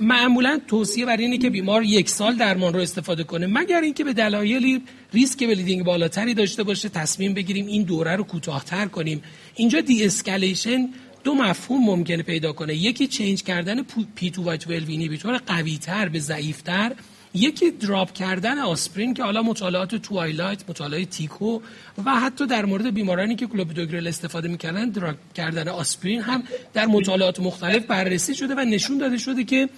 معمولا 0.00 0.60
توصیه 0.68 1.06
بر 1.06 1.16
اینه 1.16 1.38
که 1.38 1.50
بیمار 1.50 1.82
یک 1.82 2.08
سال 2.08 2.36
درمان 2.36 2.74
رو 2.74 2.80
استفاده 2.80 3.24
کنه 3.24 3.46
مگر 3.46 3.80
اینکه 3.80 4.04
به 4.04 4.12
دلایلی 4.12 4.82
ریسک 5.12 5.38
bleeding 5.38 5.84
بالاتری 5.84 6.34
داشته 6.34 6.62
باشه. 6.62 6.88
تصمیم 6.88 7.34
بگیریم 7.34 7.66
این 7.66 7.82
دوره 7.82 8.16
رو 8.16 8.24
کوتاهتر 8.24 8.86
کنیم. 8.86 9.22
اینجا 9.54 9.80
de-escalation 9.80 10.88
دو 11.24 11.34
مفهوم 11.34 11.84
ممکنه 11.84 12.22
پیدا 12.22 12.52
کنه. 12.52 12.74
یکی 12.74 13.06
change 13.06 13.42
کردن 13.42 13.82
P2Y12 14.14 14.30
inhibitor 14.30 15.36
قوی 15.46 15.78
تر 15.78 16.08
به 16.08 16.20
ضعیفتر. 16.20 16.92
یکی 17.34 17.70
drop 17.70 18.12
کردن 18.12 18.58
آسپرین 18.58 19.14
که 19.14 19.22
حالا 19.22 19.42
مطالعات 19.42 19.94
TWILIGHT 19.94 20.64
مطالعات 20.68 21.10
TICO 21.10 21.60
و 22.04 22.10
حتی 22.10 22.46
در 22.46 22.64
مورد 22.64 22.94
بیمارانی 22.94 23.36
که 23.36 23.46
کلوپیدوگرل 23.46 24.06
استفاده 24.06 24.48
می‌کردن 24.48 24.90
drop 24.90 25.16
کردن 25.34 25.68
آسپرین 25.68 26.20
هم 26.20 26.42
در 26.72 26.86
مطالعات 26.86 27.40
مختلف 27.40 27.86
بررسی 27.86 28.34
شده 28.34 28.54
و 28.54 28.60
نشون 28.60 28.98
داده 28.98 29.18
شده 29.18 29.44
که 29.44 29.68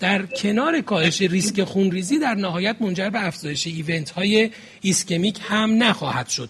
در 0.00 0.26
کنار 0.26 0.80
کاهش 0.80 1.22
ریسک 1.22 1.64
خونریزی 1.64 2.18
در 2.18 2.34
نهایت 2.34 2.76
منجر 2.80 3.10
به 3.10 3.26
افزایش 3.26 3.66
event 3.66 4.10
های 4.10 4.50
ایسکمیک 4.80 5.38
هم 5.42 5.82
نخواهد 5.82 6.28
شد. 6.28 6.48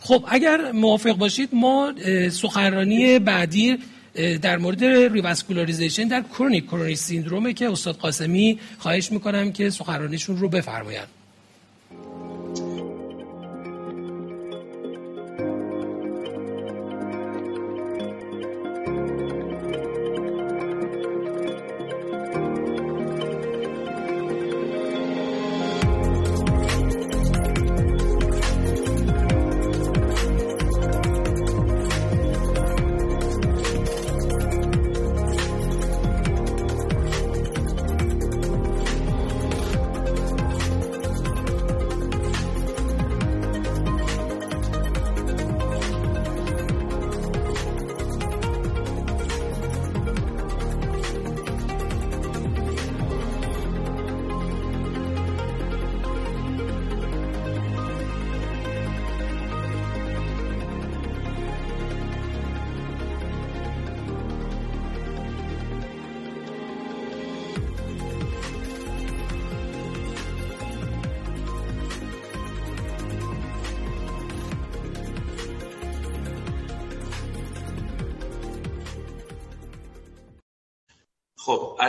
خب 0.00 0.24
اگر 0.28 0.72
موافق 0.72 1.12
باشید 1.12 1.48
ما 1.52 1.92
سخنرانی 2.30 3.18
بعدی 3.18 3.78
در 4.14 4.58
مورد 4.58 4.84
revascularization 4.84 6.08
در 6.08 6.22
chronic 6.22 6.66
coronary 6.66 6.98
syndrome 6.98 7.46
ه 7.46 7.52
که 7.52 7.70
استاد 7.70 7.96
قاسمی 7.96 8.58
خواهش 8.78 9.12
می‌کنم 9.12 9.52
که 9.52 9.70
سخنرانیشون 9.70 10.36
رو 10.36 10.48
بفرمایند. 10.48 11.08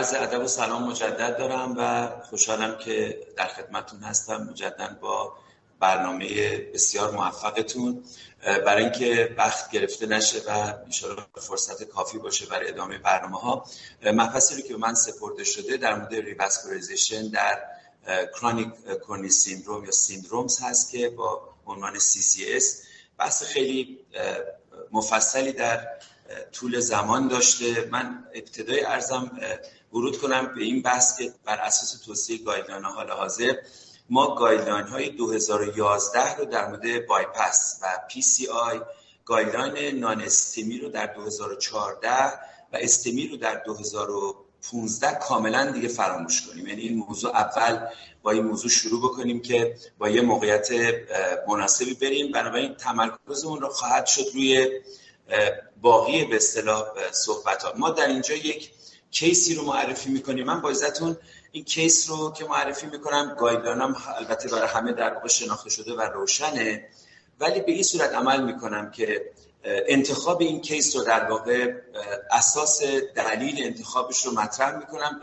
عرض 0.04 0.14
ادب 0.14 0.44
و 0.44 0.48
سلام 0.48 0.90
مجدد 0.90 1.36
دارم 1.38 1.74
و 1.78 2.08
خوشحالم 2.30 2.78
که 2.78 3.20
در 3.36 3.46
خدمتون 3.46 4.00
هستم 4.00 4.48
مجدد 4.50 4.98
با 5.00 5.36
برنامه 5.80 6.58
بسیار 6.58 7.10
موفقتون. 7.10 8.04
برای 8.66 8.82
اینکه 8.82 9.34
وقت 9.38 9.70
گرفته 9.70 10.06
نشه 10.06 10.38
و 10.48 10.50
ان 10.50 11.16
فرصت 11.40 11.84
کافی 11.84 12.18
باشه 12.18 12.46
برای 12.46 12.68
ادامه 12.68 12.98
برنامه 12.98 13.38
ها 13.38 13.66
که 14.02 14.68
به 14.68 14.76
من 14.76 14.94
سپرده 14.94 15.44
شده 15.44 15.76
در 15.76 15.94
مورد 15.94 16.14
revascularization 16.14 17.28
در 17.28 17.62
chronic 18.40 18.68
coronary 19.06 19.28
syndrome 19.28 19.84
یا 19.84 19.90
syndromes 19.90 20.60
هست 20.60 20.90
که 20.90 21.08
با 21.08 21.54
عنوان 21.66 21.98
CCS 21.98 22.64
بحث 23.18 23.42
خیلی 23.42 23.98
مفصلی 24.92 25.52
در 25.52 25.88
طول 26.52 26.80
زمان 26.80 27.28
داشته. 27.28 27.88
من 27.90 28.24
ابتدای 28.34 28.84
عرضم 28.84 29.30
ورود 29.92 30.18
کنم 30.18 30.54
به 30.54 30.62
این 30.62 30.82
بحث 30.82 31.18
که 31.18 31.32
بر 31.44 31.56
اساس 31.56 32.00
توصیه 32.04 32.38
guideline 32.38 32.84
حال 32.84 33.10
حاضر 33.10 33.54
ما 34.10 34.34
guideline 34.34 34.86
های 34.86 35.10
2011 35.10 36.36
رو 36.36 36.44
در 36.44 36.68
مورد 36.68 37.06
بایپس 37.06 37.80
و 37.82 37.86
PCI 38.10 38.46
guideline 38.46 39.98
non-STEMI 39.98 40.78
رو 40.78 40.88
در 40.88 41.06
2014 41.06 42.10
و 42.72 42.76
STEMI 42.76 43.28
رو 43.28 43.36
در 43.36 43.54
2015 43.54 45.14
کاملا 45.14 45.70
دیگه 45.70 45.88
فراموش 45.88 46.46
کنیم. 46.46 46.66
یعنی 46.66 46.82
این 46.82 46.98
موضوع 46.98 47.30
اول 47.30 47.86
با 48.22 48.30
این 48.30 48.44
موضوع 48.44 48.70
شروع 48.70 49.02
بکنیم 49.02 49.42
که 49.42 49.76
با 49.98 50.08
یه 50.08 50.20
موقعیت 50.20 50.68
مناسبی 51.48 51.94
بریم. 51.94 52.32
بنابراین 52.32 52.74
تمرکزمون 52.74 53.60
رو 53.60 53.68
خواهد 53.68 54.06
شد 54.06 54.24
روی 54.34 54.80
باقی 55.82 56.24
به 56.24 56.36
اصطلاح 56.36 56.84
صحبت 57.12 57.62
ها 57.62 57.72
ما 57.76 57.90
در 57.90 58.06
اینجا 58.06 58.34
یک 58.34 58.70
case 59.10 59.45
ی 59.45 59.54
رو 59.54 59.64
معرفی 59.64 60.10
می‌کنیم. 60.10 60.46
من 60.46 60.60
با 60.60 60.72
این 61.52 61.64
case 61.64 62.10
رو 62.10 62.32
که 62.32 62.44
معرفی 62.44 62.86
می‌کنم 62.86 63.36
guideline 63.38 63.80
هم 63.80 63.96
البته 64.16 64.48
برای 64.48 64.68
همه 64.68 64.92
در 64.92 65.14
واقع 65.14 65.28
شناخته 65.28 65.70
شده 65.70 65.94
و 65.94 66.00
روشنه. 66.00 66.88
ولی 67.40 67.60
به 67.60 67.72
این 67.72 67.82
صورت 67.82 68.14
عمل 68.14 68.42
می‌کنم 68.44 68.90
که 68.90 69.30
انتخاب 69.64 70.40
این 70.40 70.60
case 70.60 70.96
رو 70.96 71.02
در 71.02 71.30
واقع 71.30 71.72
اساس 72.30 72.82
دلیل 73.14 73.64
انتخابش 73.64 74.26
رو 74.26 74.32
مطرح 74.32 74.78
می‌کنم. 74.78 75.20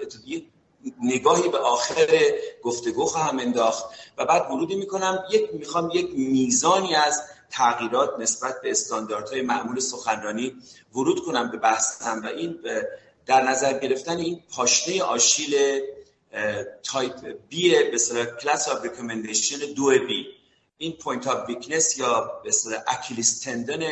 نگاهی 1.03 1.49
به 1.49 1.57
آخر 1.57 2.07
گفتگو 2.63 3.05
خواهم 3.05 3.39
انداخت 3.39 3.85
و 4.17 4.25
بعد 4.25 4.51
ورودی 4.51 4.75
می‌کنم. 4.75 5.23
یک 5.31 5.49
می‌خوام 5.53 5.91
یک 5.93 6.09
میزانی 6.13 6.95
از 6.95 7.23
تغییرات 7.51 8.19
نسبت 8.19 8.61
به 8.61 8.71
استانداردهای 8.71 9.41
معمول 9.41 9.79
سخنرانی 9.79 10.55
ورود 10.95 11.25
کنم 11.25 11.51
به 11.51 11.57
بحثم 11.57 12.21
و 12.23 12.25
این 12.25 12.59
در 13.25 13.49
نظر 13.49 13.79
گرفتن 13.79 14.17
این 14.17 14.43
پاشنه 14.55 15.03
آشیل 15.03 15.81
type 16.83 17.35
B 17.49 17.69
به 17.69 17.97
class 18.41 18.69
of 18.69 18.83
recommendation 18.83 19.57
دو 19.75 19.89
B 19.89 20.27
این 20.77 20.91
point 20.91 21.27
of 21.27 21.49
weakness 21.49 21.97
یا 21.97 22.41
به 22.43 22.49
اصطلاح 22.49 22.81
Achilles 22.87 23.39
tendon 23.39 23.83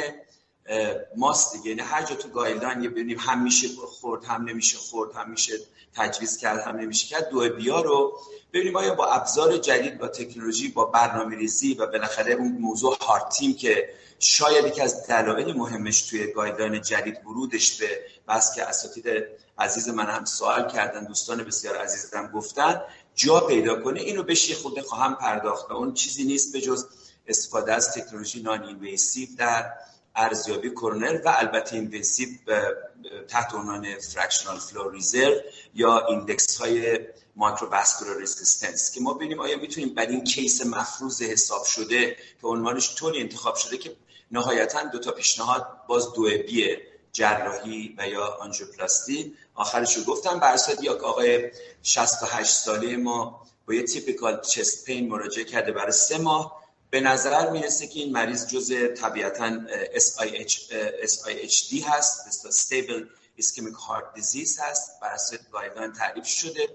ماست 1.15 1.53
دیگه. 1.53 1.69
یعنی 1.69 1.81
هر 1.81 2.03
جا 2.03 2.15
تو 2.15 2.29
guideline 2.29 2.83
یه 2.83 2.89
ببینیم 2.89 3.17
هم 3.17 3.43
میشه 3.43 3.67
خورد 3.87 4.25
هم 4.25 4.43
نمیشه 4.43 4.77
خورد 4.77 5.15
هم 5.15 5.29
میشه 5.29 5.53
تجویز 5.93 6.37
کرد 6.37 6.59
هم 6.59 6.75
نمیشه 6.75 7.07
کرد 7.07 7.29
دو 7.29 7.49
B 7.49 7.65
ها 7.65 7.81
رو 7.81 8.19
ببینیم 8.53 8.75
آیا 8.75 8.95
با 8.95 9.05
ابزار 9.05 9.57
جدید 9.57 9.97
با 9.97 10.07
تکنولوژی 10.07 10.67
با 10.67 10.85
برنامه 10.85 11.35
ریزی 11.35 11.73
و 11.73 11.85
بالاخره 11.85 12.33
اون 12.33 12.51
موضوع 12.51 12.97
heart 13.01 13.29
team 13.29 13.55
که 13.55 13.89
شاید 14.19 14.65
یکی 14.65 14.81
از 14.81 15.07
دلایل 15.07 15.53
مهمش 15.57 16.01
توی 16.01 16.27
guideline 16.33 16.81
جدید 16.81 17.25
ورودش 17.25 17.77
به 17.81 17.99
بحث 18.27 18.55
که 18.55 18.63
اساتید 18.63 19.05
عزیز 19.59 19.89
من 19.89 20.05
هم 20.05 20.25
سوال 20.25 20.71
کردن 20.71 21.03
دوستان 21.03 21.43
بسیار 21.43 21.77
عزیزم 21.77 22.27
گفتن 22.27 22.81
جا 23.15 23.39
پیدا 23.39 23.81
کنه 23.81 23.99
اینو 23.99 24.23
بهش 24.23 24.53
خود 24.53 24.81
خواهم 24.81 25.15
پرداخت. 25.15 25.71
اون 25.71 25.93
چیزی 25.93 26.23
نیست 26.23 26.53
به 26.53 26.61
جز 26.61 26.87
استفاده 27.27 27.73
از 27.73 27.93
تکنولوژی 27.93 28.41
non-invasive 28.41 29.29
در 29.37 29.73
ارزیابی 30.15 30.69
کرونر 30.69 31.21
و 31.25 31.33
البته 31.37 31.75
invasive 31.75 32.29
تحت 33.27 33.53
عنوان 33.53 33.99
fractional 33.99 34.59
flow 34.59 34.89
reserve 34.89 35.35
یا 35.73 36.07
index 36.07 36.57
های 36.57 36.99
microvascular 37.35 38.21
resistance 38.21 38.91
که 38.91 39.01
ما 39.01 39.13
ببینیم 39.13 39.39
آیا 39.39 39.57
می‌تونیم 39.57 39.93
بر 39.93 40.05
این 40.05 40.23
case 40.23 40.65
مفروض 40.65 41.21
حساب 41.21 41.65
شده 41.65 42.15
که 42.41 42.47
عنوانش 42.47 42.95
طوری 42.95 43.19
انتخاب 43.19 43.55
شده 43.55 43.77
که 43.77 43.95
نهایتا 44.31 44.83
دو 44.83 44.99
تا 44.99 45.11
پیشنهاد 45.11 45.67
باز 45.87 46.13
دو 46.13 46.23
B 46.23 46.52
ه 46.52 46.81
جراحی 47.11 47.95
و 47.97 48.07
یا 48.07 48.37
آنژیوپلاستی 48.39 49.35
آخرش 49.55 49.97
رو 49.97 50.03
گفتم 50.03 50.39
بر 50.39 50.53
اساس 50.53 50.83
یک 50.83 50.89
آقای 50.89 51.51
68 51.83 52.51
ساله 52.51 52.97
ما 52.97 53.45
با 53.67 53.73
یه 53.73 53.83
typical 53.83 54.41
chest 54.41 54.85
pain 54.85 55.09
مراجعه 55.09 55.43
کرده 55.43 55.71
برای 55.71 55.91
سه 55.91 56.17
ماه. 56.17 56.58
به 56.89 56.99
نظر 56.99 57.49
می‌رسه 57.49 57.87
که 57.87 57.99
این 57.99 58.11
مریض 58.11 58.47
جزء 58.47 58.87
طبیعتا 58.87 59.59
SIH, 59.95 60.53
SIHD 61.03 61.83
هست 61.87 62.49
Stable 62.51 63.03
Ischemic 63.41 63.75
Heart 63.75 64.19
Disease 64.19 64.59
هست 64.59 64.99
بر 65.01 65.09
اساس 65.13 65.39
guideline 65.51 65.93
تعریف 65.93 66.25
شده. 66.25 66.69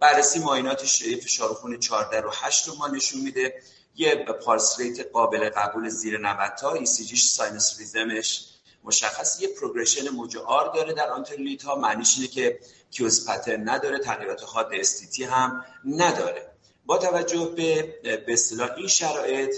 بررسی 0.00 0.38
معاینات 0.38 0.82
فشار 1.24 1.54
خون 1.54 1.78
14 1.78 2.20
رو 2.20 2.30
8 2.34 2.68
رو 2.68 2.74
ما 2.74 2.88
نشون 2.88 3.20
میده. 3.20 3.62
یه 3.96 4.14
pulse 4.44 4.80
rate 4.80 5.06
قابل 5.12 5.48
قبول 5.48 5.88
زیر 5.88 6.18
90 6.18 6.54
تا 6.54 6.78
ECG 6.84 7.26
ش 7.26 7.41
sinus 7.41 7.78
rhythm 7.78 8.28
ش 8.28 8.44
مشخص. 8.84 9.40
یه 9.40 9.48
progression 9.48 10.08
موج 10.08 10.36
R 10.36 10.74
داره 10.74 10.92
در 10.92 11.10
anterior 11.10 11.45
lead 11.45 11.62
ها. 11.62 11.74
معنیش 11.74 12.16
اینه 12.16 12.28
که 12.28 12.60
QS 12.90 13.28
pattern 13.28 13.68
نداره 13.68 13.98
تغییرات 13.98 14.42
حاد 14.42 14.68
ST-T 14.72 15.24
هم 15.24 15.64
نداره. 15.84 16.53
با 16.86 16.98
توجه 16.98 17.52
به 17.56 17.82
به 18.26 18.38
این 18.76 18.88
شرایط 18.88 19.56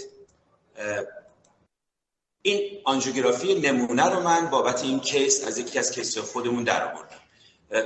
این 2.42 2.80
آنژیوگرافی 2.84 3.54
نمونه 3.54 4.04
رو 4.08 4.20
من 4.20 4.50
بابت 4.50 4.82
این 4.82 5.00
case 5.00 5.44
از 5.44 5.58
یکی 5.58 5.78
از 5.78 5.92
case 5.92 6.18
خودمون 6.18 6.64
در 6.64 6.92
آوردم. 6.92 7.20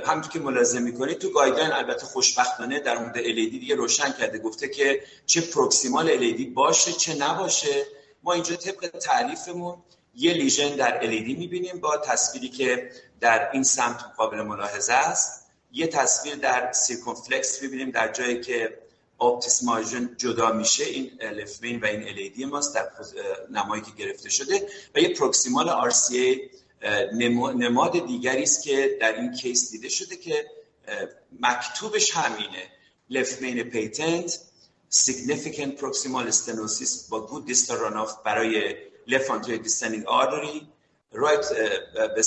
همونطور 0.05 0.31
که 0.31 0.39
ملاحظه 0.39 0.79
می‌کنید 0.79 1.17
تو 1.17 1.29
guideline 1.29 1.71
البته 1.71 2.05
خوشبختانه 2.05 2.79
در 2.79 2.97
مورد 2.97 3.15
LAD 3.17 3.51
دیگه 3.51 3.75
روشن 3.75 4.11
کرده 4.11 4.39
گفته 4.39 4.67
که 4.69 5.03
چه 5.25 5.41
proximal 5.41 6.17
LAD 6.17 6.41
باشه 6.53 6.91
چه 6.91 7.13
نباشه. 7.13 7.85
ما 8.23 8.33
اینجا 8.33 8.55
طبق 8.55 8.87
تعریفمون 8.87 9.77
یه 10.15 10.33
lesion 10.33 10.75
در 10.75 11.01
LAD 11.01 11.37
می‌بینیم 11.37 11.79
با 11.79 11.97
تصویری 11.97 12.49
که 12.49 12.91
در 13.19 13.51
این 13.51 13.63
سمت 13.63 14.03
قابل 14.17 14.41
ملاحظه 14.41 14.93
است. 14.93 15.47
یه 15.71 15.87
تصویر 15.87 16.35
در 16.35 16.71
circumflex 16.71 17.61
می‌بینیم 17.61 17.91
در 17.91 18.11
جایی 18.11 18.41
که 18.41 18.77
obtuse 19.21 19.63
marginal 19.63 20.15
جدا 20.17 20.51
میشه 20.51 20.83
این 20.83 21.11
left 21.21 21.50
main 21.50 21.79
و 21.79 21.85
این 21.85 22.03
LAD 22.03 22.45
ماست 22.45 22.75
در 22.75 22.89
نمایی 23.51 23.81
که 23.81 23.91
گرفته 23.97 24.29
شده 24.29 24.67
و 24.95 24.99
یه 24.99 25.13
proximal 25.13 25.91
RCA 25.91 26.39
نمای 27.55 28.07
دیگری 28.07 28.43
است 28.43 28.63
که 28.63 28.97
در 29.01 29.19
این 29.19 29.31
case 29.31 29.71
دیده 29.71 29.89
شده 29.89 30.15
که 30.15 30.45
مکتوبش 31.39 32.11
همینه. 32.11 32.71
left 33.09 33.36
main 33.36 33.63
patent 33.63 34.39
significant 34.91 35.79
proximal 35.79 36.25
stenosis 36.31 37.09
با 37.09 37.27
good 37.27 37.49
distal 37.49 37.77
runoff 37.83 38.23
برای 38.25 38.75
left 39.07 39.29
anterior 39.29 39.63
descending 39.63 40.05
artery 40.05 40.57
right 41.13 41.45
به 42.15 42.23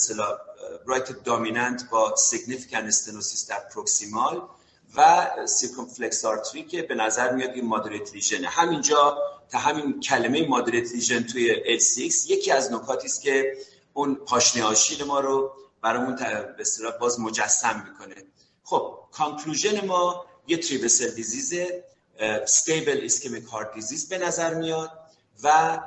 right 0.87 1.09
dominant 1.25 1.91
با 1.91 2.15
significant 2.31 2.93
stenosis 2.93 3.49
در 3.49 3.62
proximal 3.71 4.37
و 4.97 5.31
circumflex 5.47 6.25
artery 6.25 6.62
که 6.62 6.83
به 6.83 6.95
نظر 6.95 7.33
میاد 7.33 7.51
این 7.51 7.66
moderate 7.66 8.12
lesion 8.12 8.43
ه 8.43 8.49
همینجا 8.49 9.19
تا 9.51 9.59
همین 9.59 10.01
کلمه 10.01 10.49
moderate 10.49 10.93
lesion 10.93 11.23
توی 11.23 11.79
LCX 11.79 12.31
یکی 12.31 12.53
از 12.53 12.73
نکاتی 12.73 13.07
است 13.07 13.23
که 13.23 13.57
اون 13.93 14.15
پاشنه 14.15 14.65
آشیل 14.65 15.05
ما 15.05 15.21
رو 15.21 15.53
برامون 15.83 16.16
به 16.16 16.57
اصطلاح 16.59 16.99
باز 16.99 17.21
مجسم 17.21 17.85
می‌کنه. 17.89 18.15
خب 18.65 18.99
conclusion 19.12 19.87
ما 19.87 20.27
یه 20.47 20.57
three-vessel 20.57 21.11
disease 21.11 21.55
stable 22.19 23.01
ischemic 23.05 23.45
heart 23.45 23.75
disease 23.75 24.09
به 24.09 24.19
نظر 24.19 24.55
میاد 24.55 24.91
و 25.43 25.81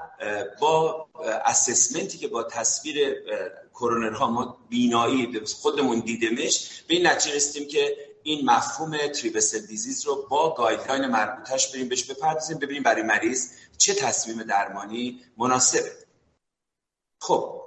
با 0.60 1.08
assessment 1.46 2.11
ی 2.11 2.18
که 2.18 2.28
با 2.28 2.44
تصویر 2.44 3.16
کرونرها 3.74 4.32
ما 4.32 4.58
بینایی 4.70 5.42
خودمون 5.62 6.00
دیدمش 6.00 6.84
به 6.88 6.96
این 6.96 7.08
نتیجه 7.08 7.36
رسیدیم 7.36 7.68
که 7.68 8.07
این 8.28 8.50
مفهوم 8.50 9.08
three-vessel 9.08 9.60
disease 9.60 10.06
رو 10.06 10.28
با 10.30 10.54
guideline 10.54 11.08
مربوطش 11.08 11.72
بریم 11.72 11.90
بهش 11.90 12.04
بپردازیم 12.04 12.58
ببینیم 12.58 12.84
برای 12.84 13.02
مریض 13.02 13.50
چه 13.78 13.94
تصمیم 13.94 14.44
درمانی 14.44 15.22
مناسبه. 15.38 15.92
خب 17.22 17.62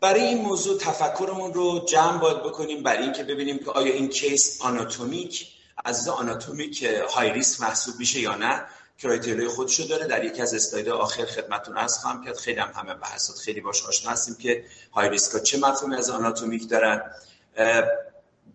برای 0.00 0.20
این 0.20 0.38
موضوع 0.42 0.78
تفکرمون 0.78 1.54
رو 1.54 1.84
جمع 1.88 2.18
باید 2.18 2.42
بکنیم 2.42 2.82
برای 2.82 3.02
اینکه 3.02 3.24
ببینیم 3.24 3.58
که 3.58 3.70
آیا 3.70 3.92
این 3.94 4.08
case 4.08 4.62
آناتومیک 4.62 5.48
از 5.84 6.08
آناتومیک 6.08 6.84
high 6.84 7.32
risk 7.32 7.60
محسوب 7.60 7.94
میشه 7.98 8.20
یا 8.20 8.34
نه 8.34 8.66
criteria 8.98 9.42
ی 9.42 9.48
خودشو 9.48 9.84
داره. 9.84 10.06
در 10.06 10.24
یکی 10.24 10.42
از 10.42 10.54
اسلاید 10.54 10.88
آخر 10.88 11.24
خدمتتون 11.24 11.76
عرض 11.76 11.98
خواهم 11.98 12.24
کرد. 12.24 12.36
خیلی 12.36 12.60
هم 12.60 12.72
همه 12.74 12.94
بحثات 12.94 13.36
خیلی 13.36 13.60
باش 13.60 13.86
آشنا 13.86 14.10
هستیم 14.10 14.34
که 14.34 14.64
high 14.92 15.08
risk 15.08 15.32
ها 15.32 15.38
چه 15.38 15.58
مفهومی 15.58 15.96
از 15.96 16.10
آناتومیک 16.10 16.68
دارن. 16.68 17.12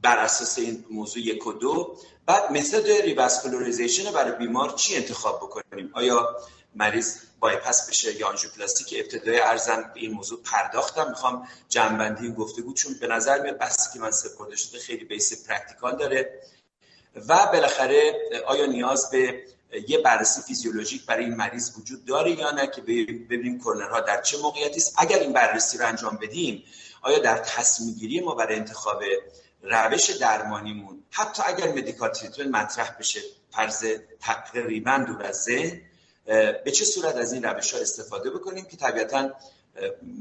بر 0.03 0.17
اساس 0.17 0.57
این 0.57 0.85
موضوع 0.89 1.21
یک 1.23 1.47
و 1.47 1.53
دو. 1.53 1.97
بعد 2.25 2.51
متد 2.51 2.87
revascularization 2.87 4.11
برای 4.11 4.31
بیمار 4.31 4.69
چی 4.69 4.95
انتخاب 4.95 5.37
بکنیم؟ 5.37 5.89
آیا 5.93 6.37
مریض 6.75 7.17
بایپس 7.39 7.89
بشه 7.89 8.15
یا 8.19 8.27
آنژیوپلاستی 8.27 8.80
که 8.80 8.95
ابتدای 8.99 9.39
عرضم 9.39 9.91
به 9.93 9.99
این 9.99 10.11
موضوع 10.11 10.39
پرداختم؟ 10.43 11.09
می‌خوام 11.09 11.47
جمع‌بندی 11.69 12.25
این 12.25 12.33
گفتگو 12.33 12.73
چون 12.73 12.93
به 13.01 13.07
نظر 13.07 13.41
میاد 13.41 13.57
بحثی 13.57 13.93
که 13.93 13.99
من 13.99 14.11
سپرده 14.11 14.55
شده 14.55 14.79
خیلی 14.79 15.05
base 15.05 15.47
practical 15.47 15.97
داره. 15.97 16.39
و 17.15 17.45
بالاخره 17.45 18.13
آیا 18.47 18.65
نیاز 18.65 19.09
به 19.09 19.43
یه 19.87 19.97
بررسی 19.97 20.41
فیزیولوژیک 20.41 21.05
برای 21.05 21.25
این 21.25 21.35
مریض 21.35 21.77
وجود 21.77 22.05
داره 22.05 22.31
یا 22.31 22.51
نه 22.51 22.67
که 22.67 22.81
ببینیم 22.81 23.59
کرونرها 23.59 23.99
در 23.99 24.21
چه 24.21 24.37
موقعیتی 24.37 24.77
است؟ 24.77 24.93
اگر 24.97 25.19
این 25.19 25.33
بررسی 25.33 25.77
رو 25.77 25.87
انجام 25.87 26.17
بدیم 26.21 26.63
آیا 27.01 27.19
در 27.19 27.37
تصمیم 27.37 27.93
گیری 27.93 28.19
ما 28.19 28.35
برای 28.35 28.55
انتخاب 28.55 29.03
روش 29.63 30.09
درمانیمون. 30.09 31.03
حتی 31.11 31.43
اگر 31.45 31.71
medical 31.71 32.09
treatment 32.09 32.55
مطرح 32.55 32.95
بشه 32.99 33.21
فرض 33.51 33.85
تقریبا 34.19 35.03
دور 35.07 35.23
از 35.23 35.45
به 36.65 36.71
چه 36.75 36.85
صورت 36.85 37.15
از 37.15 37.33
این 37.33 37.43
روش 37.43 37.73
ها 37.73 37.79
استفاده 37.79 38.29
بکنیم 38.29 38.65
که 38.65 38.77
طبیعتا 38.77 39.31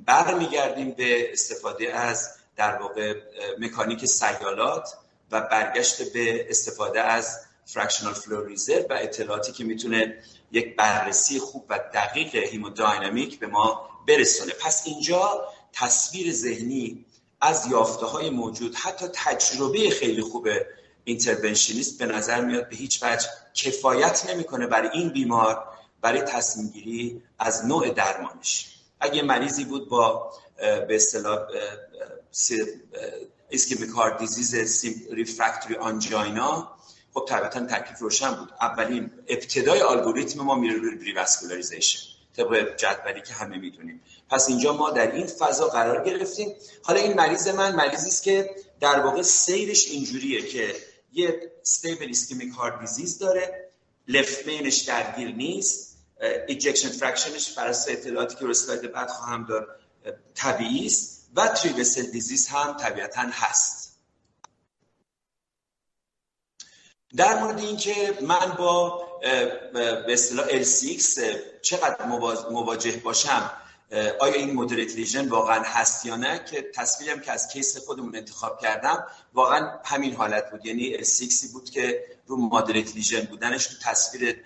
برمیگردیم 0.06 0.90
به 0.90 1.32
استفاده 1.32 1.94
از 1.94 2.30
در 2.56 2.76
واقع 2.76 3.14
مکانیک 3.58 4.06
سیالات 4.06 4.88
و 5.30 5.40
برگشت 5.40 6.12
به 6.12 6.50
استفاده 6.50 7.00
از 7.00 7.38
fractional 7.66 8.12
flow 8.12 8.44
reserve 8.44 8.84
و 8.90 8.92
اطلاعاتی 8.92 9.52
که 9.52 9.64
می‌تونه 9.64 10.18
یک 10.52 10.76
بررسی 10.76 11.38
خوب 11.38 11.66
و 11.68 11.78
دقیق 11.94 12.34
hemodynamic 12.34 13.38
به 13.38 13.46
ما 13.46 13.88
برسونه. 14.08 14.52
پس 14.52 14.82
اینجا 14.86 15.48
تصویر 15.72 16.32
ذهنی 16.32 17.04
از 17.42 17.66
یافته 17.66 18.06
های 18.06 18.30
موجود. 18.30 18.74
حتی 18.74 19.06
تجربه 19.12 19.90
خیلی 19.90 20.22
خوب 20.22 20.48
interventionist 21.04 21.98
به 21.98 22.06
نظر 22.06 22.40
میاد 22.40 22.68
به 22.68 22.76
هیچ 22.76 23.02
وجه 23.02 23.28
کفایت 23.54 24.30
نمی‌کنه 24.30 24.66
برای 24.66 24.88
این 24.92 25.08
بیمار 25.08 25.64
برای 26.00 26.20
تصمیم 26.20 26.68
گیری 26.68 27.22
از 27.38 27.66
نوع 27.66 27.90
درمانش. 27.90 28.66
اگه 29.00 29.22
مریضی 29.22 29.64
بود 29.64 29.88
با 29.88 30.32
به 30.56 30.94
اصطلاح 30.94 31.38
ischemic 33.50 33.90
heart 33.90 34.18
disease 34.18 34.84
refractory 35.12 35.74
angina 35.74 36.70
خب 37.14 37.26
طبیعتا 37.28 37.66
تکلیف 37.66 37.98
روشن 37.98 38.34
بود. 38.34 38.52
اولین 38.60 39.10
ابتدای 39.28 39.80
الگوریتم 39.80 40.40
ما 40.40 40.54
میره 40.54 40.74
روی 40.74 40.98
revascularization 40.98 42.11
طبق 42.36 42.76
جدولی 42.76 43.20
که 43.20 43.34
همه 43.34 43.58
می‌دونیم. 43.58 44.02
پس 44.30 44.48
اینجا 44.48 44.72
ما 44.72 44.90
در 44.90 45.12
این 45.12 45.26
فضا 45.26 45.68
قرار 45.68 46.04
گرفتیم. 46.04 46.56
حالا 46.82 47.00
این 47.00 47.14
مریض 47.14 47.48
من 47.48 47.74
مریضی 47.74 48.08
است 48.08 48.22
که 48.22 48.50
در 48.80 49.00
واقع 49.00 49.22
سیرش 49.22 49.86
اینجوریه 49.86 50.46
که 50.46 50.76
یه 51.12 51.52
stable 51.60 52.10
ischemic 52.10 52.54
heart 52.54 52.80
disease 52.80 53.18
داره. 53.18 53.70
left 54.08 54.46
main 54.46 54.67
ش 54.67 54.78
درگیر 54.80 55.34
نیست. 55.34 55.96
ejection 56.48 56.88
fraction 56.88 57.39
ش 57.39 57.52
بر 57.52 57.66
اساس 57.66 57.88
اطلاعاتی 57.88 58.36
که 58.36 58.44
رو 58.44 58.54
بعد 58.94 59.08
خواهم 59.08 59.46
داد 59.46 59.66
طبیعی 60.34 60.86
است 60.86 61.30
و 61.36 61.48
three 61.48 61.73
vessel 61.73 62.02
disease 62.02 62.48
هم 62.48 62.76
طبیعتا 62.76 63.22
هست. 63.32 63.98
در 67.16 67.42
مورد 67.42 67.58
اینکه 67.58 68.18
من 68.20 68.54
با 68.58 69.11
به 69.72 70.12
اصطلاح 70.12 70.62
LCX 70.62 71.20
چقدر 71.62 72.06
مواجه 72.50 72.96
باشم 72.96 73.50
آیا 74.20 74.34
این 74.34 74.54
مدریت 74.54 74.94
لیژن 74.94 75.28
واقعا 75.28 75.62
هست 75.62 76.06
یا 76.06 76.16
نه؟ 76.16 76.44
که 76.44 76.70
تصویرم 76.74 77.20
که 77.20 77.32
از 77.32 77.48
کیس 77.48 77.78
خودمون 77.78 78.16
انتخاب 78.16 78.60
کردم 78.60 79.06
واقعا 79.34 79.78
همین 79.84 80.14
حالت 80.14 80.50
بود. 80.50 80.66
یعنی 80.66 80.98
L6 80.98 81.46
بود 81.52 81.70
که 81.70 82.04
رو 82.26 82.36
مدریت 82.36 82.94
لیژن 82.94 83.20
بودنش 83.20 83.66
تو 83.66 83.74
تصویر 83.82 84.44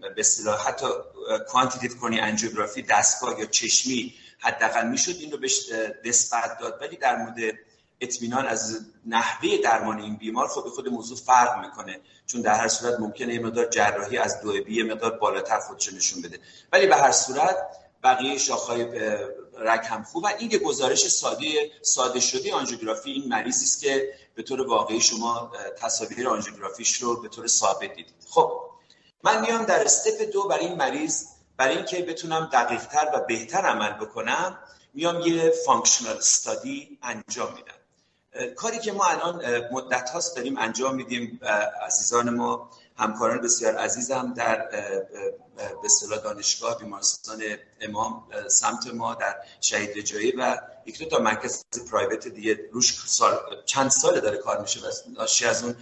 به 0.00 0.14
اصطلاح 0.16 0.68
حتی 0.68 0.86
کوانتیتیو 1.48 1.98
کنی 2.00 2.20
انجیوگرافی 2.20 2.82
دستگاه 2.82 3.40
یا 3.40 3.46
چشمی 3.46 4.14
حداقل 4.38 4.88
می‌شد. 4.88 5.16
این 5.20 5.30
رو 5.32 5.38
بهش 5.38 5.68
نسبت 6.04 6.58
داد. 6.60 6.78
ولی 6.80 6.96
در 6.96 7.16
مورد 7.16 7.54
اطمینان 8.00 8.46
از 8.46 8.80
نحوه 9.06 9.56
درمان 9.56 10.00
این 10.00 10.16
بیمار 10.16 10.48
خب 10.48 10.60
خود 10.60 10.88
موضوع 10.88 11.18
فرق 11.18 11.64
می‌کنه. 11.64 12.00
چون 12.26 12.40
در 12.40 12.54
هر 12.54 12.68
صورت 12.68 13.00
ممکنه 13.00 13.34
یه 13.34 13.40
مقدار 13.40 13.66
جراحی 13.66 14.18
از 14.18 14.40
2B 14.40 14.82
مقدار 14.82 15.18
بالاتر 15.18 15.60
خودش 15.60 15.92
نشون 15.92 16.22
بده. 16.22 16.38
ولی 16.72 16.86
به 16.86 16.96
هر 16.96 17.12
صورت 17.12 17.56
بقیه 18.02 18.38
شاخه‌های 18.38 18.84
رگ 19.58 19.80
هم 19.84 20.02
خوب 20.02 20.24
و 20.24 20.26
این 20.38 20.48
گزارش 20.48 21.08
ساده 21.08 21.70
ساده 21.82 22.20
شده 22.20 22.54
آنژیوگرافی 22.54 23.10
این 23.10 23.28
مریضی 23.28 23.64
است 23.64 23.80
که 23.80 24.14
به 24.34 24.42
طور 24.42 24.60
واقعی 24.60 25.00
شما 25.00 25.52
تصاویر 25.78 26.28
آنژیوگرافیش 26.28 27.02
رو 27.02 27.22
به 27.22 27.28
طور 27.28 27.46
ثابت 27.46 27.94
دیدید. 27.94 28.14
خب 28.30 28.60
من 29.22 29.40
میام 29.40 29.64
در 29.64 29.84
step 29.84 30.30
دو 30.32 30.48
برای 30.48 30.66
این 30.66 30.76
مریض 30.76 31.24
برای 31.56 31.76
اینکه 31.76 32.02
بتونم 32.02 32.48
دقیقتر 32.52 33.10
و 33.14 33.20
بهتر 33.28 33.60
عمل 33.60 33.92
بکنم 33.92 34.58
میام 34.94 35.20
یه 35.20 35.52
functional 35.66 36.16
study 36.16 36.98
انجام 37.02 37.54
میدم. 37.54 37.77
کاری 38.56 38.78
که 38.78 38.92
ما 38.92 39.04
الان 39.04 39.42
مدت 39.72 40.10
هاست 40.10 40.36
داریم 40.36 40.58
انجام 40.58 40.94
میدیم 40.94 41.40
عزیزان 41.86 42.30
ما 42.30 42.70
همکاران 42.96 43.40
بسیار 43.40 43.76
عزیزم 43.76 44.34
در 44.34 44.68
به 45.82 46.16
دانشگاه 46.24 46.78
بیمارستان 46.78 47.42
امام 47.80 48.24
سمت 48.48 48.94
ما 48.94 49.14
در 49.14 49.36
شهید 49.60 49.98
رجایی 49.98 50.32
و 50.32 50.58
یک 50.86 50.98
دو 50.98 51.04
تا 51.04 51.18
مرکز 51.18 51.64
پرایوت 51.90 52.28
دیگه 52.28 52.60
روش 52.72 53.06
سال 53.06 53.38
چند 53.66 53.90
ساله 53.90 54.20
داره 54.20 54.36
کار 54.36 54.60
میشه 54.60 54.80
و 54.80 55.20
از 55.48 55.64
اون 55.64 55.76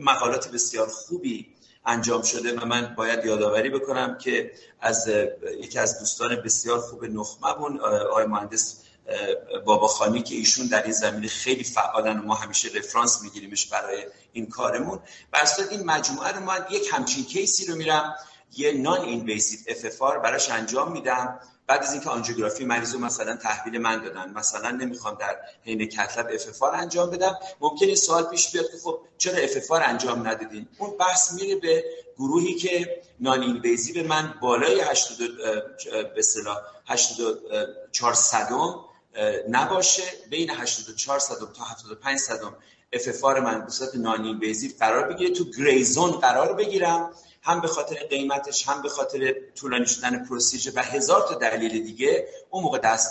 مقالات 0.00 0.50
بسیار 0.50 0.88
خوبی 0.88 1.54
انجام 1.86 2.22
شده 2.22 2.60
و 2.60 2.64
من 2.64 2.94
باید 2.94 3.24
یادآوری 3.24 3.70
بکنم 3.70 4.18
که 4.18 4.52
از 4.80 5.08
یکی 5.58 5.78
از 5.78 5.98
دوستان 5.98 6.36
بسیار 6.36 6.80
خوب 6.80 7.04
نخممون 7.04 7.80
آقای 7.80 8.26
مهندس 8.26 8.82
بابا 9.64 9.88
خانی 9.88 10.22
که 10.22 10.34
ایشون 10.34 10.66
در 10.66 10.82
این 10.82 10.92
زمینه 10.92 11.28
خیلی 11.28 11.64
فعالن 11.64 12.18
و 12.18 12.22
ما 12.22 12.34
همیشه 12.34 12.68
رفرانس 12.78 13.22
میگیریمش 13.22 13.66
برای 13.66 14.06
این 14.32 14.46
کارمون. 14.46 14.98
و 15.32 15.38
این 15.70 15.84
مجموعه 15.84 16.32
رو 16.32 16.40
من 16.40 16.66
یک 16.70 16.88
همچین 16.92 17.24
کیسی 17.24 17.66
رو 17.66 17.76
میرم 17.76 18.14
یه 18.56 18.72
نان 18.72 19.00
اینویسیو 19.00 19.58
اف 19.68 20.02
براش 20.02 20.50
انجام 20.50 20.92
میدم. 20.92 21.40
بعد 21.66 21.82
از 21.82 21.92
اینکه 21.92 22.10
آنژیوگرافی 22.10 22.64
مریض 22.64 22.94
رو 22.94 23.00
مثلا 23.00 23.36
تحویل 23.36 23.78
من 23.78 24.02
دادن 24.02 24.32
مثلا 24.32 24.70
نمی‌خوام 24.70 25.14
در 25.14 25.36
حین 25.64 25.88
کتلب 25.88 26.28
اف 26.34 26.62
انجام 26.62 27.10
بدم 27.10 27.36
ممکنه 27.60 27.94
سوال 27.94 28.24
پیش 28.24 28.52
بیاد 28.52 28.70
که 28.70 28.76
خب 28.84 29.00
چرا 29.18 29.38
اف 29.38 29.70
انجام 29.70 30.28
ندادین؟ 30.28 30.68
اون 30.78 30.96
بحث 30.98 31.32
میره 31.32 31.56
به 31.56 31.84
گروهی 32.16 32.54
که 32.54 33.02
نان 33.20 33.42
اینویزیو 33.42 34.06
من 34.06 34.34
بالای 34.40 34.80
80 34.80 35.18
به 36.14 36.18
اصطلاح 36.18 36.58
84 36.86 38.14
صدم 38.14 38.89
نباشه. 39.48 40.02
بین 40.30 40.50
84 40.50 41.18
صدم 41.18 41.52
تا 41.52 41.64
75 41.64 42.18
صدم 42.18 42.56
به 42.90 42.98
صورت 43.70 43.94
non-invasive 43.94 44.70
قرار 44.78 45.12
بگیره. 45.12 45.34
تو 45.34 45.44
gray 45.44 45.77
zone 45.77 46.10
قرار 46.10 46.52
بگیرم. 46.52 47.10
هم 47.42 47.60
به 47.60 47.68
خاطر 47.68 47.94
قیمتش 47.94 48.68
هم 48.68 48.82
به 48.82 48.88
خاطر 48.88 49.34
طولانی 49.54 49.86
شدن 49.86 50.24
procedure 50.24 50.72
و 50.74 50.82
هزار 50.82 51.28
تا 51.28 51.34
دلیل 51.34 51.84
دیگه 51.84 52.28
اون 52.50 52.62
موقع 52.62 52.78
دست 52.78 53.10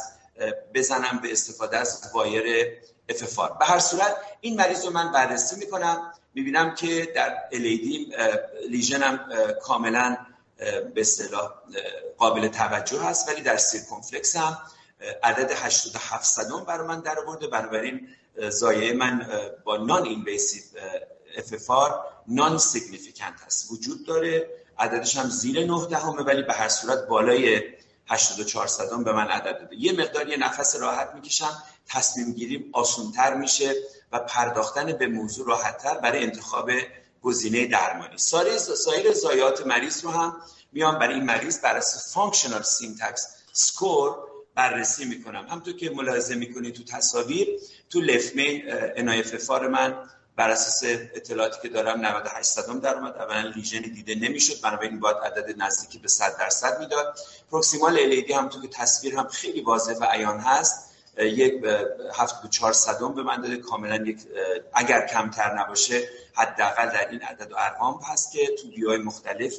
بزنم 0.73 1.19
به 1.23 1.31
استفاده 1.31 1.77
از 1.77 2.01
wire 2.13 2.67
FFR 3.09 3.57
به 3.59 3.65
هر 3.65 3.79
صورت 3.79 4.15
این 4.41 4.55
مریض 4.55 4.85
رو 4.85 4.91
من 4.91 5.11
بررسی 5.11 5.55
می‌کنم. 5.55 6.13
می‌بینم 6.33 6.75
که 6.75 7.11
در 7.15 7.37
LAD 7.51 8.13
lesion 8.69 9.21
م 9.21 9.29
کاملا 9.61 10.17
به 10.95 11.01
اصطلاح 11.01 11.51
قابل 12.17 12.47
توجه 12.47 13.01
هست 13.01 13.29
ولی 13.29 13.41
در 13.41 13.57
circumflex 13.57 14.35
هم 14.35 14.57
عدد 15.23 15.51
87 15.51 16.25
صدم 16.25 16.63
برای 16.63 16.87
من 16.87 16.99
در 16.99 17.19
آورده 17.19 17.47
بنابراین 17.47 18.07
ضایعه 18.49 18.93
من 18.93 19.27
با 19.63 19.77
non-invasive 19.77 20.63
FFR 21.37 22.05
non-significant 22.27 23.41
هست 23.45 23.71
وجود 23.71 24.05
داره. 24.05 24.49
عددش 24.79 25.17
هم 25.17 25.29
زیر 25.29 25.65
9 25.65 25.85
دهمه 25.85 26.23
ولی 26.23 26.43
به 26.43 26.53
هر 26.53 26.69
صورت 26.69 27.07
بالای 27.07 27.61
84 28.07 28.67
صدم 28.67 29.03
به 29.03 29.13
من 29.13 29.27
عدد 29.27 29.59
داده. 29.59 29.75
یه 29.75 29.91
مقدار 29.91 30.29
یه 30.29 30.37
نفس 30.37 30.75
راحت 30.75 31.11
می‌کشم. 31.15 31.63
تصمیم 31.87 32.33
گیریم 32.33 32.69
آسونتر 32.73 33.33
میشه 33.33 33.73
و 34.11 34.19
پرداختن 34.19 34.91
به 34.93 35.07
موضوع 35.07 35.47
راحتتر 35.47 35.97
برای 35.97 36.23
انتخاب 36.23 36.71
گزینه 37.21 37.67
درمانی. 37.67 38.17
سایر 38.17 39.13
ضایعات 39.13 39.67
مریض 39.67 40.05
رو 40.05 40.11
هم 40.11 40.41
میام 40.71 40.99
برای 40.99 41.13
این 41.13 41.23
مریض 41.23 41.59
بر 41.59 41.77
اساس 41.77 42.13
functional 42.13 42.63
SYNTAX 42.63 43.27
score 43.53 44.28
بررسی 44.59 45.05
می‌کنم. 45.05 45.45
همونطور 45.49 45.73
که 45.73 45.89
ملاحظه 45.89 46.35
می‌کنید 46.35 46.75
تو 46.75 46.83
تصاویر 46.83 47.47
تو 47.89 48.01
left 48.01 48.32
main 48.32 48.63
FFR 48.95 49.51
من 49.51 50.09
بر 50.35 50.49
اساس 50.49 50.83
اطلاعاتی 51.15 51.61
که 51.61 51.69
دارم 51.69 52.05
98 52.05 52.49
صدم 52.49 52.79
در 52.79 52.95
اومد. 52.95 53.15
اولا 53.15 53.49
lesion 53.49 53.84
ی 53.84 53.89
دیده 53.89 54.15
نمی‌شد 54.15 54.61
بنابراین 54.61 54.99
باید 54.99 55.17
عدد 55.17 55.61
نزدیکی 55.61 55.99
به 55.99 56.07
100 56.07 56.37
درصد 56.37 56.79
می‌داد. 56.79 57.19
proximal 57.51 57.99
LAD 57.99 58.33
هم 58.33 58.49
که 58.49 58.67
تصویر 58.67 59.15
هم 59.15 59.27
خیلی 59.27 59.61
واضح 59.61 59.93
و 59.93 60.03
عیان 60.03 60.39
هست 60.39 60.89
یک 61.17 61.53
74 62.13 62.73
صدم 62.73 63.13
به 63.13 63.23
من 63.23 63.41
داده. 63.41 63.57
کاملا 63.57 63.95
یک 63.95 64.17
اگر 64.73 65.07
کمتر 65.07 65.59
نباشه 65.59 66.09
حداقل 66.33 66.85
در 66.85 67.09
این 67.09 67.21
عدد 67.21 67.51
و 67.51 67.55
ارقام 67.57 68.01
هست 68.11 68.31
که 68.31 68.47
تو 68.61 68.67
بیوهای 68.67 68.97
مختلف 68.97 69.53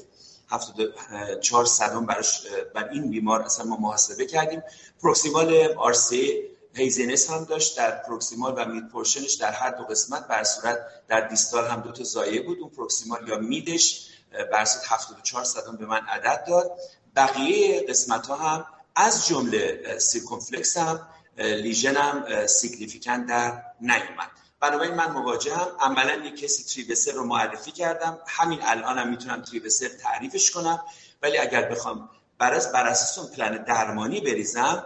74 0.50 1.64
صدم 1.64 2.06
براش 2.06 2.46
بر 2.74 2.88
این 2.88 3.10
بیمار 3.10 3.42
اصلا 3.42 3.66
ما 3.66 3.76
محاسبه 3.76 4.26
کردیم. 4.26 4.62
پروکسیمال 5.02 5.74
آرسی 5.76 6.42
هیزینس 6.74 7.30
هم 7.30 7.44
داشت 7.44 7.76
در 7.76 7.90
پروکسیمال 7.90 8.54
و 8.56 8.64
مید 8.64 8.88
پورشنش 8.88 9.34
در 9.34 9.52
هر 9.52 9.70
دو 9.70 9.84
قسمت 9.84 10.28
بر 10.28 10.44
صورت 10.44 10.78
در 11.08 11.20
دیستال 11.20 11.66
هم 11.66 11.80
دو 11.80 11.92
تا 11.92 12.04
زایه 12.04 12.42
بود. 12.42 12.58
اون 12.58 12.70
پروکسیمال 12.70 13.28
یا 13.28 13.38
میدش 13.38 14.08
بر 14.52 14.64
صورت 14.64 14.84
74 14.88 15.44
صدم 15.44 15.76
به 15.76 15.86
من 15.86 16.00
عدد 16.06 16.44
داد. 16.48 16.70
بقیه 17.16 17.86
قسمت 17.88 18.26
ها 18.26 18.36
هم 18.36 18.66
از 18.96 19.26
جمله 19.26 19.98
سیرکونفلکس 19.98 20.76
هم 20.76 21.08
لیژن 21.38 21.96
هم 21.96 22.46
سیگنیفیکن 22.46 23.24
در 23.24 23.62
نیومد. 23.80 24.30
بنابراین 24.60 24.94
من 24.94 25.10
مواجهم. 25.10 25.68
عملا 25.80 26.14
یک 26.14 26.36
کسی 26.36 26.64
تریبسر 26.64 27.12
رو 27.12 27.24
معرفی 27.24 27.70
کردم. 27.70 28.18
همین 28.26 28.58
الانم 28.62 28.98
هم 28.98 29.08
می‌تونم 29.08 29.42
تریبسر 29.42 29.88
تعریفش 29.88 30.50
کنم. 30.50 30.84
ولی 31.22 31.38
اگر 31.38 31.68
بخوام 31.68 32.10
بر 32.38 32.54
اساس 32.54 33.18
اون 33.18 33.36
پلن 33.36 33.64
درمانی 33.64 34.20
بریزم 34.20 34.84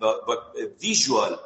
با, 0.00 0.20
با 0.26 0.38
ویژوال 0.80 1.38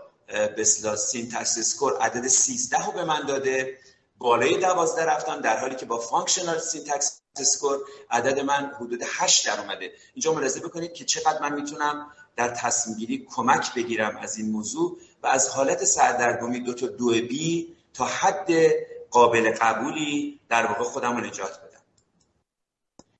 به 0.56 0.64
سینتکس 0.64 1.58
اسکور 1.58 1.98
عدد 1.98 2.26
13 2.26 2.86
رو 2.86 2.92
به 2.92 3.04
من 3.04 3.26
داده. 3.26 3.78
بالای 4.18 4.58
12 4.58 5.04
رفتم 5.04 5.40
در 5.40 5.58
حالی 5.60 5.76
که 5.76 5.86
با 5.86 5.98
فانکشنال 5.98 6.58
سینتکس 6.58 7.20
اسکور 7.36 7.78
عدد 8.10 8.40
من 8.40 8.72
حدود 8.80 9.02
8 9.06 9.46
در 9.46 9.60
اومده. 9.60 9.92
اینجا 10.14 10.34
ملاحظه 10.34 10.60
بکنید 10.60 10.92
که 10.92 11.04
چقدر 11.04 11.42
من 11.42 11.52
می‌تونم 11.52 12.10
در 12.36 12.48
تصمیم 12.48 12.96
گیری 12.96 13.26
کمک 13.30 13.74
بگیرم 13.74 14.16
از 14.16 14.36
این 14.36 14.50
موضوع. 14.50 14.98
و 15.24 15.26
از 15.26 15.48
حالت 15.48 15.84
سردرگمی 15.84 16.60
2A 16.60 17.06
2B 17.06 17.76
تا 17.94 18.04
حد 18.04 18.50
قابل 19.10 19.50
قبولی 19.50 20.40
در 20.48 20.66
واقع 20.66 20.84
خودم 20.84 21.16
رو 21.16 21.26
نجات 21.26 21.60
بدم. 21.60 21.80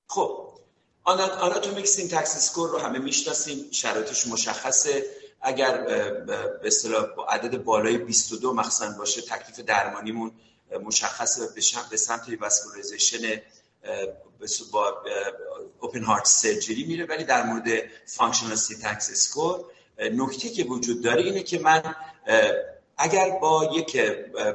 خب 0.06 0.58
anatomic 1.04 1.86
SYNTAX 1.86 2.36
score 2.36 2.70
رو 2.70 2.78
همه 2.78 2.98
می‌شناسیم 2.98 3.70
شرایطش 3.70 4.26
مشخصه. 4.26 5.04
اگر 5.40 5.78
به 6.26 6.60
اصطلاح 6.64 7.06
عدد 7.28 7.64
بالای 7.64 7.98
22 7.98 8.52
مخصوصا 8.52 8.90
باشه 8.98 9.22
تکلیف 9.22 9.60
درمانیمون 9.60 10.32
مشخصه 10.84 11.48
به 11.90 11.96
سمت 11.96 12.28
واسکولاریزیشن 12.40 13.40
با 14.72 15.02
اوپن 15.80 16.02
هارت 16.02 16.26
سرجری 16.26 16.84
میره 16.84 17.06
ولی 17.06 17.24
در 17.24 17.42
مورد 17.42 17.82
فانکشنال 18.06 18.54
سینتکس 18.54 19.10
اسکور 19.10 19.64
نکته 19.98 20.48
که 20.48 20.64
وجود 20.64 21.02
داره 21.02 21.22
اینه 21.22 21.42
که 21.42 21.58
من 21.58 21.94
اگر 22.98 23.30
با 23.30 23.70
یک 23.74 23.96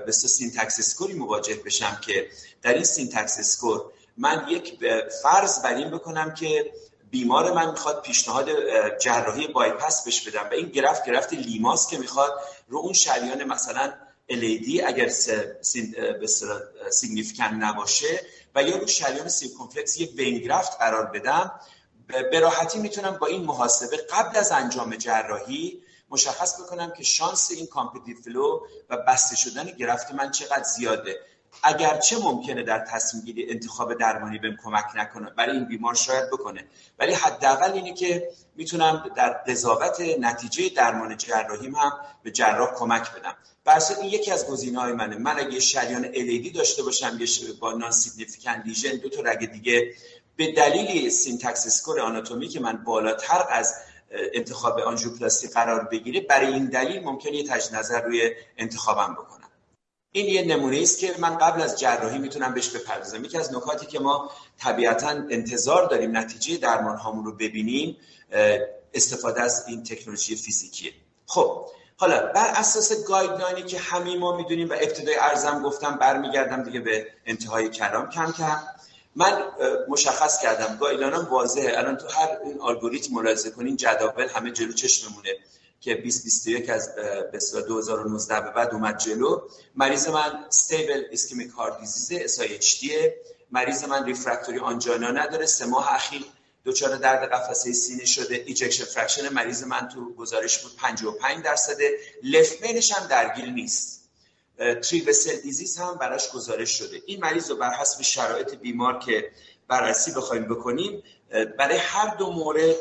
به 0.06 0.12
سینتکس 0.12 0.80
اسکوری 0.80 1.14
مواجه 1.14 1.56
بشم 1.56 2.00
که 2.02 2.28
در 2.62 2.74
این 2.74 2.84
سینتکس 2.84 3.40
اسکور 3.40 3.82
من 4.18 4.46
یک 4.50 4.78
فرض 5.24 5.62
بر 5.62 5.76
این 5.76 5.90
بکنم 5.90 6.34
که 6.34 6.72
بیمار 7.12 7.54
من 7.54 7.72
می‌خواد 7.72 8.02
پیشنهاد 8.02 8.50
جراحی 8.98 9.48
بایپس 9.48 10.08
بش 10.08 10.28
بدم 10.30 10.50
و 10.52 10.54
این 10.54 10.70
گرفت 10.70 11.06
گرفت 11.06 11.34
لیماس 11.34 11.88
که 11.88 11.98
می‌خواد 11.98 12.32
رو 12.68 12.78
اون 12.78 12.94
شریان 12.94 13.44
مثلا 13.44 13.94
LAD 14.32 14.84
اگر 14.86 15.10
significant 16.90 17.44
نباشه 17.44 18.22
و 18.56 18.64
یا 18.64 18.78
رو 18.78 18.88
شریان 18.88 19.30
circumflex 19.30 20.00
یک 20.00 20.16
vein 20.16 20.43
graft 20.43 20.78
قرار 20.80 21.06
بدم 21.06 21.52
به 22.10 22.40
راحتی 22.40 22.80
می‌تونم 22.80 23.18
با 23.18 23.28
این 23.28 23.44
محاسبه 23.44 23.98
قبل 23.98 24.38
از 24.38 24.52
انجام 24.52 24.96
جراحی 24.96 25.84
مشخص 26.10 26.62
بکنم 26.62 26.92
که 26.98 27.04
شانس 27.04 27.52
این 27.52 27.68
competitive 27.68 28.18
flow 28.22 28.60
و 28.90 28.98
بسته 28.98 29.36
شدن 29.36 29.66
graft 29.66 30.12
من 30.12 30.32
چقدر 30.32 30.64
زیاده. 30.64 31.20
اگرچه 31.64 32.18
ممکنه 32.18 32.64
در 32.64 32.80
تصمیم 32.80 33.24
گیری 33.24 33.50
انتخاب 33.50 33.94
درمانی 33.94 34.38
بهم 34.38 34.58
کمک 34.64 34.86
نکنه 34.96 35.30
برای 35.30 35.56
این 35.56 35.66
بیمار 35.66 35.96
شاید 35.96 36.28
بکنه. 36.28 36.66
ولی 37.00 37.14
حداقل 37.14 37.72
اینه 37.72 37.94
که 37.94 38.30
می‌تونم 38.56 39.12
در 39.16 39.30
قضاوت 39.30 40.02
نتیجه 40.20 40.70
درمان 40.70 41.18
جراحیم 41.18 41.76
هم 41.76 41.92
به 42.24 42.32
جراح 42.32 42.74
کمک 42.76 43.12
بدم. 43.14 43.36
برسه 43.66 44.00
این 44.00 44.10
یکی 44.14 44.32
از 44.32 44.48
گزینه 44.48 44.80
های 44.80 44.94
منه. 44.94 45.16
من 45.16 45.40
اگه 45.40 45.60
شریان 45.60 46.12
LAD 46.14 46.56
داشته 46.56 46.84
باشم 46.84 47.18
یه 47.20 47.54
با 47.60 47.72
non 47.74 47.92
significant 47.92 48.64
lesion 48.66 48.98
دو 48.98 49.10
تا 49.10 49.22
رگ 49.22 49.52
دیگه 49.52 49.94
به 50.40 50.52
دلیل 50.52 51.10
SYNTAX 51.10 51.68
score 51.68 52.00
آناتومی 52.00 52.48
که 52.48 52.60
من 52.60 52.84
بالاتر 52.84 53.46
از 53.50 53.76
انتخاب 54.12 54.80
آنژیوپلاستی 54.80 55.48
قرار 55.48 55.84
بگیره 55.84 56.22
برای 56.22 56.54
این 56.54 56.66
دلیل 56.66 57.04
ممکنه 57.04 57.36
یه 57.36 57.48
تجدید 57.48 57.76
نظر 57.76 58.02
روی 58.02 58.32
انتخابم 58.58 59.14
بکنم. 59.14 59.50
این 60.12 60.26
یه 60.26 60.56
نمونه 60.56 60.82
است 60.82 61.00
که 61.00 61.16
من 61.20 61.38
قبل 61.38 61.62
از 61.62 61.80
جراحی 61.80 62.18
می‌تونم 62.18 62.54
بهش 62.54 62.70
بپردازم. 62.70 63.26
یکی 63.26 63.38
از 63.38 63.54
نکاتی 63.54 63.86
که 63.86 64.00
ما 64.00 64.32
طبیعتا 64.60 65.10
انتظار 65.10 65.88
داریم 65.88 66.18
نتیجه 66.18 66.58
درمان 66.58 66.98
هامون 66.98 67.26
رو 67.26 67.36
ببینیم 67.36 67.98
استفاده 68.94 69.42
از 69.42 69.66
این 69.68 69.84
تکنولوژی 69.84 70.36
فیزیکیه. 70.36 70.94
خب 71.26 71.66
حالا 71.98 72.32
بر 72.34 72.48
اساس 72.56 73.04
guideline 73.04 73.58
ی 73.58 73.64
که 73.64 73.80
همه 73.80 74.18
ما 74.18 74.38
می‌دونیم 74.38 74.70
و 74.70 74.74
ابتدای 74.74 75.16
عرضم 75.16 75.64
گفتم 75.64 75.98
برمیگردم 75.98 76.64
دیگه 76.64 76.80
به 76.80 77.08
انتهای 77.26 77.70
کلام 77.70 78.10
کم 78.10 78.32
کم. 78.32 78.58
من 79.20 79.44
مشخص 79.88 80.42
کردم. 80.42 80.78
guideline 80.78 81.23
م 81.23 81.28
واضحه. 81.32 81.78
الان 81.78 81.98
تو 81.98 82.08
هر 82.08 82.38
این 82.44 82.62
الگوریتم 82.62 83.14
ملاحظه 83.14 83.52
کنین 83.52 83.76
جداول 83.76 84.28
همه 84.28 84.52
جلو 84.52 84.74
چشممونه 84.74 85.30
که 85.82 85.96
2021 85.96 86.70
از 86.70 86.96
به 87.32 87.40
2019 87.68 88.42
به 88.42 88.52
بعد 88.52 88.74
اومد 88.74 88.98
جلو. 88.98 89.42
مریض 89.76 90.08
من 90.08 90.46
stable 90.48 91.04
ischemic 91.12 91.52
heart 91.52 91.80
disease 91.80 92.40
SIHD 92.40 92.92
مریض 93.52 93.84
من 93.84 94.06
refractory 94.06 94.60
angina 94.60 95.12
نداره. 95.12 95.46
سه 95.46 95.66
ماه 95.66 95.94
اخیر 95.94 96.26
دچار 96.66 96.96
درد 96.96 97.30
قفسه 97.30 97.74
سینه 97.74 98.06
شده 98.06 98.44
ejection 98.48 98.86
fraction 98.86 99.30
مریض 99.30 99.64
من 99.64 99.88
تو 99.88 100.14
گزارش 100.14 100.60
بود 100.60 100.76
55 100.76 101.46
درصده. 101.46 101.92
left 102.24 102.51
main 102.51 102.78
ش 102.78 102.92
هم 102.92 103.08
درگیر 103.08 103.46
نیست. 103.46 103.99
three 104.60 104.94
vessel 104.94 105.36
disease 105.36 105.78
هم 105.78 105.96
براش 105.96 106.32
گزارش 106.32 106.78
شده. 106.78 107.02
این 107.06 107.20
مریض 107.20 107.50
رو 107.50 107.56
بر 107.56 107.74
حسب 107.74 108.02
شرایط 108.02 108.56
بیمار 108.56 109.00
که 109.00 109.32
بررسی 109.68 110.12
بخوایم 110.12 110.44
بکنیم 110.44 111.04
برای 111.58 111.78
هر 111.78 112.16
دو 112.16 112.32
مورد 112.32 112.76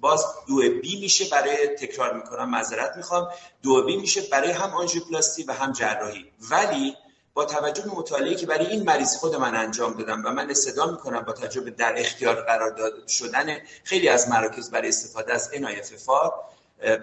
باز 0.00 0.24
دو 0.48 0.80
B 0.80 1.00
میشه 1.00 1.24
برای 1.24 1.66
تکرار 1.66 2.14
می‌کنم 2.14 2.50
معذرت 2.50 2.96
می‌خوام. 2.96 3.28
دو 3.62 3.82
بی 3.82 3.96
میشه 3.96 4.20
برای 4.20 4.50
هم 4.50 4.70
آنژیوپلاستی 4.70 5.42
و 5.42 5.52
هم 5.52 5.72
جراحی. 5.72 6.32
ولی 6.50 6.96
با 7.34 7.44
توجه 7.44 7.82
به 7.82 7.90
مطالعه 7.90 8.34
که 8.34 8.46
برای 8.46 8.66
این 8.66 8.82
مریض 8.82 9.16
خود 9.16 9.34
من 9.34 9.54
انجام 9.54 9.94
دادم 9.94 10.22
و 10.24 10.30
من 10.30 10.50
استدعا 10.50 10.86
می‌کنم 10.86 11.20
با 11.20 11.32
توجه 11.32 11.60
در 11.60 11.94
اختیار 12.00 12.34
قرار 12.34 12.70
داد 12.70 13.08
شدن 13.08 13.58
خیلی 13.84 14.08
از 14.08 14.28
مراکز 14.28 14.70
برای 14.70 14.88
استفاده 14.88 15.34
از 15.34 15.50
NIFFR 15.52 16.32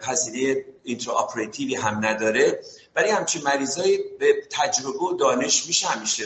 پذیری 0.02 0.66
اینترا 0.84 1.14
آپریتیوی 1.14 1.76
هم 1.76 2.06
نداره. 2.06 2.60
برای 2.94 3.10
همچین 3.10 3.42
مریضایی 3.44 3.98
به 4.20 4.34
تجربه 4.50 5.00
و 5.00 5.14
دانش 5.14 5.68
میشه 5.68 5.88
همیشه 5.88 6.26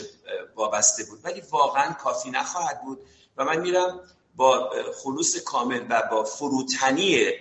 وابسته 0.55 1.03
بود. 1.03 1.19
ولی 1.23 1.41
واقعا 1.51 1.93
کافی 1.93 2.31
نخواهد 2.31 2.81
بود 2.81 2.99
و 3.37 3.45
من 3.45 3.59
میرم 3.59 3.99
با 4.35 4.71
خلوص 4.95 5.37
کامل 5.37 5.85
و 5.89 6.03
با 6.11 6.23
فروتنی 6.23 7.31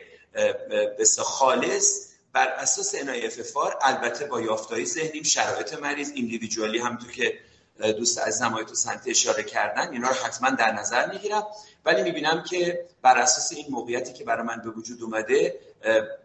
بس 0.99 1.19
خالص 1.21 2.09
بر 2.33 2.49
اساس 2.49 2.97
NIFFR 2.97 3.77
البته 3.81 4.27
با 4.27 4.41
یافتهای 4.41 4.87
ذهنیم 4.87 5.23
شرایط 5.23 5.75
مریض 5.75 6.13
ایندیویدوالی 6.15 6.79
همونطور 6.79 7.11
که 7.11 7.39
دوست 7.81 8.19
از 8.19 8.43
نمایت 8.43 8.71
و 8.71 8.75
سنت 8.75 9.03
اشاره 9.07 9.43
کردن 9.43 9.93
اینا 9.93 10.09
رو 10.09 10.15
حتما 10.15 10.51
در 10.51 10.73
نظر 10.73 11.13
می‌گیرم. 11.13 11.47
ولی 11.85 12.03
می‌بینم 12.03 12.43
که 12.43 12.87
بر 13.03 13.19
اساس 13.19 13.53
این 13.53 13.67
موقعیتی 13.71 14.13
که 14.13 14.25
برای 14.25 14.47
من 14.47 14.63
به 14.65 14.71
وجود 14.71 15.03
اومده 15.03 15.61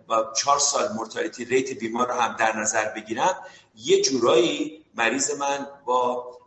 با 0.08 0.34
چهار 0.38 0.60
سال 0.60 0.92
مرتالیتی 0.96 1.46
ریت 1.46 1.80
بیمار 1.80 2.08
رو 2.08 2.14
هم 2.14 2.36
در 2.36 2.58
نظر 2.58 2.86
بگیرم 2.90 3.36
یه 3.76 4.02
جورایی 4.02 4.86
مریض 4.96 5.32
من 5.32 5.68
با 5.86 6.38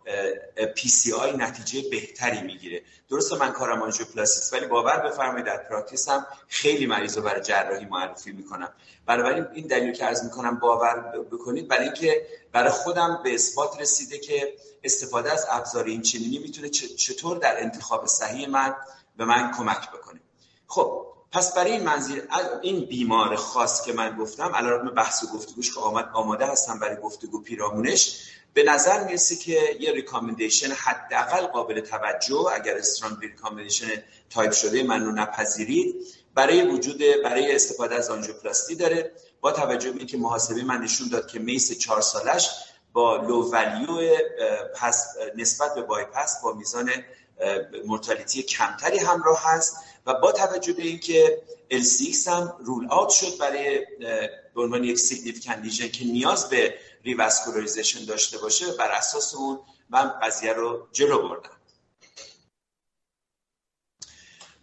پی 0.77 0.89
سی 0.89 1.13
آی 1.13 1.37
نتیجه 1.37 1.91
بهتری 1.91 2.43
می‌گیره. 2.43 2.83
درسته 3.11 3.37
من 3.37 3.53
کارم 3.53 3.83
آنژیوپلاستیست 3.83 4.53
ولی 4.53 4.67
باور 4.67 4.97
بفرمایید 4.97 5.47
در 5.47 5.57
پراکتیس 5.57 6.09
هم 6.09 6.27
خیلی 6.49 6.87
مریض 6.87 7.17
رو 7.17 7.23
برای 7.23 7.43
جراحی 7.43 7.85
معرفی 7.85 8.33
می‌کنم. 8.33 8.73
بنابراین 9.07 9.47
این 9.55 9.67
دلیل 9.67 9.93
که 9.93 10.05
از 10.05 10.25
می‌کنم 10.25 10.59
باور 10.59 10.95
بکنید 11.33 11.69
برای 11.69 11.85
اینکه 11.85 12.27
برای 12.53 12.71
خودم 12.71 13.21
به 13.25 13.35
اثبات 13.35 13.81
رسیده 13.81 14.19
که 14.19 14.55
استفاده 14.85 15.33
از 15.33 15.47
ابزار 15.51 15.85
این 15.85 16.03
چنینی 16.03 16.39
می‌تونه 16.39 16.69
چطور 16.69 17.37
در 17.37 17.61
انتخاب 17.61 18.07
صحیح 18.07 18.49
من 18.49 18.75
به 19.17 19.25
من 19.25 19.53
کمک 19.59 19.91
بکنه. 19.91 20.21
خب 20.67 21.07
پس 21.33 21.55
برای 21.55 21.73
این 21.73 21.83
منظیر 21.83 22.29
این 22.63 22.85
بیمار 22.85 23.37
خاص 23.37 23.85
که 23.85 23.93
من 23.93 24.17
گفتم 24.17 24.55
علیرغم 24.55 24.95
بحث 24.95 25.25
و 25.25 25.27
گفتگوش 25.27 25.75
که 25.75 25.81
آمد 25.81 26.11
آماده 26.13 26.47
هستم 26.47 26.79
برای 26.79 26.97
گفتگو 26.97 27.43
پیرامونش 27.43 28.31
به 28.55 28.63
نظر 28.63 29.05
می‌رسه 29.05 29.37
که 29.37 29.77
یه 29.81 29.93
ریکامندیشن 29.93 30.73
حداقل 30.73 31.47
قابل 31.47 31.81
توجه 31.81 32.47
اگر 32.55 32.77
استرانگ 32.77 33.17
ریکامندیشن 33.21 34.03
تایپ 34.31 34.53
شده 34.53 34.83
من 34.83 35.05
رو 35.05 35.13
نپذیرید. 35.13 35.95
برای 36.35 36.63
وجود 36.63 37.03
برای 37.25 37.55
استفاده 37.55 37.95
از 37.95 38.11
آنژیوپلاستی 38.11 38.75
داره. 38.75 39.13
با 39.41 39.53
توجه 39.53 39.91
به 39.91 39.99
اینکه 39.99 40.17
محاسبه 40.17 40.63
من 40.63 40.81
نشون 40.81 41.09
داد 41.09 41.27
که 41.27 41.39
MACE 41.39 41.79
چهار 41.79 42.01
سالش 42.01 42.51
با 42.93 43.17
لو 43.17 43.51
ولیو 43.51 44.19
نسبت 45.37 45.75
به 45.75 45.83
بایپس 45.83 46.43
با 46.43 46.53
میزان 46.53 46.91
mortality 47.87 48.43
کمتری 48.43 48.99
همراه 48.99 49.41
هست. 49.45 49.77
و 50.07 50.15
با 50.15 50.33
توجه 50.33 50.73
به 50.73 50.83
اینکه 50.83 51.43
LCX 51.71 52.29
هم 52.29 52.57
rule 52.65 52.87
out 52.91 53.11
شد 53.11 53.39
برای 53.39 53.87
به 54.55 54.63
عنوان 54.63 54.85
یک 54.85 54.99
significant 54.99 55.59
lesion 55.59 55.89
که 55.89 56.05
نیاز 56.05 56.49
به 56.49 56.75
revascularization 57.05 58.05
داشته 58.05 58.39
باشه 58.39 58.73
بر 58.73 58.91
اساس 58.91 59.35
اون 59.35 59.61
من 59.91 60.09
قضیه 60.23 60.53
رو 60.53 60.89
جلو 60.93 61.29
بردم. 61.29 61.51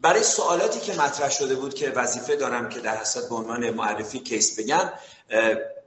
برای 0.01 0.23
سوالاتی 0.23 0.79
که 0.79 0.93
مطرح 0.93 1.29
شده 1.29 1.55
بود 1.55 1.73
که 1.73 1.89
وظیفه 1.89 2.35
دارم 2.35 2.69
که 2.69 2.79
در 2.79 2.97
حساب 2.97 3.29
به 3.29 3.35
عنوان 3.35 3.69
معرفی 3.69 4.19
case 4.19 4.59
بگم 4.59 4.91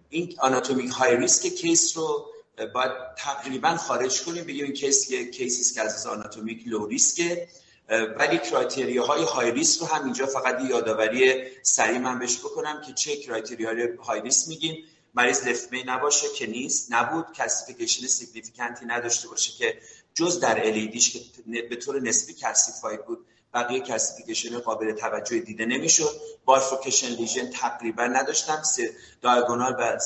این 0.08 0.36
anatomic 0.38 0.90
high 0.90 1.16
risk 1.16 1.48
case 1.48 1.96
رو 1.96 2.30
باید 2.74 2.92
تقریبا 3.18 3.76
خارج 3.76 4.22
کنیم 4.22 4.44
بگیم 4.44 4.64
این 4.64 4.74
case 4.74 5.10
یک 5.10 5.30
case 5.32 5.66
ی 5.66 5.74
که 5.74 5.80
از 5.80 6.06
anatomic 6.06 6.62
low 6.66 6.86
risk 6.86 7.36
ه 7.36 7.48
ولی 7.90 8.38
criteria 8.38 9.04
های 9.04 9.22
high 9.24 9.50
risk 9.50 9.80
رو 9.80 9.86
هم 9.86 10.04
اینجا 10.04 10.26
فقط 10.26 10.58
یادآوری 10.70 11.42
سریع 11.62 11.98
من 11.98 12.18
بهش 12.18 12.38
بکنم 12.38 12.80
که 12.86 12.92
چه 12.92 13.16
criteria 13.16 13.70
high 14.02 14.20
risk 14.20 14.48
میگیم. 14.48 14.84
مریض 15.14 15.46
left 15.46 15.65
main 15.65 15.84
نباشه 15.86 16.26
که 16.36 16.46
نیست. 16.46 16.92
نبود. 16.92 17.32
calcification 17.32 18.06
significant 18.06 18.80
ی 18.80 18.86
نداشته 18.86 19.28
باشه 19.28 19.52
که 19.58 19.78
جز 20.14 20.40
در 20.40 20.66
LAD 20.66 20.94
ش 20.94 21.12
که 21.12 21.20
به 21.70 21.76
طور 21.76 22.00
نسبی 22.00 22.34
calcified 22.34 23.06
بود 23.06 23.26
بقیه 23.54 23.80
calcification 23.80 24.58
قابل 24.58 24.92
توجه 24.92 25.38
دیده 25.38 25.66
نمی‌شد. 25.66 26.20
bifurcation 26.44 27.08
lesion 27.08 27.50
تقریبا 27.50 28.04
نداشتم. 28.04 28.62
diagonal 29.20 29.76
و 29.78 29.98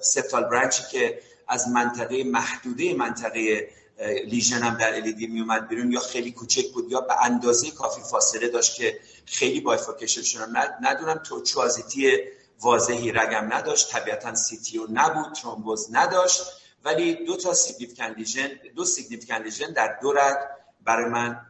septal 0.00 0.44
branch 0.44 0.77
ی 0.77 0.82
که 0.90 1.20
از 1.48 1.68
منطقه 1.68 2.24
محدوده 2.24 2.94
منطقه 2.94 3.68
lesion 4.00 4.62
هم 4.62 4.76
در 4.76 4.94
LAD 4.94 5.26
می 5.26 5.40
اومد 5.40 5.68
بیرون 5.68 5.92
یا 5.92 6.00
خیلی 6.00 6.32
کوچک 6.32 6.72
بود 6.72 6.90
یا 6.90 7.00
به 7.00 7.24
اندازه 7.24 7.70
کافی 7.70 8.02
فاصله 8.02 8.48
داشت 8.48 8.74
که 8.74 9.00
خیلی 9.26 9.60
bifurcation 9.60 10.22
شدن 10.22 10.52
ندونم 10.82 11.18
tortuosity 11.18 12.18
واضحی 12.60 13.12
رگم 13.12 13.52
نداشت 13.52 13.90
طبیعتا 13.90 14.34
CTO 14.34 14.86
نبود 14.92 15.32
ترومبوز 15.32 15.88
نداشت 15.92 16.40
ولی 16.84 17.24
دو 17.24 17.36
تا 17.36 17.54
significant 17.54 18.18
lesion 18.18 18.48
دو 18.76 18.84
significant 18.84 19.42
lesion 19.42 19.72
در 19.72 19.98
دو 20.02 20.12
رگ 20.12 20.36
برای 20.84 21.04
من 21.04 21.46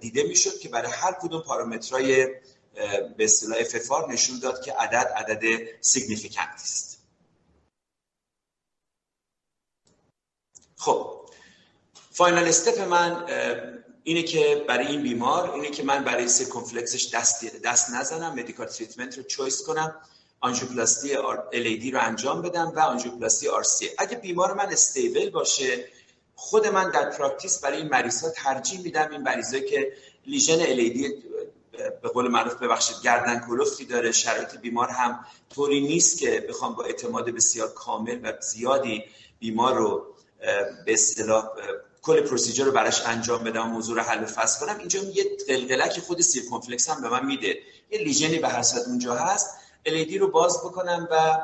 دیده 0.00 0.22
می‌شد 0.22 0.58
که 0.58 0.68
برای 0.68 0.92
هر 0.92 1.12
کدوم 1.12 1.40
پارامترهای 1.40 2.26
به 3.16 3.24
اصطلاح 3.24 3.58
FFR 3.60 4.12
نشون 4.12 4.38
داد 4.38 4.62
که 4.62 4.72
عدد 4.72 5.12
عدد 5.16 5.42
significant 5.80 6.54
است. 6.54 7.00
خب 10.76 11.29
final 12.10 12.48
step 12.48 12.80
من 12.80 13.24
اینه 14.04 14.22
که 14.22 14.64
برای 14.68 14.86
این 14.86 15.02
بیمار 15.02 15.50
اینه 15.50 15.70
که 15.70 15.82
من 15.82 16.04
برای 16.04 16.28
circumflex 16.28 17.00
ش 17.00 17.14
دست, 17.14 17.62
دست 17.62 17.90
نزنم 17.90 18.34
medical 18.34 18.66
treatment 18.66 19.18
رو 19.18 19.22
choice 19.22 19.62
کنم 19.62 19.94
آنژیوپلاستی 20.40 21.14
LAD 21.52 21.92
رو 21.92 22.00
انجام 22.00 22.42
بدم 22.42 22.72
و 22.76 22.80
آنژیوپلاستی 22.80 23.46
RCA 23.46 23.88
اگه 23.98 24.16
بیمار 24.16 24.54
من 24.54 24.66
stable 24.66 25.30
باشه 25.30 25.84
خود 26.34 26.66
من 26.66 26.90
در 26.90 27.10
practice 27.10 27.58
برای 27.58 27.78
این 27.78 27.88
مریض 27.88 28.22
ها 28.22 28.30
ترجیح 28.30 28.80
میدم. 28.80 29.08
این 29.10 29.22
مریض 29.22 29.54
که 29.54 29.92
lesion 30.26 30.64
LAD 30.64 30.98
به 32.02 32.08
قول 32.08 32.28
معروف 32.28 32.54
ببخشید 32.54 32.96
گردن 33.04 33.46
کلفتی 33.48 33.84
داره 33.84 34.12
شرایط 34.12 34.56
بیمار 34.56 34.88
هم 34.88 35.26
طوری 35.54 35.80
نیست 35.80 36.18
که 36.18 36.46
بخوام 36.48 36.74
با 36.74 36.84
اعتماد 36.84 37.30
بسیار 37.30 37.68
کامل 37.72 38.20
و 38.22 38.32
زیادی 38.40 39.04
بیمار 39.38 39.74
رو 39.74 40.06
به 40.86 40.92
اصطلاح 40.92 41.48
کل 42.02 42.20
procedure 42.20 42.64
رو 42.64 42.72
براش 42.72 43.06
انجام 43.06 43.44
بدم 43.44 43.68
موضوع 43.68 43.96
رو 43.96 44.02
حل 44.02 44.22
و 44.22 44.26
فصل 44.26 44.66
کنم 44.66 44.78
اینجا 44.78 45.00
یه 45.00 45.24
قلقلک 45.48 46.00
خود 46.00 46.20
circumflex 46.20 46.90
هم 46.90 47.02
به 47.02 47.08
من 47.08 47.26
میده. 47.26 47.58
یه 47.90 47.98
lesion 47.98 48.32
ی 48.32 48.38
به 48.38 48.48
هر 48.48 48.64
اونجا 48.86 49.14
هست. 49.14 49.50
LAD 49.86 50.14
رو 50.14 50.30
باز 50.30 50.58
بکنم 50.58 51.08
و 51.10 51.40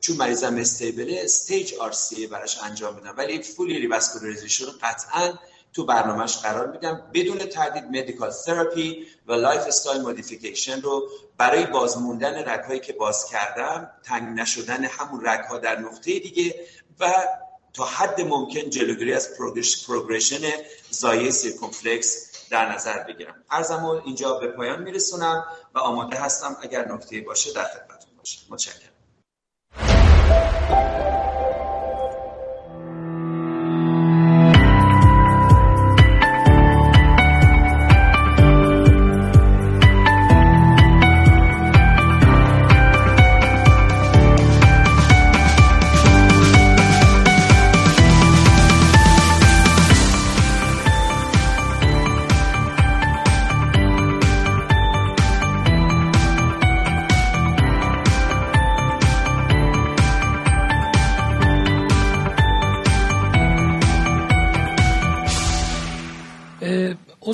چون 0.00 0.16
مریضم 0.16 0.56
stable 0.56 1.20
ه 1.24 1.74
stage 1.74 1.92
RCA 1.92 2.26
براش 2.26 2.58
انجام 2.62 2.96
بدم. 2.96 3.14
ولی 3.16 3.42
fully 3.42 3.78
revascularization 3.78 4.64
رو 4.64 4.72
قطعا 4.82 5.32
تو 5.72 5.84
برنامهش 5.84 6.36
قرار 6.36 6.72
میدم. 6.72 7.10
بدون 7.14 7.38
تردید 7.38 7.84
medical 7.84 8.30
therapy 8.30 9.06
و 9.26 9.32
lifestyle 9.32 10.02
modification 10.02 10.80
رو 10.80 11.08
برای 11.38 11.66
بازموندن 11.66 12.48
رگهایی 12.48 12.80
که 12.80 12.92
باز 12.92 13.26
کردم 13.26 13.90
تنگ 14.04 14.40
نشدن 14.40 14.84
همون 14.84 15.26
رگها 15.26 15.58
در 15.58 15.78
نقطه 15.78 16.18
دیگه 16.18 16.54
و 17.00 17.12
تا 17.76 17.84
حد 17.84 18.20
ممکن 18.20 18.70
جلوگیری 18.70 19.12
از 19.14 19.36
progression 19.86 20.50
ضایعه 20.90 21.30
circumflex 21.30 22.32
در 22.50 22.72
نظر 22.74 23.02
بگیرم. 23.02 23.34
عرضمو 23.50 23.88
اینجا 23.88 24.38
به 24.38 24.46
پایان 24.46 24.82
میرسونم 24.82 25.44
و 25.74 25.78
آماده 25.78 26.16
هستم 26.16 26.56
اگر 26.62 26.92
نکته 26.92 27.20
باشه 27.20 27.52
در 27.52 27.64
خدمتتون 27.64 28.16
باشم. 28.18 28.40
متشکرم. 28.50 28.92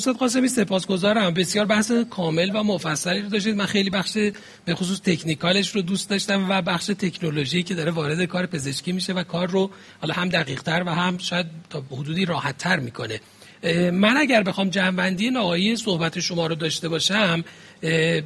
استاد 0.03 0.17
قاسمی 0.17 0.49
سپاسگزارم. 0.49 1.35
بسیار 1.35 1.67
بحث 1.67 1.93
کامل 2.11 2.51
و 2.55 2.63
مفصلی 2.63 3.21
رو 3.21 3.29
داشتید. 3.29 3.57
من 3.57 3.67
خیلی 3.67 3.91
بخش 3.91 4.19
به 4.65 4.75
خصوص 4.75 5.01
تکنیکالش 5.01 5.77
رو 5.77 5.83
دوست 5.83 6.11
داشتم 6.11 6.47
و 6.51 6.63
بخش 6.63 6.87
تکنولوژی 6.87 7.63
که 7.63 7.75
داره 7.75 7.91
وارد 7.91 8.25
کار 8.25 8.47
پزشکی 8.47 8.93
میشه 8.93 9.13
و 9.13 9.23
کار 9.23 9.51
رو 9.51 9.71
حالا 10.01 10.15
هم 10.15 10.29
دقیق 10.29 10.63
تر 10.63 10.83
و 10.87 10.91
هم 10.91 11.19
شاید 11.19 11.47
تا 11.71 11.83
حدودی 11.91 12.25
راحت 12.25 12.59
تر 12.59 12.81
می‌کنه 12.81 13.21
من 13.93 14.17
اگر 14.17 14.43
بخوام 14.43 14.71
جنبندی 14.71 15.31
نهایی 15.31 15.77
صحبت 15.77 16.21
شما 16.21 16.47
رو 16.47 16.55
داشته 16.55 16.89
باشم 16.89 17.45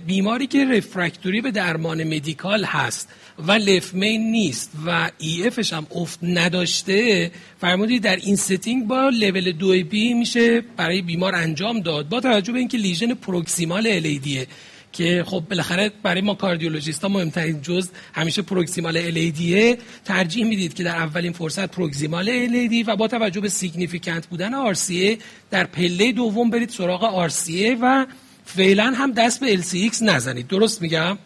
بیماری 0.06 0.46
که 0.46 0.64
رفرکتوری 0.64 1.40
به 1.40 1.50
درمان 1.50 2.04
مدیکال 2.04 2.64
هست 2.64 3.08
و 3.38 3.52
لفمین 3.52 4.30
نیست 4.30 4.70
و 4.86 5.10
ای 5.18 5.46
افش 5.46 5.72
هم 5.72 5.86
افت 5.94 6.18
نداشته 6.22 7.30
فرمودید 7.60 8.02
در 8.02 8.16
این 8.16 8.36
setting 8.36 8.86
با 8.86 9.08
level 9.08 9.52
دو 9.52 9.84
B 9.84 10.14
میشه 10.14 10.60
برای 10.60 11.02
بیمار 11.02 11.34
انجام 11.34 11.80
داد. 11.80 12.08
با 12.08 12.20
توجه 12.20 12.52
به 12.52 12.58
اینکه 12.58 12.78
lesion 12.78 13.14
proximal 13.14 13.86
LAD 13.86 14.31
ه 14.31 14.46
که 14.92 15.24
خب 15.26 15.42
بالاخره 15.50 15.92
برای 16.02 16.20
ما 16.20 16.34
کاردیولوژیست 16.34 17.02
ها 17.02 17.08
مهمترین 17.08 17.62
جز 17.62 17.88
همیشه 18.14 18.42
پروکسیمال 18.42 18.96
الیدیه 18.96 19.78
ترجیح 20.04 20.44
می‌دید 20.44 20.74
که 20.74 20.84
در 20.84 20.96
اولین 20.96 21.32
فرصت 21.32 21.70
proximal 21.70 22.28
LAD 22.28 22.82
و 22.82 22.96
با 22.96 23.08
توجه 23.08 23.40
به 23.40 23.48
significant 23.48 24.26
بودن 24.26 24.54
RCA 24.54 25.18
در 25.50 25.64
پله 25.64 26.12
دوم 26.12 26.50
برید 26.50 26.68
سراغ 26.68 27.04
RCA 27.04 27.76
و 27.82 28.06
فعلا 28.46 28.84
هم 28.84 29.12
دست 29.12 29.40
به 29.40 29.56
LCX 29.56 30.02
نزنید. 30.02 30.48
درست 30.48 30.82
میگم؟ 30.82 31.18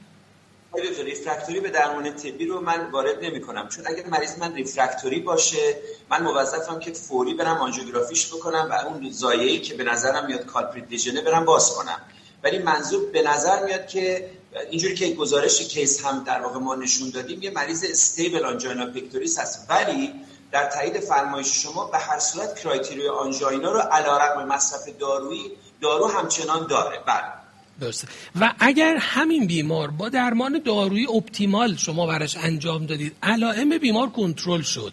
refractory 1.04 1.60
به 1.60 1.70
درمان 1.70 2.16
طبی 2.16 2.46
رو 2.46 2.60
من 2.60 2.90
وارد 2.90 3.24
نمی 3.24 3.40
کنم 3.40 3.68
چون 3.68 3.86
اگر 3.86 4.06
مریض 4.06 4.38
من 4.38 4.54
refractory 4.54 5.20
باشه 5.20 5.76
من 6.10 6.22
موظفم 6.22 6.78
که 6.78 6.92
فوری 6.92 7.34
برم 7.34 7.56
آنژیوگرافیش 7.56 8.26
بکنم 8.26 8.68
و 8.70 8.86
اون 8.86 9.10
ضایعه‌ای 9.10 9.60
که 9.60 9.74
به 9.74 9.84
نظرم 9.84 10.26
میاد 10.26 10.46
culprit 10.46 10.84
lesion 10.90 11.18
ه 11.18 11.22
برم 11.22 11.44
باز 11.44 11.74
کنم. 11.74 12.00
ولی 12.44 12.58
منظور 12.58 13.10
به 13.12 13.22
نظر 13.22 13.64
میاد 13.64 13.86
که 13.86 14.30
اینجوری 14.70 14.94
که 14.94 15.14
گزارش 15.14 15.68
case 15.68 16.04
هم 16.04 16.24
در 16.24 16.40
واقع 16.40 16.58
ما 16.58 16.74
نشون 16.74 17.10
دادیم 17.10 17.42
یه 17.42 17.50
مریض 17.50 17.84
stable 17.90 18.44
angina 18.44 18.86
pectoris 18.86 19.38
هست. 19.38 19.66
ولی 19.68 20.14
در 20.52 20.70
تایید 20.70 21.00
فرمایش 21.00 21.62
شما 21.62 21.84
به 21.84 21.98
هر 21.98 22.18
صورت 22.18 22.60
criteria 22.60 23.08
ی 23.08 23.18
angina 23.18 23.72
رو 23.72 23.78
علیرغم 23.80 24.46
مصرف 24.48 24.88
دارویی 24.98 25.50
دارو 25.80 26.06
همچنان 26.08 26.66
داره. 26.66 26.98
بله. 27.06 27.40
درسته. 27.80 28.08
و 28.40 28.52
اگر 28.60 28.96
همین 29.00 29.46
بیمار 29.46 29.90
با 29.90 30.08
درمان 30.08 30.62
دارویی 30.64 31.06
optimal 31.06 31.76
شما 31.76 32.06
براش 32.06 32.36
انجام 32.36 32.86
دادید 32.86 33.16
علائم 33.22 33.78
بیمار 33.78 34.08
کنترل 34.08 34.62
شد. 34.62 34.92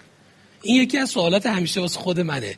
این 0.61 0.81
یکی 0.81 0.97
از 0.97 1.09
سوالات 1.09 1.45
همیشه 1.45 1.81
واسه 1.81 1.99
خود 1.99 2.19
منه. 2.19 2.57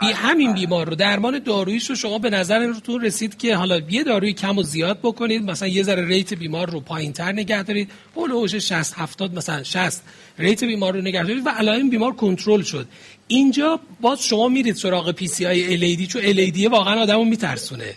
بی 0.00 0.06
همین 0.06 0.52
بیمار 0.52 0.88
رو. 0.88 0.94
درمان 0.94 1.38
دارویش 1.38 1.90
رو 1.90 1.96
شما 1.96 2.18
به 2.18 2.30
نظرتون 2.30 3.00
رسید 3.00 3.38
که 3.38 3.56
حالا 3.56 3.80
یه 3.88 4.04
داروی 4.04 4.32
کم 4.32 4.58
و 4.58 4.62
زیاد 4.62 4.98
بکنید 5.02 5.42
مثلا 5.42 5.68
یه 5.68 5.82
ذره 5.82 6.06
rate 6.06 6.34
بیمار 6.34 6.70
رو 6.70 6.80
پایین 6.80 7.12
تر 7.12 7.32
نگه 7.32 7.62
دارید 7.62 7.90
حوش 8.16 8.54
60 8.54 8.94
70 8.96 9.34
مثلا 9.34 9.62
60 9.62 10.02
rate 10.38 10.64
بیمار 10.64 10.94
رو 10.94 11.00
نگه 11.00 11.22
دارید 11.22 11.46
و 11.46 11.50
علائم 11.50 11.90
بیمار 11.90 12.12
کنترل 12.12 12.62
شد. 12.62 12.86
اینجا 13.28 13.80
باز 14.00 14.22
شما 14.22 14.48
میرید 14.48 14.76
سراغ 14.76 15.12
PCI 15.12 15.46
LAD 15.46 16.06
چون 16.06 16.22
LAD 16.24 16.66
واقعا 16.70 17.02
آدمو 17.02 17.24
میترسونه. 17.24 17.94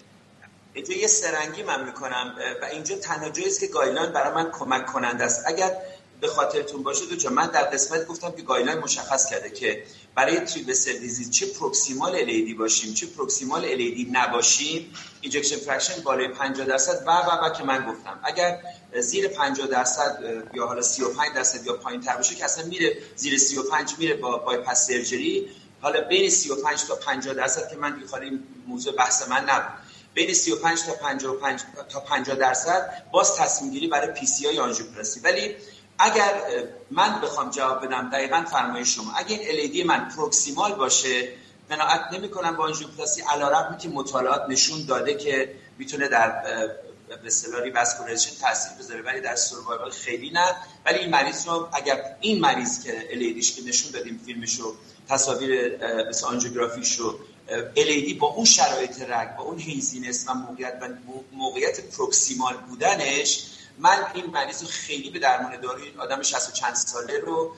اینجا 0.73 0.93
یه 0.93 1.07
درنگی 1.07 1.63
من 1.63 1.85
می‌کنم 1.85 2.35
و 2.61 2.65
اینجا 2.65 2.95
تنها 2.95 3.29
جایی 3.29 3.49
که 3.59 3.67
guideline 3.67 4.13
برای 4.13 4.33
من 4.33 4.51
کمک 4.51 4.85
کننده 4.85 5.23
است. 5.23 5.43
اگر 5.47 5.71
به 6.21 6.27
خاطرتون 6.27 6.83
باشه 6.83 7.01
دو 7.05 7.29
من 7.29 7.47
در 7.47 7.63
قسمت 7.63 8.07
گفتم 8.07 8.31
که 8.31 8.41
guideline 8.41 8.79
مشخص 8.79 9.29
کرده 9.29 9.49
که 9.49 9.83
برای 10.15 10.39
three 10.39 10.66
vessel 10.66 10.97
disease 10.97 11.31
چه 11.31 11.45
proximal 11.45 12.15
LAD 12.15 12.53
باشیم؟ 12.53 12.93
چه 12.93 13.07
proximal 13.07 13.65
LAD 13.65 14.09
نباشیم؟ 14.11 14.93
ejection 15.21 15.55
fraction 15.55 16.01
بالای 16.01 16.27
50 16.27 16.67
درصد. 16.67 17.03
و 17.07 17.11
و 17.11 17.45
و 17.45 17.49
که 17.49 17.63
من 17.63 17.85
گفتم. 17.91 18.19
اگر 18.23 18.59
زیر 18.99 19.27
50 19.27 19.67
درصد 19.67 20.23
یا 20.53 20.67
حالا 20.67 20.81
35 20.81 21.33
درصد 21.35 21.65
یا 21.65 21.73
پایین 21.73 22.01
تر 22.01 22.15
باشه 22.15 22.35
که 22.35 22.45
اصلا 22.45 22.65
میره 22.65 22.97
زیر 23.15 23.37
35 23.37 23.93
میره 23.97 24.13
با 24.13 24.37
bypass 24.37 24.87
surgery 24.87 25.49
حالا 25.81 26.01
بین 26.01 26.29
35 26.29 26.83
تا 26.83 26.95
50 26.95 27.33
درصد 27.33 27.69
که 27.69 27.77
من 27.77 28.03
این 28.21 28.43
موضوع 28.67 28.95
بحث 28.95 29.27
من 29.27 29.43
نبود. 29.49 29.73
بین 30.13 30.33
35 30.33 30.83
تا 30.83 30.93
55 30.93 31.61
تا 31.89 31.99
50 31.99 32.35
درصد 32.35 33.03
باز 33.11 33.35
تصمیم 33.35 33.71
گیری 33.71 33.87
برای 33.87 34.11
PCI 34.11 34.59
آنژیوپلاستی 34.59 35.19
ولی 35.19 35.55
اگر 35.99 36.41
من 36.91 37.21
بخوام 37.21 37.49
جواب 37.49 37.85
بدم 37.85 38.09
دقیقا 38.09 38.45
فرمایش 38.51 38.95
شما. 38.95 39.13
اگر 39.15 39.39
این 39.39 39.83
LAD 39.83 39.85
من 39.85 40.09
proximal 40.09 40.75
باشه 40.75 41.29
قناعت 41.69 42.13
نمی 42.13 42.29
کنم 42.29 42.55
با 42.55 42.63
آنژیوپلاستی 42.63 43.21
علیرغم 43.21 43.77
که 43.77 43.89
مطالعات 43.89 44.41
نشون 44.49 44.85
داده 44.85 45.13
که 45.13 45.55
می‌تونه 45.77 46.07
در 46.07 46.43
به 47.21 47.27
اصطلاح 47.27 47.61
revascularization 47.61 48.35
تاثیر 48.41 48.77
بذاره 48.79 49.01
ولی 49.01 49.21
در 49.21 49.35
survival 49.35 49.89
خیلی 49.89 50.29
نه. 50.29 50.55
ولی 50.85 50.99
این 50.99 51.09
مریض 51.09 51.47
رو 51.47 51.69
اگر 51.73 52.15
این 52.21 52.39
مریض 52.39 52.83
که 52.83 53.07
LAD 53.11 53.38
ش 53.38 53.55
که 53.55 53.61
نشون 53.61 53.91
دادیم 53.91 54.21
فیلمشو 54.25 54.75
تصاویر 55.09 55.77
مثل 56.09 56.25
آنژیوگرافیش 56.25 56.95
رو 56.95 57.19
LAD 57.75 58.17
با 58.19 58.27
اون 58.27 58.45
شرایط 58.45 59.01
رگ 59.01 59.35
با 59.35 59.43
اون 59.43 59.59
haziness 59.59 60.25
و 60.29 60.33
موقعیت 60.33 60.77
و 60.81 60.87
موقعیت 61.31 61.79
proximal 61.79 62.53
بودنش 62.57 63.43
من 63.79 63.97
این 64.13 64.25
مریض 64.25 64.63
خیلی 64.63 65.09
به 65.09 65.19
درمان 65.19 65.61
دارویی 65.61 65.83
آدم 65.97 66.21
60 66.21 66.49
و 66.49 66.51
چند 66.51 66.75
ساله 66.75 67.19
رو 67.25 67.55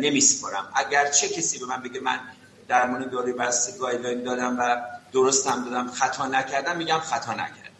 نمیسپارم. 0.00 0.68
اگر 0.74 1.10
چه 1.10 1.28
کسی 1.28 1.58
به 1.58 1.66
من 1.66 1.82
بگه 1.82 2.00
من 2.00 2.20
درمان 2.68 3.10
دارویی 3.10 3.32
بسته 3.32 3.78
guideline 3.78 4.22
دادم 4.22 4.56
و 4.58 4.76
درست 5.12 5.46
هم 5.46 5.64
دادم 5.64 5.90
خطا 5.90 6.26
نکردم 6.26 6.76
میگم 6.76 6.98
خطا 6.98 7.32
نکردم. 7.32 7.74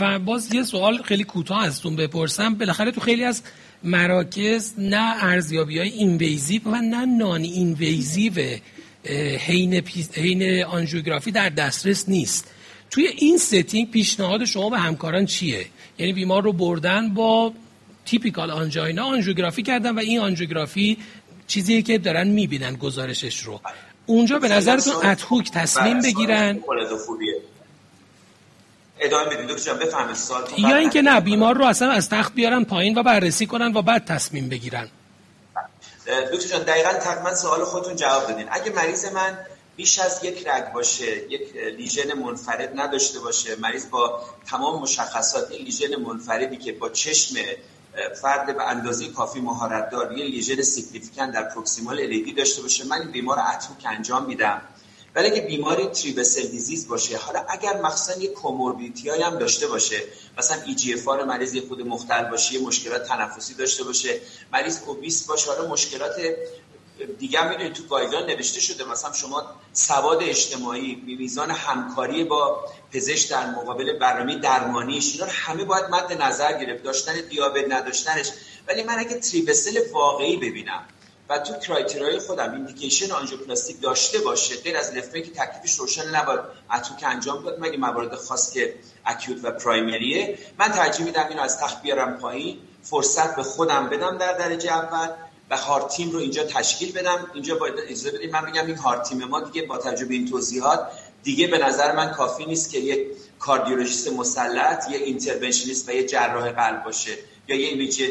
و 0.00 0.18
باز 0.18 0.54
یه 0.54 0.62
سوال 0.62 1.02
خیلی 1.02 1.24
کوتاه 1.24 1.64
ازتون 1.64 1.96
بپرسم. 1.96 2.54
بالاخره 2.54 2.92
تو 2.92 3.00
خیلی 3.00 3.24
از 3.24 3.42
مراکز 3.82 4.72
نه 4.78 5.24
ارزیابی 5.24 5.78
های 5.78 5.88
invasive 5.88 6.62
و 6.64 6.74
نه 6.74 7.04
non-invasive 7.04 8.58
حین, 9.38 9.74
حین 10.14 10.64
آنژیوگرافی 10.64 11.32
در 11.32 11.48
دسترس 11.48 12.08
نیست. 12.08 12.50
توی 12.90 13.06
این 13.06 13.38
setting 13.38 13.90
پیشنهاد 13.90 14.44
شما 14.44 14.70
به 14.70 14.78
همکاران 14.78 15.26
چیه؟ 15.26 15.66
یعنی 16.00 16.12
بیمار 16.12 16.42
رو 16.42 16.52
بردن 16.52 17.14
با 17.14 17.52
typical 18.04 18.50
angina 18.50 19.04
آنژیوگرافی 19.04 19.62
کردن 19.62 19.94
و 19.94 19.98
این 19.98 20.20
آنژیوگرافی 20.20 20.98
چیزی 21.46 21.82
که 21.82 21.98
دارن 21.98 22.28
می‌بینن 22.28 22.74
گزارشش 22.76 23.40
رو. 23.40 23.60
اونجا 24.06 24.38
به 24.38 24.48
نظرتون 24.48 25.06
ad 25.06 25.24
hoc 25.24 25.50
تصمیم 25.50 26.00
بگیرن؟ 26.00 26.60
ادامه 29.00 29.24
بدید 29.24 29.46
دکتر 29.46 29.74
بفهمید 29.74 30.16
سوال 30.16 30.42
یا 30.58 30.76
اینکه 30.76 31.02
نه 31.02 31.20
بیمار 31.20 31.56
رو 31.56 31.64
اصلا 31.64 31.90
از 31.90 32.08
تخت 32.08 32.34
بیارن 32.34 32.64
پایین 32.64 32.98
و 32.98 33.02
بررسی 33.02 33.46
کنن 33.46 33.72
و 33.76 33.82
بعد 33.82 34.04
تصمیم 34.04 34.48
بگیرن. 34.48 34.88
دکتر 36.32 36.48
جان 36.48 36.62
دقیقا 36.62 36.92
تقریبا 36.92 37.34
سوال 37.34 37.64
خودتون 37.64 37.96
جواب 37.96 38.28
دادین 38.28 38.46
اگه 38.50 38.72
مریض 38.72 39.04
من 39.04 39.38
بیش 39.80 39.98
از 39.98 40.24
یک 40.24 40.48
رگ 40.48 40.72
باشه 40.72 41.32
یک 41.32 41.56
lesion 41.56 42.12
منفرد 42.12 42.80
نداشته 42.80 43.20
باشه. 43.20 43.56
مریض 43.56 43.90
با 43.90 44.20
تمام 44.50 44.82
مشخصات 44.82 45.50
این 45.50 45.64
lesion 45.64 45.96
منفردی 45.96 46.56
که 46.56 46.72
با 46.72 46.88
چشم 46.88 47.34
فرد 48.22 48.56
به 48.56 48.68
اندازه 48.68 49.08
کافی 49.08 49.40
مهارت 49.40 49.90
دار 49.90 50.18
یه 50.18 50.24
lesion 50.24 50.62
significant 50.62 51.34
در 51.34 51.42
proximal 51.42 52.00
LAD 52.00 52.32
داشته 52.32 52.62
باشه. 52.62 52.84
من 52.84 53.00
این 53.00 53.10
بیمار 53.10 53.38
ad 53.38 53.57
hoc 53.57 53.86
انجام 53.86 54.24
میدم. 54.24 54.62
ولی 55.14 55.30
اگه 55.30 55.40
بیماری 55.40 55.86
three 55.86 56.13
vessel 56.13 56.46
disease 56.46 56.88
باشه 56.88 57.16
حالا 57.16 57.44
اگر 57.48 57.80
مخصوصا 57.80 58.20
یه 58.20 58.28
comorbidity 58.28 59.10
هم 59.10 59.38
داشته 59.38 59.66
باشه 59.66 60.02
مثلا 60.38 60.62
ای 60.62 60.74
جی 60.74 60.94
مریض 61.26 61.58
خود 61.68 61.80
مختل 61.80 62.30
باشه 62.30 62.58
مشکلات 62.58 63.04
تنفسی 63.08 63.54
داشته 63.54 63.84
باشه 63.84 64.20
مریض 64.52 64.78
obese 64.86 65.26
باشه 65.26 65.50
حالا 65.50 65.68
مشکلات 65.68 66.16
دیگه 67.06 67.48
می‌دونید 67.48 67.72
تو 67.72 67.82
guideline 67.82 68.26
نوشته 68.26 68.60
شده 68.60 68.84
مثلا 68.84 69.12
شما 69.12 69.42
سواد 69.72 70.22
اجتماعی 70.22 70.94
میزان 71.06 71.50
همکاری 71.50 72.24
با 72.24 72.64
پزشک 72.92 73.30
در 73.30 73.50
مقابل 73.50 73.98
برنامه 73.98 74.38
درمانیش 74.38 75.14
اینا 75.14 75.26
همه 75.30 75.64
باید 75.64 75.84
مد 75.84 76.22
نظر 76.22 76.52
گرفت. 76.52 76.82
داشتن 76.82 77.20
دیابت 77.30 77.64
نداشتنش. 77.68 78.30
ولی 78.68 78.82
من 78.82 78.98
اگه 78.98 79.18
three 79.18 79.45
vessel 79.45 79.78
واقعی 79.92 80.36
ببینم 80.36 80.84
و 81.28 81.38
تو 81.38 81.54
criteria 81.54 82.11
ی 82.11 82.18
خودم 82.18 82.52
indication 82.52 83.12
آنژیوپلاستی 83.12 83.80
داشته 83.80 84.18
باشه 84.18 84.56
غیر 84.56 84.76
از 84.76 84.94
left 84.94 85.06
main 85.06 85.19
ه 85.19 85.22
که 85.22 85.30
تکلیفش 85.30 85.74
روشن 85.74 86.16
نباید 86.16 86.40
ad 86.74 86.96
hoc 86.96 87.06
انجام 87.06 87.44
داد 87.44 87.60
مگه 87.60 87.76
موارد 87.76 88.14
خاص 88.14 88.52
که 88.52 88.74
acute 89.06 89.44
و 89.44 89.50
primary 89.50 90.18
ه؟ 90.18 90.38
من 90.58 90.68
ترجیح 90.72 91.06
میدم 91.06 91.26
اینو 91.28 91.42
از 91.42 91.60
تخت 91.60 91.82
بیارم 91.82 92.18
پایین 92.18 92.58
فرصت 92.82 93.36
به 93.36 93.42
خودم 93.42 93.88
بدم 93.88 94.18
در 94.18 94.32
درجه 94.32 94.72
اول. 94.72 95.08
و 95.50 95.56
heart 95.56 95.88
team 95.88 96.10
رو 96.10 96.18
اینجا 96.18 96.44
تشکیل 96.44 96.92
بدم. 96.92 97.30
اینجا 97.34 97.54
باید 97.54 97.74
اجازه 97.88 98.10
بدید 98.10 98.32
من 98.32 98.40
بگم 98.40 98.66
این 98.66 98.76
heart 98.76 99.08
team 99.08 99.24
ما 99.24 99.40
دیگه 99.40 99.66
با 99.66 99.78
تجربه 99.78 100.14
این 100.14 100.30
توضیحات 100.30 100.80
دیگه 101.22 101.46
به 101.46 101.58
نظر 101.58 101.96
من 101.96 102.10
کافی 102.10 102.46
نیست 102.46 102.70
که 102.70 102.78
یک 102.78 103.06
کاردیولوژیست 103.38 104.12
مسلط 104.12 104.90
یه 104.90 104.98
interventionist 104.98 105.88
و 105.88 105.92
یه 105.92 106.06
جراح 106.06 106.50
قلب 106.50 106.84
باشه 106.84 107.18
یا 107.48 107.56
یه 107.56 107.68
image 107.68 108.02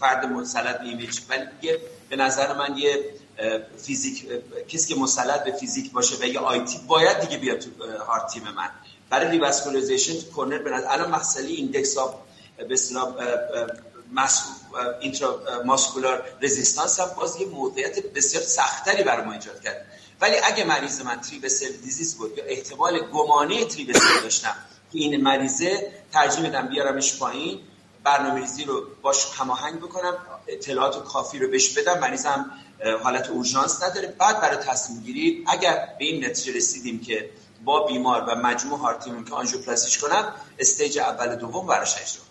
فرد 0.00 0.24
مسلط 0.26 0.80
image 0.80 1.20
ولی 1.28 1.46
به 2.08 2.16
نظر 2.16 2.52
من 2.52 2.78
یه 2.78 3.04
فیزیک 3.86 4.26
کسی 4.68 4.94
که 4.94 5.00
مسلط 5.00 5.44
به 5.44 5.52
فیزیک 5.52 5.92
باشه 5.92 6.16
و 6.20 6.24
یه 6.24 6.38
IT 6.38 6.78
باید 6.86 7.20
دیگه 7.20 7.38
بیاد 7.38 7.58
تو 7.58 7.70
heart 8.06 8.26
team 8.32 8.42
من. 8.42 8.70
برای 9.10 9.30
revascularization 9.30 10.20
کرونر 10.34 10.58
به 10.58 10.70
نظر 10.70 10.86
الان 10.88 11.10
مسئله 11.10 11.48
index 11.48 11.98
of 11.98 12.14
به 12.68 12.74
اصطلاح 12.74 13.14
intravascular 15.00 16.24
resistance 16.42 17.00
هم 17.00 17.06
باز 17.16 17.40
یه 17.40 17.46
موضوعیت 17.46 18.06
بسیار 18.06 18.44
سخت‌تری 18.44 19.02
برای 19.02 19.24
ما 19.24 19.32
ایجاد 19.32 19.60
کرد. 19.60 19.86
ولی 20.20 20.36
اگه 20.44 20.64
مریض 20.64 21.00
من 21.00 21.20
three 21.20 21.44
vessel 21.44 21.72
disease 21.72 22.16
بود 22.16 22.38
یا 22.38 22.44
احتمال 22.44 22.98
گمانه 22.98 23.64
three 23.64 23.90
vessel 23.90 24.22
داشتم 24.22 24.54
که 24.92 24.98
این 24.98 25.22
مریضه 25.22 25.92
ترجیح 26.12 26.40
میدم 26.40 26.68
بیارمش 26.68 27.18
پایین 27.18 27.60
برنامه‌ریزی 28.04 28.64
رو 28.64 28.86
باش 29.02 29.26
هماهنگ 29.38 29.80
بکنم 29.80 30.14
اطلاعات 30.48 31.04
کافی 31.04 31.38
رو 31.38 31.48
بهش 31.48 31.78
بدم 31.78 31.98
مریضم 31.98 32.50
حالت 33.02 33.30
اورژانس 33.30 33.82
نداره. 33.82 34.08
بعد 34.18 34.40
برای 34.40 34.56
تصمیم 34.56 35.00
گیری 35.00 35.44
اگر 35.46 35.88
به 35.98 36.04
این 36.04 36.24
نتیجه 36.24 36.56
رسیدیم 36.56 37.00
که 37.00 37.30
با 37.64 37.86
بیمار 37.86 38.20
و 38.20 38.34
مجموع 38.34 38.78
heart 38.78 38.97
team 38.97 39.12
مون 39.12 39.24
که 39.24 39.34
آنژیوپلاستیش 39.34 39.98
کنم 39.98 40.34
stage 40.58 40.98
اول 40.98 41.36
دوم 41.36 41.66
براش 41.66 41.94
اجرا 41.94 42.25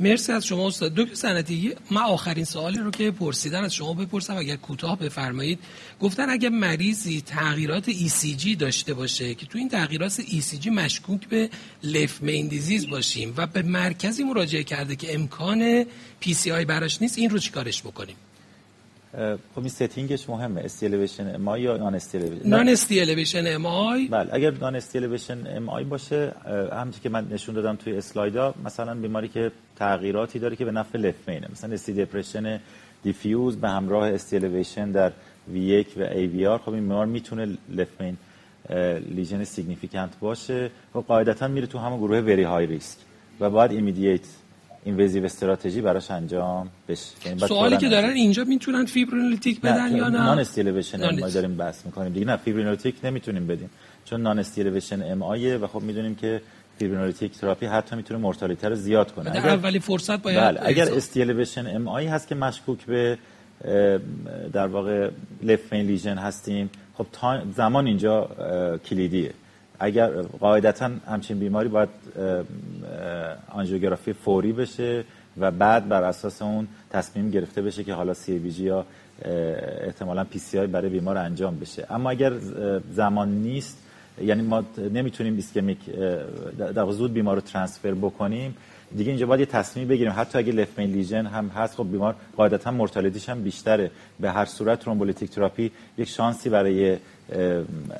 مرسی 0.00 0.32
از 0.32 0.46
شما 0.46 0.66
استاد. 0.66 0.94
دکتر 0.94 1.14
سنتی 1.14 1.74
من 1.90 2.02
آخرین 2.02 2.44
سوالی 2.44 2.78
رو 2.78 2.90
که 2.90 3.10
پرسیدن 3.10 3.64
از 3.64 3.74
شما 3.74 3.94
بپرسم. 3.94 4.36
اگر 4.36 4.56
کوتاه 4.56 4.98
بفرمایید. 4.98 5.58
گفتن 6.00 6.30
اگر 6.30 6.48
مریضی 6.48 7.20
تغییرات 7.20 7.90
ECG 7.90 8.56
داشته 8.58 8.94
باشه 8.94 9.34
که 9.34 9.46
تو 9.46 9.58
این 9.58 9.68
تغییرات 9.68 10.12
ECG 10.12 10.66
مشکوک 10.66 11.28
به 11.28 11.50
left 11.82 12.22
main 12.22 12.48
disease 12.48 12.90
باشیم 12.90 13.34
و 13.36 13.46
به 13.46 13.62
مرکزی 13.62 14.24
مراجعه 14.24 14.62
کرده 14.64 14.96
که 14.96 15.14
امکان 15.14 15.84
PCI 16.22 16.48
براش 16.48 17.02
نیست 17.02 17.18
این 17.18 17.30
رو 17.30 17.38
چیکارش 17.38 17.82
بکنیم؟ 17.82 18.16
خب 19.12 19.58
این 19.58 19.68
setting 19.68 20.15
ش 20.15 20.28
مهمه. 20.28 20.60
ST 20.60 20.86
elevation 20.86 21.34
MI 21.34 21.56
یا 21.56 21.76
non 21.76 21.94
ST 21.94 22.18
elevation 22.18 22.48
non 22.48 22.68
ST 22.68 23.00
elevation 23.00 23.46
MI 23.46 23.62
بله 24.08 24.28
اگر 24.32 24.50
non 24.50 24.76
ST 24.76 24.98
elevation 24.98 25.38
MI 25.46 25.88
باشه 25.88 26.32
همونطور 26.72 27.00
که 27.02 27.08
من 27.08 27.28
نشون 27.30 27.54
دادم 27.54 27.76
توی 27.76 27.96
اسلایدا 27.96 28.54
مثلا 28.64 28.94
بیماری 28.94 29.28
که 29.28 29.52
تغییراتی 29.76 30.38
داره 30.38 30.56
که 30.56 30.64
به 30.64 30.72
نفع 30.72 30.98
left 30.98 31.28
main 31.28 31.44
ه 31.44 31.48
مثلا 31.52 31.74
ST 31.74 31.92
depression 31.92 32.60
diffuse 33.02 33.56
به 33.56 33.68
همراه 33.68 34.08
ST 34.08 34.36
elevation 34.36 34.90
در 34.90 35.12
V1 35.54 35.86
و 35.96 36.06
aVR 36.08 36.60
خب 36.62 36.72
این 36.72 36.80
بیمار 36.80 37.06
می‌تونه 37.06 37.58
left 37.68 38.00
main 38.00 38.16
lesion 39.14 39.44
significant 39.44 40.18
باشه. 40.20 40.70
و 40.94 40.98
قاعدتا 40.98 41.48
میره 41.48 41.66
تو 41.66 41.78
همون 41.78 41.98
گروه 41.98 42.18
very 42.18 42.42
high 42.42 42.66
risk 42.66 42.98
و 43.40 43.50
باید 43.50 43.72
immediate 44.88 44.98
invasive 44.98 45.24
strategy 45.24 45.80
براش 45.80 46.10
انجام 46.10 46.68
بشه. 46.88 47.02
یعنی 47.26 47.38
سوالی 47.38 47.76
که 47.76 47.88
دارن 47.88 48.10
اینجا 48.10 48.44
می‌تونن 48.44 48.84
fibrinolytic 48.84 49.60
بدن 49.60 49.96
یا 49.96 50.08
نه؟ 50.08 50.18
non-ST 50.18 50.38
elevation 50.38 51.20
ما 51.20 51.28
داریم 51.28 51.56
بحث 51.56 51.86
می‌کنیم. 51.86 52.12
دیگه 52.12 52.26
نه 52.26 52.36
fibrinolytic 52.36 52.94
نمی‌تونیم 53.04 53.46
بدیم. 53.46 53.70
چون 54.04 54.22
non-ST 54.22 54.38
elevation 54.38 55.02
MI 55.02 55.22
و 55.22 55.66
خب 55.66 55.82
می‌دونیم 55.82 56.14
که 56.14 56.40
fibrinolytic 56.78 57.32
therapy 57.32 57.66
حتی 57.66 57.96
می‌تونه 57.96 58.20
مورتالیته 58.20 58.68
رو 58.68 58.74
زیاد 58.74 59.12
کنه. 59.12 59.30
اگر 59.30 59.48
اولی 59.48 59.78
فرصت 59.78 60.22
باید 60.22 60.40
بله 60.40 60.60
اگر 60.62 60.94
ST 60.94 61.66
elevation 61.66 61.88
MI 61.88 62.06
هست 62.06 62.28
که 62.28 62.34
مشکوک 62.34 62.86
به 62.86 63.18
در 64.52 64.66
واقع 64.66 65.10
left 65.42 65.72
lesion 65.72 66.18
هستیم 66.18 66.70
خب 66.98 67.06
زمان 67.56 67.86
اینجا 67.86 68.30
کلیدیه. 68.90 69.32
اگر 69.78 70.22
قاعدتا 70.22 70.90
همچین 71.06 71.38
بیماری 71.38 71.68
باید 71.68 71.88
آنژیوگرافی 73.48 74.12
فوری 74.12 74.52
بشه 74.52 75.04
و 75.40 75.50
بعد 75.50 75.88
بر 75.88 76.02
اساس 76.02 76.42
اون 76.42 76.68
تصمیم 76.90 77.30
گرفته 77.30 77.62
بشه 77.62 77.84
که 77.84 77.94
حالا 77.94 78.14
CABG 78.14 78.64
یا 78.64 78.84
احتمالا 79.86 80.24
PCI 80.24 80.66
برای 80.66 80.88
بیمار 80.88 81.18
انجام 81.18 81.58
بشه. 81.58 81.86
اما 81.90 82.10
اگر 82.10 82.32
زمان 82.92 83.28
نیست 83.28 83.78
یعنی 84.22 84.42
ما 84.42 84.64
نمی‌تونیم 84.92 85.34
ischemic 85.34 85.78
در 86.58 86.90
زود 86.90 87.12
بیمار 87.12 87.34
رو 87.34 87.40
transfer 87.40 87.94
بکنیم 87.94 88.56
دیگه 88.96 89.10
اینجا 89.10 89.26
باید 89.26 89.40
یه 89.40 89.46
تصمیم 89.46 89.88
بگیریم. 89.88 90.12
حتی 90.16 90.38
اگه 90.38 90.52
left 90.52 90.78
lesion 90.78 91.26
هم 91.26 91.48
هست 91.48 91.74
خب 91.74 91.90
بیمار 91.90 92.14
قاعدتا 92.36 92.70
mortality 92.70 93.18
ش 93.18 93.28
هم 93.28 93.42
بیشتره. 93.42 93.90
به 94.20 94.30
هر 94.30 94.44
صورت 94.44 94.80
thrombolytic 94.80 95.30
therapy 95.30 95.70
یک 95.98 96.08
شانسی 96.08 96.48
برای 96.48 96.96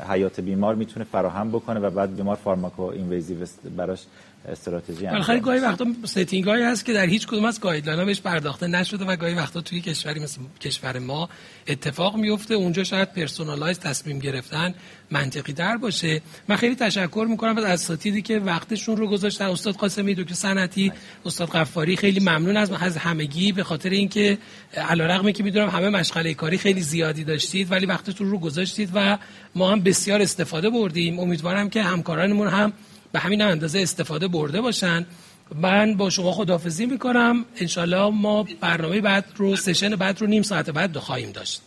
حیات 0.09 0.41
بیمار 0.41 0.75
می‌تونه 0.75 1.05
فراهم 1.05 1.51
بکنه 1.51 1.81
و 1.81 1.91
بعد 1.91 2.17
بیمار 2.17 2.37
pharmacoinvasive 2.37 3.47
براش 3.77 4.07
استراتژی 4.51 5.07
بالاخره 5.07 5.41
گاهی 5.41 5.61
وقتا 5.61 5.87
setting 6.05 6.45
هایی 6.45 6.65
هست 6.65 6.85
که 6.85 6.93
در 6.93 7.07
هیچ 7.07 7.27
کدوم 7.27 7.45
از 7.45 7.61
guideline 7.61 8.07
بهش 8.07 8.21
پرداخته 8.21 8.67
نشده 8.67 9.05
و 9.05 9.17
گاهی 9.17 9.35
وقتا 9.35 9.61
توی 9.61 9.81
کشوری 9.81 10.21
مثل 10.21 10.41
کشور 10.61 10.99
ما 10.99 11.29
اتفاق 11.67 12.17
میفته 12.17 12.55
اونجا 12.55 12.85
شاید 12.85 13.13
personalized 13.13 13.79
تصمیم 13.79 14.19
گرفتن 14.19 14.75
منطقی 15.11 15.53
تر 15.53 15.77
باشه. 15.77 16.21
من 16.49 16.57
خیلی 16.57 16.75
تشکر 16.75 17.27
می‌کنم 17.31 17.59
از 17.59 17.65
اساتیدی 17.65 18.23
که 18.23 18.39
وقتشون 18.39 18.97
رو 18.97 19.09
گذاشتن. 19.09 19.45
استاد 19.45 19.75
قاسمی 19.75 20.15
دکتر 20.15 20.35
سنتی 20.35 20.93
استاد 21.27 21.49
قفاری 21.49 21.97
خیلی 21.97 22.21
ممنون 22.21 22.57
از 22.57 22.71
از 22.73 22.97
همگی. 22.97 23.53
به 23.53 23.65
خاطر 23.65 23.91
اینکه 23.91 24.39
علیرغم 24.77 25.33
که 25.33 25.43
می‌دونم 25.43 25.69
همه 25.69 25.89
مشغله 25.89 26.35
کاری 26.35 26.59
خیلی 26.59 26.81
زیادی 26.81 27.25
داشتید 27.25 27.73
ولی 27.73 27.87
وقتتون 27.87 28.31
رو 28.31 28.39
گذاشتید 28.39 28.91
و 28.95 29.19
ما 29.55 29.73
هم 29.73 29.81
بسیار 29.81 30.23
استفاده 30.23 30.71
بردیم. 30.71 31.19
امیدوارم 31.21 31.71
که 31.71 31.83
همکارانمون 31.83 32.49
هم 32.49 32.73
به 33.13 33.19
همین 33.19 33.43
اندازه 33.43 33.81
استفاده 33.81 34.29
برده 34.29 34.61
باشن. 34.61 35.07
من 35.55 35.95
با 35.95 36.11
شما 36.11 36.33
خدافظی 36.33 36.87
می‌کنم. 36.87 37.45
انشالله 37.57 38.11
ما 38.11 38.47
برنامه 38.61 39.01
بعد 39.01 39.25
رو 39.37 39.57
session 39.57 39.97
بعد 39.97 40.21
رو 40.21 40.27
نیم 40.27 40.43
ساعت 40.43 40.71
بعد 40.71 40.97
خواهیم 40.99 41.33
داشت. 41.33 41.61